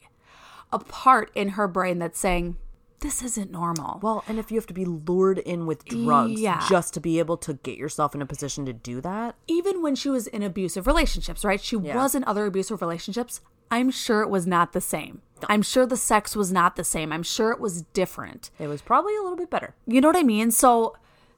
a 0.74 0.80
part 0.80 1.32
in 1.36 1.50
her 1.52 1.70
brain 1.70 2.00
that's 2.00 2.20
saying, 2.20 2.58
this 3.00 3.24
isn't 3.24 3.50
normal. 3.50 4.00
Well, 4.04 4.26
and 4.28 4.39
if 4.39 4.52
you 4.52 4.58
have 4.58 4.68
to 4.68 4.74
be 4.74 4.84
lured 4.84 5.38
in 5.38 5.66
with 5.66 5.86
drugs 5.86 6.41
Yeah. 6.41 6.66
just 6.68 6.93
to 6.95 7.00
be 7.00 7.18
able 7.18 7.38
to 7.38 7.54
get 7.54 7.78
yourself 7.78 8.14
in 8.14 8.22
a 8.22 8.26
position 8.26 8.66
to 8.66 8.74
do 8.74 9.00
that, 9.00 9.36
even 9.48 9.82
when 9.82 9.95
she 9.95 10.10
was 10.10 10.28
in 10.28 10.43
abusive 10.43 10.86
relationships, 10.86 11.45
right? 11.45 11.62
She 11.62 11.78
was 11.78 12.14
in 12.14 12.26
other 12.26 12.45
abusive 12.45 12.82
relationships. 12.82 13.39
I'm 13.72 13.89
sure 13.91 14.22
it 14.22 14.30
was 14.30 14.47
not 14.47 14.74
the 14.74 14.82
same. 14.82 15.22
I'm 15.47 15.61
sure 15.61 15.86
the 15.86 15.97
sex 15.97 16.36
was 16.36 16.51
not 16.51 16.76
the 16.78 16.84
same. 16.84 17.11
I'm 17.11 17.22
sure 17.24 17.51
it 17.51 17.59
was 17.59 17.84
different. 17.93 18.49
it 18.59 18.68
was 18.68 18.82
probably 18.82 19.15
a 19.15 19.22
little 19.22 19.38
bit 19.38 19.49
better. 19.49 19.76
You 19.86 20.01
know 20.01 20.07
what 20.07 20.18
I 20.18 20.24
mean? 20.24 20.49
So 20.51 20.95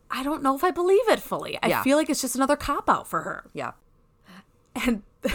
I 0.10 0.24
don't 0.24 0.42
know 0.42 0.56
if 0.56 0.64
I 0.64 0.72
believe 0.72 1.08
it 1.10 1.20
fully. 1.20 1.60
I 1.62 1.68
Yeah. 1.68 1.84
feel 1.84 1.98
like 1.98 2.10
it's 2.10 2.22
just 2.22 2.36
another 2.36 2.56
cop 2.56 2.90
out 2.90 3.08
for 3.08 3.22
her. 3.24 3.46
Yeah. 3.54 3.72
And 4.86 5.04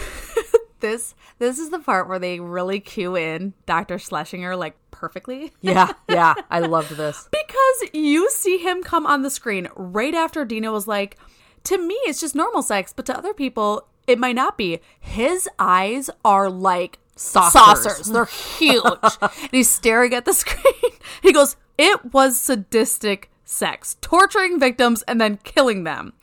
this 0.79 1.15
this 1.39 1.59
is 1.59 1.69
the 1.69 1.79
part 1.79 2.07
where 2.07 2.19
they 2.19 2.39
really 2.39 2.79
cue 2.79 3.15
in 3.15 3.53
Dr. 3.65 3.97
Schlesinger 3.99 4.55
like 4.55 4.75
perfectly. 4.91 5.51
Yeah. 5.61 5.91
Yeah. 6.09 6.33
I 6.49 6.59
loved 6.59 6.91
this. 6.91 7.27
Because 7.31 7.89
you 7.93 8.29
see 8.31 8.57
him 8.57 8.81
come 8.83 9.05
on 9.05 9.21
the 9.21 9.29
screen 9.29 9.67
right 9.75 10.13
after 10.15 10.45
Dena 10.45 10.71
was 10.71 10.87
like, 10.87 11.17
to 11.65 11.77
me, 11.77 11.95
it's 12.05 12.21
just 12.21 12.35
normal 12.35 12.61
sex, 12.61 12.93
but 12.95 13.05
to 13.07 13.17
other 13.17 13.33
people, 13.33 13.87
it 14.07 14.19
might 14.19 14.35
not 14.35 14.57
be. 14.57 14.79
His 14.99 15.47
eyes 15.59 16.09
are 16.23 16.49
like 16.49 16.99
Saucers. 17.15 17.53
saucers. 17.83 18.07
They're 18.07 18.25
huge. 18.25 18.83
and 19.21 19.49
he's 19.51 19.69
staring 19.69 20.13
at 20.13 20.25
the 20.25 20.33
screen. 20.33 20.91
He 21.21 21.31
goes, 21.31 21.55
It 21.77 22.13
was 22.13 22.37
sadistic 22.39 23.29
sex, 23.45 23.95
torturing 24.01 24.59
victims 24.59 25.01
and 25.03 25.21
then 25.21 25.37
killing 25.43 25.83
them. 25.83 26.13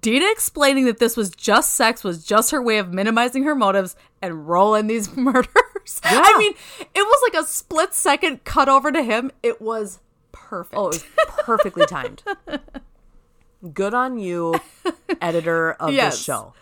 Dena 0.00 0.26
explaining 0.30 0.86
that 0.86 0.98
this 0.98 1.16
was 1.16 1.30
just 1.30 1.74
sex 1.74 2.02
was 2.02 2.24
just 2.24 2.50
her 2.52 2.60
way 2.62 2.78
of 2.78 2.92
minimizing 2.92 3.44
her 3.44 3.54
motives 3.54 3.96
and 4.22 4.48
rolling 4.48 4.86
these 4.86 5.14
murders. 5.16 6.00
I 6.04 6.36
mean, 6.38 6.54
it 6.80 7.02
was 7.02 7.20
like 7.32 7.42
a 7.42 7.46
split 7.46 7.94
second 7.94 8.44
cut 8.44 8.68
over 8.68 8.90
to 8.92 9.02
him. 9.02 9.30
It 9.42 9.60
was 9.60 10.00
perfect. 10.32 10.74
Oh, 10.76 10.88
it 10.88 10.94
was 10.94 11.04
perfectly 11.44 11.86
timed. 11.86 12.22
Good 13.74 13.92
on 13.92 14.18
you, 14.18 14.54
editor 15.20 15.72
of 15.72 15.92
Yes. 15.92 16.14
this 16.14 16.24
show. 16.24 16.54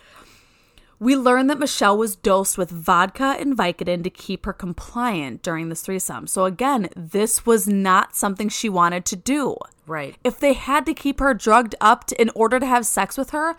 We 0.99 1.15
learned 1.15 1.49
that 1.49 1.59
Michelle 1.59 1.97
was 1.97 2.17
dosed 2.17 2.57
with 2.57 2.69
vodka 2.69 3.37
and 3.39 3.55
Vicodin 3.55 4.03
to 4.03 4.09
keep 4.09 4.45
her 4.45 4.51
compliant 4.51 5.41
during 5.41 5.69
this 5.69 5.81
threesome. 5.81 6.27
So 6.27 6.43
again, 6.43 6.89
this 6.95 7.45
was 7.45 7.69
not 7.69 8.15
something 8.17 8.49
she 8.49 8.67
wanted 8.67 9.05
to 9.05 9.15
do. 9.15 9.55
Right. 9.87 10.17
If 10.25 10.39
they 10.39 10.53
had 10.53 10.85
to 10.87 10.93
keep 10.93 11.21
her 11.21 11.33
drugged 11.33 11.75
up 11.79 12.05
to, 12.07 12.21
in 12.21 12.29
order 12.35 12.59
to 12.59 12.65
have 12.65 12.85
sex 12.85 13.17
with 13.17 13.29
her, 13.29 13.55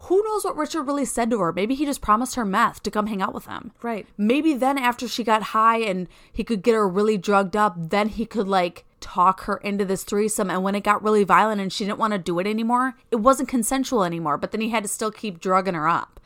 who 0.00 0.22
knows 0.24 0.44
what 0.44 0.56
Richard 0.56 0.82
really 0.82 1.04
said 1.06 1.30
to 1.30 1.40
her? 1.40 1.52
Maybe 1.52 1.74
he 1.74 1.86
just 1.86 2.02
promised 2.02 2.34
her 2.34 2.44
meth 2.44 2.82
to 2.82 2.90
come 2.90 3.06
hang 3.06 3.22
out 3.22 3.32
with 3.32 3.46
him. 3.46 3.72
Right. 3.80 4.06
Maybe 4.18 4.52
then 4.52 4.76
after 4.76 5.08
she 5.08 5.24
got 5.24 5.42
high 5.44 5.78
and 5.78 6.08
he 6.30 6.44
could 6.44 6.62
get 6.62 6.74
her 6.74 6.88
really 6.88 7.16
drugged 7.16 7.56
up, 7.56 7.74
then 7.78 8.08
he 8.08 8.26
could 8.26 8.48
like 8.48 8.84
talk 9.00 9.42
her 9.42 9.56
into 9.58 9.84
this 9.84 10.04
threesome. 10.04 10.50
And 10.50 10.62
when 10.62 10.74
it 10.74 10.84
got 10.84 11.02
really 11.02 11.24
violent 11.24 11.60
and 11.60 11.72
she 11.72 11.84
didn't 11.84 11.98
want 11.98 12.12
to 12.12 12.18
do 12.18 12.38
it 12.38 12.46
anymore, 12.46 12.96
it 13.10 13.16
wasn't 13.16 13.48
consensual 13.48 14.04
anymore. 14.04 14.36
But 14.36 14.50
then 14.50 14.60
he 14.60 14.70
had 14.70 14.82
to 14.82 14.88
still 14.88 15.10
keep 15.10 15.40
drugging 15.40 15.74
her 15.74 15.88
up. 15.88 16.20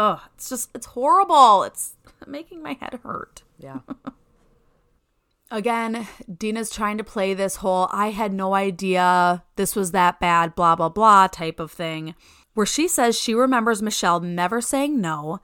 Ugh, 0.00 0.20
it's 0.34 0.48
just, 0.48 0.70
it's 0.74 0.86
horrible. 0.86 1.62
It's 1.64 1.94
making 2.26 2.62
my 2.62 2.72
head 2.72 3.00
hurt. 3.02 3.42
Yeah. 3.58 3.80
Again, 5.50 6.08
Dena's 6.38 6.70
trying 6.70 6.96
to 6.96 7.04
play 7.04 7.34
this 7.34 7.56
whole 7.56 7.86
I 7.92 8.10
had 8.10 8.32
no 8.32 8.54
idea 8.54 9.42
this 9.56 9.76
was 9.76 9.90
that 9.92 10.18
bad, 10.18 10.54
blah, 10.54 10.74
blah, 10.74 10.88
blah 10.88 11.26
type 11.26 11.60
of 11.60 11.70
thing, 11.70 12.14
where 12.54 12.64
she 12.64 12.88
says 12.88 13.18
she 13.18 13.34
remembers 13.34 13.82
Michelle 13.82 14.20
never 14.20 14.62
saying 14.62 15.02
no. 15.02 15.40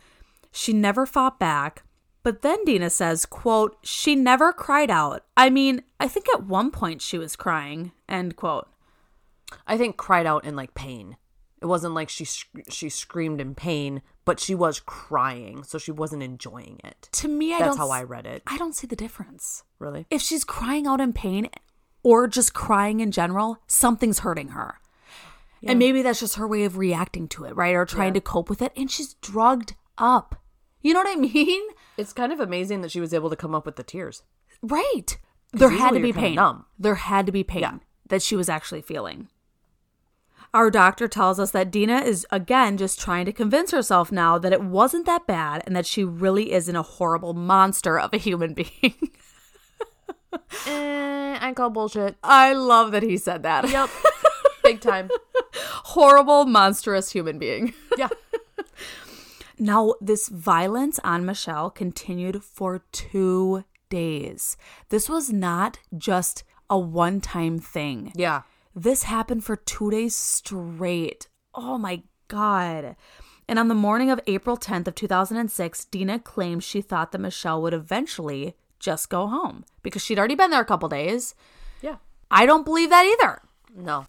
She 0.53 0.73
never 0.73 1.05
fought 1.05 1.39
back. 1.39 1.83
But 2.23 2.41
then 2.41 2.65
Dena 2.65 2.89
says, 2.89 3.27
quote, 3.27 3.77
she 3.83 4.15
never 4.15 4.55
cried 4.55 4.91
out. 4.91 5.25
I 5.37 5.51
mean, 5.51 5.83
I 6.01 6.09
think 6.09 6.27
at 6.33 6.45
one 6.45 6.71
point 6.71 7.03
she 7.03 7.19
was 7.19 7.37
crying, 7.37 7.93
end 8.09 8.37
quote. 8.37 8.69
I 9.67 9.77
think 9.77 9.99
cried 9.99 10.25
out 10.25 10.47
in 10.47 10.57
like 10.57 10.73
pain. 10.73 11.19
It 11.67 11.69
wasn't 11.69 11.95
like 11.95 12.09
she 12.09 12.25
she 12.69 12.89
screamed 12.89 13.41
in 13.41 13.57
pain, 13.57 14.01
but 14.25 14.39
she 14.39 14.55
was 14.55 14.79
crying, 14.79 15.65
so 15.65 15.79
she 15.79 15.91
wasn't 15.91 16.23
enjoying 16.23 16.79
it. 16.85 17.09
To 17.15 17.27
me, 17.27 17.53
I 17.55 17.59
That's 17.59 17.71
don't 17.71 17.79
how 17.79 17.91
I 17.91 18.05
read 18.05 18.25
it. 18.25 18.45
I 18.47 18.57
don't 18.57 18.73
see 18.77 18.87
the 18.87 18.95
difference. 18.95 19.65
Really? 19.81 20.07
If 20.09 20.23
she's 20.23 20.45
crying 20.45 20.87
out 20.87 21.01
in 21.01 21.13
pain 21.13 21.49
or 22.05 22.29
just 22.29 22.55
crying 22.55 23.01
in 23.01 23.11
general, 23.11 23.59
something's 23.67 24.21
hurting 24.21 24.51
her. 24.51 24.79
And 25.67 25.81
maybe 25.81 26.03
that's 26.03 26.21
just 26.21 26.37
her 26.37 26.47
way 26.47 26.63
of 26.63 26.79
reacting 26.79 27.27
to 27.31 27.43
it, 27.47 27.57
right? 27.57 27.75
Or 27.75 27.85
trying 27.85 28.15
to 28.15 28.21
cope 28.21 28.49
with 28.49 28.63
it. 28.63 28.71
And 28.77 28.89
she's 28.89 29.15
drugged 29.15 29.75
up. 29.99 30.41
You 30.83 30.95
know 30.95 31.01
what 31.01 31.19
I 31.19 31.21
mean? 31.21 31.63
It's 31.97 32.13
kind 32.13 32.33
of 32.33 32.39
amazing 32.39 32.83
that 32.83 32.93
she 32.93 33.01
was 33.01 33.13
able 33.13 33.31
to 33.31 33.35
come 33.37 33.57
up 33.57 33.67
with 33.67 33.75
the 33.75 33.83
tears. 33.83 34.23
Right. 34.63 35.19
There 35.53 35.71
had 35.71 35.95
to 35.95 36.01
be 36.01 36.13
pain. 36.13 36.37
numb. 36.37 36.67
There 36.79 36.95
had 36.95 37.27
to 37.27 37.33
be 37.33 37.43
pain 37.43 37.63
Yeah. 37.63 37.79
that 38.11 38.23
she 38.23 38.37
was 38.37 38.49
actually 38.49 38.83
feeling. 38.83 39.27
Our 40.57 40.71
doctor 40.71 41.07
tells 41.07 41.39
us 41.39 41.51
that 41.51 41.71
Dena 41.71 41.99
is 41.99 42.27
again 42.31 42.79
just 42.79 42.99
trying 42.99 43.27
to 43.27 43.33
convince 43.33 43.73
herself 43.73 44.11
now 44.11 44.39
that 44.39 44.55
it 44.55 44.63
wasn't 44.63 45.05
that 45.05 45.27
bad 45.27 45.63
and 45.67 45.77
that 45.77 45.85
she 45.85 46.03
really 46.03 46.53
isn't 46.53 46.75
a 46.75 46.81
horrible 46.81 47.35
monster 47.35 47.99
of 48.01 48.15
a 48.15 48.17
human 48.17 48.55
being. 48.81 48.95
Eh, 50.67 51.39
I 51.39 51.53
call 51.55 51.69
bullshit. 51.69 52.17
I 52.23 52.55
love 52.55 52.93
that 52.93 53.03
he 53.03 53.19
said 53.19 53.43
that. 53.43 53.69
Yep. 53.69 53.91
Big 54.65 54.81
time. 54.81 55.11
Horrible, 55.85 56.47
monstrous 56.47 57.13
human 57.13 57.39
being. 57.39 57.75
Yeah. 57.99 58.09
Now, 59.59 59.95
this 60.03 60.29
violence 60.29 60.99
on 61.03 61.25
Michelle 61.25 61.71
continued 61.71 62.43
for 62.45 62.83
two 62.93 63.65
days. 63.89 64.57
This 64.91 65.09
was 65.09 65.33
not 65.33 65.79
just 65.97 66.45
a 66.69 66.79
one 66.79 67.21
time 67.23 67.59
thing. 67.59 68.13
Yeah. 68.15 68.43
This 68.77 69.05
happened 69.05 69.43
for 69.43 69.57
two 69.57 69.91
days 69.91 70.15
straight. 70.15 71.29
Oh 71.55 71.79
my 71.79 72.03
God. 72.29 72.95
And 73.49 73.59
on 73.59 73.69
the 73.69 73.75
morning 73.75 74.11
of 74.11 74.21
April 74.27 74.57
10th 74.57 74.87
of 74.89 74.95
2006, 74.95 75.85
Dena 75.87 76.19
claimed 76.19 76.63
she 76.63 76.83
thought 76.83 77.11
that 77.13 77.19
Michelle 77.19 77.63
would 77.63 77.73
eventually 77.73 78.55
just 78.79 79.09
go 79.09 79.27
home 79.27 79.65
because 79.83 80.03
she'd 80.03 80.19
already 80.19 80.35
been 80.35 80.51
there 80.51 80.61
a 80.61 80.67
couple 80.67 80.89
days. 80.89 81.35
Yeah. 81.81 81.97
I 82.31 82.45
don't 82.45 82.65
believe 82.65 82.91
that 82.91 83.07
either. 83.07 83.41
No. 83.75 84.05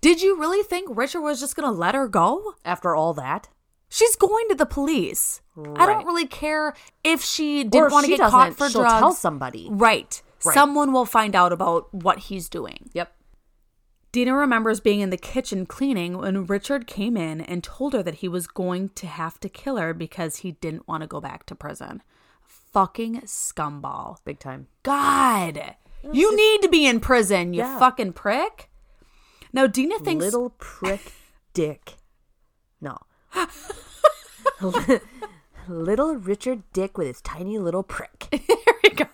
Did 0.00 0.22
you 0.22 0.38
really 0.38 0.62
think 0.62 0.96
Richard 0.96 1.22
was 1.22 1.40
just 1.40 1.56
going 1.56 1.68
to 1.68 1.76
let 1.76 1.94
her 1.96 2.06
go? 2.06 2.54
After 2.64 2.94
all 2.94 3.14
that, 3.14 3.48
She's 3.94 4.16
going 4.16 4.48
to 4.48 4.56
the 4.56 4.66
police. 4.66 5.40
I 5.56 5.86
don't 5.86 6.04
really 6.04 6.26
care 6.26 6.74
if 7.04 7.22
she 7.22 7.62
didn't 7.62 7.92
want 7.92 8.06
to 8.06 8.16
get 8.16 8.28
caught 8.28 8.54
for 8.54 8.68
she'll 8.68 8.80
drugs. 8.80 8.98
tell 8.98 9.12
somebody. 9.12 9.68
Right. 9.70 10.20
Right. 10.44 10.52
Someone 10.52 10.92
will 10.92 11.04
find 11.04 11.36
out 11.36 11.52
about 11.52 11.94
what 11.94 12.18
he's 12.18 12.48
doing. 12.48 12.90
Yep. 12.92 13.14
Dena 14.14 14.32
remembers 14.32 14.78
being 14.78 15.00
in 15.00 15.10
the 15.10 15.16
kitchen 15.16 15.66
cleaning 15.66 16.18
when 16.18 16.46
Richard 16.46 16.86
came 16.86 17.16
in 17.16 17.40
and 17.40 17.64
told 17.64 17.94
her 17.94 18.02
that 18.04 18.14
he 18.16 18.28
was 18.28 18.46
going 18.46 18.90
to 18.90 19.08
have 19.08 19.40
to 19.40 19.48
kill 19.48 19.76
her 19.76 19.92
because 19.92 20.36
he 20.36 20.52
didn't 20.52 20.86
want 20.86 21.00
to 21.00 21.08
go 21.08 21.20
back 21.20 21.46
to 21.46 21.56
prison. 21.56 22.00
Fucking 22.72 23.22
scumball. 23.22 24.18
Big 24.24 24.38
time. 24.38 24.68
God. 24.84 25.74
You 26.12 26.36
need 26.36 26.62
to 26.62 26.68
be 26.68 26.86
in 26.86 27.00
prison, 27.00 27.54
you 27.54 27.62
Yeah. 27.62 27.76
fucking 27.80 28.12
prick. 28.12 28.70
Now, 29.52 29.66
Dena 29.66 29.98
thinks. 29.98 30.24
Little 30.24 30.50
prick 30.58 31.12
dick. 31.52 31.94
No. 32.80 32.96
Little 35.68 36.14
Richard 36.14 36.62
Dick 36.72 36.96
with 36.96 37.08
his 37.08 37.20
tiny 37.20 37.58
little 37.58 37.82
prick. 37.82 38.28
there 38.30 38.74
we 38.84 38.90
go. 38.90 39.06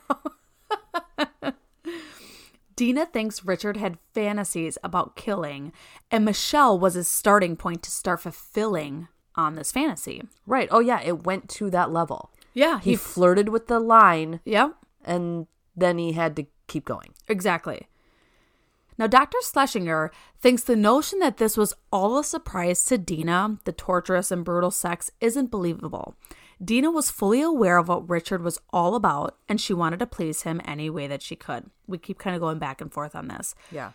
Dena 2.81 3.05
thinks 3.05 3.45
Richard 3.45 3.77
had 3.77 3.99
fantasies 4.15 4.79
about 4.83 5.15
killing, 5.15 5.71
and 6.11 6.25
Michelle 6.25 6.79
was 6.79 6.95
his 6.95 7.11
starting 7.11 7.55
point 7.55 7.83
to 7.83 7.91
start 7.91 8.23
fulfilling 8.23 9.07
on 9.35 9.55
this 9.55 9.71
fantasy. 9.71 10.23
right. 10.47 10.67
Oh, 10.71 10.79
yeah. 10.81 11.03
It 11.03 11.25
went 11.25 11.51
to 11.51 11.69
that 11.69 11.93
level. 11.93 12.31
Yeah, 12.55 12.81
He 12.81 12.97
flirted 12.97 13.51
with 13.51 13.67
the 13.67 13.79
line 13.81 14.41
Yep, 14.47 14.77
and 15.05 15.47
then 15.77 15.99
he 15.99 16.13
had 16.13 16.35
to 16.37 16.47
keep 16.69 16.87
going. 16.87 17.13
exactly. 17.29 17.87
Now, 18.97 19.07
Dr. 19.07 19.37
Schlesinger 19.43 20.11
thinks 20.41 20.63
the 20.65 20.75
notion 20.75 21.19
that 21.19 21.37
this 21.37 21.59
was 21.59 21.75
all 21.93 22.19
a 22.19 22.25
surprise 22.25 22.83
to 22.85 22.97
Dena, 22.97 23.59
the 23.65 23.73
torturous 23.73 24.31
and 24.31 24.43
brutal 24.43 24.71
sex, 24.71 25.11
isn't 25.21 25.51
believable. 25.51 26.15
Dena 26.63 26.91
was 26.91 27.11
fully 27.11 27.41
aware 27.41 27.79
of 27.79 27.89
what 27.89 28.09
Richard 28.09 28.43
was 28.43 28.59
all 28.73 28.95
about, 28.95 29.37
and 29.49 29.61
she 29.61 29.73
wanted 29.73 29.99
to 30.01 30.07
please 30.07 30.43
him 30.43 30.61
any 30.65 30.91
way 30.91 31.07
that 31.07 31.23
she 31.23 31.35
could. 31.37 31.71
We 31.87 31.97
keep 31.99 32.19
kind 32.19 32.37
of 32.37 32.41
going 32.41 32.59
back 32.59 32.81
and 32.81 32.93
forth 32.93 33.15
on 33.17 33.29
this. 33.29 33.55
Yeah. 33.73 33.93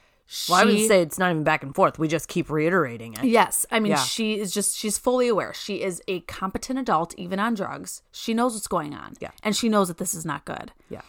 Well, 0.50 0.60
I 0.62 0.66
would 0.66 0.74
She- 0.74 0.88
say 0.88 1.04
it's 1.04 1.20
not 1.20 1.30
even 1.30 1.44
back 1.44 1.62
and 1.62 1.76
forth. 1.76 2.00
We 2.00 2.08
just 2.08 2.28
keep 2.28 2.50
reiterating 2.50 3.14
it. 3.14 3.26
Yes, 3.26 3.68
I 3.70 3.80
mean 3.80 3.92
Yeah. 3.92 3.98
she 4.04 4.40
is 4.40 4.52
just 4.52 4.76
she's 4.76 4.98
fully 4.98 5.28
aware. 5.28 5.54
She 5.54 5.84
is 5.84 6.02
a 6.08 6.22
competent 6.22 6.80
adult 6.80 7.14
even 7.16 7.40
on 7.40 7.54
drugs. 7.54 8.02
She 8.12 8.34
knows 8.34 8.54
what's 8.56 8.68
going 8.68 8.96
on. 8.96 9.14
Yeah. 9.20 9.30
And 9.44 9.56
she 9.56 9.70
knows 9.70 9.88
that 9.90 9.98
this 9.98 10.16
is 10.16 10.26
not 10.26 10.44
good. 10.44 10.72
Yeah. 10.90 11.02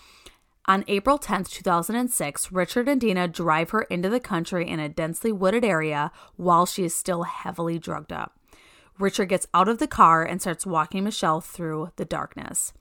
On 0.66 0.84
April 0.88 1.16
10th, 1.18 1.48
2006, 1.50 2.52
Richard 2.52 2.88
and 2.88 3.00
Dena 3.00 3.26
drive 3.28 3.70
her 3.70 3.82
into 3.82 4.10
the 4.10 4.20
country 4.20 4.68
in 4.68 4.80
a 4.80 4.88
densely 4.88 5.32
wooded 5.32 5.64
area 5.64 6.10
while 6.36 6.66
she 6.66 6.84
is 6.84 6.94
still 6.94 7.22
heavily 7.22 7.78
drugged 7.78 8.12
up. 8.12 8.34
Richard 8.98 9.26
gets 9.26 9.46
out 9.54 9.68
of 9.68 9.78
the 9.78 9.86
car 9.86 10.24
and 10.24 10.40
starts 10.40 10.66
walking 10.66 11.04
Michelle 11.04 11.40
through 11.40 11.92
the 11.96 12.04
darkness. 12.04 12.72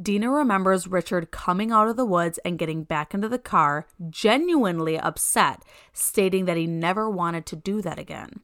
Dena 0.00 0.30
remembers 0.30 0.88
Richard 0.88 1.30
coming 1.30 1.70
out 1.70 1.88
of 1.88 1.96
the 1.96 2.04
woods 2.04 2.38
and 2.44 2.58
getting 2.58 2.82
back 2.82 3.14
into 3.14 3.28
the 3.28 3.38
car, 3.38 3.86
genuinely 4.10 4.98
upset, 4.98 5.62
stating 5.92 6.46
that 6.46 6.56
he 6.56 6.66
never 6.66 7.08
wanted 7.08 7.46
to 7.46 7.56
do 7.56 7.80
that 7.82 7.98
again. 7.98 8.40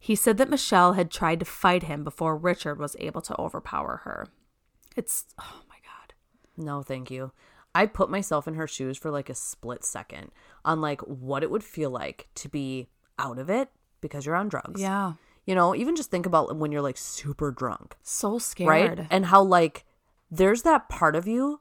He 0.00 0.14
said 0.14 0.38
that 0.38 0.50
Michelle 0.50 0.94
had 0.94 1.10
tried 1.10 1.40
to 1.40 1.46
fight 1.46 1.84
him 1.84 2.04
before 2.04 2.36
Richard 2.36 2.78
was 2.78 2.96
able 2.98 3.20
to 3.22 3.40
overpower 3.40 4.02
her. 4.04 4.26
It's, 4.96 5.26
oh 5.38 5.60
my 5.68 5.76
God. 5.84 6.14
No, 6.56 6.82
thank 6.82 7.10
you. 7.10 7.32
I 7.74 7.86
put 7.86 8.10
myself 8.10 8.48
in 8.48 8.54
her 8.54 8.66
shoes 8.66 8.98
for 8.98 9.10
like 9.10 9.30
a 9.30 9.34
split 9.34 9.84
second 9.84 10.30
on 10.64 10.80
like 10.80 11.00
what 11.02 11.42
it 11.42 11.50
would 11.50 11.64
feel 11.64 11.90
like 11.90 12.28
to 12.36 12.48
be 12.48 12.88
out 13.18 13.38
of 13.38 13.50
it 13.50 13.70
because 14.00 14.26
you're 14.26 14.34
on 14.34 14.48
drugs. 14.48 14.80
Yeah. 14.80 15.14
You 15.48 15.54
know, 15.54 15.74
even 15.74 15.96
just 15.96 16.10
think 16.10 16.26
about 16.26 16.54
when 16.56 16.72
you're 16.72 16.82
like 16.82 16.98
super 16.98 17.50
drunk, 17.50 17.96
So 18.02 18.38
scared. 18.38 18.68
right? 18.98 19.06
And 19.10 19.26
how 19.26 19.42
like 19.42 19.86
there's 20.30 20.62
that 20.62 20.90
part 20.90 21.16
of 21.16 21.26
you 21.26 21.60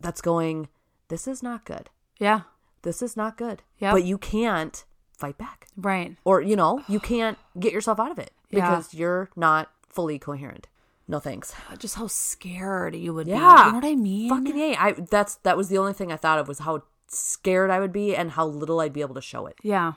that's 0.00 0.20
going, 0.20 0.68
this 1.08 1.28
is 1.28 1.40
not 1.40 1.64
good. 1.64 1.88
Yeah. 2.18 2.40
This 2.82 3.00
is 3.00 3.16
not 3.16 3.36
good. 3.36 3.62
Yep. 3.78 3.92
But 3.92 4.04
you 4.04 4.18
can't 4.18 4.84
fight 5.16 5.38
back. 5.38 5.68
Right. 5.76 6.16
Or, 6.24 6.40
you 6.40 6.56
know, 6.56 6.82
you 6.88 6.98
can't 6.98 7.38
get 7.60 7.72
yourself 7.72 8.00
out 8.00 8.10
of 8.10 8.18
it 8.18 8.32
Yeah. 8.50 8.68
because 8.70 8.92
you're 8.92 9.30
not 9.36 9.70
fully 9.88 10.18
coherent. 10.18 10.66
No 11.06 11.20
thanks. 11.20 11.54
Just 11.78 11.94
how 11.94 12.08
scared 12.08 12.96
you 12.96 13.14
would 13.14 13.26
be. 13.26 13.32
Yeah. 13.32 13.66
You 13.66 13.70
know 13.72 13.78
what 13.78 13.84
I 13.86 13.94
mean? 13.94 14.30
Fucking 14.30 14.58
yay. 14.58 14.74
I 14.76 14.92
that's 14.92 15.36
that 15.44 15.56
was 15.56 15.68
the 15.68 15.78
only 15.78 15.92
thing 15.92 16.10
I 16.10 16.16
thought 16.16 16.40
of 16.40 16.48
was 16.48 16.58
how 16.60 16.82
scared 17.06 17.70
I 17.70 17.78
would 17.78 17.92
be 17.92 18.16
and 18.16 18.32
how 18.32 18.46
little 18.46 18.80
I'd 18.80 18.92
be 18.92 19.00
able 19.00 19.14
to 19.14 19.22
show 19.22 19.46
it. 19.46 19.54
Yeah. 19.62 19.92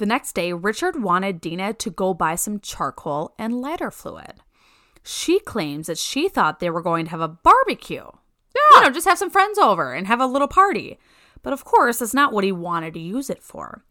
The 0.00 0.06
next 0.06 0.32
day, 0.32 0.54
Richard 0.54 1.02
wanted 1.02 1.42
Dena 1.42 1.74
to 1.74 1.90
go 1.90 2.14
buy 2.14 2.34
some 2.34 2.58
charcoal 2.58 3.34
and 3.38 3.60
lighter 3.60 3.90
fluid. 3.90 4.40
She 5.04 5.38
claims 5.40 5.88
that 5.88 5.98
she 5.98 6.26
thought 6.26 6.58
they 6.58 6.70
were 6.70 6.80
going 6.80 7.04
to 7.04 7.10
have 7.10 7.20
a 7.20 7.28
barbecue. 7.28 8.06
Yeah. 8.06 8.76
You 8.76 8.80
know, 8.80 8.90
just 8.92 9.06
have 9.06 9.18
some 9.18 9.28
friends 9.28 9.58
over 9.58 9.92
and 9.92 10.06
have 10.06 10.18
a 10.18 10.24
little 10.24 10.48
party. 10.48 10.98
But 11.42 11.52
of 11.52 11.66
course, 11.66 11.98
that's 11.98 12.14
not 12.14 12.32
what 12.32 12.44
he 12.44 12.50
wanted 12.50 12.94
to 12.94 12.98
use 12.98 13.28
it 13.28 13.42
for. 13.42 13.84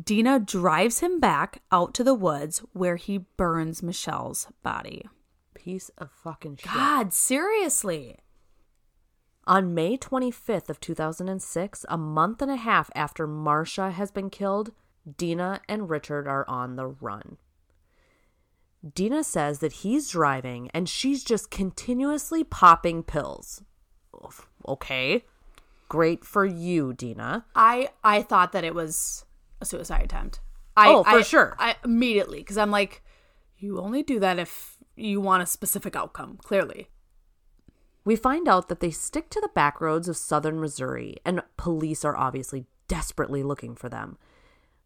Dena 0.00 0.38
drives 0.38 1.00
him 1.00 1.18
back 1.18 1.60
out 1.72 1.92
to 1.94 2.04
the 2.04 2.14
woods 2.14 2.60
where 2.72 2.94
he 2.94 3.18
burns 3.18 3.82
Michelle's 3.82 4.46
body. 4.62 5.08
Piece 5.54 5.88
of 5.98 6.12
fucking 6.12 6.58
shit. 6.58 6.72
God, 6.72 7.12
seriously. 7.12 8.16
On 9.48 9.74
May 9.74 9.98
25th 9.98 10.68
of 10.68 10.78
2006, 10.78 11.84
a 11.88 11.98
month 11.98 12.42
and 12.42 12.50
a 12.52 12.54
half 12.54 12.92
after 12.94 13.26
Marsha 13.26 13.90
has 13.90 14.12
been 14.12 14.30
killed, 14.30 14.70
Dena 15.18 15.60
and 15.68 15.90
Richard 15.90 16.26
are 16.28 16.48
on 16.48 16.76
the 16.76 16.86
run. 16.86 17.36
Dena 18.94 19.22
says 19.22 19.60
that 19.60 19.72
he's 19.74 20.08
driving 20.10 20.70
and 20.74 20.88
she's 20.88 21.22
just 21.22 21.50
continuously 21.50 22.42
popping 22.44 23.02
pills. 23.02 23.62
Okay. 24.66 25.24
Great 25.88 26.24
for 26.24 26.44
you, 26.44 26.92
Dena. 26.92 27.44
I 27.54 27.90
I 28.02 28.22
thought 28.22 28.52
that 28.52 28.64
it 28.64 28.74
was 28.74 29.24
a 29.60 29.64
suicide 29.64 30.02
attempt. 30.02 30.40
I, 30.76 30.88
Oh, 30.92 31.04
for 31.04 31.18
I- 31.18 31.22
sure. 31.22 31.54
I 31.58 31.76
immediately 31.84 32.38
because 32.38 32.58
I'm 32.58 32.70
like, 32.70 33.02
you 33.58 33.78
only 33.80 34.02
do 34.02 34.18
that 34.20 34.38
if 34.38 34.76
you 34.96 35.20
want 35.20 35.42
a 35.42 35.46
specific 35.46 35.94
outcome. 35.96 36.38
Clearly, 36.42 36.88
We 38.04 38.16
find 38.16 38.48
out 38.48 38.68
that 38.68 38.80
they 38.80 38.90
stick 38.90 39.30
to 39.30 39.40
the 39.40 39.48
back 39.54 39.80
roads 39.80 40.08
of 40.08 40.16
southern 40.16 40.60
Missouri, 40.60 41.18
and 41.24 41.40
police 41.56 42.04
are 42.04 42.16
obviously 42.16 42.66
desperately 42.88 43.44
looking 43.44 43.76
for 43.76 43.88
them. 43.88 44.18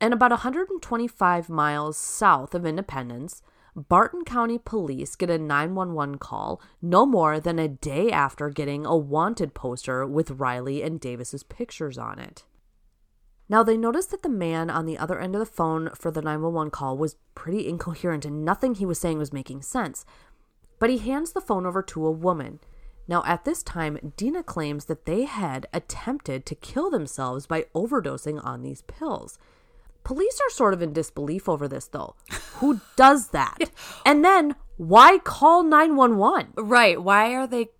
And 0.00 0.12
about 0.12 0.30
125 0.30 1.48
miles 1.48 1.96
south 1.96 2.54
of 2.54 2.66
Independence, 2.66 3.42
Barton 3.74 4.24
County 4.24 4.58
Police 4.58 5.16
get 5.16 5.30
a 5.30 5.38
911 5.38 6.18
call 6.18 6.60
no 6.80 7.06
more 7.06 7.40
than 7.40 7.58
a 7.58 7.68
day 7.68 8.10
after 8.10 8.50
getting 8.50 8.86
a 8.86 8.96
wanted 8.96 9.54
poster 9.54 10.06
with 10.06 10.32
Riley 10.32 10.82
and 10.82 11.00
Davis's 11.00 11.42
pictures 11.42 11.98
on 11.98 12.18
it. 12.18 12.44
Now, 13.48 13.62
they 13.62 13.76
noticed 13.76 14.10
that 14.10 14.22
the 14.22 14.28
man 14.28 14.70
on 14.70 14.86
the 14.86 14.98
other 14.98 15.20
end 15.20 15.34
of 15.34 15.38
the 15.38 15.46
phone 15.46 15.90
for 15.94 16.10
the 16.10 16.22
911 16.22 16.70
call 16.70 16.98
was 16.98 17.16
pretty 17.34 17.68
incoherent 17.68 18.24
and 18.24 18.44
nothing 18.44 18.74
he 18.74 18.86
was 18.86 18.98
saying 18.98 19.18
was 19.18 19.32
making 19.32 19.62
sense. 19.62 20.04
But 20.78 20.90
he 20.90 20.98
hands 20.98 21.32
the 21.32 21.40
phone 21.40 21.64
over 21.64 21.82
to 21.82 22.06
a 22.06 22.10
woman. 22.10 22.60
Now, 23.08 23.22
at 23.24 23.44
this 23.44 23.62
time, 23.62 24.12
Dena 24.16 24.42
claims 24.42 24.86
that 24.86 25.06
they 25.06 25.24
had 25.24 25.66
attempted 25.72 26.44
to 26.46 26.54
kill 26.56 26.90
themselves 26.90 27.46
by 27.46 27.66
overdosing 27.74 28.44
on 28.44 28.62
these 28.62 28.82
pills. 28.82 29.38
Police 30.06 30.38
are 30.40 30.50
sort 30.50 30.72
of 30.72 30.82
in 30.82 30.92
disbelief 30.92 31.48
over 31.48 31.66
this, 31.66 31.88
though. 31.88 32.14
Who 32.58 32.80
does 32.96 33.30
that? 33.30 33.58
And 34.04 34.24
then, 34.24 34.54
why 34.76 35.18
call 35.18 35.64
911? 35.64 36.52
right? 36.56 37.02
Why 37.02 37.34
are 37.34 37.48
they? 37.48 37.70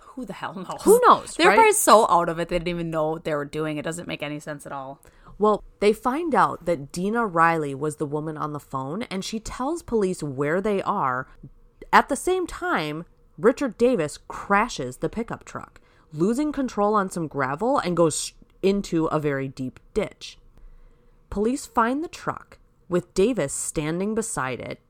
Who 0.00 0.24
the 0.24 0.32
hell 0.32 0.54
knows? 0.54 0.82
Who 0.82 1.00
knows, 1.06 1.36
They're 1.36 1.50
right? 1.50 1.54
probably 1.54 1.72
so 1.74 2.08
out 2.10 2.28
of 2.28 2.40
it 2.40 2.48
they 2.48 2.58
didn't 2.58 2.66
even 2.66 2.90
know 2.90 3.10
what 3.10 3.22
they 3.22 3.32
were 3.32 3.44
doing. 3.44 3.76
It 3.76 3.82
doesn't 3.82 4.08
make 4.08 4.24
any 4.24 4.40
sense 4.40 4.66
at 4.66 4.72
all. 4.72 5.00
Well, 5.38 5.62
they 5.78 5.92
find 5.92 6.34
out 6.34 6.66
that 6.66 6.90
Dena 6.90 7.24
Riley 7.24 7.76
was 7.76 7.96
the 7.96 8.06
woman 8.06 8.36
on 8.36 8.52
the 8.52 8.58
phone, 8.58 9.02
and 9.04 9.24
she 9.24 9.38
tells 9.38 9.84
police 9.84 10.24
where 10.24 10.60
they 10.60 10.82
are. 10.82 11.28
At 11.92 12.08
the 12.08 12.16
same 12.16 12.48
time, 12.48 13.04
Richard 13.38 13.78
Davis 13.78 14.18
crashes 14.26 14.96
the 14.96 15.08
pickup 15.08 15.44
truck, 15.44 15.80
losing 16.12 16.50
control 16.50 16.96
on 16.96 17.08
some 17.08 17.28
gravel 17.28 17.78
and 17.78 17.96
goes 17.96 18.32
into 18.62 19.06
a 19.06 19.20
very 19.20 19.46
deep 19.46 19.78
ditch. 19.94 20.36
Police 21.30 21.64
find 21.64 22.02
the 22.02 22.08
truck 22.08 22.58
with 22.88 23.14
Davis 23.14 23.52
standing 23.52 24.14
beside 24.14 24.58
it. 24.60 24.80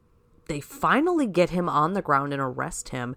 They 0.46 0.60
finally 0.60 1.26
get 1.26 1.50
him 1.50 1.68
on 1.68 1.92
the 1.92 2.02
ground 2.02 2.32
and 2.32 2.40
arrest 2.40 2.88
him 2.88 3.14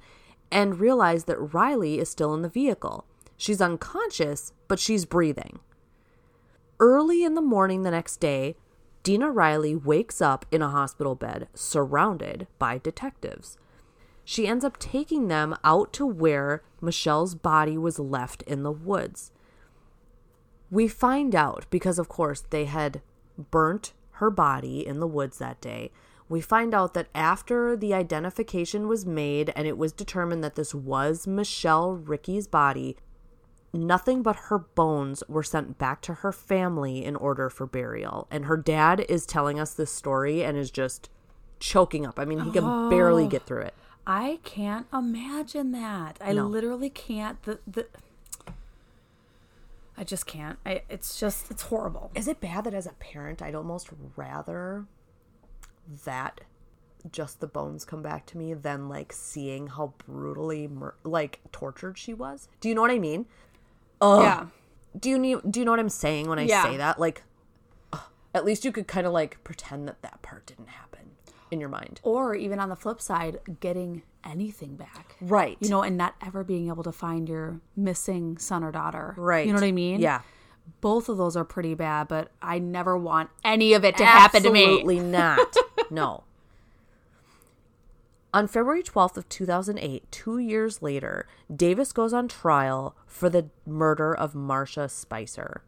and 0.52 0.80
realize 0.80 1.24
that 1.24 1.54
Riley 1.54 2.00
is 2.00 2.10
still 2.10 2.34
in 2.34 2.42
the 2.42 2.50
vehicle. 2.50 3.06
She's 3.38 3.62
unconscious, 3.62 4.54
but 4.68 4.78
she's 4.78 5.06
breathing. 5.06 5.60
Early 6.80 7.24
in 7.24 7.34
the 7.34 7.42
morning 7.42 7.84
the 7.84 7.92
next 7.92 8.18
day, 8.18 8.56
Dena 9.04 9.32
Riley 9.32 9.76
wakes 9.76 10.22
up 10.22 10.46
in 10.52 10.62
a 10.62 10.70
hospital 10.70 11.16
bed 11.16 11.48
surrounded 11.54 12.48
by 12.60 12.78
detectives. 12.78 13.58
She 14.26 14.48
ends 14.48 14.64
up 14.64 14.78
taking 14.78 15.28
them 15.28 15.56
out 15.64 15.92
to 15.94 16.06
where 16.06 16.62
Michelle's 16.82 17.36
body 17.36 17.78
was 17.78 18.00
left 18.00 18.44
in 18.44 18.64
the 18.64 18.72
woods. 18.72 19.32
We 20.70 20.88
find 20.88 21.36
out 21.36 21.66
because, 21.70 22.00
of 22.00 22.10
course, 22.10 22.42
they 22.50 22.66
had 22.66 23.02
burnt 23.38 23.94
her 24.18 24.30
body 24.30 24.86
in 24.86 25.00
the 25.00 25.08
woods 25.08 25.38
that 25.40 25.60
day. 25.62 25.92
We 26.30 26.42
find 26.42 26.74
out 26.74 26.94
that 26.94 27.10
after 27.14 27.76
the 27.76 27.94
identification 27.94 28.88
was 28.88 29.06
made 29.06 29.52
and 29.56 29.68
it 29.68 29.78
was 29.78 29.92
determined 29.92 30.44
that 30.44 30.56
this 30.56 30.74
was 30.74 31.28
Michelle 31.28 31.94
Ricky's 31.94 32.48
body, 32.48 32.96
nothing 33.74 34.22
but 34.24 34.36
her 34.48 34.60
bones 34.60 35.24
were 35.28 35.44
sent 35.44 35.78
back 35.78 36.02
to 36.02 36.14
her 36.16 36.32
family 36.32 37.04
in 37.04 37.16
order 37.16 37.50
for 37.50 37.66
burial. 37.66 38.28
And 38.32 38.46
her 38.46 38.58
dad 38.58 39.06
is 39.10 39.26
telling 39.26 39.60
us 39.60 39.74
this 39.74 39.92
story 39.92 40.44
and 40.44 40.58
is 40.58 40.72
just 40.72 41.10
choking 41.60 42.06
up. 42.06 42.20
I 42.20 42.26
mean, 42.26 42.40
he 42.40 42.52
can 42.52 42.90
barely 42.90 43.26
oh, 43.26 43.28
get 43.28 43.46
through 43.46 43.62
it. 43.62 43.74
I 44.06 44.40
can't 44.44 44.86
imagine 44.94 45.72
that. 45.72 46.18
I 46.22 46.34
No. 46.34 46.46
literally 46.48 46.90
can't. 46.90 47.42
The 47.44 47.60
the. 47.66 47.88
I 49.98 50.04
just 50.04 50.26
can't. 50.26 50.58
I, 50.66 50.82
it's 50.90 51.20
just 51.20 51.52
it's 51.52 51.64
horrible. 51.64 52.12
Is 52.16 52.28
it 52.28 52.40
bad 52.42 52.64
that 52.66 52.74
as 52.74 52.88
a 52.88 52.94
parent, 52.94 53.42
I'd 53.42 53.56
almost 53.56 53.90
rather 54.16 54.86
that 56.06 56.42
just 57.12 57.40
the 57.42 57.48
bones 57.48 57.84
come 57.86 58.02
back 58.02 58.26
to 58.28 58.38
me 58.38 58.54
than 58.54 58.88
like 58.90 59.12
seeing 59.14 59.68
how 59.68 59.94
brutally 60.08 60.68
mur- 60.68 60.96
like 61.04 61.40
tortured 61.52 61.98
she 61.98 62.14
was. 62.14 62.48
Do 62.62 62.70
you 62.70 62.76
know 62.76 62.82
what 62.82 62.92
I 62.92 63.00
mean? 63.00 63.26
Yeah. 64.02 64.48
Do 65.00 65.10
you 65.10 65.18
need, 65.20 65.40
do 65.50 65.60
you 65.60 65.66
know 65.66 65.72
what 65.72 65.80
I'm 65.80 65.90
saying 65.90 66.28
when 66.28 66.40
I 66.40 66.44
Yeah. 66.44 66.64
say 66.64 66.78
that? 66.78 67.00
Like 67.00 67.24
ugh, 67.92 68.02
at 68.34 68.46
least 68.46 68.64
you 68.64 68.72
could 68.72 68.88
kind 68.88 69.06
of 69.06 69.14
like 69.14 69.44
pretend 69.44 69.88
that 69.88 70.02
that 70.02 70.22
part 70.22 70.46
didn't 70.46 70.70
happen 70.70 71.03
in 71.54 71.60
your 71.62 71.70
mind. 71.70 72.02
Or 72.04 72.36
even 72.36 72.60
on 72.60 72.68
the 72.68 72.76
flip 72.76 73.00
side, 73.00 73.40
getting 73.62 74.02
anything 74.26 74.76
back. 74.76 75.16
Right. 75.22 75.58
You 75.62 75.70
know, 75.70 75.82
and 75.84 75.96
not 75.96 76.16
ever 76.26 76.44
being 76.44 76.68
able 76.68 76.84
to 76.84 76.92
find 76.92 77.30
your 77.30 77.62
missing 77.76 78.38
son 78.38 78.64
or 78.64 78.72
daughter. 78.72 79.14
Right. 79.18 79.46
You 79.46 79.54
know 79.54 79.60
what 79.60 79.66
I 79.68 79.72
mean? 79.72 80.02
Yeah. 80.02 80.22
Both 80.82 81.10
of 81.10 81.18
those 81.18 81.36
are 81.38 81.44
pretty 81.44 81.76
bad, 81.76 82.08
but 82.08 82.32
I 82.42 82.60
never 82.60 82.98
want 82.98 83.30
any 83.44 83.74
of 83.74 83.86
it 83.86 83.98
to 83.98 84.06
happen 84.06 84.44
to 84.44 84.52
me. 84.52 84.64
Absolutely 84.64 85.00
not. 85.00 85.56
No. 85.92 86.24
On 88.34 88.48
February 88.48 88.82
12th 88.82 89.18
of 89.18 89.30
2008, 89.30 90.10
2 90.10 90.38
years 90.40 90.82
later, 90.82 91.28
Davis 91.56 91.94
goes 91.94 92.14
on 92.14 92.28
trial 92.28 92.96
for 93.06 93.30
the 93.30 93.50
murder 93.68 94.12
of 94.12 94.34
Marsha 94.34 94.90
Spicer. 94.90 95.62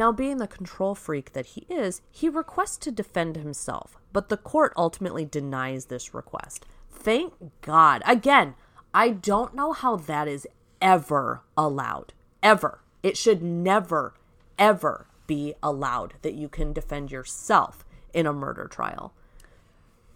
Now, 0.00 0.12
being 0.12 0.38
the 0.38 0.48
control 0.48 0.94
freak 0.94 1.34
that 1.34 1.44
he 1.44 1.66
is, 1.68 2.00
he 2.10 2.30
requests 2.30 2.78
to 2.78 2.90
defend 2.90 3.36
himself, 3.36 3.98
but 4.14 4.30
the 4.30 4.38
court 4.38 4.72
ultimately 4.74 5.26
denies 5.26 5.84
this 5.84 6.14
request. 6.14 6.64
Thank 6.90 7.34
God. 7.60 8.02
Again, 8.06 8.54
I 8.94 9.10
don't 9.10 9.54
know 9.54 9.74
how 9.74 9.96
that 9.96 10.26
is 10.26 10.48
ever 10.80 11.42
allowed. 11.54 12.14
Ever. 12.42 12.80
It 13.02 13.18
should 13.18 13.42
never, 13.42 14.14
ever 14.58 15.06
be 15.26 15.52
allowed 15.62 16.14
that 16.22 16.32
you 16.32 16.48
can 16.48 16.72
defend 16.72 17.12
yourself 17.12 17.84
in 18.14 18.24
a 18.24 18.32
murder 18.32 18.68
trial. 18.68 19.12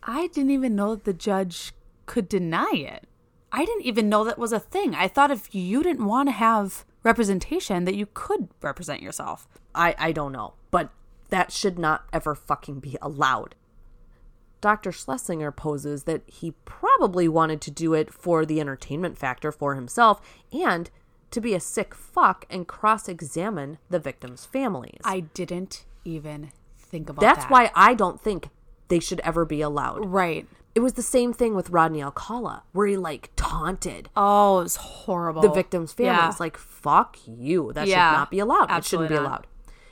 I 0.03 0.29
didn't 0.29 0.53
even 0.53 0.75
know 0.75 0.95
that 0.95 1.05
the 1.05 1.13
judge 1.13 1.75
could 2.07 2.27
deny 2.27 2.73
it. 2.75 3.07
I 3.53 3.67
didn't 3.67 3.85
even 3.85 4.09
know 4.09 4.25
that 4.25 4.39
was 4.39 4.55
a 4.55 4.59
thing. 4.59 4.95
I 4.95 5.09
thought 5.09 5.31
if 5.31 5.55
you 5.55 5.83
didn't 5.83 6.07
want 6.07 6.29
to 6.29 6.33
have 6.33 6.87
representation, 7.05 7.85
that 7.85 7.95
you 7.95 8.09
could 8.13 8.49
represent 8.61 9.03
yourself. 9.03 9.47
I, 9.75 9.95
I 9.99 10.13
don't 10.13 10.33
know, 10.33 10.55
but 10.71 10.91
that 11.29 11.53
should 11.53 11.79
not 11.79 12.05
ever 12.13 12.35
fucking 12.35 12.81
be 12.81 12.97
allowed. 13.01 13.55
Dr. 14.61 14.93
Schlesinger 14.93 15.53
poses 15.53 16.05
that 16.05 16.23
he 16.27 16.53
probably 16.65 17.29
wanted 17.29 17.61
to 17.61 17.71
do 17.71 17.93
it 17.93 18.13
for 18.13 18.47
the 18.47 18.61
entertainment 18.61 19.19
factor 19.19 19.53
for 19.53 19.75
himself 19.75 20.23
and 20.53 20.91
to 21.31 21.41
be 21.41 21.53
a 21.53 21.61
sick 21.61 21.95
fuck 21.95 22.47
and 22.49 22.67
cross 22.67 23.09
examine 23.09 23.77
the 23.91 23.99
victims' 23.99 24.47
families. 24.47 25.01
I 25.05 25.21
didn't 25.21 25.85
even 26.05 26.53
think 26.79 27.11
about 27.11 27.21
that. 27.21 27.35
That's 27.35 27.45
that. 27.45 27.51
why 27.51 27.71
I 27.75 27.93
don't 27.93 28.21
think 28.21 28.49
they 28.89 29.01
should 29.01 29.21
ever 29.21 29.45
be 29.45 29.61
allowed. 29.61 30.07
Right. 30.07 30.47
It 30.75 30.81
was 30.81 30.95
the 30.95 31.03
same 31.03 31.33
thing 31.33 31.55
with 31.55 31.71
Rodney 31.71 32.03
Alcala, 32.03 32.65
where 32.73 32.87
he 32.87 32.97
like 32.97 33.31
taunted 33.37 34.09
Oh, 34.17 34.61
it 34.61 34.65
was 34.65 34.77
horrible. 34.77 35.43
the 35.43 35.51
victims' 35.53 35.93
families. 35.93 36.35
Yeah. 36.35 36.37
Like, 36.41 36.57
fuck 36.57 37.17
you. 37.27 37.73
That 37.75 37.87
Yeah, 37.87 38.11
should 38.11 38.17
not 38.19 38.31
be 38.31 38.39
allowed. 38.41 38.71
It 38.71 38.85
shouldn't 38.85 39.09
be 39.11 39.15
not. 39.15 39.25
allowed. 39.25 39.47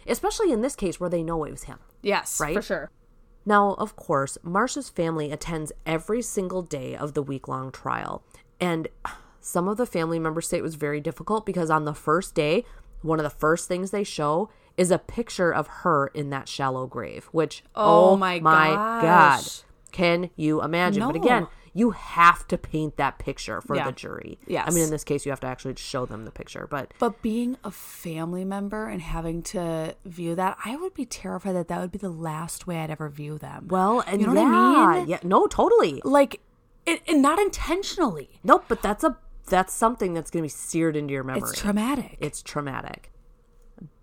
Especially 0.07 0.51
in 0.51 0.61
this 0.63 0.75
case 0.75 0.99
where 0.99 1.09
they 1.11 1.23
know 1.23 1.45
it 1.45 1.51
was 1.53 1.65
him. 1.65 1.79
yes, 2.03 2.41
right? 2.41 2.55
for 2.57 2.63
sure. 2.63 2.91
Now, 3.45 3.75
of 3.75 3.97
course, 3.97 4.39
Marsha's 4.45 4.89
family 4.89 5.31
attends 5.33 5.73
every 5.87 6.23
single 6.23 6.63
day 6.63 6.95
of 6.97 7.15
the 7.15 7.23
week 7.23 7.47
long 7.49 7.71
trial. 7.73 8.25
And 8.61 8.89
some 9.41 9.67
of 9.69 9.77
the 9.77 9.87
family 9.87 10.19
members 10.21 10.47
say 10.49 10.59
it 10.59 10.63
was 10.63 10.77
very 10.77 11.01
difficult 11.01 11.45
because 11.47 11.69
on 11.71 11.85
the 11.85 11.95
first 11.95 12.35
day, 12.37 12.65
one 13.03 13.19
of 13.19 13.25
the 13.25 13.31
first 13.31 13.67
things 13.67 13.91
they 13.91 14.05
show 14.05 14.49
is 14.77 14.91
a 14.93 14.99
picture 14.99 15.53
of 15.53 15.67
her 15.69 16.07
in 16.09 16.31
that 16.31 16.49
shallow 16.49 16.87
grave, 16.87 17.29
which, 17.33 17.65
Oh 17.75 18.11
oh, 18.11 18.17
my 18.17 18.39
my, 18.41 18.69
gosh. 18.69 19.03
God. 19.61 19.65
Can 19.93 20.31
you 20.37 20.63
imagine? 20.63 21.07
But 21.07 21.17
again, 21.17 21.47
you 21.75 21.91
have 21.93 22.47
to 22.49 22.59
paint 22.59 22.97
that 22.99 23.19
picture 23.19 23.61
for 23.63 23.77
Yeah. 23.77 23.87
the 23.87 23.93
jury. 23.93 24.39
I 24.59 24.71
mean, 24.71 24.83
in 24.85 24.91
this 24.91 25.05
case, 25.05 25.25
you 25.25 25.33
have 25.33 25.41
to 25.41 25.47
actually 25.47 25.75
show 25.77 26.05
them 26.05 26.25
the 26.25 26.31
picture. 26.31 26.67
But 26.69 26.93
But 26.99 27.23
being 27.23 27.57
a 27.65 27.71
family 27.71 28.45
member 28.45 28.87
and 28.89 29.01
having 29.01 29.43
to 29.45 29.95
view 30.05 30.35
that, 30.35 30.59
I 30.65 30.77
would 30.77 30.93
be 30.95 31.07
terrified 31.07 31.55
that 31.55 31.69
that 31.69 31.81
would 31.81 31.93
be 31.93 31.99
the 31.99 32.11
last 32.11 32.67
way 32.67 32.79
I'd 32.81 32.91
ever 32.91 33.09
view 33.09 33.39
them. 33.39 33.69
well, 33.71 34.01
and 34.07 34.21
You 34.21 34.27
know 34.27 34.35
what 34.35 34.41
yeah, 34.43 34.87
I 34.87 34.99
mean? 35.01 35.09
yeah, 35.09 35.19
no, 35.23 35.47
totally. 35.47 36.01
like, 36.05 36.41
it, 36.85 37.01
and 37.07 37.23
not 37.23 37.39
intentionally. 37.39 38.41
Nope, 38.43 38.65
but 38.69 38.83
that's 38.83 39.05
a 39.05 39.17
that's 39.49 39.73
something 39.75 40.15
that's 40.15 40.31
going 40.31 40.41
to 40.43 40.45
be 40.45 40.49
seared 40.49 40.97
into 40.97 41.13
your 41.13 41.25
memory. 41.25 41.43
It's 41.43 41.59
traumatic. 41.61 42.17
It's 42.21 42.43
traumatic. 42.43 43.11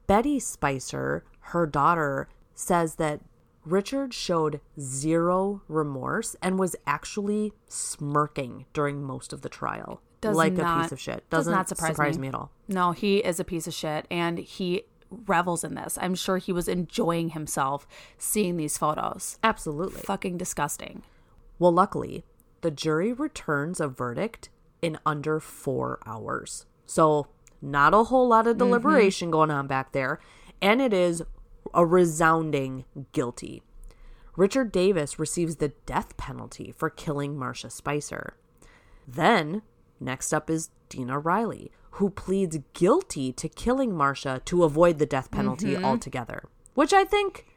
Betty 0.07 0.39
Spicer, 0.39 1.23
her 1.39 1.65
daughter, 1.65 2.27
says 2.53 2.95
that 2.95 3.21
Richard 3.69 4.13
showed 4.13 4.61
zero 4.79 5.61
remorse 5.67 6.35
and 6.41 6.59
was 6.59 6.75
actually 6.87 7.53
smirking 7.67 8.65
during 8.73 9.03
most 9.03 9.33
of 9.33 9.41
the 9.41 9.49
trial. 9.49 10.01
Does 10.21 10.35
like 10.35 10.57
a 10.57 10.81
piece 10.81 10.91
of 10.91 10.99
shit. 10.99 11.23
does 11.29 11.45
Doesn't 11.45 11.53
not 11.53 11.69
surprise 11.69 12.17
me. 12.17 12.23
me 12.23 12.27
at 12.29 12.35
all. 12.35 12.51
No, 12.67 12.91
he 12.91 13.17
is 13.19 13.39
a 13.39 13.45
piece 13.45 13.67
of 13.67 13.73
shit 13.73 14.05
and 14.11 14.37
he 14.37 14.83
revels 15.09 15.63
in 15.63 15.75
this. 15.75 15.97
I'm 16.01 16.15
sure 16.15 16.37
he 16.37 16.51
was 16.51 16.67
enjoying 16.67 17.29
himself 17.29 17.87
seeing 18.17 18.57
these 18.57 18.77
photos. 18.77 19.39
Absolutely. 19.43 20.01
Fucking 20.01 20.37
disgusting. 20.37 21.03
Well, 21.57 21.71
luckily, 21.71 22.23
the 22.61 22.71
jury 22.71 23.13
returns 23.13 23.79
a 23.79 23.87
verdict 23.87 24.49
in 24.81 24.97
under 25.05 25.39
four 25.39 25.99
hours. 26.05 26.65
So, 26.85 27.27
not 27.61 27.93
a 27.93 28.05
whole 28.05 28.27
lot 28.27 28.47
of 28.47 28.57
mm-hmm. 28.57 28.65
deliberation 28.65 29.31
going 29.31 29.51
on 29.51 29.67
back 29.67 29.91
there. 29.91 30.19
And 30.61 30.81
it 30.81 30.93
is 30.93 31.23
a 31.73 31.85
resounding 31.85 32.85
guilty. 33.11 33.63
Richard 34.35 34.71
Davis 34.71 35.19
receives 35.19 35.57
the 35.57 35.73
death 35.85 36.15
penalty 36.17 36.73
for 36.75 36.89
killing 36.89 37.35
Marsha 37.35 37.71
Spicer. 37.71 38.35
Then, 39.07 39.63
next 39.99 40.33
up 40.33 40.49
is 40.49 40.69
Dena 40.87 41.19
Riley, 41.19 41.71
who 41.91 42.09
pleads 42.09 42.57
guilty 42.73 43.33
to 43.33 43.49
killing 43.49 43.91
Marsha 43.91 44.43
to 44.45 44.63
avoid 44.63 44.97
the 44.97 45.05
death 45.05 45.31
penalty 45.31 45.73
mm-hmm. 45.73 45.83
altogether. 45.83 46.43
Which 46.73 46.93
I 46.93 47.03
think, 47.03 47.47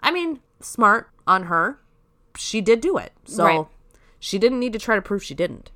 I 0.00 0.10
mean, 0.10 0.40
smart 0.60 1.10
on 1.26 1.44
her. 1.44 1.78
She 2.36 2.60
did 2.60 2.80
do 2.80 2.96
it. 2.96 3.12
So 3.24 3.44
Right. 3.44 3.66
she 4.18 4.38
didn't 4.38 4.60
need 4.60 4.72
to 4.72 4.78
try 4.78 4.96
to 4.96 5.02
prove 5.02 5.22
she 5.22 5.34
didn't. 5.34 5.70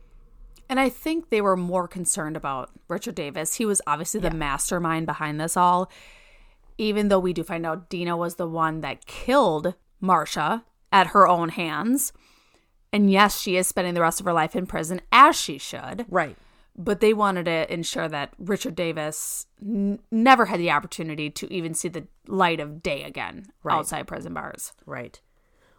And 0.68 0.80
I 0.80 0.88
think 0.88 1.30
they 1.30 1.40
were 1.40 1.56
more 1.56 1.86
concerned 1.86 2.36
about 2.36 2.70
Richard 2.88 3.14
Davis. 3.14 3.54
He 3.54 3.64
was 3.64 3.80
obviously 3.86 4.18
the 4.18 4.32
mastermind 4.32 5.06
behind 5.06 5.40
this 5.40 5.56
all. 5.56 5.90
Even 6.78 7.08
though 7.08 7.18
we 7.18 7.32
do 7.32 7.42
find 7.42 7.64
out 7.64 7.88
Dena 7.88 8.16
was 8.16 8.34
the 8.34 8.48
one 8.48 8.80
that 8.80 9.06
killed 9.06 9.74
Marsha 10.02 10.62
at 10.92 11.08
her 11.08 11.26
own 11.26 11.50
hands. 11.50 12.12
And 12.92 13.10
yes, 13.10 13.40
she 13.40 13.56
is 13.56 13.66
spending 13.66 13.94
the 13.94 14.00
rest 14.00 14.20
of 14.20 14.26
her 14.26 14.32
life 14.32 14.54
in 14.54 14.66
prison, 14.66 15.00
as 15.12 15.36
she 15.36 15.58
should. 15.58 16.06
Right. 16.08 16.36
But 16.76 17.00
they 17.00 17.14
wanted 17.14 17.46
to 17.46 17.72
ensure 17.72 18.08
that 18.08 18.34
Richard 18.38 18.74
Davis 18.74 19.46
n- 19.60 19.98
never 20.10 20.46
had 20.46 20.60
the 20.60 20.70
opportunity 20.70 21.30
to 21.30 21.52
even 21.52 21.74
see 21.74 21.88
the 21.88 22.06
light 22.26 22.60
of 22.60 22.82
day 22.82 23.02
again 23.02 23.46
outside 23.68 24.06
prison 24.06 24.34
bars. 24.34 24.72
Right. 24.84 25.20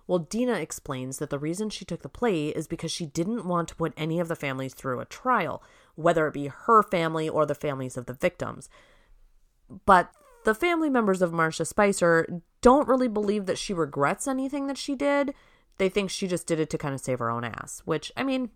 Well, 0.07 0.19
Dena 0.19 0.53
explains 0.53 1.17
that 1.17 1.29
the 1.29 1.37
reason 1.39 1.69
she 1.69 1.85
took 1.85 2.01
the 2.01 2.09
plea 2.09 2.49
is 2.49 2.67
because 2.67 2.91
she 2.91 3.05
didn't 3.05 3.45
want 3.45 3.67
to 3.67 3.75
put 3.75 3.93
any 3.97 4.19
of 4.19 4.29
the 4.29 4.35
families 4.35 4.73
through 4.73 4.99
a 4.99 5.05
trial, 5.05 5.61
whether 5.95 6.27
it 6.27 6.33
be 6.33 6.47
her 6.47 6.81
family 6.81 7.27
or 7.27 7.45
the 7.45 7.55
families 7.55 7.97
of 7.97 8.05
the 8.05 8.13
victims. 8.13 8.69
But 9.85 10.11
the 10.47 10.55
family 10.55 10.89
members 10.89 11.21
of 11.21 11.31
Marsha 11.33 11.67
Spicer 11.67 12.25
don't 12.61 12.87
really 12.87 13.09
believe 13.09 13.47
that 13.47 13.57
she 13.57 13.73
regrets 13.73 14.29
anything 14.29 14.67
that 14.67 14.77
she 14.77 14.95
did. 14.95 15.33
They 15.77 15.89
think 15.89 16.09
she 16.09 16.25
just 16.25 16.47
did 16.47 16.57
it 16.57 16.69
to 16.69 16.77
kind 16.77 16.95
of 16.95 17.01
save 17.01 17.19
her 17.19 17.29
own 17.29 17.43
ass, 17.43 17.81
which, 17.83 18.13
I 18.15 18.23
mean, 18.23 18.51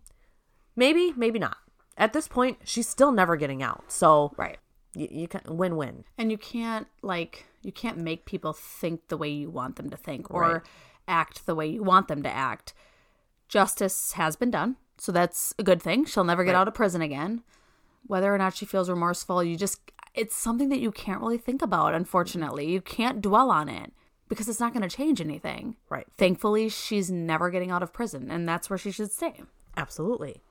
maybe, 0.74 1.12
maybe 1.14 1.38
not. 1.38 1.58
At 1.98 2.14
this 2.14 2.28
point, 2.28 2.60
she's 2.64 2.88
still 2.88 3.12
never 3.12 3.36
getting 3.36 3.62
out. 3.62 3.84
So, 3.88 4.32
Right. 4.38 4.56
you, 4.94 5.06
you 5.10 5.28
can 5.28 5.42
win 5.58 5.76
win. 5.76 6.04
And 6.16 6.30
you 6.30 6.38
can't 6.38 6.86
like 7.02 7.44
you 7.60 7.72
can't 7.72 7.98
make 7.98 8.24
people 8.24 8.54
think 8.54 9.08
the 9.08 9.18
way 9.18 9.28
you 9.28 9.50
want 9.50 9.76
them 9.76 9.90
to 9.90 9.96
think 9.98 10.30
or 10.30 10.40
Right. 10.40 10.62
act 11.06 11.44
the 11.44 11.54
way 11.54 11.66
you 11.66 11.82
want 11.82 12.08
them 12.08 12.22
to 12.22 12.30
act. 12.30 12.72
Justice 13.48 14.12
has 14.12 14.34
been 14.34 14.50
done, 14.50 14.76
so 14.96 15.12
that's 15.12 15.52
a 15.58 15.62
good 15.62 15.82
thing. 15.82 16.06
She'll 16.06 16.24
never 16.24 16.42
get 16.42 16.54
out 16.54 16.68
of 16.68 16.72
prison 16.74 17.02
again. 17.02 17.42
Whether 18.06 18.34
or 18.34 18.38
not 18.38 18.56
she 18.56 18.64
feels 18.64 18.88
remorseful, 18.88 19.44
you 19.44 19.56
just 19.56 19.92
it's 20.14 20.36
something 20.36 20.68
that 20.68 20.80
you 20.80 20.92
can't 20.92 21.20
really 21.20 21.38
think 21.38 21.62
about, 21.62 21.94
unfortunately. 21.94 22.70
You 22.70 22.80
can't 22.80 23.22
dwell 23.22 23.50
on 23.50 23.68
it 23.68 23.92
because 24.28 24.48
it's 24.48 24.60
not 24.60 24.72
going 24.72 24.88
to 24.88 24.96
change 24.96 25.20
anything. 25.20 25.76
Right. 25.88 26.06
Thankfully, 26.16 26.68
she's 26.68 27.10
never 27.10 27.50
getting 27.50 27.70
out 27.70 27.82
of 27.82 27.92
prison, 27.92 28.30
and 28.30 28.48
that's 28.48 28.70
where 28.70 28.78
she 28.78 28.90
should 28.90 29.10
stay. 29.10 29.42
Absolutely. 29.76 30.42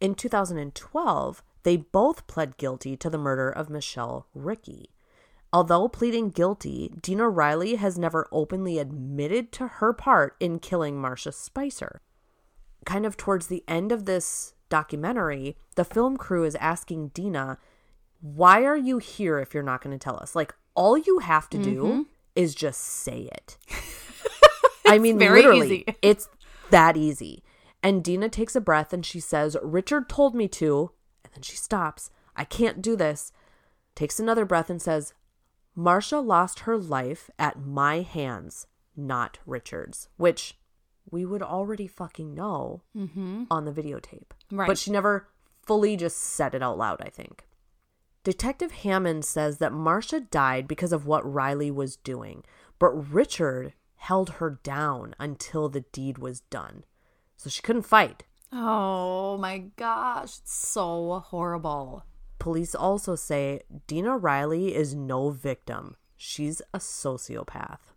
In 0.00 0.14
2012, 0.14 1.42
they 1.62 1.76
both 1.76 2.26
pled 2.26 2.56
guilty 2.56 2.96
to 2.96 3.10
the 3.10 3.18
murder 3.18 3.48
of 3.50 3.70
Michelle 3.70 4.26
Ricky. 4.34 4.90
Although 5.52 5.88
pleading 5.88 6.30
guilty, 6.30 6.92
Dena 7.00 7.28
Riley 7.28 7.76
has 7.76 7.98
never 7.98 8.28
openly 8.30 8.78
admitted 8.78 9.52
to 9.52 9.68
her 9.68 9.92
part 9.92 10.36
in 10.38 10.58
killing 10.58 10.96
Marsha 10.96 11.32
Spicer. 11.32 12.02
Kind 12.84 13.06
of 13.06 13.16
towards 13.16 13.46
the 13.46 13.64
end 13.66 13.90
of 13.90 14.04
this 14.04 14.54
documentary, 14.68 15.56
the 15.76 15.84
film 15.84 16.16
crew 16.16 16.44
is 16.44 16.56
asking 16.56 17.08
Dena, 17.08 17.58
Why 18.34 18.64
are 18.64 18.76
you 18.76 18.98
here 18.98 19.38
if 19.38 19.54
you're 19.54 19.62
not 19.62 19.82
going 19.82 19.96
to 19.96 20.02
tell 20.02 20.16
us? 20.16 20.34
Like, 20.34 20.54
all 20.74 20.98
you 20.98 21.20
have 21.20 21.48
to 21.50 21.58
do 21.58 21.82
mm-hmm. 21.84 22.02
is 22.34 22.54
just 22.54 22.80
say 22.80 23.28
it. 23.32 23.56
I 24.86 24.98
mean, 24.98 25.18
very 25.18 25.42
literally, 25.42 25.66
easy. 25.66 25.84
it's 26.02 26.28
that 26.70 26.96
easy. 26.96 27.42
And 27.82 28.02
Dena 28.02 28.28
takes 28.28 28.56
a 28.56 28.60
breath 28.60 28.92
and 28.92 29.06
she 29.06 29.20
says, 29.20 29.56
Richard 29.62 30.08
told 30.08 30.34
me 30.34 30.48
to. 30.48 30.90
And 31.24 31.32
then 31.34 31.42
she 31.42 31.56
stops. 31.56 32.10
I 32.34 32.44
can't 32.44 32.82
do 32.82 32.96
this. 32.96 33.32
Takes 33.94 34.18
another 34.18 34.44
breath 34.44 34.70
and 34.70 34.82
says, 34.82 35.14
Marsha 35.76 36.24
lost 36.24 36.60
her 36.60 36.76
life 36.76 37.30
at 37.38 37.60
my 37.60 38.00
hands, 38.00 38.66
not 38.96 39.38
Richard's, 39.46 40.08
which 40.16 40.58
we 41.10 41.24
would 41.24 41.42
already 41.42 41.86
fucking 41.86 42.34
know 42.34 42.82
mm-hmm. 42.96 43.44
on 43.50 43.64
the 43.64 43.72
videotape. 43.72 44.30
Right. 44.50 44.66
But 44.66 44.78
she 44.78 44.90
never 44.90 45.28
fully 45.62 45.96
just 45.96 46.18
said 46.18 46.54
it 46.54 46.62
out 46.62 46.78
loud, 46.78 47.00
I 47.00 47.08
think. 47.08 47.46
Detective 48.26 48.72
Hammond 48.72 49.24
says 49.24 49.58
that 49.58 49.70
Marsha 49.70 50.28
died 50.28 50.66
because 50.66 50.92
of 50.92 51.06
what 51.06 51.32
Riley 51.32 51.70
was 51.70 51.94
doing, 51.94 52.42
but 52.76 52.88
Richard 52.88 53.72
held 53.94 54.30
her 54.30 54.58
down 54.64 55.14
until 55.20 55.68
the 55.68 55.82
deed 55.92 56.18
was 56.18 56.40
done. 56.40 56.82
So 57.36 57.48
she 57.48 57.62
couldn't 57.62 57.82
fight. 57.82 58.24
Oh 58.50 59.38
my 59.38 59.58
gosh, 59.76 60.38
it's 60.38 60.52
so 60.52 61.22
horrible. 61.24 62.02
Police 62.40 62.74
also 62.74 63.14
say 63.14 63.60
Dena 63.86 64.16
Riley 64.16 64.74
is 64.74 64.92
no 64.92 65.30
victim. 65.30 65.94
She's 66.16 66.60
a 66.74 66.78
sociopath. 66.78 67.92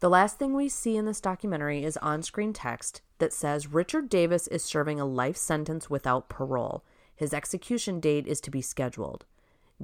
The 0.00 0.10
last 0.10 0.38
thing 0.38 0.52
we 0.52 0.68
see 0.68 0.98
in 0.98 1.06
this 1.06 1.22
documentary 1.22 1.84
is 1.84 1.96
on 1.96 2.22
screen 2.22 2.52
text 2.52 3.00
that 3.16 3.32
says 3.32 3.72
Richard 3.72 4.10
Davis 4.10 4.46
is 4.46 4.62
serving 4.62 5.00
a 5.00 5.06
life 5.06 5.38
sentence 5.38 5.88
without 5.88 6.28
parole. 6.28 6.84
His 7.20 7.34
execution 7.34 8.00
date 8.00 8.26
is 8.26 8.40
to 8.40 8.50
be 8.50 8.62
scheduled. 8.62 9.26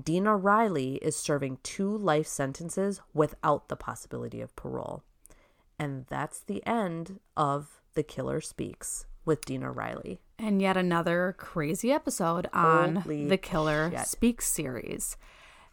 Dena 0.02 0.34
Riley 0.34 0.94
is 1.02 1.16
serving 1.16 1.58
two 1.62 1.94
life 1.94 2.26
sentences 2.26 3.02
without 3.12 3.68
the 3.68 3.76
possibility 3.76 4.40
of 4.40 4.56
parole. 4.56 5.02
And 5.78 6.06
that's 6.06 6.40
the 6.40 6.66
end 6.66 7.20
of 7.36 7.82
The 7.92 8.02
Killer 8.02 8.40
Speaks 8.40 9.04
with 9.26 9.44
Dena 9.44 9.70
Riley. 9.70 10.22
And 10.38 10.62
yet 10.62 10.78
another 10.78 11.34
crazy 11.36 11.92
episode 11.92 12.48
on 12.54 12.96
Holy 12.96 13.28
the 13.28 13.36
Killer 13.36 13.90
shit. 13.94 14.06
Speaks 14.06 14.46
series. 14.46 15.18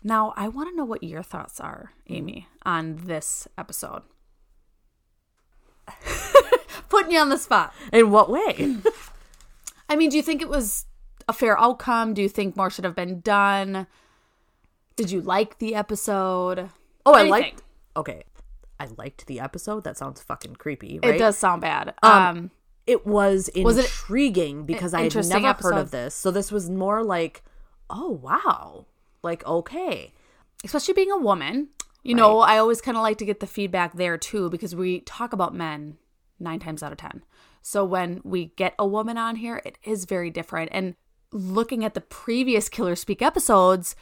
Now, 0.04 0.34
I 0.36 0.50
want 0.50 0.70
to 0.70 0.76
know 0.76 0.84
what 0.84 1.02
your 1.02 1.24
thoughts 1.24 1.62
are, 1.62 1.94
Ame, 2.10 2.44
on 2.66 2.98
this 3.06 3.48
episode. 3.58 4.02
Putting 6.90 7.14
you 7.14 7.20
on 7.20 7.30
the 7.30 7.38
spot. 7.38 7.74
In 7.94 8.12
what 8.12 8.30
way? 8.30 8.76
I 9.88 9.96
mean, 9.96 10.10
do 10.10 10.18
you 10.18 10.24
think 10.24 10.42
it 10.42 10.50
was 10.50 10.88
a 11.28 11.34
fair 11.34 11.60
outcome? 11.60 12.14
Do 12.14 12.22
you 12.22 12.30
think 12.30 12.56
more 12.56 12.70
should 12.70 12.86
have 12.86 12.96
been 12.96 13.22
done? 13.22 13.88
Did 14.96 15.12
you 15.12 15.22
like 15.22 15.60
the 15.60 15.76
episode? 15.76 16.70
Oh, 17.06 17.14
I 17.14 17.24
liked. 17.24 17.64
Okay, 17.96 18.24
I 18.80 18.88
liked 18.98 19.26
the 19.28 19.40
episode. 19.40 19.84
That 19.84 19.98
sounds 19.98 20.22
fucking 20.22 20.56
creepy, 20.56 21.00
right? 21.00 21.16
It 21.16 21.18
does 21.18 21.38
sound 21.38 21.62
bad. 21.62 21.94
Um, 22.04 22.52
It 22.86 23.06
was 23.06 23.50
Was 23.56 23.78
it 23.78 23.86
intriguing 23.86 24.66
because 24.66 24.94
I 24.94 25.04
had 25.04 25.16
never 25.30 25.54
heard 25.62 25.78
of 25.78 25.92
this. 25.92 26.16
So 26.16 26.32
this 26.32 26.52
was 26.52 26.70
more 26.70 27.04
like, 27.04 27.44
oh 27.90 28.10
wow, 28.10 28.86
like 29.22 29.46
okay, 29.46 30.14
especially 30.64 30.94
being 30.94 31.12
a 31.12 31.18
woman. 31.18 31.70
You 32.06 32.16
know, 32.16 32.40
I 32.40 32.58
always 32.58 32.82
kind 32.82 32.98
of 32.98 33.04
like 33.04 33.18
to 33.20 33.26
get 33.26 33.40
the 33.40 33.48
feedback 33.48 33.94
there 33.94 34.18
too 34.18 34.50
because 34.50 34.76
we 34.76 35.00
talk 35.02 35.32
about 35.32 35.56
men 35.56 35.98
nine 36.38 36.60
times 36.60 36.84
out 36.84 36.92
of 36.92 36.98
10. 36.98 37.24
So 37.62 37.86
when 37.86 38.20
we 38.26 38.48
get 38.58 38.76
a 38.78 38.86
woman 38.86 39.18
on 39.18 39.38
here, 39.38 39.62
it 39.64 39.78
is 39.86 40.04
very 40.04 40.30
different. 40.30 40.70
And 40.74 40.96
looking 41.34 41.84
at 41.84 41.94
the 41.94 42.02
previous 42.02 42.70
Killer 42.70 42.96
Speak 42.96 43.22
episodes, 43.22 43.96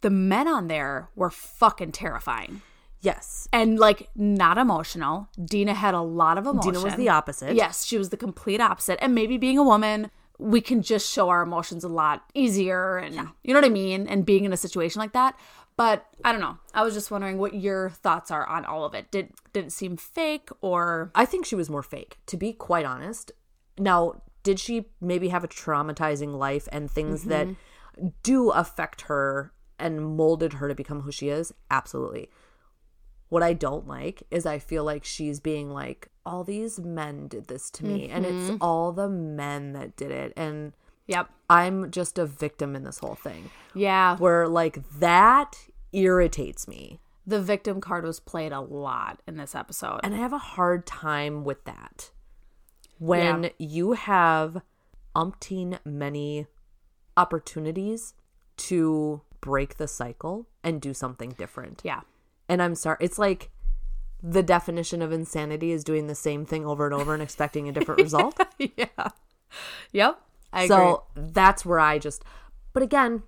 the 0.00 0.10
men 0.10 0.48
on 0.48 0.68
there 0.68 1.10
were 1.14 1.30
fucking 1.30 1.92
terrifying 1.92 2.62
yes. 3.00 3.48
and 3.52 3.78
like 3.78 4.08
not 4.14 4.58
emotional. 4.58 5.28
Dena 5.42 5.74
had 5.74 5.94
a 5.94 6.00
lot 6.00 6.38
of 6.38 6.46
emotion. 6.46 6.72
Dena 6.72 6.84
was 6.84 6.94
the 6.96 7.08
opposite. 7.08 7.54
Yes, 7.54 7.84
she 7.84 7.98
was 7.98 8.10
the 8.10 8.16
complete 8.16 8.60
opposite. 8.60 8.98
And 9.02 9.14
maybe 9.14 9.36
being 9.36 9.58
a 9.58 9.62
woman, 9.62 10.10
we 10.38 10.60
can 10.60 10.82
just 10.82 11.10
show 11.12 11.28
our 11.28 11.42
emotions 11.42 11.84
a 11.84 11.88
lot 11.88 12.24
easier 12.34 12.98
and 12.98 13.14
you 13.42 13.52
know 13.52 13.60
what 13.60 13.64
I 13.64 13.70
mean? 13.70 14.06
And 14.06 14.24
being 14.24 14.44
in 14.44 14.52
a 14.52 14.56
situation 14.56 15.00
like 15.00 15.12
that. 15.12 15.38
But 15.76 16.06
I 16.24 16.32
don't 16.32 16.40
know. 16.40 16.58
I 16.74 16.82
was 16.82 16.94
just 16.94 17.10
wondering 17.10 17.38
what 17.38 17.54
your 17.54 17.90
thoughts 17.90 18.32
are 18.32 18.44
on 18.48 18.64
all 18.64 18.84
of 18.84 18.94
it. 18.94 19.12
Did 19.12 19.32
did 19.52 19.66
it 19.66 19.72
seem 19.72 19.96
fake 19.96 20.48
or 20.60 21.12
I 21.14 21.24
think 21.24 21.46
she 21.46 21.54
was 21.54 21.70
more 21.70 21.84
fake, 21.84 22.18
to 22.26 22.36
be 22.36 22.52
quite 22.52 22.84
honest. 22.84 23.30
Now, 23.78 24.22
did 24.42 24.60
she 24.60 24.86
maybe 25.00 25.28
have 25.28 25.44
a 25.44 25.48
traumatizing 25.48 26.36
life 26.36 26.68
and 26.72 26.90
things 26.90 27.24
that 27.24 27.46
mm-hmm. 27.46 28.08
do 28.22 28.50
affect 28.50 29.02
her 29.02 29.52
and 29.78 30.16
molded 30.16 30.54
her 30.54 30.68
to 30.68 30.74
become 30.74 31.02
who 31.02 31.12
she 31.12 31.28
is? 31.28 31.52
Absolutely. 31.70 32.30
What 33.28 33.42
I 33.42 33.52
don't 33.52 33.86
like 33.86 34.22
is 34.30 34.46
I 34.46 34.58
feel 34.58 34.84
like 34.84 35.04
she's 35.04 35.38
being 35.38 35.70
like, 35.70 36.08
all 36.24 36.44
these 36.44 36.78
men 36.78 37.28
did 37.28 37.48
this 37.48 37.70
to 37.72 37.84
me, 37.84 38.08
and 38.08 38.24
it's 38.24 38.50
mm-hmm. 38.50 38.56
all 38.60 38.92
the 38.92 39.08
men 39.08 39.72
that 39.72 39.96
did 39.96 40.10
it. 40.10 40.32
And 40.36 40.72
Yep. 41.08 41.30
I'm 41.50 41.90
just 41.90 42.18
a 42.18 42.26
victim 42.26 42.76
in 42.76 42.84
this 42.84 42.98
whole 42.98 43.16
thing. 43.16 43.50
Yeah. 43.74 44.16
Where, 44.18 44.46
like, 44.46 44.78
that 45.00 45.56
irritates 45.92 46.68
me. 46.68 47.00
The 47.26 47.40
victim 47.40 47.80
card 47.80 48.04
was 48.04 48.20
played 48.20 48.52
a 48.52 48.60
lot 48.60 49.20
in 49.26 49.36
this 49.36 49.54
episode. 49.54 50.00
And 50.04 50.14
I 50.14 50.18
have 50.18 50.32
a 50.32 50.38
hard 50.38 50.86
time 50.86 51.44
with 51.44 51.64
that. 51.64 52.10
When 52.98 53.44
Yeah. 53.44 53.50
you 53.58 53.92
have 53.92 54.62
umpteen 55.16 55.78
many 55.84 56.46
opportunities 57.16 58.14
to 58.56 59.22
break 59.40 59.76
the 59.76 59.88
cycle 59.88 60.48
and 60.62 60.80
do 60.80 60.92
something 60.94 61.30
different. 61.30 61.82
yeah. 61.84 62.00
And 62.48 62.62
I'm 62.62 62.74
sorry, 62.74 62.96
it's 63.00 63.18
like 63.18 63.50
the 64.22 64.42
definition 64.42 65.02
of 65.02 65.12
insanity 65.12 65.70
is 65.70 65.84
doing 65.84 66.06
the 66.06 66.14
same 66.14 66.44
thing 66.46 66.64
over 66.66 66.86
and 66.86 66.94
over 66.94 67.12
and 67.14 67.22
expecting 67.22 67.68
a 67.68 67.72
different 67.72 68.00
result. 68.02 68.38
yeah. 68.58 68.86
Yep. 69.92 70.20
I 70.52 70.62
agree. 70.64 70.68
so 70.76 71.04
that's 71.14 71.64
where 71.66 71.78
I 71.78 71.98
just, 71.98 72.24
but 72.72 72.82
again, 72.82 73.22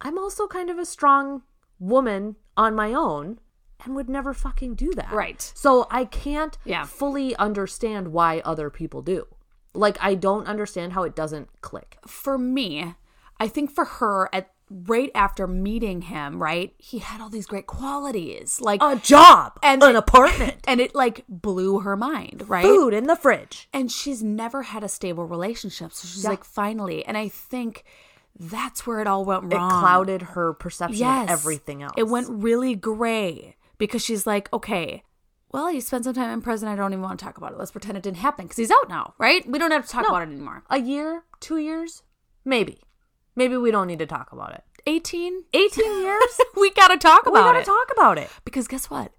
I'm 0.00 0.18
also 0.18 0.46
kind 0.46 0.68
of 0.70 0.78
a 0.78 0.84
strong 0.84 1.42
woman 1.80 2.36
on 2.56 2.74
my 2.74 2.92
own 2.92 3.38
and 3.84 3.94
would 3.94 4.08
never 4.08 4.34
fucking 4.34 4.74
do 4.74 4.92
that. 4.94 5.12
Right. 5.12 5.40
So 5.54 5.86
I 5.90 6.04
can't 6.04 6.58
Yeah. 6.64 6.84
fully 6.84 7.34
understand 7.36 8.08
why 8.08 8.40
other 8.44 8.70
people 8.70 9.02
do. 9.02 9.26
Like, 9.74 9.96
I 10.00 10.14
don't 10.14 10.46
understand 10.48 10.92
how 10.94 11.04
it 11.04 11.14
doesn't 11.14 11.48
click. 11.60 11.98
for 12.06 12.38
me, 12.38 12.94
I 13.38 13.48
think 13.48 13.70
for 13.70 13.84
her 13.84 14.28
at 14.32 14.50
right 14.70 15.10
after 15.14 15.46
meeting 15.46 16.02
him, 16.02 16.42
right, 16.42 16.74
he 16.78 16.98
had 16.98 17.20
all 17.20 17.28
these 17.30 17.46
great 17.46 17.66
qualities, 17.66 18.60
like 18.60 18.82
A 18.82 18.96
job 18.96 19.58
And- 19.62 19.82
an 19.82 19.96
apartment, 19.96 20.56
and 20.68 20.80
it 20.80 20.94
like 20.94 21.24
blew 21.28 21.80
her 21.80 21.96
mind, 21.96 22.44
right? 22.48 22.64
food 22.64 22.92
in 22.92 23.06
the 23.06 23.16
fridge. 23.16 23.68
And 23.72 23.90
she's 23.92 24.22
never 24.22 24.62
had 24.64 24.82
a 24.84 24.88
stable 24.88 25.24
relationship, 25.26 25.92
so 25.92 26.06
she's 26.08 26.24
like, 26.24 26.44
finally. 26.44 27.04
And 27.04 27.16
I 27.16 27.28
think 27.28 27.84
that's 28.38 28.86
where 28.86 29.00
it 29.00 29.06
all 29.06 29.24
went 29.24 29.52
wrong. 29.54 29.70
It 29.70 29.80
clouded 29.80 30.22
her 30.22 30.52
perception 30.52 30.98
yes, 30.98 31.24
of 31.24 31.30
everything 31.30 31.82
else. 31.82 31.94
It 31.96 32.08
went 32.08 32.28
really 32.28 32.74
gray 32.74 33.56
because 33.78 34.04
she's 34.04 34.26
like, 34.26 34.52
okay. 34.52 35.02
Well, 35.50 35.68
he 35.68 35.80
spent 35.80 36.04
some 36.04 36.12
time 36.12 36.30
in 36.30 36.42
prison. 36.42 36.68
I 36.68 36.76
don't 36.76 36.92
even 36.92 37.02
want 37.02 37.18
to 37.18 37.24
talk 37.24 37.38
about 37.38 37.52
it. 37.52 37.58
Let's 37.58 37.70
pretend 37.70 37.96
it 37.96 38.02
didn't 38.02 38.18
happen 38.18 38.44
because 38.44 38.58
he's 38.58 38.70
out 38.70 38.88
now, 38.88 39.14
right? 39.18 39.48
We 39.48 39.58
don't 39.58 39.70
have 39.70 39.86
to 39.86 39.90
talk 39.90 40.06
about 40.06 40.22
it 40.22 40.30
anymore. 40.30 40.62
a 40.68 40.78
year, 40.78 41.22
two 41.40 41.56
years, 41.56 42.02
maybe. 42.44 42.82
Maybe 43.34 43.56
we 43.56 43.70
don't 43.70 43.86
need 43.86 44.00
to 44.00 44.06
talk 44.06 44.30
about 44.32 44.52
it. 44.52 44.64
18? 44.86 45.44
18 45.54 46.02
years? 46.02 46.40
we 46.56 46.70
got 46.72 46.88
to 46.88 46.98
talk 46.98 47.26
about 47.26 47.54
it. 47.54 47.58
we 47.58 47.64
gotta 47.64 47.64
talk 47.64 47.92
about 47.92 48.18
it. 48.18 48.28
Because 48.44 48.68
guess 48.68 48.90
what? 48.90 49.12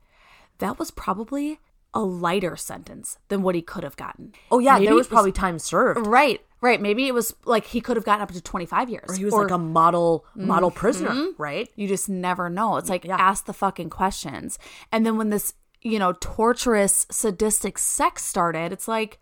That 0.59 0.77
was 0.77 0.91
probably 0.91 1.59
a 1.93 2.01
lighter 2.01 2.55
sentence 2.55 3.17
than 3.29 3.41
what 3.41 3.55
he 3.55 3.61
could 3.61 3.83
have 3.83 3.95
gotten. 3.95 4.33
Oh, 4.51 4.59
yeah, 4.59 4.75
Maybe 4.75 4.87
there 4.87 4.95
was 4.95 5.07
it 5.07 5.09
probably 5.09 5.31
time 5.31 5.59
served. 5.59 6.05
right, 6.05 6.41
right. 6.61 6.79
Maybe 6.79 7.07
it 7.07 7.13
was 7.13 7.35
like 7.45 7.65
he 7.65 7.81
could 7.81 7.97
have 7.97 8.05
gotten 8.05 8.21
up 8.21 8.31
to 8.31 8.41
25 8.41 8.89
years. 8.89 9.09
Or 9.09 9.15
he 9.15 9.25
was 9.25 9.33
like 9.33 9.51
a 9.51 9.57
model 9.57 10.25
model 10.35 10.71
prisoner, 10.71 11.09
mm-hmm. 11.09 11.41
right? 11.41 11.69
you 11.75 11.87
just 11.87 12.09
never 12.09 12.49
know. 12.49 12.77
It's 12.77 12.89
like 12.89 13.07
ask 13.07 13.45
the 13.45 13.53
fucking 13.53 13.89
questions. 13.89 14.59
And 14.91 15.05
then 15.05 15.17
when 15.17 15.29
this, 15.29 15.53
you 15.81 15.97
know, 15.97 16.13
torturous, 16.13 17.07
sadistic 17.09 17.77
sex 17.77 18.23
started, 18.23 18.71
it's 18.71 18.87
like, 18.87 19.19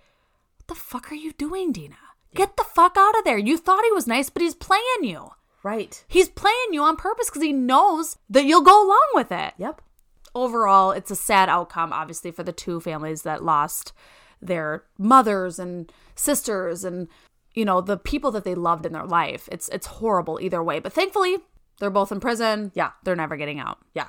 what 0.58 0.68
the 0.68 0.76
fuck 0.76 1.12
are 1.12 1.16
you 1.16 1.32
doing, 1.34 1.72
Dena? 1.72 1.96
Get 2.36 2.58
the 2.58 2.64
fuck 2.64 2.98
out 2.98 3.18
of 3.18 3.24
there. 3.24 3.38
You 3.38 3.58
thought 3.58 3.86
he 3.86 3.92
was 3.92 4.08
nice, 4.08 4.30
but 4.30 4.42
he's 4.42 4.54
playing 4.54 5.04
you. 5.04 5.32
Right. 5.64 6.04
He's 6.08 6.30
playing 6.30 6.72
you 6.72 6.84
on 6.84 6.96
purpose 6.98 7.30
because 7.30 7.42
he 7.42 7.52
knows 7.52 8.18
that 8.30 8.46
you'll 8.46 8.62
go 8.62 8.86
along 8.86 9.08
with 9.14 9.32
it. 9.32 9.54
Yep. 9.58 9.82
Overall, 10.38 10.92
it's 10.92 11.12
a 11.12 11.16
sad 11.16 11.50
outcome, 11.50 11.92
obviously, 11.92 12.32
for 12.32 12.44
the 12.44 12.54
two 12.54 12.80
families 12.80 13.24
that 13.24 13.44
lost 13.44 13.94
their 14.42 14.84
mothers 14.98 15.58
and 15.58 15.92
sisters 16.16 16.84
and 16.84 17.08
you 17.54 17.66
know 17.66 17.82
the 17.82 17.98
people 17.98 18.30
that 18.32 18.44
they 18.44 18.54
loved 18.54 18.86
in 18.86 18.94
their 18.94 19.06
life. 19.06 19.50
It's 19.52 19.68
it's 19.70 19.88
horrible 19.88 20.40
either 20.40 20.64
way, 20.64 20.80
but 20.80 20.94
thankfully 20.94 21.38
they're 21.80 21.90
both 21.90 22.12
in 22.12 22.20
prison. 22.20 22.72
Yeah. 22.76 22.92
they're 23.04 23.16
never 23.16 23.36
getting 23.38 23.60
out. 23.60 23.80
Yeah. 23.94 24.08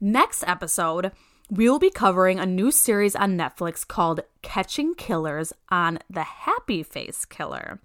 Next 0.00 0.44
episode, 0.46 1.12
we 1.50 1.68
will 1.68 1.78
be 1.78 1.90
covering 1.90 2.38
a 2.38 2.46
new 2.46 2.70
series 2.70 3.16
on 3.16 3.36
Netflix 3.36 3.86
called 3.86 4.20
Catching 4.42 4.94
Killers 4.94 5.52
on 5.70 5.98
the 6.10 6.22
Happy 6.22 6.82
Face 6.82 7.24
Killer. 7.24 7.80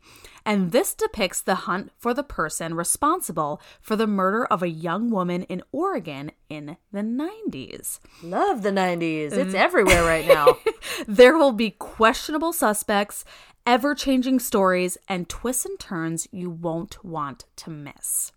And 0.45 0.73
this 0.73 0.93
depicts 0.93 1.39
the 1.41 1.55
hunt 1.55 1.91
for 1.97 2.13
the 2.13 2.23
person 2.23 2.73
responsible 2.73 3.61
for 3.79 3.95
the 3.95 4.07
murder 4.07 4.45
of 4.45 4.61
a 4.61 4.69
young 4.69 5.09
woman 5.09 5.43
in 5.43 5.63
Oregon 5.71 6.31
in 6.49 6.75
the 6.91 6.99
90s. 6.99 7.99
Love 8.21 8.63
the 8.63 8.71
90s. 8.71 9.31
It's 9.31 9.53
mm. 9.53 9.59
everywhere 9.59 10.03
right 10.03 10.27
now. 10.27 10.57
There 11.07 11.37
will 11.37 11.53
be 11.53 11.71
questionable 11.71 12.53
suspects, 12.53 13.25
ever 13.65 13.95
changing 13.95 14.39
stories, 14.39 14.97
and 15.07 15.27
twists 15.27 15.65
and 15.65 15.79
turns 15.79 16.27
you 16.31 16.49
won't 16.49 17.03
want 17.03 17.45
to 17.57 17.71
miss. 17.71 18.31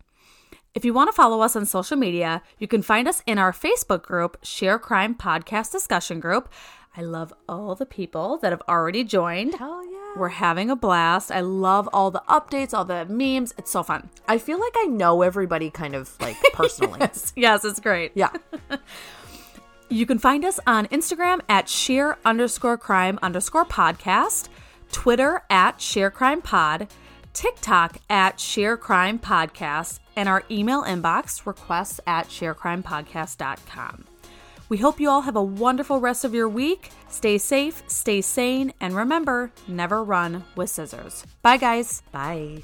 If 0.77 0.85
you 0.85 0.93
want 0.93 1.07
to 1.07 1.11
follow 1.11 1.41
us 1.41 1.55
on 1.55 1.65
social 1.65 1.97
media, 1.97 2.43
you 2.59 2.67
can 2.67 2.83
find 2.83 3.07
us 3.07 3.23
in 3.25 3.39
our 3.39 3.51
Facebook 3.51 4.03
group, 4.03 4.37
Share 4.43 4.77
Crime 4.77 5.15
Podcast 5.15 5.71
Discussion 5.71 6.19
Group. 6.19 6.49
I 6.95 7.01
love 7.01 7.33
all 7.49 7.73
the 7.73 7.87
people 7.87 8.37
that 8.43 8.51
have 8.51 8.61
already 8.69 9.03
joined. 9.03 9.55
Hell 9.55 9.83
yeah. 9.91 10.13
We're 10.15 10.27
having 10.29 10.69
a 10.69 10.75
blast. 10.75 11.31
I 11.31 11.39
love 11.39 11.89
all 11.91 12.11
the 12.11 12.21
updates, 12.29 12.75
all 12.75 12.85
the 12.85 13.05
memes. 13.05 13.55
It's 13.57 13.71
so 13.71 13.81
fun. 13.81 14.11
I 14.27 14.37
feel 14.37 14.59
like 14.59 14.75
I 14.77 14.85
know 14.85 15.23
everybody 15.23 15.71
kind 15.71 15.95
of 15.95 16.15
like 16.21 16.37
personally. 16.53 16.99
Yes, 17.35 17.65
it's 17.65 17.79
great. 17.79 18.11
Yeah. 18.13 18.29
You 19.89 20.05
can 20.05 20.19
find 20.19 20.43
us 20.43 20.59
on 20.67 20.85
Instagram 20.87 21.39
at 21.47 21.69
share 21.69 22.17
underscore 22.25 22.77
crime 22.77 23.17
underscore 23.21 23.63
podcast, 23.63 24.49
Twitter 24.91 25.43
at 25.49 25.79
share 25.79 26.11
crime 26.11 26.41
pod, 26.41 26.89
TikTok 27.37 27.99
at 28.09 28.39
share 28.39 28.77
crime 28.77 29.19
podcast, 29.19 29.99
and 30.15 30.27
our 30.27 30.43
email 30.49 30.81
inbox 30.81 31.45
requests 31.45 31.99
at 32.07 32.29
sharecrimepodcast.com. 32.29 34.05
We 34.69 34.77
hope 34.77 34.99
you 34.99 35.07
all 35.07 35.21
have 35.21 35.35
a 35.35 35.43
wonderful 35.43 35.99
rest 35.99 36.25
of 36.25 36.33
your 36.33 36.49
week. 36.49 36.89
Stay 37.09 37.37
safe, 37.37 37.83
stay 37.85 38.21
sane, 38.21 38.73
and 38.81 38.95
remember 38.95 39.51
never 39.67 40.03
run 40.03 40.45
with 40.55 40.71
scissors. 40.71 41.25
Bye, 41.43 41.57
guys. 41.57 42.01
Bye. 42.11 42.63